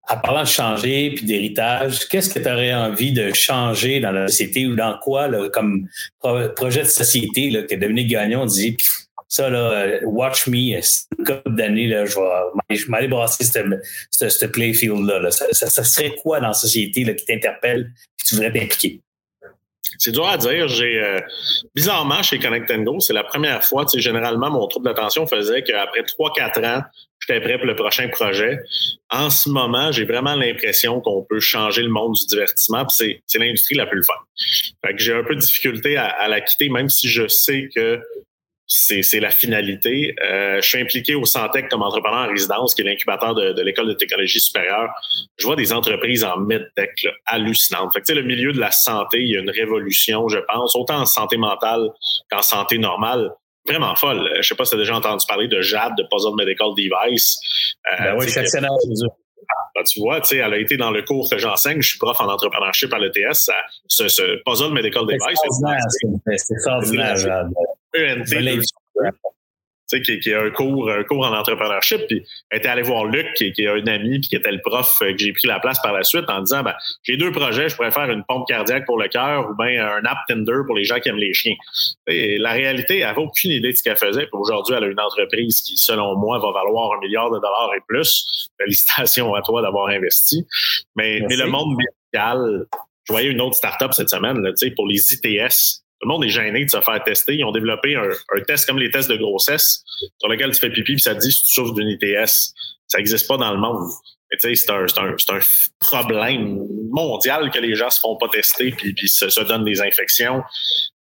en 0.09 0.19
parlant 0.19 0.43
de 0.43 0.49
changer 0.49 1.13
puis 1.15 1.25
d'héritage, 1.25 2.09
qu'est-ce 2.09 2.33
que 2.33 2.39
tu 2.39 2.49
aurais 2.49 2.73
envie 2.73 3.13
de 3.13 3.33
changer 3.35 4.01
dans 4.01 4.13
la 4.13 4.29
société 4.29 4.67
ou 4.67 4.77
dans 4.77 4.97
quoi, 4.99 5.29
comme 5.51 5.89
projet 6.55 6.83
de 6.83 6.89
société 6.89 7.51
là, 7.51 7.63
que 7.63 7.75
Dominique 7.75 8.09
Gagnon 8.09 8.47
dit, 8.47 8.77
ça, 9.29 9.51
là, 9.51 9.99
watch 10.05 10.47
me, 10.47 10.57
une 10.57 11.25
couple 11.25 11.57
d'années, 11.57 11.89
là, 11.89 12.07
je 12.07 12.15
vais, 12.15 12.85
m'aller 12.89 13.09
brasser 13.09 13.45
ce 13.45 14.47
playfield-là. 14.47 15.31
Ça, 15.31 15.47
ça, 15.53 15.85
serait 15.85 16.15
quoi 16.23 16.41
dans 16.41 16.49
la 16.49 16.55
société 16.55 17.03
là, 17.03 17.13
qui 17.13 17.25
t'interpelle 17.25 17.93
et 18.21 18.25
tu 18.25 18.37
voudrais 18.37 18.53
t'impliquer? 18.53 19.01
C'est 19.99 20.13
dur 20.13 20.27
à 20.27 20.37
dire. 20.37 20.69
J'ai 20.69 21.01
euh, 21.01 21.21
bizarrement 21.75 22.23
chez 22.23 22.39
Connect 22.39 22.73
Go, 22.85 23.01
c'est 23.01 23.13
la 23.13 23.25
première 23.25 23.65
fois. 23.65 23.85
Tu 23.85 23.97
sais, 23.97 24.01
généralement, 24.01 24.51
mon 24.51 24.67
trouble 24.67 24.87
d'attention 24.87 25.27
faisait 25.27 25.63
qu'après 25.63 26.03
3-4 26.03 26.67
ans, 26.67 26.83
j'étais 27.21 27.41
prêt 27.41 27.59
pour 27.59 27.67
le 27.67 27.75
prochain 27.75 28.09
projet. 28.09 28.59
En 29.11 29.31
ce 29.31 29.49
moment, 29.49 29.93
j'ai 29.93 30.05
vraiment 30.05 30.35
l'impression 30.35 31.01
qu'on 31.01 31.23
peut 31.23 31.41
changer 31.41 31.83
le 31.83 31.91
monde 31.91 32.15
du 32.15 32.27
divertissement. 32.27 32.87
C'est 32.89 33.21
l'industrie 33.39 33.77
la 33.77 33.87
plus 33.87 34.05
fun. 34.05 34.15
Fait 34.85 34.95
que 34.95 35.03
j'ai 35.03 35.15
un 35.15 35.23
peu 35.23 35.35
de 35.35 35.41
difficulté 35.41 35.97
à, 35.97 36.29
la 36.29 36.41
quitter, 36.41 36.69
même 36.69 36.89
si 36.89 37.09
je 37.09 37.27
sais 37.29 37.69
que 37.75 38.01
c'est 38.67 39.21
la 39.21 39.31
finalité. 39.31 40.15
Euh, 40.23 40.61
je 40.61 40.69
suis 40.69 40.81
impliqué 40.81 41.15
au 41.15 41.25
Santec 41.25 41.69
comme 41.69 41.83
entrepreneur 41.83 42.27
en 42.27 42.29
résidence, 42.29 42.75
qui 42.75 42.83
est 42.83 42.85
l'incubateur 42.85 43.35
de, 43.35 43.53
de 43.53 43.63
l'école 43.63 43.89
de 43.89 43.93
technologie 43.93 44.41
supérieure. 44.41 44.89
Je 45.39 45.47
vois 45.47 45.57
des 45.57 45.73
entreprises 45.73 46.25
en 46.25 46.37
medtech 46.39 46.91
là, 47.05 47.11
hallucinantes. 47.27 47.93
Fait 47.93 48.01
que, 48.01 48.13
le 48.13 48.23
milieu 48.23 48.53
de 48.53 48.59
la 48.59 48.73
santé, 48.73 49.21
il 49.21 49.29
y 49.29 49.37
a 49.37 49.41
une 49.41 49.51
révolution, 49.51 50.29
je 50.29 50.39
pense, 50.39 50.75
autant 50.75 51.01
en 51.01 51.07
santé 51.07 51.37
mentale 51.37 51.91
qu'en 52.31 52.43
santé 52.43 52.79
normale. 52.79 53.31
Vraiment 53.69 53.95
folle. 53.97 54.31
Je 54.37 54.43
sais 54.43 54.55
pas 54.55 54.65
si 54.65 54.71
tu 54.71 54.77
as 54.77 54.79
déjà 54.79 54.95
entendu 54.95 55.25
parler 55.27 55.49
de 55.49 55.61
JAD, 55.61 55.97
de 55.97 56.05
Puzzle 56.11 56.37
Medical 56.37 56.69
Device. 56.77 57.37
Euh, 57.93 58.05
ben 58.05 58.17
oui, 58.19 58.29
c'est 58.29 58.41
excellent. 58.41 58.77
Ben, 59.75 59.83
tu 59.85 60.01
vois, 60.01 60.21
tu 60.21 60.29
sais, 60.29 60.37
elle 60.39 60.55
a 60.55 60.59
été 60.59 60.77
dans 60.77 60.91
le 60.91 61.03
cours 61.03 61.29
que 61.31 61.39
j'enseigne. 61.39 61.83
Je 61.83 61.89
suis 61.91 61.99
prof 61.99 62.19
en 62.21 62.29
entrepreneurship 62.29 62.93
à 62.93 62.99
l'ETS. 62.99 63.51
Ce, 63.89 64.09
ce 64.09 64.41
puzzle 64.45 64.73
medical 64.73 65.05
device. 65.07 65.39
C'est 66.37 66.55
extraordinaire. 66.55 67.17
Sais, 69.87 70.03
qui, 70.03 70.19
qui, 70.21 70.35
a 70.35 70.43
un 70.43 70.51
cours, 70.51 70.91
un 70.91 71.03
cours 71.05 71.25
en 71.27 71.37
entrepreneurship, 71.37 72.07
puis 72.09 72.25
elle 72.51 72.59
était 72.59 72.69
allée 72.69 72.83
voir 72.83 73.05
Luc, 73.05 73.27
qui, 73.35 73.53
qui 73.53 73.63
est 73.63 73.69
un 73.69 73.87
ami, 73.87 74.19
puis 74.21 74.29
qui 74.29 74.37
était 74.37 74.51
le 74.51 74.61
prof 74.61 74.99
euh, 75.03 75.13
que 75.13 75.19
j'ai 75.19 75.33
pris 75.33 75.47
la 75.47 75.61
place 75.61 75.81
par 75.81 75.93
la 75.93 76.03
suite, 76.03 76.25
en 76.29 76.41
disant 76.41 76.63
ben, 76.63 76.75
j'ai 77.03 77.17
deux 77.17 77.33
projets, 77.33 77.69
je 77.69 77.77
pourrais 77.77 77.91
faire 77.91 78.11
une 78.11 78.25
pompe 78.25 78.47
cardiaque 78.49 78.87
pour 78.87 78.99
le 78.99 79.09
cœur 79.09 79.51
ou 79.51 79.55
bien 79.55 79.87
un 79.87 80.05
app 80.05 80.19
Tinder 80.29 80.63
pour 80.67 80.77
les 80.77 80.85
gens 80.85 80.99
qui 80.99 81.09
aiment 81.09 81.17
les 81.17 81.33
chiens. 81.33 81.55
Et 82.07 82.39
la 82.39 82.53
réalité, 82.53 82.99
elle 82.99 83.07
n'avait 83.07 83.21
aucune 83.21 83.53
idée 83.53 83.73
de 83.73 83.77
ce 83.77 83.83
qu'elle 83.83 83.97
faisait. 83.97 84.23
Puis 84.23 84.31
aujourd'hui, 84.33 84.75
elle 84.77 84.85
a 84.85 84.89
une 84.89 85.01
entreprise 85.01 85.61
qui, 85.63 85.77
selon 85.77 86.17
moi, 86.17 86.39
va 86.39 86.53
valoir 86.53 86.93
un 86.97 87.01
milliard 87.01 87.31
de 87.31 87.37
dollars 87.37 87.71
et 87.77 87.81
plus. 87.87 88.51
Félicitations 88.59 89.35
à 89.35 89.43
toi 89.43 89.63
d'avoir 89.63 89.89
investi. 89.89 90.47
Mais, 90.97 91.21
mais 91.29 91.37
le 91.37 91.47
monde 91.47 91.77
médical, 91.77 92.67
je 93.05 93.13
voyais 93.13 93.31
une 93.31 93.41
autre 93.41 93.55
startup 93.55 93.93
cette 93.93 94.11
semaine, 94.11 94.41
là, 94.43 94.51
pour 94.75 94.87
les 94.87 95.13
ITS 95.13 95.86
le 96.07 96.13
monde 96.13 96.25
est 96.25 96.29
gêné 96.29 96.65
de 96.65 96.71
se 96.71 96.81
faire 96.81 97.03
tester. 97.05 97.35
Ils 97.35 97.45
ont 97.45 97.51
développé 97.51 97.97
un, 97.97 98.41
test 98.47 98.67
comme 98.67 98.79
les 98.79 98.91
tests 98.91 99.11
de 99.11 99.17
grossesse 99.17 99.83
sur 100.19 100.29
lequel 100.29 100.53
tu 100.53 100.61
fais 100.61 100.71
pipi 100.71 100.93
et 100.93 100.99
ça 100.99 101.15
te 101.15 101.21
dit 101.21 101.33
si 101.33 101.43
tu 101.43 101.55
souffres 101.55 101.75
d'une 101.75 101.89
ITS. 101.89 102.53
Ça 102.87 102.99
n'existe 102.99 103.27
pas 103.27 103.37
dans 103.37 103.53
le 103.53 103.59
monde. 103.59 103.89
C'est 104.39 104.71
un, 104.71 104.85
un, 104.85 105.39
problème 105.79 106.61
mondial 106.91 107.51
que 107.51 107.59
les 107.59 107.75
gens 107.75 107.91
se 107.91 108.01
font 108.01 108.17
pas 108.17 108.29
tester 108.29 108.73
puis, 108.73 108.93
puis 108.93 109.09
se, 109.09 109.29
se, 109.29 109.41
donnent 109.41 109.65
des 109.65 109.81
infections. 109.81 110.43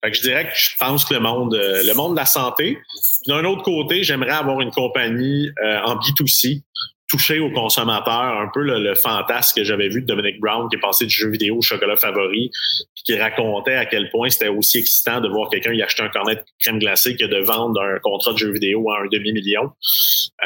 Fait 0.02 0.10
que 0.10 0.16
je 0.16 0.22
dirais 0.22 0.44
que 0.48 0.54
je 0.56 0.70
pense 0.78 1.04
que 1.04 1.14
le 1.14 1.20
monde, 1.20 1.54
euh, 1.54 1.82
le 1.84 1.94
monde 1.94 2.12
de 2.12 2.20
la 2.20 2.26
santé. 2.26 2.78
D'un 3.26 3.44
autre 3.44 3.62
côté, 3.62 4.04
j'aimerais 4.04 4.30
avoir 4.30 4.60
une 4.60 4.70
compagnie 4.70 5.50
euh, 5.64 5.80
en 5.84 5.96
B2C 5.96 6.62
toucher 7.08 7.38
aux 7.38 7.50
consommateurs, 7.50 8.40
un 8.40 8.50
peu 8.52 8.62
le, 8.62 8.94
fantasme 8.94 9.60
que 9.60 9.64
j'avais 9.64 9.88
vu 9.88 10.02
de 10.02 10.06
Dominic 10.06 10.40
Brown 10.40 10.68
qui 10.68 10.76
est 10.76 10.80
passé 10.80 11.06
du 11.06 11.14
jeu 11.14 11.28
vidéo 11.30 11.58
au 11.58 11.62
chocolat 11.62 11.96
favori, 11.96 12.50
puis 12.94 13.04
qui 13.04 13.18
racontait 13.18 13.74
à 13.74 13.84
quel 13.84 14.10
point 14.10 14.28
c'était 14.30 14.48
aussi 14.48 14.78
excitant 14.78 15.20
de 15.20 15.28
voir 15.28 15.50
quelqu'un 15.50 15.72
y 15.72 15.82
acheter 15.82 16.02
un 16.02 16.08
cornet 16.08 16.36
de 16.36 16.42
crème 16.60 16.78
glacée 16.78 17.16
que 17.16 17.24
de 17.24 17.38
vendre 17.38 17.80
un 17.80 17.98
contrat 18.00 18.32
de 18.32 18.38
jeu 18.38 18.52
vidéo 18.52 18.90
à 18.90 19.02
un 19.02 19.06
demi-million. 19.10 19.70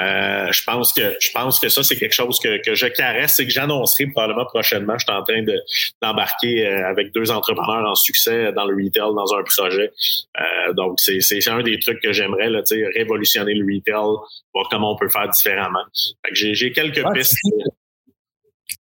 Euh, 0.00 0.52
je 0.52 0.62
pense 0.64 0.92
que 0.92 1.16
je 1.20 1.30
pense 1.32 1.58
que 1.58 1.68
ça, 1.68 1.82
c'est 1.82 1.96
quelque 1.96 2.14
chose 2.14 2.38
que, 2.38 2.62
que 2.62 2.74
je 2.74 2.86
caresse 2.86 3.38
et 3.38 3.46
que 3.46 3.52
j'annoncerai 3.52 4.06
probablement 4.06 4.44
prochainement. 4.46 4.98
Je 4.98 5.04
suis 5.04 5.16
en 5.16 5.22
train 5.22 5.42
de, 5.42 5.60
d'embarquer 6.02 6.66
euh, 6.66 6.88
avec 6.88 7.12
deux 7.12 7.30
entrepreneurs 7.30 7.88
en 7.88 7.94
succès 7.94 8.52
dans 8.52 8.64
le 8.64 8.74
retail 8.74 9.14
dans 9.14 9.34
un 9.34 9.42
projet. 9.42 9.92
Euh, 10.40 10.72
donc, 10.74 10.98
c'est, 10.98 11.20
c'est 11.20 11.46
un 11.48 11.62
des 11.62 11.78
trucs 11.78 12.00
que 12.00 12.12
j'aimerais, 12.12 12.50
là, 12.50 12.62
révolutionner 12.94 13.54
le 13.54 13.64
retail, 13.64 14.16
voir 14.54 14.68
comment 14.70 14.92
on 14.92 14.96
peut 14.96 15.08
faire 15.08 15.28
différemment. 15.28 15.84
Quelques 16.72 17.04
pistes. 17.14 17.36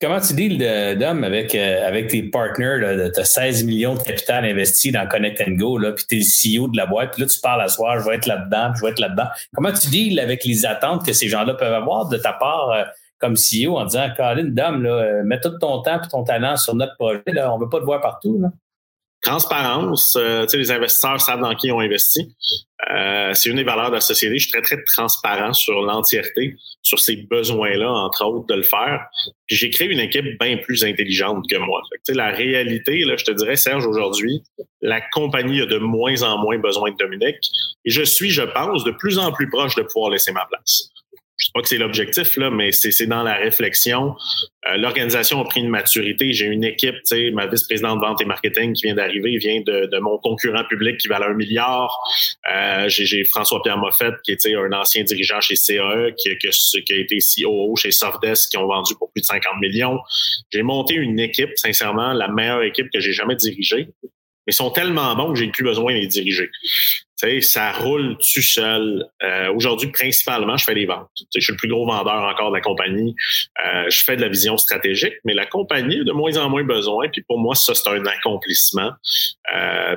comment 0.01 0.21
tu 0.21 0.35
deals 0.35 0.99
d'homme 0.99 1.25
avec, 1.25 1.55
euh, 1.55 1.87
avec 1.87 2.09
tes 2.09 2.23
partners? 2.23 3.11
Tu 3.15 3.21
as 3.21 3.25
16 3.25 3.65
millions 3.65 3.95
de 3.95 4.03
capital 4.03 4.45
investi 4.45 4.93
dans 4.93 5.07
Connect 5.07 5.43
Go, 5.57 5.79
puis 5.95 6.05
tu 6.09 6.17
es 6.17 6.19
le 6.19 6.61
CEO 6.63 6.69
de 6.69 6.77
la 6.77 6.87
boîte, 6.87 7.13
puis 7.13 7.23
là, 7.23 7.29
tu 7.29 7.41
parles 7.41 7.63
à 7.63 7.69
soir, 7.69 8.01
je 8.01 8.09
vais 8.09 8.17
être 8.17 8.27
là-dedans, 8.27 8.73
je 8.77 8.83
vais 8.85 8.91
être 8.91 9.01
là-dedans. 9.01 9.29
Comment 9.55 9.73
tu 9.73 9.89
deals 9.89 10.21
avec 10.21 10.45
les 10.45 10.67
attentes 10.67 11.05
que 11.05 11.13
ces 11.13 11.29
gens-là 11.29 11.55
peuvent 11.55 11.73
avoir 11.73 12.09
de 12.09 12.17
ta 12.17 12.33
part 12.33 12.71
euh, 12.71 12.85
comme 13.19 13.35
CEO 13.35 13.79
en 13.79 13.85
disant, 13.85 14.09
Colin, 14.17 14.45
dame, 14.45 14.83
là, 14.83 14.91
euh, 14.91 15.23
mets 15.25 15.41
tout 15.41 15.57
ton 15.59 15.81
temps 15.83 16.01
et 16.03 16.09
ton 16.09 16.25
talent 16.25 16.57
sur 16.57 16.75
notre 16.75 16.95
projet, 16.97 17.23
là, 17.27 17.53
on 17.53 17.59
ne 17.59 17.65
veut 17.65 17.71
pas 17.71 17.81
te 17.81 17.85
voir 17.85 18.01
partout? 18.01 18.39
Là? 18.41 18.49
Transparence, 19.25 20.17
euh, 20.17 20.47
les 20.53 20.71
investisseurs 20.71 21.21
savent 21.21 21.41
dans 21.41 21.55
qui 21.55 21.69
ils 21.69 21.73
ont 21.73 21.81
investi. 21.81 22.35
Euh, 22.93 23.33
c'est 23.33 23.49
une 23.49 23.57
des 23.57 23.65
valeurs 23.65 23.89
de 23.89 23.95
la 23.95 24.01
société. 24.01 24.39
Je 24.39 24.49
suis 24.49 24.53
très, 24.53 24.61
très 24.61 24.85
transparent 24.85 25.55
sur 25.55 25.81
l'entièreté, 25.81 26.57
sur 26.83 26.99
ces 27.01 27.17
besoins-là, 27.17 27.91
entre 27.91 28.27
autres, 28.27 28.47
de 28.47 28.55
le 28.55 28.63
faire. 28.63 29.07
Puis 29.47 29.57
j'ai 29.57 29.71
créé 29.71 29.89
une 29.89 30.01
équipe 30.01 30.39
bien 30.39 30.59
plus 30.59 30.85
intelligente 30.85 31.47
que 31.51 31.57
moi. 31.57 31.81
Fait 32.07 32.15
la 32.15 32.31
réalité, 32.31 33.05
là, 33.05 33.17
je 33.17 33.25
te 33.25 33.31
dirais, 33.31 33.57
Serge, 33.57 33.87
aujourd'hui, 33.87 34.43
la 34.83 35.01
compagnie 35.01 35.63
a 35.63 35.67
de 35.67 35.79
moins 35.79 36.23
en 36.23 36.39
moins 36.39 36.59
besoin 36.59 36.91
de 36.91 36.97
Dominique. 36.97 37.39
Et 37.87 37.91
je 37.91 38.03
suis, 38.03 38.31
je 38.31 38.43
pense, 38.43 38.85
de 38.85 38.91
plus 38.91 39.19
en 39.19 39.33
plus 39.33 39.49
proche 39.49 39.75
de 39.75 39.83
pouvoir 39.83 40.11
laisser 40.11 40.33
ma 40.33 40.45
place 40.47 40.91
je 41.37 41.47
sais 41.47 41.51
pas 41.53 41.63
que 41.63 41.69
c'est 41.69 41.79
l'objectif, 41.79 42.37
là, 42.37 42.51
mais 42.51 42.71
c'est 42.71 43.07
dans 43.07 43.25
la 43.25 43.35
réflexion. 43.35 44.15
Euh, 44.71 44.77
l'organisation 44.77 45.41
a 45.41 45.45
pris 45.45 45.61
une 45.61 45.69
maturité. 45.69 46.33
J'ai 46.33 46.47
une 46.47 46.63
équipe, 46.63 46.95
tu 46.95 47.17
sais, 47.17 47.31
ma 47.33 47.47
vice-présidente 47.47 48.01
de 48.01 48.07
vente 48.07 48.21
et 48.21 48.25
marketing 48.25 48.73
qui 48.73 48.85
vient 48.85 48.95
d'arriver, 48.95 49.37
vient 49.39 49.61
de, 49.61 49.87
de, 49.87 49.99
mon 49.99 50.17
concurrent 50.19 50.65
public 50.65 50.99
qui 50.99 51.09
valait 51.09 51.27
un 51.27 51.35
milliard. 51.35 51.99
Euh, 52.55 52.89
J'ai 52.89 53.25
François-Pierre 53.25 53.79
Moffett, 53.79 54.15
qui 54.23 54.33
est 54.33 54.47
un 54.55 54.73
ancien 54.73 55.03
dirigeant 55.03 55.41
chez 55.41 55.57
CAE, 55.57 56.13
qui, 56.17 56.29
a 56.29 56.97
été 56.97 57.19
COO 57.19 57.75
chez 57.77 57.91
Sofdesk, 57.91 58.51
qui 58.51 58.57
ont 58.57 58.69
vendu 58.69 58.95
pour 58.95 59.11
plus 59.13 59.23
de 59.23 59.27
50 59.27 59.61
millions. 59.61 59.99
J'ai 60.53 60.63
monté 60.63 60.95
une 60.95 61.19
équipe, 61.19 61.51
sincèrement, 61.57 62.13
la 62.13 62.29
meilleure 62.29 62.63
équipe 62.63 62.91
que 62.93 63.01
j'ai 63.01 63.13
jamais 63.13 63.35
dirigée 63.35 63.89
mais 64.47 64.53
ils 64.53 64.57
sont 64.57 64.71
tellement 64.71 65.15
bons 65.17 65.33
que 65.33 65.39
j'ai 65.39 65.49
plus 65.49 65.65
besoin 65.65 65.93
de 65.95 65.99
les 65.99 66.07
diriger. 66.07 66.51
Ça 67.41 67.73
roule 67.73 68.17
tout 68.17 68.43
seul. 68.43 69.09
Euh, 69.23 69.53
aujourd'hui, 69.55 69.91
principalement, 69.91 70.57
je 70.57 70.65
fais 70.65 70.75
des 70.75 70.87
ventes. 70.87 71.09
Je 71.35 71.41
suis 71.41 71.53
le 71.53 71.57
plus 71.57 71.69
gros 71.69 71.87
vendeur 71.87 72.23
encore 72.23 72.51
de 72.51 72.57
la 72.57 72.61
compagnie. 72.61 73.15
Euh, 73.65 73.89
je 73.89 74.03
fais 74.05 74.17
de 74.17 74.21
la 74.21 74.29
vision 74.29 74.57
stratégique, 74.57 75.15
mais 75.25 75.35
la 75.35 75.47
compagnie 75.47 76.01
a 76.01 76.05
de 76.05 76.13
moins 76.13 76.37
en 76.37 76.51
moins 76.51 76.65
besoin. 76.65 77.09
Puis 77.09 77.23
pour 77.23 77.39
moi, 77.39 77.55
ça, 77.55 77.75
c'est 77.75 77.89
un 77.89 78.05
accomplissement. 78.05 78.93
Euh, 79.55 79.97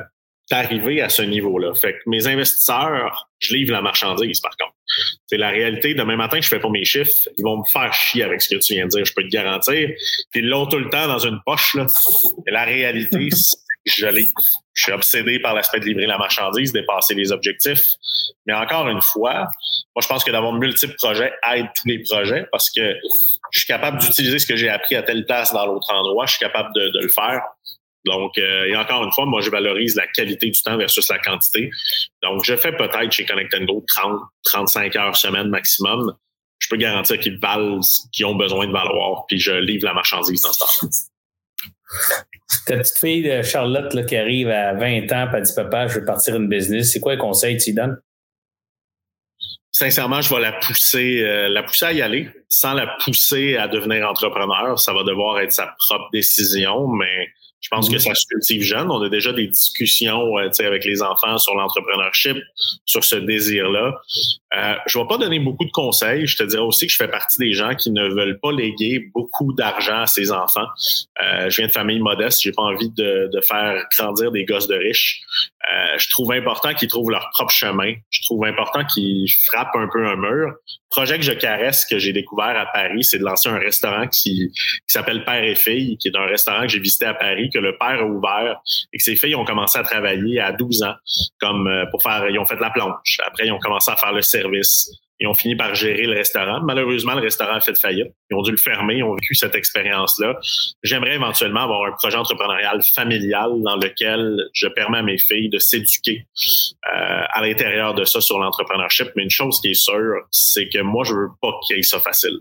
d'arriver 0.49 1.01
à 1.01 1.09
ce 1.09 1.21
niveau-là. 1.21 1.73
Fait 1.75 1.93
que 1.93 1.99
mes 2.05 2.25
investisseurs, 2.27 3.27
je 3.39 3.53
livre 3.53 3.73
la 3.73 3.81
marchandise, 3.81 4.39
par 4.39 4.55
contre. 4.57 4.73
C'est 5.25 5.37
la 5.37 5.49
réalité. 5.49 5.93
Demain 5.93 6.15
matin, 6.15 6.39
je 6.39 6.47
fais 6.47 6.59
pas 6.59 6.69
mes 6.69 6.85
chiffres. 6.85 7.27
Ils 7.37 7.43
vont 7.43 7.57
me 7.57 7.69
faire 7.69 7.93
chier 7.93 8.23
avec 8.23 8.41
ce 8.41 8.55
que 8.55 8.59
tu 8.61 8.73
viens 8.73 8.85
de 8.85 8.91
dire. 8.91 9.03
Je 9.03 9.13
peux 9.13 9.23
te 9.23 9.27
garantir. 9.27 9.89
Puis 10.31 10.41
ils 10.41 10.47
l'ont 10.47 10.65
tout 10.65 10.79
le 10.79 10.89
temps 10.89 11.07
dans 11.07 11.19
une 11.19 11.39
poche, 11.45 11.75
là. 11.75 11.85
La 12.47 12.63
réalité, 12.63 13.27
je, 13.87 14.25
suis 14.75 14.91
obsédé 14.91 15.39
par 15.39 15.55
l'aspect 15.55 15.79
de 15.79 15.85
livrer 15.85 16.05
la 16.05 16.17
marchandise, 16.17 16.71
dépasser 16.73 17.15
les 17.15 17.31
objectifs. 17.31 17.83
Mais 18.45 18.53
encore 18.53 18.87
une 18.87 19.01
fois, 19.01 19.33
moi, 19.95 20.01
je 20.01 20.07
pense 20.07 20.23
que 20.23 20.31
d'avoir 20.31 20.53
multiples 20.53 20.95
projets 20.95 21.33
aide 21.53 21.67
tous 21.75 21.87
les 21.87 21.99
projets 21.99 22.45
parce 22.51 22.69
que 22.69 22.95
je 23.51 23.59
suis 23.59 23.67
capable 23.67 23.99
d'utiliser 23.99 24.39
ce 24.39 24.45
que 24.45 24.55
j'ai 24.55 24.69
appris 24.69 24.95
à 24.95 25.03
telle 25.03 25.25
place 25.25 25.53
dans 25.53 25.65
l'autre 25.65 25.91
endroit. 25.93 26.25
Je 26.25 26.31
suis 26.33 26.39
capable 26.39 26.73
de, 26.75 27.01
le 27.01 27.09
faire. 27.09 27.41
Donc, 28.05 28.37
euh, 28.37 28.65
et 28.65 28.75
encore 28.75 29.03
une 29.03 29.11
fois, 29.11 29.25
moi, 29.25 29.41
je 29.41 29.49
valorise 29.49 29.95
la 29.95 30.07
qualité 30.07 30.49
du 30.49 30.61
temps 30.61 30.77
versus 30.77 31.09
la 31.09 31.19
quantité. 31.19 31.69
Donc, 32.23 32.45
je 32.45 32.55
fais 32.55 32.71
peut-être 32.71 33.11
chez 33.11 33.25
Connectendo 33.25 33.83
30, 33.87 34.19
35 34.43 34.95
heures 34.95 35.17
semaine 35.17 35.49
maximum. 35.49 36.13
Je 36.59 36.69
peux 36.69 36.77
garantir 36.77 37.19
qu'ils 37.19 37.39
valent, 37.39 37.81
qu'ils 38.13 38.25
ont 38.25 38.35
besoin 38.35 38.65
de 38.67 38.71
valoir, 38.71 39.25
puis 39.27 39.39
je 39.39 39.51
livre 39.51 39.85
la 39.85 39.93
marchandise 39.93 40.41
dans 40.41 40.53
ce 40.53 40.59
temps. 40.59 40.87
Ta 42.65 42.77
petite 42.77 42.97
fille 42.97 43.23
de 43.23 43.41
Charlotte 43.41 43.93
là, 43.93 44.03
qui 44.03 44.15
arrive 44.15 44.49
à 44.49 44.73
20 44.73 45.11
ans, 45.11 45.29
et 45.31 45.37
elle 45.37 45.43
dit 45.43 45.53
Papa, 45.55 45.87
je 45.87 45.99
veux 45.99 46.05
partir 46.05 46.35
une 46.35 46.47
business. 46.47 46.91
C'est 46.91 46.99
quoi 46.99 47.15
le 47.15 47.21
conseil 47.21 47.57
que 47.57 47.63
tu 47.63 47.69
lui 47.69 47.75
donnes? 47.75 47.97
Sincèrement, 49.71 50.21
je 50.21 50.33
vais 50.33 50.41
la 50.41 50.53
pousser, 50.53 51.21
euh, 51.21 51.49
la 51.49 51.61
pousser 51.61 51.85
à 51.85 51.93
y 51.93 52.01
aller, 52.01 52.29
sans 52.49 52.73
la 52.73 52.87
pousser 53.03 53.57
à 53.57 53.67
devenir 53.67 54.09
entrepreneur. 54.09 54.79
Ça 54.79 54.91
va 54.91 55.03
devoir 55.03 55.39
être 55.39 55.51
sa 55.51 55.75
propre 55.77 56.09
décision, 56.11 56.87
mais 56.87 57.27
je 57.59 57.69
pense 57.69 57.89
que 57.89 57.93
mhm. 57.93 57.99
ça 57.99 58.15
se 58.15 58.25
cultive 58.27 58.63
jeune. 58.63 58.89
On 58.89 59.01
a 59.01 59.09
déjà 59.09 59.33
des 59.33 59.47
discussions 59.47 60.37
euh, 60.37 60.49
avec 60.59 60.85
les 60.85 61.01
enfants 61.01 61.37
sur 61.37 61.55
l'entrepreneurship, 61.55 62.37
sur 62.85 63.03
ce 63.03 63.15
désir-là. 63.17 63.93
Euh, 64.55 64.75
je 64.85 64.97
ne 64.97 65.03
vais 65.03 65.07
pas 65.07 65.17
donner 65.17 65.39
beaucoup 65.39 65.65
de 65.65 65.71
conseils. 65.71 66.25
Je 66.25 66.37
te 66.37 66.43
dirais 66.43 66.63
aussi 66.63 66.87
que 66.87 66.93
je 66.93 66.97
fais 66.97 67.09
partie 67.09 67.37
des 67.37 67.51
gens 67.51 67.75
qui 67.75 67.91
ne 67.91 68.07
veulent 68.07 68.39
pas 68.39 68.51
léguer 68.51 69.09
beaucoup 69.13 69.53
d'argent 69.53 70.01
à 70.01 70.07
ses 70.07 70.31
enfants. 70.31 70.67
Euh, 71.21 71.49
je 71.49 71.57
viens 71.57 71.67
de 71.67 71.71
famille 71.71 71.99
modeste. 71.99 72.41
J'ai 72.41 72.53
pas 72.53 72.63
envie 72.63 72.89
de, 72.89 73.29
faire 73.47 73.83
grandir 73.97 74.31
des 74.31 74.45
gosses 74.45 74.67
de 74.67 74.75
riches. 74.75 75.21
Euh, 75.73 75.97
je 75.97 76.09
trouve 76.09 76.31
important 76.31 76.73
qu'ils 76.73 76.87
trouvent 76.87 77.11
leur 77.11 77.29
propre 77.33 77.51
chemin. 77.51 77.93
Je 78.09 78.23
trouve 78.23 78.45
important 78.45 78.85
qu'ils 78.85 79.29
frappent 79.47 79.75
un 79.75 79.89
peu 79.91 80.05
un 80.07 80.15
mur. 80.15 80.53
Projet 80.89 81.17
que 81.17 81.25
je 81.25 81.33
caresse, 81.33 81.85
que 81.85 81.99
j'ai 81.99 82.13
découvert 82.13 82.57
à 82.57 82.65
Paris, 82.67 83.03
c'est 83.03 83.19
de 83.19 83.25
lancer 83.25 83.49
un 83.49 83.59
restaurant 83.59 84.07
qui, 84.07 84.53
s'appelle 84.87 85.25
Père 85.25 85.43
et 85.43 85.55
Fille, 85.55 85.97
qui 85.97 86.07
est 86.07 86.15
un 86.15 86.25
restaurant 86.25 86.61
que 86.61 86.69
j'ai 86.69 86.79
visité 86.79 87.05
à 87.05 87.13
Paris, 87.13 87.49
que 87.53 87.59
le 87.59 87.77
père 87.77 87.99
a 87.99 88.05
ouvert 88.05 88.61
et 88.93 88.97
que 88.97 89.03
ses 89.03 89.17
filles 89.17 89.35
ont 89.35 89.43
commencé 89.43 89.77
à 89.77 89.83
travailler 89.83 90.39
à 90.39 90.53
12 90.53 90.83
ans, 90.83 90.95
comme 91.41 91.69
pour 91.91 92.01
faire, 92.01 92.29
ils 92.29 92.39
ont 92.39 92.45
fait 92.45 92.59
la 92.59 92.69
planche. 92.69 93.17
Après, 93.25 93.47
ils 93.47 93.51
ont 93.51 93.59
commencé 93.59 93.91
à 93.91 93.97
faire 93.97 94.13
le 94.13 94.21
service. 94.41 94.89
Ils 95.19 95.27
ont 95.27 95.33
fini 95.33 95.55
par 95.55 95.73
gérer 95.73 96.03
le 96.03 96.13
restaurant. 96.13 96.61
Malheureusement, 96.63 97.15
le 97.15 97.21
restaurant 97.21 97.55
a 97.55 97.59
fait 97.59 97.77
faillite. 97.77 98.13
Ils 98.29 98.35
ont 98.35 98.41
dû 98.41 98.51
le 98.51 98.57
fermer. 98.57 98.97
Ils 98.97 99.03
ont 99.03 99.13
vécu 99.13 99.35
cette 99.35 99.55
expérience-là. 99.55 100.37
J'aimerais 100.83 101.15
éventuellement 101.15 101.61
avoir 101.61 101.85
un 101.85 101.91
projet 101.91 102.17
entrepreneurial 102.17 102.81
familial 102.81 103.51
dans 103.63 103.75
lequel 103.77 104.49
je 104.53 104.67
permets 104.67 104.99
à 104.99 105.03
mes 105.03 105.17
filles 105.17 105.49
de 105.49 105.59
s'éduquer 105.59 106.25
euh, 106.93 107.23
à 107.29 107.41
l'intérieur 107.41 107.93
de 107.93 108.03
ça 108.03 108.21
sur 108.21 108.39
l'entrepreneurship. 108.39 109.09
Mais 109.15 109.23
une 109.23 109.29
chose 109.29 109.59
qui 109.61 109.71
est 109.71 109.81
sûre, 109.81 110.21
c'est 110.31 110.69
que 110.69 110.79
moi, 110.79 111.03
je 111.03 111.13
veux 111.13 111.29
pas 111.41 111.53
qu'ils 111.65 111.79
aient 111.79 111.83
ça 111.83 111.99
facile. 111.99 112.37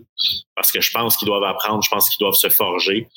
Parce 0.55 0.71
que 0.71 0.81
je 0.81 0.91
pense 0.91 1.17
qu'ils 1.17 1.27
doivent 1.27 1.43
apprendre, 1.43 1.83
je 1.83 1.89
pense 1.89 2.09
qu'ils 2.09 2.23
doivent 2.23 2.35
se 2.35 2.49
forger 2.49 3.07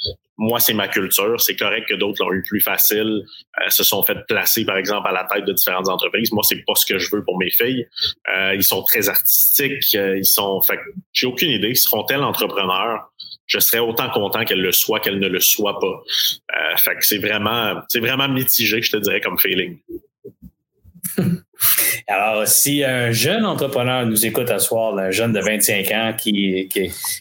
moi, 0.41 0.59
c'est 0.59 0.73
ma 0.73 0.89
culture. 0.89 1.39
C'est 1.39 1.55
correct 1.55 1.87
que 1.87 1.95
d'autres 1.95 2.25
l'ont 2.25 2.33
eu 2.33 2.43
plus 2.43 2.63
facile, 2.63 3.23
euh, 3.61 3.69
se 3.69 3.85
sont 3.85 4.03
fait 4.03 4.17
placer, 4.27 4.65
par 4.65 4.79
exemple, 4.79 5.07
à 5.07 5.13
la 5.13 5.25
tête 5.25 5.45
de 5.45 5.53
différentes 5.53 5.89
entreprises. 5.89 6.33
Moi, 6.33 6.43
c'est 6.49 6.65
pas 6.65 6.75
ce 6.75 6.87
que 6.87 6.99
je 6.99 7.11
veux 7.11 7.23
pour 7.23 7.37
mes 7.39 7.51
filles. 7.51 7.87
Euh, 8.35 8.55
ils 8.55 8.65
sont 8.65 8.83
très 8.83 9.11
artistiques. 9.11 9.95
Euh, 9.95 10.17
ils 10.17 10.25
sont. 10.25 10.63
Fait 10.63 10.79
j'ai 11.13 11.27
aucune 11.27 11.51
idée. 11.51 11.75
Seront-elles? 11.75 12.23
Je 13.47 13.59
serais 13.59 13.79
autant 13.81 14.11
content 14.11 14.45
qu'elle 14.45 14.63
le 14.63 14.73
soit 14.73 15.01
qu'elle 15.01 15.19
ne 15.19 15.29
le 15.29 15.41
soit 15.41 15.79
pas. 15.81 15.87
Euh, 15.87 16.77
fait 16.77 16.95
que 16.97 17.05
c'est 17.05 17.19
vraiment, 17.19 17.81
c'est 17.89 18.01
vraiment 18.01 18.29
mitigé, 18.29 18.81
je 18.81 18.93
te 18.93 18.97
dirais, 18.97 19.21
comme 19.21 19.39
feeling. 19.39 19.79
Alors, 22.07 22.47
si 22.47 22.83
un 22.83 23.13
jeune 23.13 23.45
entrepreneur 23.45 24.05
nous 24.07 24.27
écoute 24.27 24.51
à 24.51 24.59
soir, 24.59 24.97
un 24.99 25.11
jeune 25.11 25.33
de 25.33 25.41
25 25.41 25.91
ans 25.93 26.15
qui, 26.17 26.69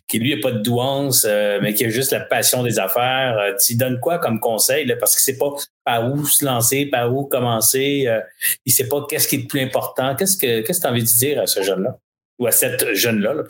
qui, 0.08 0.20
lui 0.20 0.36
n'a 0.36 0.42
pas 0.42 0.52
de 0.52 0.60
douance, 0.60 1.26
euh, 1.30 1.60
mais 1.62 1.74
qui 1.74 1.86
a 1.86 1.90
juste 1.90 2.12
la 2.12 2.22
passion 2.22 2.64
des 2.64 2.80
affaires, 2.80 3.38
euh, 3.38 3.54
tu 3.64 3.76
donnes 3.76 4.00
quoi 4.00 4.18
comme 4.18 4.40
conseil? 4.40 4.92
parce 5.00 5.16
que 5.16 5.22
c'est 5.22 5.38
pas 5.38 5.52
par 5.84 6.12
où 6.12 6.26
se 6.26 6.46
lancer, 6.46 6.86
par 6.88 7.14
où 7.14 7.26
commencer, 7.26 8.06
euh, 8.08 8.20
il 8.66 8.72
sait 8.72 8.88
pas 8.88 9.06
qu'est-ce 9.08 9.28
qui 9.28 9.36
est 9.36 9.42
le 9.42 9.48
plus 9.48 9.62
important. 9.62 10.16
Qu'est-ce 10.16 10.38
que 10.38 10.62
tu 10.62 10.88
as 10.88 10.90
envie 10.90 11.04
de 11.04 11.18
dire 11.18 11.42
à 11.42 11.48
ce 11.48 11.62
jeune-là? 11.62 11.98
Ou 12.40 12.48
à 12.48 12.52
cette 12.52 12.94
jeune-là, 12.94 13.34
là, 13.34 13.44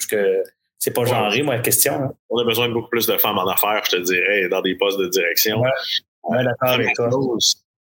c'est 0.80 0.94
pas 0.94 1.06
genré, 1.06 1.44
moi, 1.44 1.56
la 1.56 1.62
question. 1.62 2.16
On 2.30 2.40
a 2.40 2.46
besoin 2.46 2.70
de 2.70 2.74
beaucoup 2.74 2.90
plus 2.90 3.06
de 3.06 3.18
femmes 3.18 3.38
en 3.38 3.48
affaires, 3.48 3.82
je 3.86 3.98
te 3.98 4.02
dirais, 4.02 4.48
dans 4.50 4.62
des 4.62 4.76
postes 4.76 5.00
de 5.00 5.08
direction. 5.08 5.62
Ouais, 6.24 6.44
d'accord 6.44 6.70
avec 6.70 6.94
toi 6.96 7.10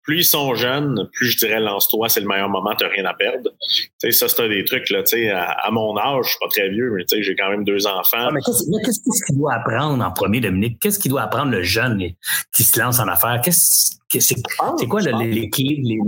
plus 0.02 0.18
ils 0.18 0.24
sont 0.24 0.54
jeunes, 0.54 1.08
plus 1.12 1.28
je 1.28 1.38
dirais 1.38 1.60
lance-toi, 1.60 2.08
c'est 2.08 2.20
le 2.20 2.26
meilleur 2.26 2.48
moment, 2.48 2.74
t'as 2.76 2.88
rien 2.88 3.04
à 3.04 3.14
perdre. 3.14 3.50
Tu 3.60 3.88
sais, 3.98 4.10
ça, 4.10 4.28
c'est 4.28 4.48
des 4.48 4.64
trucs, 4.64 4.90
là, 4.90 5.02
tu 5.02 5.16
sais, 5.16 5.30
à, 5.30 5.68
mon 5.70 5.96
âge, 5.96 6.24
je 6.24 6.30
suis 6.30 6.38
pas 6.40 6.48
très 6.48 6.68
vieux, 6.70 6.90
mais 6.90 7.04
tu 7.04 7.16
sais, 7.16 7.22
j'ai 7.22 7.36
quand 7.36 7.50
même 7.50 7.64
deux 7.64 7.86
enfants. 7.86 8.16
Ah, 8.18 8.30
mais 8.32 8.40
qu'est-ce 8.44 9.24
qu'il 9.26 9.38
doit 9.38 9.54
apprendre 9.54 10.04
en 10.04 10.10
premier, 10.10 10.40
Dominique? 10.40 10.78
Qu'est-ce 10.80 10.98
qu'il 10.98 11.10
doit 11.10 11.22
apprendre 11.22 11.52
le 11.52 11.62
jeune 11.62 12.02
qui 12.52 12.64
se 12.64 12.80
lance 12.80 12.98
en 12.98 13.06
affaires? 13.06 13.40
Qu'est-ce, 13.44 13.96
c'est, 14.18 14.42
quoi 14.88 15.00
les, 15.00 15.48
clés, 15.50 15.80
les, 15.82 15.98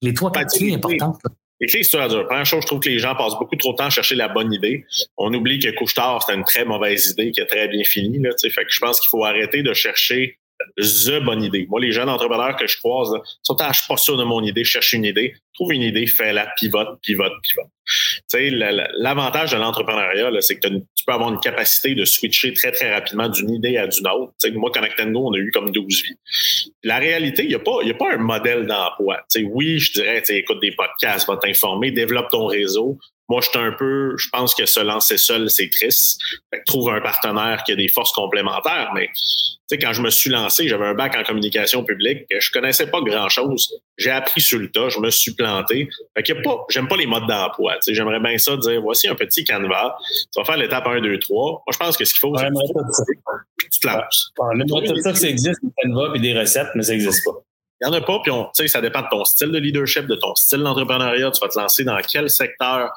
les 0.00 0.14
trois 0.14 0.30
ben, 0.30 0.44
clés 0.46 0.74
importantes? 0.74 1.20
Les 1.64 1.68
clés, 1.68 1.82
c'est 1.82 2.08
dur. 2.08 2.26
Première 2.26 2.44
chose, 2.44 2.60
je 2.60 2.66
trouve 2.66 2.80
que 2.80 2.90
les 2.90 2.98
gens 2.98 3.14
passent 3.14 3.38
beaucoup 3.38 3.56
trop 3.56 3.72
de 3.72 3.78
temps 3.78 3.86
à 3.86 3.90
chercher 3.90 4.16
la 4.16 4.28
bonne 4.28 4.52
idée. 4.52 4.84
On 5.16 5.32
oublie 5.32 5.58
que 5.58 5.70
Couchetard, 5.70 6.22
c'était 6.22 6.36
une 6.36 6.44
très 6.44 6.66
mauvaise 6.66 7.12
idée 7.12 7.30
qui 7.30 7.40
a 7.40 7.46
très 7.46 7.68
bien 7.68 7.82
fini. 7.84 8.18
Là, 8.18 8.32
fait 8.38 8.64
que 8.64 8.70
je 8.70 8.78
pense 8.80 9.00
qu'il 9.00 9.08
faut 9.08 9.24
arrêter 9.24 9.62
de 9.62 9.72
chercher 9.72 10.36
the 10.76 11.22
bonne 11.24 11.42
idée. 11.42 11.66
Moi, 11.68 11.80
les 11.80 11.92
jeunes 11.92 12.08
entrepreneurs 12.08 12.56
que 12.56 12.66
je 12.66 12.78
croise, 12.78 13.10
sont 13.42 13.56
ah, 13.60 13.72
suis 13.72 13.86
pas 13.86 13.96
sûr 13.96 14.16
de 14.16 14.24
mon 14.24 14.42
idée, 14.42 14.64
cherche 14.64 14.92
une 14.92 15.04
idée. 15.04 15.34
Trouve 15.54 15.72
une 15.72 15.82
idée, 15.82 16.06
fais-la, 16.06 16.48
pivote, 16.58 17.00
pivote, 17.00 17.32
pivote. 17.42 17.70
Tu 17.86 18.20
sais, 18.26 18.50
l'avantage 18.50 19.52
de 19.52 19.56
l'entrepreneuriat, 19.56 20.30
c'est 20.40 20.58
que 20.58 20.68
tu 20.68 21.04
peux 21.06 21.12
avoir 21.12 21.32
une 21.32 21.38
capacité 21.38 21.94
de 21.94 22.04
switcher 22.04 22.52
très, 22.54 22.72
très 22.72 22.92
rapidement 22.92 23.28
d'une 23.28 23.50
idée 23.50 23.76
à 23.76 23.86
d'une 23.86 24.06
autre. 24.08 24.32
Tu 24.40 24.48
sais, 24.48 24.54
moi, 24.56 24.70
on 24.74 25.32
a 25.32 25.38
eu 25.38 25.50
comme 25.52 25.70
12 25.70 26.02
vies. 26.02 26.72
La 26.82 26.98
réalité, 26.98 27.44
il 27.44 27.50
n'y 27.50 27.54
a, 27.54 27.60
pas, 27.60 27.82
a 27.84 27.94
pas 27.94 28.14
un 28.14 28.18
modèle 28.18 28.66
d'emploi. 28.66 29.20
Tu 29.30 29.44
oui, 29.44 29.78
je 29.78 29.92
dirais, 29.92 30.22
écoute 30.28 30.60
des 30.60 30.72
podcasts, 30.72 31.28
va 31.28 31.36
t'informer, 31.36 31.92
développe 31.92 32.30
ton 32.30 32.46
réseau, 32.46 32.98
moi, 33.28 33.40
je 33.40 33.48
suis 33.48 33.58
un 33.58 33.72
peu, 33.72 34.14
je 34.18 34.28
pense 34.30 34.54
que 34.54 34.66
se 34.66 34.80
lancer 34.80 35.16
seul, 35.16 35.48
c'est 35.48 35.70
triste. 35.70 36.20
Fait 36.52 36.58
que 36.60 36.64
trouve 36.66 36.90
un 36.90 37.00
partenaire 37.00 37.62
qui 37.64 37.72
a 37.72 37.76
des 37.76 37.88
forces 37.88 38.12
complémentaires. 38.12 38.90
Mais 38.94 39.08
tu 39.14 39.22
sais, 39.70 39.78
quand 39.78 39.94
je 39.94 40.02
me 40.02 40.10
suis 40.10 40.28
lancé, 40.28 40.68
j'avais 40.68 40.84
un 40.84 40.94
bac 40.94 41.16
en 41.16 41.22
communication 41.22 41.84
publique. 41.84 42.26
Je 42.30 42.50
connaissais 42.50 42.86
pas 42.86 43.00
grand 43.00 43.30
chose. 43.30 43.72
J'ai 43.96 44.10
appris 44.10 44.42
sur 44.42 44.58
le 44.58 44.70
tas. 44.70 44.90
Je 44.90 44.98
me 44.98 45.10
suis 45.10 45.32
planté. 45.32 45.88
Fait 46.14 46.22
que 46.22 46.34
pas, 46.42 46.66
j'aime 46.68 46.86
pas 46.86 46.96
les 46.96 47.06
modes 47.06 47.26
d'emploi. 47.26 47.74
Tu 47.76 47.80
sais, 47.82 47.94
j'aimerais 47.94 48.20
bien 48.20 48.36
ça 48.36 48.58
dire, 48.58 48.82
voici 48.82 49.08
un 49.08 49.14
petit 49.14 49.42
canevas. 49.44 49.96
Tu 50.32 50.38
vas 50.38 50.44
faire 50.44 50.58
l'étape 50.58 50.86
1, 50.86 51.00
2, 51.00 51.18
3. 51.18 51.50
Moi, 51.50 51.62
je 51.72 51.78
pense 51.78 51.96
que 51.96 52.04
ce 52.04 52.12
qu'il 52.12 52.20
faut, 52.20 52.36
c'est 52.36 52.44
que 52.44 53.68
tu 53.72 53.80
te 53.80 53.86
lances. 53.86 54.32
Tout 54.68 55.02
ça 55.02 55.12
que 55.12 55.18
ça 55.18 55.28
existe, 55.28 55.60
un 55.64 55.70
canevas 55.82 56.14
et 56.14 56.20
des 56.20 56.38
recettes, 56.38 56.68
mais 56.74 56.82
ça 56.82 56.92
n'existe 56.92 57.24
pas. 57.24 57.42
Il 57.80 57.88
n'y 57.88 57.96
en 57.96 57.98
a 57.98 58.00
pas, 58.00 58.20
puis 58.20 58.30
on, 58.30 58.48
ça 58.52 58.80
dépend 58.80 59.02
de 59.02 59.08
ton 59.10 59.24
style 59.24 59.50
de 59.50 59.58
leadership, 59.58 60.06
de 60.06 60.14
ton 60.14 60.34
style 60.36 60.60
d'entrepreneuriat. 60.60 61.32
Tu 61.32 61.40
vas 61.40 61.48
te 61.48 61.58
lancer 61.58 61.84
dans 61.84 61.98
quel 62.00 62.30
secteur? 62.30 62.90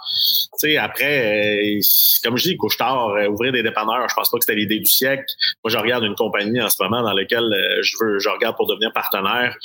sais, 0.58 0.78
après, 0.78 1.78
euh, 1.78 1.80
comme 2.24 2.38
je 2.38 2.44
dis, 2.44 2.58
couche-tard, 2.58 3.10
euh, 3.10 3.28
ouvrir 3.28 3.52
des 3.52 3.64
dépanneurs, 3.64 4.08
je 4.10 4.14
pense 4.16 4.30
pas 4.30 4.38
que 4.38 4.46
c'était 4.46 4.60
l'idée 4.60 4.80
du 4.80 4.86
siècle. 4.86 5.26
Moi, 5.64 5.72
je 5.72 5.78
regarde 5.78 6.04
une 6.04 6.16
compagnie 6.16 6.62
en 6.62 6.70
ce 6.70 6.82
moment 6.82 7.02
dans 7.02 7.14
laquelle 7.14 7.44
euh, 7.44 7.82
je 7.82 7.96
veux, 8.00 8.20
je 8.20 8.30
regarde 8.30 8.56
pour 8.56 8.68
devenir 8.68 8.92
partenaire. 8.94 9.56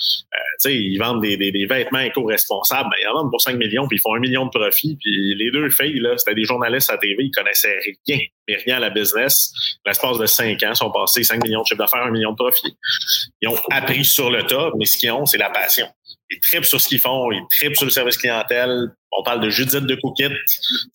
sais, 0.59 0.75
ils 0.75 0.99
vendent 0.99 1.23
des, 1.23 1.37
des, 1.37 1.53
des 1.53 1.67
vêtements 1.67 2.01
éco-responsables. 2.01 2.89
Ben, 2.91 2.97
ils 3.03 3.09
en 3.09 3.15
vendent 3.15 3.31
pour 3.31 3.41
5 3.41 3.57
millions, 3.57 3.87
puis 3.89 3.99
ils 3.99 4.01
font 4.01 4.15
un 4.15 4.21
million 4.21 4.47
de 4.47 4.51
profits. 4.51 4.97
Puis 5.01 5.35
les 5.35 5.51
deux 5.51 5.71
filles, 5.71 6.01
là, 6.01 6.17
c'était 6.17 6.35
des 6.35 6.45
journalistes 6.45 6.91
à 6.91 6.99
TV, 6.99 7.25
ils 7.25 7.31
connaissaient 7.31 7.79
rien, 8.07 8.19
mais 8.49 8.57
rien 8.57 8.76
à 8.76 8.80
la 8.80 8.90
business. 8.90 9.53
L'espace 9.86 10.18
de 10.18 10.26
5 10.26 10.62
ans, 10.62 10.70
ils 10.70 10.76
sont 10.76 10.90
passés 10.90 11.24
5 11.24 11.43
millions 11.43 11.62
de 11.62 11.66
chiffre 11.66 11.78
d'affaires, 11.78 12.03
un 12.03 12.11
million 12.11 12.32
de 12.32 12.36
profits. 12.36 12.76
Ils 13.40 13.49
ont 13.49 13.59
appris 13.70 14.05
sur 14.05 14.30
le 14.30 14.45
tas, 14.45 14.70
mais 14.76 14.84
ce 14.84 14.99
qu'ils 14.99 15.11
ont, 15.12 15.26
c'est 15.26 15.38
la 15.38 15.51
passion. 15.51 15.88
Ils 16.30 16.40
tripent 16.40 16.64
sur 16.64 16.80
ce 16.80 16.88
qu'ils 16.88 17.01
font, 17.01 17.30
ils 17.30 17.43
tripent 17.51 17.76
sur 17.76 17.84
le 17.84 17.90
service 17.90 18.16
clientèle. 18.16 18.88
On 19.12 19.22
parle 19.22 19.40
de 19.40 19.51
Judith 19.51 19.84
de 19.84 19.95
Cookit. 19.97 20.34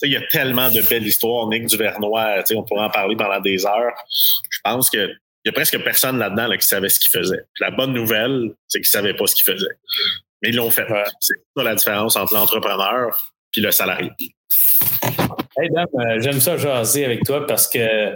Il 0.01 0.11
y 0.11 0.17
a 0.17 0.21
tellement 0.21 0.69
de 0.69 0.81
belles 0.81 1.05
histoires. 1.05 1.47
Nick 1.47 1.67
Duvernois, 1.67 2.43
on 2.55 2.63
pourrait 2.63 2.85
en 2.85 2.89
parler 2.89 3.15
pendant 3.15 3.39
des 3.39 3.65
heures. 3.65 3.93
Je 4.49 4.59
pense 4.63 4.89
que 4.89 5.09
il 5.45 5.49
y 5.49 5.51
a 5.51 5.53
presque 5.53 5.81
personne 5.81 6.17
là-dedans 6.17 6.49
qui 6.57 6.67
savait 6.67 6.89
ce 6.89 6.99
qu'il 6.99 7.09
faisait. 7.09 7.39
la 7.61 7.71
bonne 7.71 7.93
nouvelle, 7.93 8.53
c'est 8.67 8.79
qu'ils 8.79 8.99
ne 8.99 9.01
savaient 9.01 9.13
pas 9.13 9.27
ce 9.27 9.35
qu'ils 9.35 9.53
faisaient. 9.53 9.77
Mais 10.41 10.49
ils 10.49 10.55
l'ont 10.55 10.69
fait. 10.69 10.85
C'est 11.21 11.35
ça 11.55 11.63
la 11.63 11.75
différence 11.75 12.17
entre 12.17 12.33
l'entrepreneur 12.33 13.33
et 13.55 13.61
le 13.61 13.71
salarié. 13.71 14.11
Hey 15.59 15.69
Dan, 15.69 15.87
euh, 15.95 16.19
j'aime 16.19 16.39
ça 16.39 16.55
jaser 16.55 17.03
avec 17.03 17.23
toi 17.23 17.47
parce 17.47 17.67
que 17.67 18.15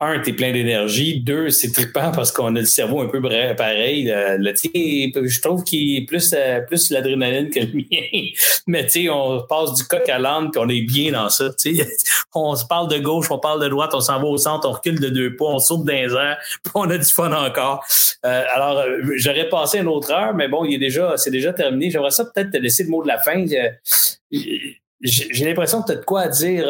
un, 0.00 0.20
tu 0.20 0.30
es 0.30 0.32
plein 0.32 0.52
d'énergie. 0.52 1.20
Deux, 1.20 1.50
c'est 1.50 1.72
trippant 1.72 2.12
parce 2.12 2.30
qu'on 2.30 2.54
a 2.54 2.60
le 2.60 2.66
cerveau 2.66 3.00
un 3.00 3.08
peu 3.08 3.20
pareil. 3.20 4.10
Euh, 4.10 4.36
le, 4.38 4.54
je 4.54 5.40
trouve 5.40 5.64
qu'il 5.64 5.96
est 5.96 6.06
plus, 6.06 6.32
euh, 6.36 6.60
plus 6.60 6.90
l'adrénaline 6.90 7.50
que 7.50 7.58
le 7.58 7.66
mien. 7.74 8.28
Mais 8.68 8.84
tu 8.84 9.02
sais, 9.02 9.08
on 9.08 9.42
passe 9.48 9.74
du 9.74 9.84
coq 9.84 10.08
à 10.08 10.20
l'âne 10.20 10.50
puis 10.52 10.62
on 10.64 10.68
est 10.68 10.82
bien 10.82 11.12
dans 11.12 11.28
ça. 11.28 11.50
On 12.34 12.54
se 12.54 12.64
parle 12.66 12.88
de 12.88 12.98
gauche, 12.98 13.30
on 13.30 13.38
parle 13.38 13.62
de 13.62 13.68
droite, 13.68 13.90
on 13.94 14.00
s'en 14.00 14.20
va 14.20 14.26
au 14.26 14.36
centre, 14.36 14.68
on 14.68 14.72
recule 14.72 15.00
de 15.00 15.08
deux 15.08 15.34
pas, 15.34 15.46
on 15.46 15.58
saute 15.58 15.84
dans 15.84 15.94
les 15.94 16.12
airs, 16.12 16.38
puis 16.62 16.72
on 16.74 16.88
a 16.90 16.98
du 16.98 17.04
fun 17.04 17.32
encore. 17.32 17.84
Euh, 18.24 18.44
alors, 18.52 18.84
j'aurais 19.16 19.48
passé 19.48 19.78
une 19.78 19.88
autre 19.88 20.12
heure, 20.12 20.34
mais 20.34 20.46
bon, 20.46 20.64
il 20.64 20.74
est 20.74 20.78
déjà, 20.78 21.16
c'est 21.16 21.30
déjà 21.30 21.52
terminé. 21.52 21.90
J'aimerais 21.90 22.10
ça 22.10 22.24
peut-être 22.26 22.50
te 22.50 22.58
laisser 22.58 22.84
le 22.84 22.90
mot 22.90 23.02
de 23.02 23.08
la 23.08 23.18
fin. 23.18 23.44
J'ai 25.00 25.44
l'impression 25.44 25.82
que 25.82 25.86
tu 25.86 25.92
as 25.92 25.96
de 25.96 26.04
quoi 26.04 26.28
dire 26.28 26.66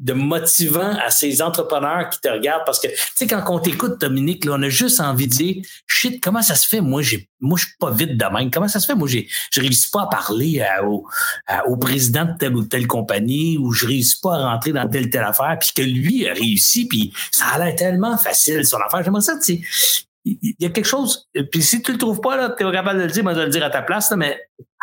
de 0.00 0.12
motivant 0.12 0.96
à 0.98 1.10
ces 1.10 1.40
entrepreneurs 1.40 2.10
qui 2.10 2.20
te 2.20 2.28
regardent 2.28 2.64
parce 2.66 2.80
que 2.80 2.88
tu 2.88 2.96
sais 3.14 3.26
quand 3.28 3.44
on 3.48 3.60
t'écoute 3.60 4.00
Dominique 4.00 4.44
là, 4.44 4.54
on 4.56 4.62
a 4.62 4.68
juste 4.68 4.98
envie 4.98 5.28
de 5.28 5.32
dire 5.32 5.62
shit 5.86 6.20
comment 6.20 6.42
ça 6.42 6.56
se 6.56 6.66
fait? 6.66 6.80
Moi 6.80 7.02
j'ai 7.02 7.28
moi 7.40 7.56
je 7.56 7.66
suis 7.66 7.76
pas 7.78 7.92
vite 7.92 8.16
de 8.16 8.24
même. 8.24 8.50
Comment 8.50 8.66
ça 8.66 8.80
se 8.80 8.86
fait? 8.86 8.96
Moi 8.96 9.06
j'ai 9.06 9.28
je 9.52 9.60
réussis 9.60 9.90
pas 9.90 10.02
à 10.02 10.06
parler 10.06 10.66
au, 10.84 11.06
au 11.66 11.76
président 11.76 12.24
de 12.24 12.36
telle 12.36 12.56
ou 12.56 12.64
telle 12.64 12.88
compagnie 12.88 13.56
ou 13.56 13.70
je 13.70 13.86
réussis 13.86 14.20
pas 14.20 14.34
à 14.34 14.52
rentrer 14.52 14.72
dans 14.72 14.88
telle 14.88 15.10
telle 15.10 15.22
affaire 15.22 15.56
puis 15.60 15.70
que 15.74 15.82
lui 15.82 16.28
a 16.28 16.34
réussi 16.34 16.88
puis 16.88 17.12
ça 17.30 17.46
a 17.46 17.64
l'air 17.64 17.76
tellement 17.76 18.18
facile 18.18 18.66
son 18.66 18.78
affaire. 18.78 19.04
J'aimerais 19.04 19.22
ça 19.22 19.38
tu 19.38 19.58
sais 19.58 19.60
il 20.24 20.54
y 20.58 20.64
a 20.64 20.70
quelque 20.70 20.86
chose 20.86 21.28
puis 21.52 21.62
si 21.62 21.82
tu 21.82 21.92
le 21.92 21.98
trouves 21.98 22.20
pas 22.20 22.36
là 22.36 22.52
tu 22.58 22.66
es 22.66 22.72
capable 22.72 22.98
de 22.98 23.04
le 23.04 23.10
dire 23.10 23.22
moi 23.22 23.34
je 23.34 23.38
vais 23.38 23.44
le 23.44 23.52
dire 23.52 23.64
à 23.64 23.70
ta 23.70 23.82
place 23.82 24.10
là, 24.10 24.16
mais 24.16 24.40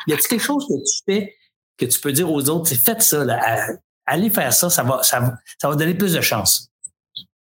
y 0.07 0.13
a 0.13 0.17
quelque 0.17 0.39
chose 0.39 0.65
que 0.67 0.73
tu 0.73 1.03
fais 1.05 1.35
que 1.77 1.85
tu 1.85 1.99
peux 1.99 2.11
dire 2.11 2.31
aux 2.31 2.49
autres 2.49 2.73
faites 2.75 3.01
ça 3.01 3.23
allez 4.05 4.29
faire 4.29 4.53
ça, 4.53 4.69
ça 4.69 4.83
va, 4.83 5.01
ça, 5.03 5.19
va 5.63 5.75
donner 5.75 5.93
plus 5.93 6.13
de 6.13 6.21
chance. 6.21 6.67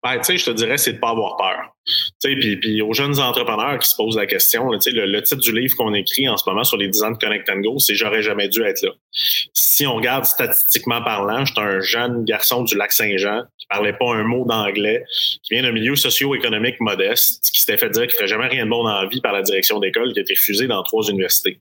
Ben, 0.01 0.21
je 0.23 0.45
te 0.45 0.51
dirais, 0.51 0.77
c'est 0.77 0.91
de 0.91 0.95
ne 0.95 1.01
pas 1.01 1.09
avoir 1.09 1.35
peur. 1.35 1.75
Puis, 2.23 2.81
aux 2.81 2.93
jeunes 2.93 3.19
entrepreneurs 3.19 3.79
qui 3.79 3.89
se 3.89 3.95
posent 3.97 4.15
la 4.15 4.27
question, 4.27 4.69
sais, 4.79 4.91
le, 4.91 5.21
titre 5.21 5.41
du 5.41 5.51
livre 5.51 5.75
qu'on 5.75 5.93
écrit 5.93 6.29
en 6.29 6.37
ce 6.37 6.49
moment 6.49 6.63
sur 6.63 6.77
les 6.77 6.87
10 6.87 7.03
ans 7.03 7.11
de 7.11 7.17
Connect 7.17 7.49
and 7.49 7.59
Go, 7.59 7.79
c'est 7.79 7.95
J'aurais 7.95 8.21
jamais 8.21 8.47
dû 8.47 8.63
être 8.63 8.81
là. 8.81 8.91
Si 9.11 9.85
on 9.85 9.95
regarde 9.95 10.23
statistiquement 10.23 11.03
parlant, 11.03 11.43
j'étais 11.43 11.59
un 11.59 11.81
jeune 11.81 12.23
garçon 12.23 12.63
du 12.63 12.77
lac 12.77 12.93
Saint-Jean 12.93 13.43
qui 13.57 13.67
parlait 13.67 13.91
pas 13.91 14.13
un 14.15 14.23
mot 14.23 14.45
d'anglais, 14.45 15.03
qui 15.43 15.53
vient 15.53 15.63
d'un 15.63 15.73
milieu 15.73 15.97
socio-économique 15.97 16.79
modeste, 16.79 17.49
qui 17.51 17.59
s'était 17.59 17.77
fait 17.77 17.89
dire 17.89 18.03
qu'il 18.03 18.13
ferait 18.15 18.27
jamais 18.27 18.47
rien 18.47 18.65
de 18.65 18.69
bon 18.69 18.85
dans 18.85 19.01
la 19.01 19.07
vie 19.09 19.19
par 19.19 19.33
la 19.33 19.41
direction 19.41 19.79
d'école, 19.79 20.13
qui 20.13 20.19
a 20.19 20.21
été 20.21 20.33
refusé 20.33 20.67
dans 20.67 20.81
trois 20.83 21.09
universités. 21.09 21.59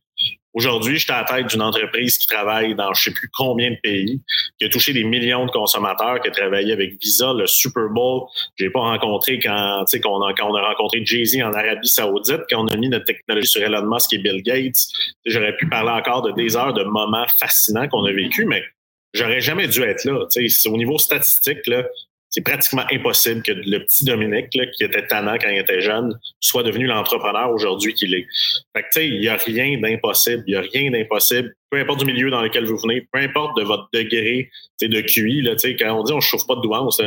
Aujourd'hui, 0.59 0.99
j'étais 0.99 1.13
à 1.13 1.19
la 1.19 1.25
tête 1.25 1.47
d'une 1.47 1.63
entreprise 1.63 2.19
qui 2.19 2.27
travaille 2.27 2.75
dans 2.75 2.93
je 2.93 3.05
sais 3.05 3.11
plus 3.13 3.31
combien 3.33 3.71
de 3.71 3.77
pays, 3.81 4.21
qui 4.59 4.65
a 4.65 4.69
touché 4.69 4.93
des 4.93 5.05
millions 5.05 5.47
de 5.47 5.53
consommateurs, 5.53 6.21
qui 6.21 6.27
a 6.27 6.33
travaillé 6.33 6.73
avec 6.73 7.01
Visa, 7.01 7.33
le 7.33 7.47
Super 7.47 7.89
Bowl. 7.89 8.23
J'ai 8.57 8.69
pas 8.69 8.81
rencontré 8.81 9.39
quand, 9.39 9.85
on 10.05 10.21
a 10.21 10.67
rencontré 10.67 11.05
Jay-Z 11.05 11.41
en 11.45 11.53
Arabie 11.53 11.87
Saoudite, 11.87 12.41
quand 12.51 12.65
on 12.65 12.67
a 12.67 12.77
mis 12.77 12.89
notre 12.89 13.05
technologie 13.05 13.47
sur 13.47 13.63
Elon 13.63 13.89
Musk 13.89 14.13
et 14.15 14.19
Bill 14.19 14.43
Gates. 14.43 14.89
J'aurais 15.27 15.57
pu 15.57 15.69
parler 15.69 15.91
encore 15.91 16.23
de 16.23 16.33
des 16.33 16.57
heures 16.57 16.75
de 16.75 16.83
moments 16.83 17.27
fascinants 17.39 17.87
qu'on 17.87 18.05
a 18.05 18.11
vécu, 18.11 18.45
mais 18.45 18.65
j'aurais 19.15 19.41
jamais 19.41 19.69
dû 19.69 19.83
être 19.83 20.05
là. 20.07 20.27
Au 20.67 20.77
niveau 20.77 20.99
statistique, 20.99 21.65
là, 21.69 21.85
c'est 22.31 22.43
pratiquement 22.43 22.85
impossible 22.93 23.43
que 23.43 23.53
le 23.53 23.79
petit 23.81 24.05
Dominique, 24.05 24.55
là, 24.55 24.67
qui 24.67 24.85
était 24.85 25.07
tannant 25.07 25.39
quand 25.39 25.49
il 25.49 25.59
était 25.59 25.81
jeune, 25.81 26.19
soit 26.41 26.63
devenu 26.63 26.87
l'entrepreneur 26.87 27.51
aujourd'hui 27.51 27.95
qu'il 27.95 28.15
est. 28.15 28.27
Fait 28.77 28.83
que, 28.83 28.89
tu 28.93 29.01
sais, 29.01 29.09
il 29.09 29.21
n'y 29.21 29.29
a 29.29 29.37
rien 29.37 29.81
d'impossible. 29.81 30.45
Il 30.47 30.51
n'y 30.51 30.57
a 30.57 30.61
rien 30.61 30.91
d'impossible. 30.91 31.55
Peu 31.71 31.79
importe 31.79 32.01
du 32.01 32.05
milieu 32.05 32.31
dans 32.31 32.43
lequel 32.43 32.67
vous 32.67 32.77
venez, 32.77 33.07
peu 33.13 33.19
importe 33.19 33.57
de 33.59 33.63
votre 33.63 33.89
degré 33.93 34.51
de 34.81 35.01
QI, 35.01 35.43
là, 35.43 35.55
quand 35.79 35.99
on 35.99 36.03
dit 36.03 36.13
on 36.13 36.17
ne 36.17 36.21
chauffe 36.21 36.47
pas 36.47 36.57
de 36.57 36.61
douance, 36.61 37.01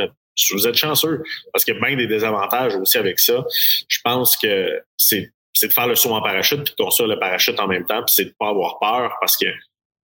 vous 0.54 0.68
êtes 0.68 0.76
chanceux 0.76 1.24
parce 1.52 1.66
qu'il 1.66 1.76
y 1.76 1.78
a 1.78 1.80
bien 1.80 1.96
des 1.96 2.08
désavantages 2.08 2.76
aussi 2.76 2.98
avec 2.98 3.20
ça. 3.20 3.46
Je 3.88 4.00
pense 4.04 4.38
que 4.38 4.82
c'est 4.98 5.32
de 5.62 5.74
faire 5.74 5.88
le 5.88 5.96
saut 5.96 6.14
en 6.14 6.22
parachute 6.22 6.64
puis 6.64 6.74
de 6.78 6.84
construire 6.84 7.10
le 7.10 7.20
parachute 7.20 7.60
en 7.60 7.68
même 7.68 7.86
temps, 7.86 8.02
puis 8.04 8.14
c'est 8.16 8.26
de 8.26 8.34
pas 8.40 8.50
avoir 8.50 8.80
peur 8.80 9.16
parce 9.20 9.38
que 9.38 9.46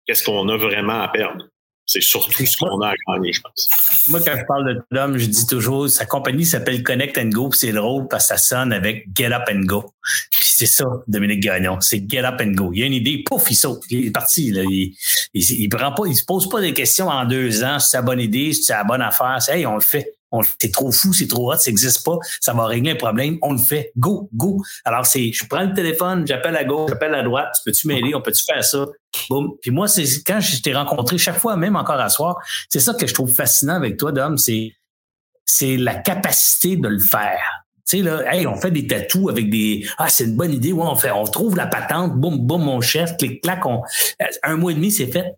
qu'est-ce 0.06 0.22
qu'on 0.22 0.48
a 0.48 0.56
vraiment 0.56 1.00
à 1.00 1.08
perdre? 1.08 1.46
C'est 1.92 2.02
surtout 2.02 2.46
ce 2.46 2.56
qu'on 2.56 2.80
a 2.82 2.90
à 2.90 2.94
gagner, 3.08 3.32
je 3.32 3.40
pense. 3.40 3.68
Moi, 4.06 4.20
quand 4.24 4.36
je 4.38 4.44
parle 4.46 4.74
de 4.74 4.80
Tom, 4.94 5.18
je 5.18 5.26
dis 5.26 5.44
toujours, 5.44 5.90
sa 5.90 6.06
compagnie 6.06 6.44
s'appelle 6.44 6.84
Connect 6.84 7.18
and 7.18 7.30
Go, 7.30 7.50
c'est 7.52 7.72
drôle 7.72 8.06
parce 8.06 8.28
que 8.28 8.36
ça 8.36 8.38
sonne 8.38 8.72
avec 8.72 9.08
Get 9.12 9.32
Up 9.32 9.42
and 9.50 9.64
Go. 9.64 9.92
Puis 10.30 10.50
c'est 10.54 10.66
ça, 10.66 10.84
Dominique 11.08 11.40
Gagnon, 11.40 11.80
c'est 11.80 12.08
Get 12.08 12.24
Up 12.24 12.40
and 12.40 12.52
Go. 12.52 12.70
Il 12.72 12.84
a 12.84 12.86
une 12.86 12.92
idée, 12.92 13.24
pouf, 13.24 13.50
il 13.50 13.56
saute, 13.56 13.82
il 13.90 14.06
est 14.06 14.12
parti. 14.12 14.52
Là. 14.52 14.62
Il, 14.62 14.94
il, 15.34 15.68
prend 15.68 15.90
pas, 15.90 16.04
il 16.06 16.14
se 16.14 16.24
pose 16.24 16.48
pas 16.48 16.60
des 16.60 16.72
questions 16.72 17.08
en 17.08 17.24
deux 17.24 17.64
ans, 17.64 17.80
c'est 17.80 17.96
la 17.96 18.02
bonne 18.02 18.20
idée, 18.20 18.52
c'est 18.52 18.72
la 18.72 18.84
bonne 18.84 19.02
affaire. 19.02 19.38
C'est, 19.40 19.58
hey, 19.58 19.66
on 19.66 19.74
le 19.74 19.80
fait. 19.80 20.14
C'est 20.60 20.72
trop 20.72 20.92
fou, 20.92 21.12
c'est 21.12 21.26
trop 21.26 21.52
hot, 21.52 21.56
ça 21.56 21.70
n'existe 21.70 22.04
pas, 22.04 22.16
ça 22.40 22.52
va 22.52 22.66
régler 22.66 22.92
un 22.92 22.96
problème, 22.96 23.38
on 23.42 23.52
le 23.52 23.58
fait. 23.58 23.92
Go, 23.96 24.28
go. 24.32 24.62
Alors, 24.84 25.06
c'est, 25.06 25.32
je 25.32 25.44
prends 25.46 25.62
le 25.62 25.74
téléphone, 25.74 26.26
j'appelle 26.26 26.56
à 26.56 26.64
gauche, 26.64 26.90
j'appelle 26.90 27.14
à 27.14 27.22
droite, 27.22 27.56
peux-tu 27.64 27.88
m'aider, 27.88 28.14
on 28.14 28.22
peut-tu 28.22 28.44
faire 28.44 28.64
ça? 28.64 28.86
Boum. 29.28 29.50
Puis 29.60 29.70
moi, 29.70 29.88
c'est 29.88 30.04
quand 30.24 30.40
je 30.40 30.62
t'ai 30.62 30.72
rencontré, 30.72 31.18
chaque 31.18 31.38
fois, 31.38 31.56
même 31.56 31.76
encore 31.76 31.98
à 31.98 32.08
soir, 32.08 32.36
c'est 32.68 32.80
ça 32.80 32.94
que 32.94 33.06
je 33.06 33.14
trouve 33.14 33.32
fascinant 33.32 33.74
avec 33.74 33.96
toi, 33.96 34.12
Dom, 34.12 34.38
c'est, 34.38 34.72
c'est 35.44 35.76
la 35.76 35.96
capacité 35.96 36.76
de 36.76 36.88
le 36.88 37.00
faire. 37.00 37.42
Tu 37.88 37.96
sais, 37.96 38.02
là, 38.04 38.22
hey, 38.32 38.46
on 38.46 38.54
fait 38.54 38.70
des 38.70 38.86
tatous 38.86 39.30
avec 39.30 39.50
des. 39.50 39.84
Ah, 39.98 40.08
c'est 40.08 40.24
une 40.24 40.36
bonne 40.36 40.52
idée. 40.52 40.70
Ouais, 40.70 40.86
on 40.86 40.94
fait, 40.94 41.10
on 41.10 41.24
trouve 41.24 41.56
la 41.56 41.66
patente, 41.66 42.14
boum, 42.14 42.38
boum, 42.38 42.62
mon 42.62 42.80
chef, 42.80 43.16
clic, 43.16 43.42
clac, 43.42 43.66
on, 43.66 43.82
un 44.44 44.56
mois 44.56 44.70
et 44.70 44.74
demi, 44.76 44.92
c'est 44.92 45.08
fait. 45.08 45.34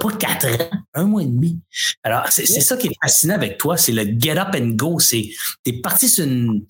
Pas, 0.00 0.12
quatre 0.18 0.46
ans, 0.46 0.80
un 0.94 1.04
mois 1.04 1.22
et 1.22 1.26
demi. 1.26 1.60
Alors, 2.02 2.26
c'est 2.28 2.46
ça 2.46 2.76
qui 2.76 2.88
est 2.88 2.96
fascinant 3.02 3.34
avec 3.34 3.58
toi, 3.58 3.76
c'est 3.76 3.92
le 3.92 4.04
get 4.18 4.38
up 4.38 4.54
and 4.54 4.70
go. 4.76 4.98
C'est, 4.98 5.30
t'es 5.64 5.72
parti 5.74 6.08
sur 6.08 6.24
une, 6.24 6.64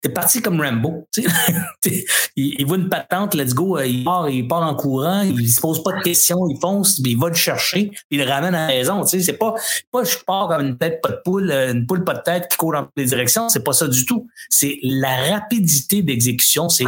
t'es 0.00 0.08
parti 0.08 0.42
comme 0.42 0.60
Rambo. 0.60 1.08
il, 1.16 2.04
il 2.36 2.66
voit 2.66 2.76
une 2.76 2.88
patente, 2.88 3.34
let's 3.34 3.54
go, 3.54 3.78
euh, 3.78 3.86
il 3.86 4.04
part, 4.04 4.28
il 4.28 4.46
part 4.46 4.62
en 4.62 4.74
courant, 4.74 5.22
il 5.22 5.48
se 5.48 5.60
pose 5.60 5.82
pas 5.82 5.92
de 5.92 6.02
questions, 6.02 6.48
il 6.48 6.58
fonce, 6.60 7.00
puis 7.00 7.12
il 7.12 7.18
va 7.18 7.28
le 7.28 7.34
chercher, 7.34 7.88
puis 7.88 8.04
il 8.12 8.18
le 8.20 8.28
ramène 8.28 8.54
à 8.54 8.68
la 8.68 8.74
maison. 8.74 9.04
C'est 9.04 9.32
pas, 9.34 9.54
pas 9.90 10.04
je 10.04 10.16
pars 10.26 10.48
comme 10.48 10.66
une 10.66 10.78
tête 10.78 11.00
pas 11.02 11.10
de 11.10 11.20
poule, 11.24 11.50
euh, 11.50 11.72
une 11.72 11.86
poule 11.86 12.04
pas 12.04 12.14
de 12.14 12.22
tête 12.22 12.48
qui 12.48 12.56
court 12.56 12.72
dans 12.72 12.84
toutes 12.84 12.96
les 12.96 13.06
directions. 13.06 13.48
C'est 13.48 13.64
pas 13.64 13.72
ça 13.72 13.88
du 13.88 14.04
tout. 14.04 14.28
C'est 14.50 14.78
la 14.82 15.32
rapidité 15.32 16.02
d'exécution, 16.02 16.68
c'est 16.68 16.84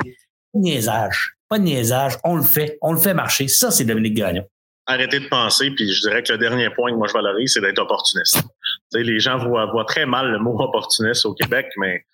niaisage. 0.54 1.34
Pas 1.48 1.58
de 1.58 1.64
niaisage, 1.64 2.18
on 2.24 2.36
le 2.36 2.42
fait, 2.42 2.78
on 2.82 2.92
le 2.92 2.98
fait 2.98 3.14
marcher. 3.14 3.48
Ça, 3.48 3.70
c'est 3.70 3.84
Dominique 3.84 4.14
Gagnon 4.14 4.44
arrêter 4.88 5.20
de 5.20 5.28
penser, 5.28 5.70
puis 5.70 5.92
je 5.92 6.00
dirais 6.00 6.22
que 6.22 6.32
le 6.32 6.38
dernier 6.38 6.70
point 6.70 6.90
que 6.90 6.96
moi 6.96 7.06
je 7.06 7.12
valorise, 7.12 7.52
c'est 7.52 7.60
d'être 7.60 7.78
opportuniste. 7.78 8.42
sais, 8.90 9.02
les 9.02 9.20
gens 9.20 9.36
voient, 9.36 9.66
voient, 9.66 9.84
très 9.84 10.06
mal 10.06 10.30
le 10.30 10.38
mot 10.38 10.58
opportuniste 10.58 11.26
au 11.26 11.34
Québec, 11.34 11.66
mais 11.76 12.04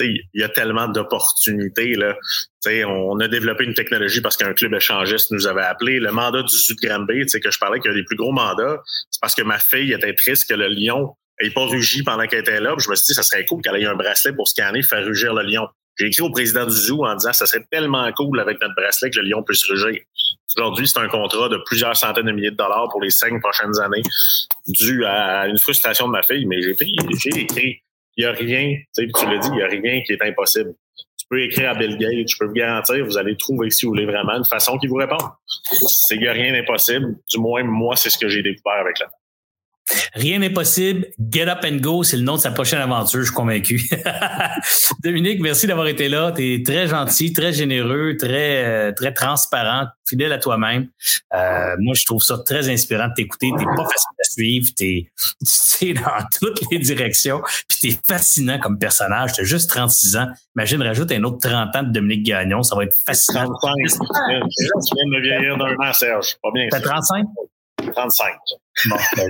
il 0.00 0.20
y 0.34 0.42
a 0.42 0.48
tellement 0.48 0.88
d'opportunités. 0.88 1.94
Là. 1.94 2.16
sais, 2.60 2.84
on 2.84 3.18
a 3.20 3.28
développé 3.28 3.64
une 3.64 3.74
technologie 3.74 4.20
parce 4.20 4.36
qu'un 4.36 4.52
club 4.52 4.74
échangiste 4.74 5.30
nous 5.30 5.46
avait 5.46 5.62
appelé. 5.62 6.00
Le 6.00 6.10
mandat 6.10 6.42
du 6.42 6.54
Sud 6.54 6.76
Granby, 6.82 7.24
que 7.26 7.50
je 7.50 7.58
parlais 7.58 7.78
qu'il 7.78 7.92
y 7.92 7.94
a 7.94 7.96
des 7.96 8.04
plus 8.04 8.16
gros 8.16 8.32
mandats, 8.32 8.82
c'est 9.10 9.20
parce 9.20 9.36
que 9.36 9.42
ma 9.42 9.60
fille 9.60 9.92
était 9.92 10.14
triste 10.14 10.50
que 10.50 10.54
le 10.54 10.66
lion 10.66 11.14
n'ait 11.40 11.50
pas 11.50 11.64
rugi 11.66 12.02
pendant 12.02 12.26
qu'elle 12.26 12.40
était 12.40 12.60
là. 12.60 12.74
je 12.78 12.90
me 12.90 12.96
suis 12.96 13.06
dit, 13.06 13.14
ça 13.14 13.22
serait 13.22 13.44
cool 13.46 13.62
qu'elle 13.62 13.76
ait 13.76 13.86
un 13.86 13.94
bracelet 13.94 14.32
pour 14.32 14.48
scanner, 14.48 14.82
faire 14.82 15.04
rugir 15.04 15.34
le 15.34 15.42
lion. 15.42 15.68
J'ai 15.96 16.06
écrit 16.06 16.22
au 16.22 16.30
président 16.30 16.66
du 16.66 16.74
zoo 16.74 17.04
en 17.04 17.14
disant 17.14 17.32
ça 17.32 17.46
serait 17.46 17.64
tellement 17.70 18.10
cool 18.12 18.40
avec 18.40 18.60
notre 18.60 18.74
bracelet 18.74 19.10
que 19.10 19.20
le 19.20 19.28
lion 19.28 19.44
puisse 19.44 19.64
rugir. 19.64 20.00
Aujourd'hui, 20.56 20.86
c'est 20.86 20.98
un 20.98 21.08
contrat 21.08 21.48
de 21.48 21.58
plusieurs 21.66 21.96
centaines 21.96 22.26
de 22.26 22.32
milliers 22.32 22.50
de 22.50 22.56
dollars 22.56 22.88
pour 22.90 23.02
les 23.02 23.10
cinq 23.10 23.40
prochaines 23.40 23.78
années, 23.80 24.02
dû 24.66 25.04
à 25.04 25.46
une 25.48 25.58
frustration 25.58 26.06
de 26.06 26.12
ma 26.12 26.22
fille, 26.22 26.46
mais 26.46 26.60
j'ai 26.62 26.70
écrit, 27.40 27.82
il 28.16 28.24
n'y 28.24 28.24
a 28.24 28.32
rien, 28.32 28.76
tu 28.94 29.06
l'as 29.26 29.38
dit, 29.38 29.48
il 29.48 29.56
n'y 29.56 29.62
a 29.62 29.66
rien 29.66 30.02
qui 30.02 30.12
est 30.12 30.22
impossible. 30.22 30.74
Tu 31.18 31.26
peux 31.28 31.42
écrire 31.42 31.70
à 31.70 31.74
Bill 31.74 31.96
Gates, 31.96 32.28
je 32.28 32.36
peux 32.38 32.46
vous 32.46 32.52
garantir, 32.52 33.04
vous 33.04 33.16
allez 33.16 33.36
trouver, 33.36 33.70
si 33.70 33.86
vous 33.86 33.92
voulez 33.92 34.06
vraiment, 34.06 34.34
une 34.34 34.44
façon 34.44 34.78
qui 34.78 34.86
vous 34.86 34.96
répond. 34.96 35.16
Qu'il 36.08 36.20
n'y 36.20 36.28
a 36.28 36.32
rien 36.32 36.52
d'impossible. 36.52 37.16
Du 37.28 37.38
moins, 37.38 37.64
moi, 37.64 37.96
c'est 37.96 38.10
ce 38.10 38.18
que 38.18 38.28
j'ai 38.28 38.42
découvert 38.42 38.80
avec 38.80 38.98
la 38.98 39.06
Rien 40.14 40.38
n'est 40.38 40.50
possible. 40.50 41.08
Get 41.30 41.48
up 41.48 41.64
and 41.64 41.76
go, 41.76 42.02
c'est 42.02 42.16
le 42.16 42.22
nom 42.22 42.36
de 42.36 42.40
sa 42.40 42.50
prochaine 42.50 42.80
aventure, 42.80 43.20
je 43.20 43.26
suis 43.26 43.34
convaincu. 43.34 43.90
Dominique, 45.02 45.40
merci 45.40 45.66
d'avoir 45.66 45.86
été 45.88 46.08
là. 46.08 46.32
Tu 46.32 46.54
es 46.54 46.62
très 46.62 46.86
gentil, 46.86 47.32
très 47.32 47.52
généreux, 47.52 48.16
très, 48.16 48.64
euh, 48.64 48.92
très 48.92 49.12
transparent, 49.12 49.86
fidèle 50.08 50.32
à 50.32 50.38
toi-même. 50.38 50.88
Euh, 51.34 51.76
moi, 51.78 51.94
je 51.94 52.04
trouve 52.06 52.22
ça 52.22 52.38
très 52.38 52.68
inspirant 52.70 53.08
de 53.08 53.14
t'écouter. 53.14 53.50
T'es 53.58 53.64
pas 53.64 53.84
facile 53.84 54.16
à 54.20 54.24
suivre. 54.24 54.68
T'es, 54.76 55.10
tu 55.78 55.90
es 55.90 55.94
dans 55.94 56.26
toutes 56.40 56.60
les 56.70 56.78
directions. 56.78 57.42
Puis 57.68 57.78
t'es 57.80 57.98
fascinant 58.06 58.58
comme 58.58 58.78
personnage. 58.78 59.32
T'as 59.36 59.44
juste 59.44 59.68
36 59.68 60.16
ans. 60.16 60.28
Imagine, 60.56 60.82
rajoute 60.82 61.12
un 61.12 61.22
autre 61.24 61.38
30 61.48 61.76
ans 61.76 61.82
de 61.82 61.90
Dominique 61.90 62.24
Gagnon. 62.24 62.62
Ça 62.62 62.76
va 62.76 62.84
être 62.84 62.96
fascinant. 63.04 63.52
35. 63.60 63.90
Tu 63.90 64.04
viens 64.94 65.18
de 65.18 65.22
vieillir 65.22 65.58
d'un 65.58 65.74
an, 65.86 65.92
Serge. 65.92 66.36
Pas 66.42 66.50
bien. 66.54 66.68
T'as 66.70 66.80
35? 66.80 67.26
35. 67.76 68.34
Bon, 68.86 68.96
ben, 69.16 69.28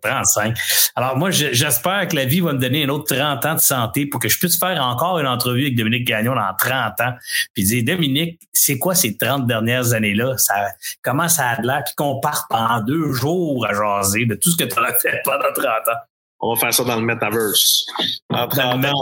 35. 0.02 0.58
Alors, 0.96 1.16
moi, 1.16 1.30
j'espère 1.30 2.08
que 2.08 2.16
la 2.16 2.24
vie 2.24 2.40
va 2.40 2.52
me 2.52 2.58
donner 2.58 2.84
un 2.84 2.88
autre 2.88 3.14
30 3.14 3.44
ans 3.46 3.54
de 3.54 3.60
santé 3.60 4.06
pour 4.06 4.20
que 4.20 4.28
je 4.28 4.38
puisse 4.38 4.58
faire 4.58 4.82
encore 4.82 5.18
une 5.18 5.26
entrevue 5.26 5.62
avec 5.62 5.76
Dominique 5.76 6.06
Gagnon 6.06 6.34
dans 6.34 6.54
30 6.56 7.00
ans. 7.00 7.12
Puis 7.54 7.64
dire, 7.64 7.84
Dominique, 7.84 8.40
c'est 8.52 8.78
quoi 8.78 8.94
ces 8.94 9.16
30 9.16 9.46
dernières 9.46 9.92
années-là? 9.92 10.36
Ça, 10.38 10.54
comment 11.02 11.28
ça 11.28 11.50
a 11.50 11.60
l'air? 11.62 11.82
Puis 11.84 11.94
qu'on 11.96 12.20
parte 12.20 12.46
pendant 12.48 12.80
deux 12.80 13.12
jours 13.12 13.66
à 13.66 13.72
jaser 13.72 14.26
de 14.26 14.34
tout 14.34 14.50
ce 14.50 14.56
que 14.56 14.64
tu 14.64 14.78
as 14.78 14.94
fait 14.94 15.20
pendant 15.24 15.52
30 15.54 15.66
ans. 15.66 16.00
On 16.44 16.54
va 16.54 16.60
faire 16.60 16.74
ça 16.74 16.82
dans 16.82 16.96
le 16.96 17.02
metaverse. 17.02 17.86
En 18.30 18.48
30 18.48 18.84
ans, 18.84 18.92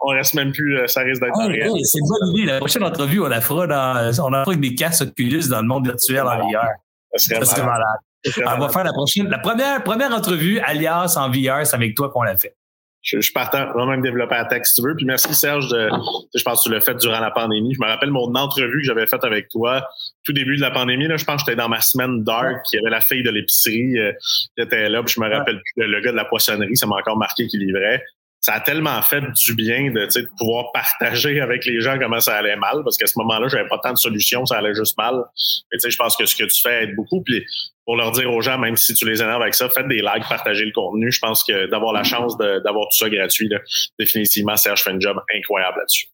on, 0.00 0.06
reste 0.10 0.34
même 0.34 0.52
plus, 0.52 0.78
euh, 0.78 0.86
ça 0.86 1.00
risque 1.00 1.20
d'être 1.20 1.34
ah, 1.36 1.48
c'est 1.48 1.98
une 1.98 2.06
bonne 2.06 2.36
idée. 2.36 2.44
La 2.46 2.58
prochaine 2.58 2.84
entrevue, 2.84 3.20
on 3.20 3.26
la 3.26 3.40
fera 3.40 3.66
dans, 3.66 4.12
on 4.24 4.30
la 4.30 4.44
fera 4.44 4.52
avec 4.52 4.60
des 4.60 4.76
casques 4.76 5.02
Oculus 5.02 5.48
dans 5.48 5.62
le 5.62 5.66
monde 5.66 5.86
virtuel 5.86 6.22
en 6.22 6.48
VR. 6.48 6.68
Ça 7.16 7.44
serait, 7.44 7.64
malade. 7.64 7.86
On 8.26 8.58
va 8.58 8.68
faire 8.68 8.84
la 8.84 8.92
prochaine, 8.92 9.28
la 9.28 9.38
première, 9.38 9.82
première 9.82 10.12
entrevue 10.12 10.58
alias 10.60 11.16
en 11.16 11.30
VR, 11.30 11.66
c'est 11.66 11.74
avec 11.74 11.94
toi 11.94 12.10
qu'on 12.10 12.22
l'a 12.22 12.36
fait. 12.36 12.54
Je, 13.02 13.18
je 13.18 13.32
partant, 13.32 13.66
on 13.74 13.78
va 13.78 13.92
même 13.92 14.02
développer 14.02 14.34
un 14.34 14.44
texte 14.44 14.74
si 14.74 14.82
tu 14.82 14.88
veux. 14.88 14.94
Puis 14.94 15.06
merci 15.06 15.34
Serge, 15.34 15.68
de, 15.70 15.88
je 16.34 16.42
pense 16.42 16.62
que 16.62 16.68
tu 16.68 16.74
l'as 16.74 16.82
fait 16.82 16.94
durant 16.96 17.20
la 17.20 17.30
pandémie. 17.30 17.74
Je 17.74 17.80
me 17.80 17.86
rappelle 17.86 18.10
mon 18.10 18.34
entrevue 18.34 18.80
que 18.80 18.86
j'avais 18.86 19.06
faite 19.06 19.24
avec 19.24 19.48
toi 19.48 19.88
tout 20.22 20.34
début 20.34 20.56
de 20.56 20.60
la 20.60 20.70
pandémie. 20.70 21.08
Là, 21.08 21.16
je 21.16 21.24
pense 21.24 21.42
que 21.42 21.50
j'étais 21.50 21.56
dans 21.56 21.70
ma 21.70 21.80
semaine 21.80 22.22
dark. 22.24 22.58
Il 22.72 22.76
y 22.76 22.78
avait 22.80 22.90
la 22.90 23.00
fille 23.00 23.22
de 23.22 23.30
l'épicerie 23.30 23.98
euh, 23.98 24.12
qui 24.54 24.62
était 24.62 24.90
là. 24.90 25.02
Puis 25.02 25.14
je 25.14 25.20
me 25.20 25.34
rappelle 25.34 25.62
plus 25.62 25.86
le 25.86 26.00
gars 26.00 26.10
de 26.10 26.16
la 26.16 26.26
poissonnerie, 26.26 26.76
ça 26.76 26.86
m'a 26.86 26.96
encore 26.96 27.16
marqué 27.16 27.46
qu'il 27.46 27.60
livrait 27.60 28.02
ça 28.40 28.54
a 28.54 28.60
tellement 28.60 29.00
fait 29.02 29.20
du 29.20 29.54
bien 29.54 29.90
de, 29.92 30.06
de 30.06 30.28
pouvoir 30.38 30.72
partager 30.72 31.40
avec 31.40 31.66
les 31.66 31.80
gens 31.80 31.98
comment 31.98 32.20
ça 32.20 32.36
allait 32.36 32.56
mal, 32.56 32.82
parce 32.84 32.96
qu'à 32.96 33.06
ce 33.06 33.18
moment-là, 33.18 33.48
j'avais 33.48 33.68
pas 33.68 33.78
tant 33.78 33.92
de 33.92 33.98
solutions, 33.98 34.46
ça 34.46 34.56
allait 34.56 34.74
juste 34.74 34.96
mal. 34.96 35.14
Mais 35.70 35.78
tu 35.78 35.80
sais, 35.80 35.90
je 35.90 35.96
pense 35.98 36.16
que 36.16 36.24
ce 36.24 36.34
que 36.34 36.44
tu 36.44 36.60
fais 36.62 36.84
aide 36.84 36.96
beaucoup. 36.96 37.22
Puis 37.22 37.44
pour 37.90 37.96
leur 37.96 38.12
dire 38.12 38.32
aux 38.32 38.40
gens, 38.40 38.56
même 38.56 38.76
si 38.76 38.94
tu 38.94 39.04
les 39.04 39.20
énerves 39.20 39.42
avec 39.42 39.52
ça, 39.52 39.68
faites 39.68 39.88
des 39.88 39.96
likes, 39.96 40.28
partagez 40.28 40.64
le 40.64 40.70
contenu. 40.70 41.10
Je 41.10 41.18
pense 41.18 41.42
que 41.42 41.66
d'avoir 41.66 41.92
la 41.92 42.04
chance 42.04 42.38
d'avoir 42.38 42.84
tout 42.84 42.96
ça 42.96 43.10
gratuit, 43.10 43.48
là, 43.48 43.58
définitivement, 43.98 44.56
Serge 44.56 44.84
fait 44.84 44.90
un 44.90 45.00
job 45.00 45.18
incroyable 45.34 45.78
là-dessus. 45.78 46.06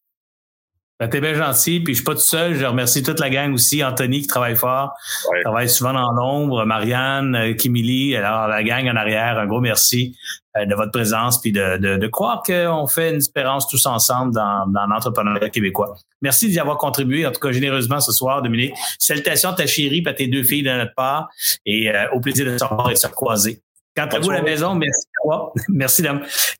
Ben, 0.99 1.09
t'es 1.09 1.20
bien 1.20 1.34
gentil, 1.34 1.80
puis 1.80 1.92
je 1.92 1.99
suis 1.99 2.05
pas 2.05 2.14
tout 2.14 2.20
seul. 2.20 2.55
Je 2.55 2.64
remercie 2.64 3.03
toute 3.03 3.20
la 3.20 3.28
gang 3.28 3.53
aussi. 3.53 3.84
Anthony 3.84 4.22
qui 4.22 4.28
travaille 4.28 4.57
fort, 4.57 4.94
travaille 5.42 5.68
souvent 5.68 5.92
dans 5.92 6.11
l'ombre. 6.12 6.64
Marianne, 6.64 7.34
euh, 7.34 7.53
Kimili, 7.53 8.16
alors 8.16 8.49
la 8.49 8.62
gang 8.62 8.88
en 8.88 8.97
arrière, 8.97 9.38
un 9.38 9.47
gros 9.47 9.61
merci 9.61 10.16
euh, 10.57 10.64
de 10.64 10.74
votre 10.74 10.92
présence, 10.92 11.38
puis 11.42 11.53
de, 11.53 11.76
de, 11.76 11.99
de 11.99 12.07
croire 12.07 12.42
qu'on 12.42 12.86
fait 12.86 13.11
une 13.11 13.16
espérance 13.16 13.68
tous 13.68 13.84
ensemble 13.84 14.32
dans, 14.32 14.66
dans 14.68 14.86
l'entrepreneuriat 14.86 15.51
québécois. 15.51 15.99
Merci 16.22 16.49
d'y 16.49 16.59
avoir 16.59 16.78
contribué, 16.78 17.26
en 17.26 17.30
tout 17.30 17.40
cas 17.40 17.53
généreusement 17.53 18.01
ce 18.01 18.12
soir, 18.12 18.40
Dominique. 18.40 18.72
Salutations 18.99 19.51
à 19.51 19.55
ta 19.55 19.66
chérie, 19.66 20.03
à 20.07 20.14
tes 20.14 20.28
deux 20.28 20.44
filles 20.44 20.62
de 20.62 20.70
notre 20.70 20.94
part, 20.94 21.28
et 21.66 21.90
euh, 21.90 22.07
au 22.14 22.20
plaisir 22.20 22.47
de 22.47 22.57
se 22.57 22.64
revoir 22.64 22.88
et 22.88 22.94
de 22.94 22.99
se 22.99 23.07
croiser. 23.09 23.61
Quant 23.97 24.07
à 24.07 24.18
vous 24.18 24.30
la 24.30 24.42
maison, 24.42 24.74
merci 24.74 25.07
d'avoir, 25.18 25.53
merci 25.68 26.03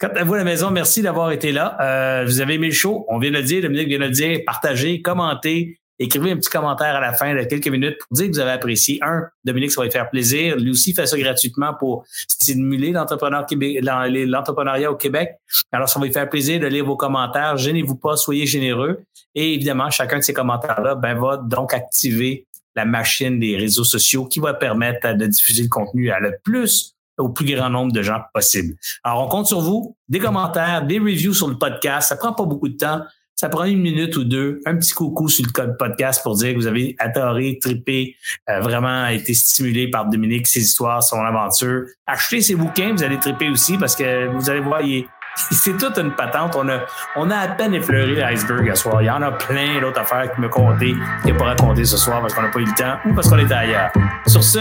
Quant 0.01 0.09
à 0.09 0.25
vous 0.25 0.35
la 0.35 0.45
maison, 0.45 0.71
merci 0.71 1.03
d'avoir 1.03 1.33
été 1.33 1.53
là. 1.53 1.77
Euh, 1.81 2.25
vous 2.25 2.41
avez 2.41 2.55
aimé 2.55 2.69
le 2.69 2.73
show, 2.73 3.05
on 3.09 3.19
vient 3.19 3.31
de 3.31 3.37
le 3.37 3.43
dire, 3.43 3.63
Dominique 3.63 3.89
vient 3.89 3.99
de 3.99 4.05
le 4.05 4.11
dire, 4.11 4.41
partagez, 4.47 5.03
commentez, 5.03 5.79
écrivez 5.99 6.31
un 6.31 6.37
petit 6.37 6.49
commentaire 6.49 6.95
à 6.95 7.01
la 7.01 7.13
fin 7.13 7.35
de 7.35 7.43
quelques 7.43 7.69
minutes 7.69 7.99
pour 7.99 8.17
dire 8.17 8.27
que 8.27 8.33
vous 8.33 8.39
avez 8.39 8.53
apprécié. 8.53 8.99
Un, 9.03 9.25
Dominique, 9.45 9.71
ça 9.71 9.81
va 9.81 9.85
lui 9.87 9.93
faire 9.93 10.09
plaisir. 10.11 10.57
Lui 10.57 10.71
aussi 10.71 10.95
fait 10.95 11.07
ça 11.07 11.19
gratuitement 11.19 11.75
pour 11.79 12.05
stimuler 12.29 12.93
l'entrepreneuriat 12.93 14.91
au 14.91 14.97
Québec. 14.97 15.31
Alors, 15.73 15.89
ça 15.89 15.99
va 15.99 16.07
lui 16.07 16.13
faire 16.13 16.29
plaisir 16.29 16.61
de 16.61 16.67
lire 16.67 16.85
vos 16.85 16.97
commentaires. 16.97 17.57
Gênez-vous 17.57 17.97
pas, 17.97 18.17
soyez 18.17 18.47
généreux. 18.47 19.03
Et 19.35 19.55
évidemment, 19.55 19.91
chacun 19.91 20.19
de 20.19 20.23
ces 20.23 20.35
commentaires-là 20.35 20.95
ben, 20.95 21.19
va 21.19 21.37
donc 21.39 21.75
activer 21.75 22.47
la 22.75 22.85
machine 22.85 23.39
des 23.41 23.57
réseaux 23.57 23.85
sociaux 23.85 24.27
qui 24.27 24.39
va 24.39 24.53
permettre 24.53 25.15
de 25.15 25.27
diffuser 25.27 25.63
le 25.63 25.69
contenu 25.69 26.11
à 26.11 26.21
le 26.21 26.37
plus 26.45 26.96
au 27.19 27.29
plus 27.29 27.47
grand 27.47 27.71
nombre 27.71 27.93
de 27.93 28.03
gens 28.03 28.21
possible. 28.33 28.75
Alors, 29.03 29.25
on 29.25 29.29
compte 29.29 29.47
sur 29.47 29.61
vous. 29.61 29.97
Des 30.09 30.19
commentaires, 30.19 30.87
des 30.87 30.99
reviews 30.99 31.35
sur 31.35 31.49
le 31.49 31.57
podcast. 31.57 32.09
Ça 32.09 32.17
prend 32.17 32.33
pas 32.33 32.45
beaucoup 32.45 32.69
de 32.69 32.77
temps. 32.77 33.03
Ça 33.39 33.51
prend 33.51 33.65
une 33.65 33.83
minute 33.83 34.17
ou 34.17 34.25
deux, 34.25 34.63
un 34.65 34.77
petit 34.77 34.95
coucou 34.95 35.29
sur 35.29 35.45
le 35.45 35.53
code 35.53 35.77
podcast 35.77 36.23
pour 36.23 36.37
dire 36.37 36.55
que 36.55 36.57
vous 36.57 36.67
avez 36.67 36.97
adoré, 36.99 37.59
trippé, 37.61 38.17
euh, 38.49 38.61
vraiment 38.61 39.07
été 39.09 39.35
stimulé 39.35 39.91
par 39.91 40.07
Dominique, 40.07 40.47
ses 40.47 40.63
histoires, 40.63 41.03
son 41.03 41.21
aventure. 41.21 41.83
Achetez 42.07 42.41
ses 42.41 42.55
bouquins, 42.55 42.93
vous 42.93 43.03
allez 43.03 43.19
tripper 43.19 43.51
aussi 43.51 43.77
parce 43.77 43.95
que 43.95 44.29
vous 44.29 44.49
allez 44.49 44.61
voir, 44.61 44.81
c'est 45.51 45.77
toute 45.77 45.99
une 45.99 46.13
patente. 46.13 46.57
On 46.57 46.67
a, 46.71 46.81
on 47.15 47.31
a 47.31 47.37
à 47.37 47.49
peine 47.49 47.75
effleuré 47.75 48.15
l'iceberg 48.15 48.71
ce 48.75 48.83
soir. 48.83 49.03
Il 49.03 49.07
y 49.07 49.11
en 49.11 49.21
a 49.21 49.33
plein 49.33 49.83
d'autres 49.83 50.01
affaires 50.01 50.35
qui 50.35 50.41
me 50.41 50.49
compter, 50.49 50.95
qui 51.23 51.33
pas 51.35 51.45
raconter 51.45 51.85
ce 51.85 51.99
soir 51.99 52.23
parce 52.23 52.33
qu'on 52.33 52.41
n'a 52.41 52.49
pas 52.49 52.61
eu 52.61 52.65
le 52.65 52.75
temps 52.75 52.97
ou 53.05 53.15
parce 53.15 53.29
qu'on 53.29 53.39
était 53.39 53.53
ailleurs. 53.53 53.93
Sur 54.27 54.43
ce, 54.43 54.61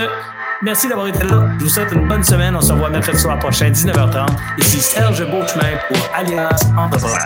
Merci 0.61 0.87
d'avoir 0.87 1.07
été 1.07 1.23
là. 1.23 1.49
Je 1.59 1.63
vous 1.63 1.69
souhaite 1.69 1.91
une 1.91 2.07
bonne 2.07 2.23
semaine. 2.23 2.55
On 2.55 2.61
se 2.61 2.71
revoit 2.71 2.89
mercredi 2.89 3.19
soir 3.19 3.37
prochain, 3.39 3.69
19h30. 3.69 4.27
Ici 4.57 4.79
Serge 4.79 5.25
Beauchemin 5.29 5.77
pour 5.87 5.97
Alliance 6.15 6.61
Entrepreneur. 6.77 7.25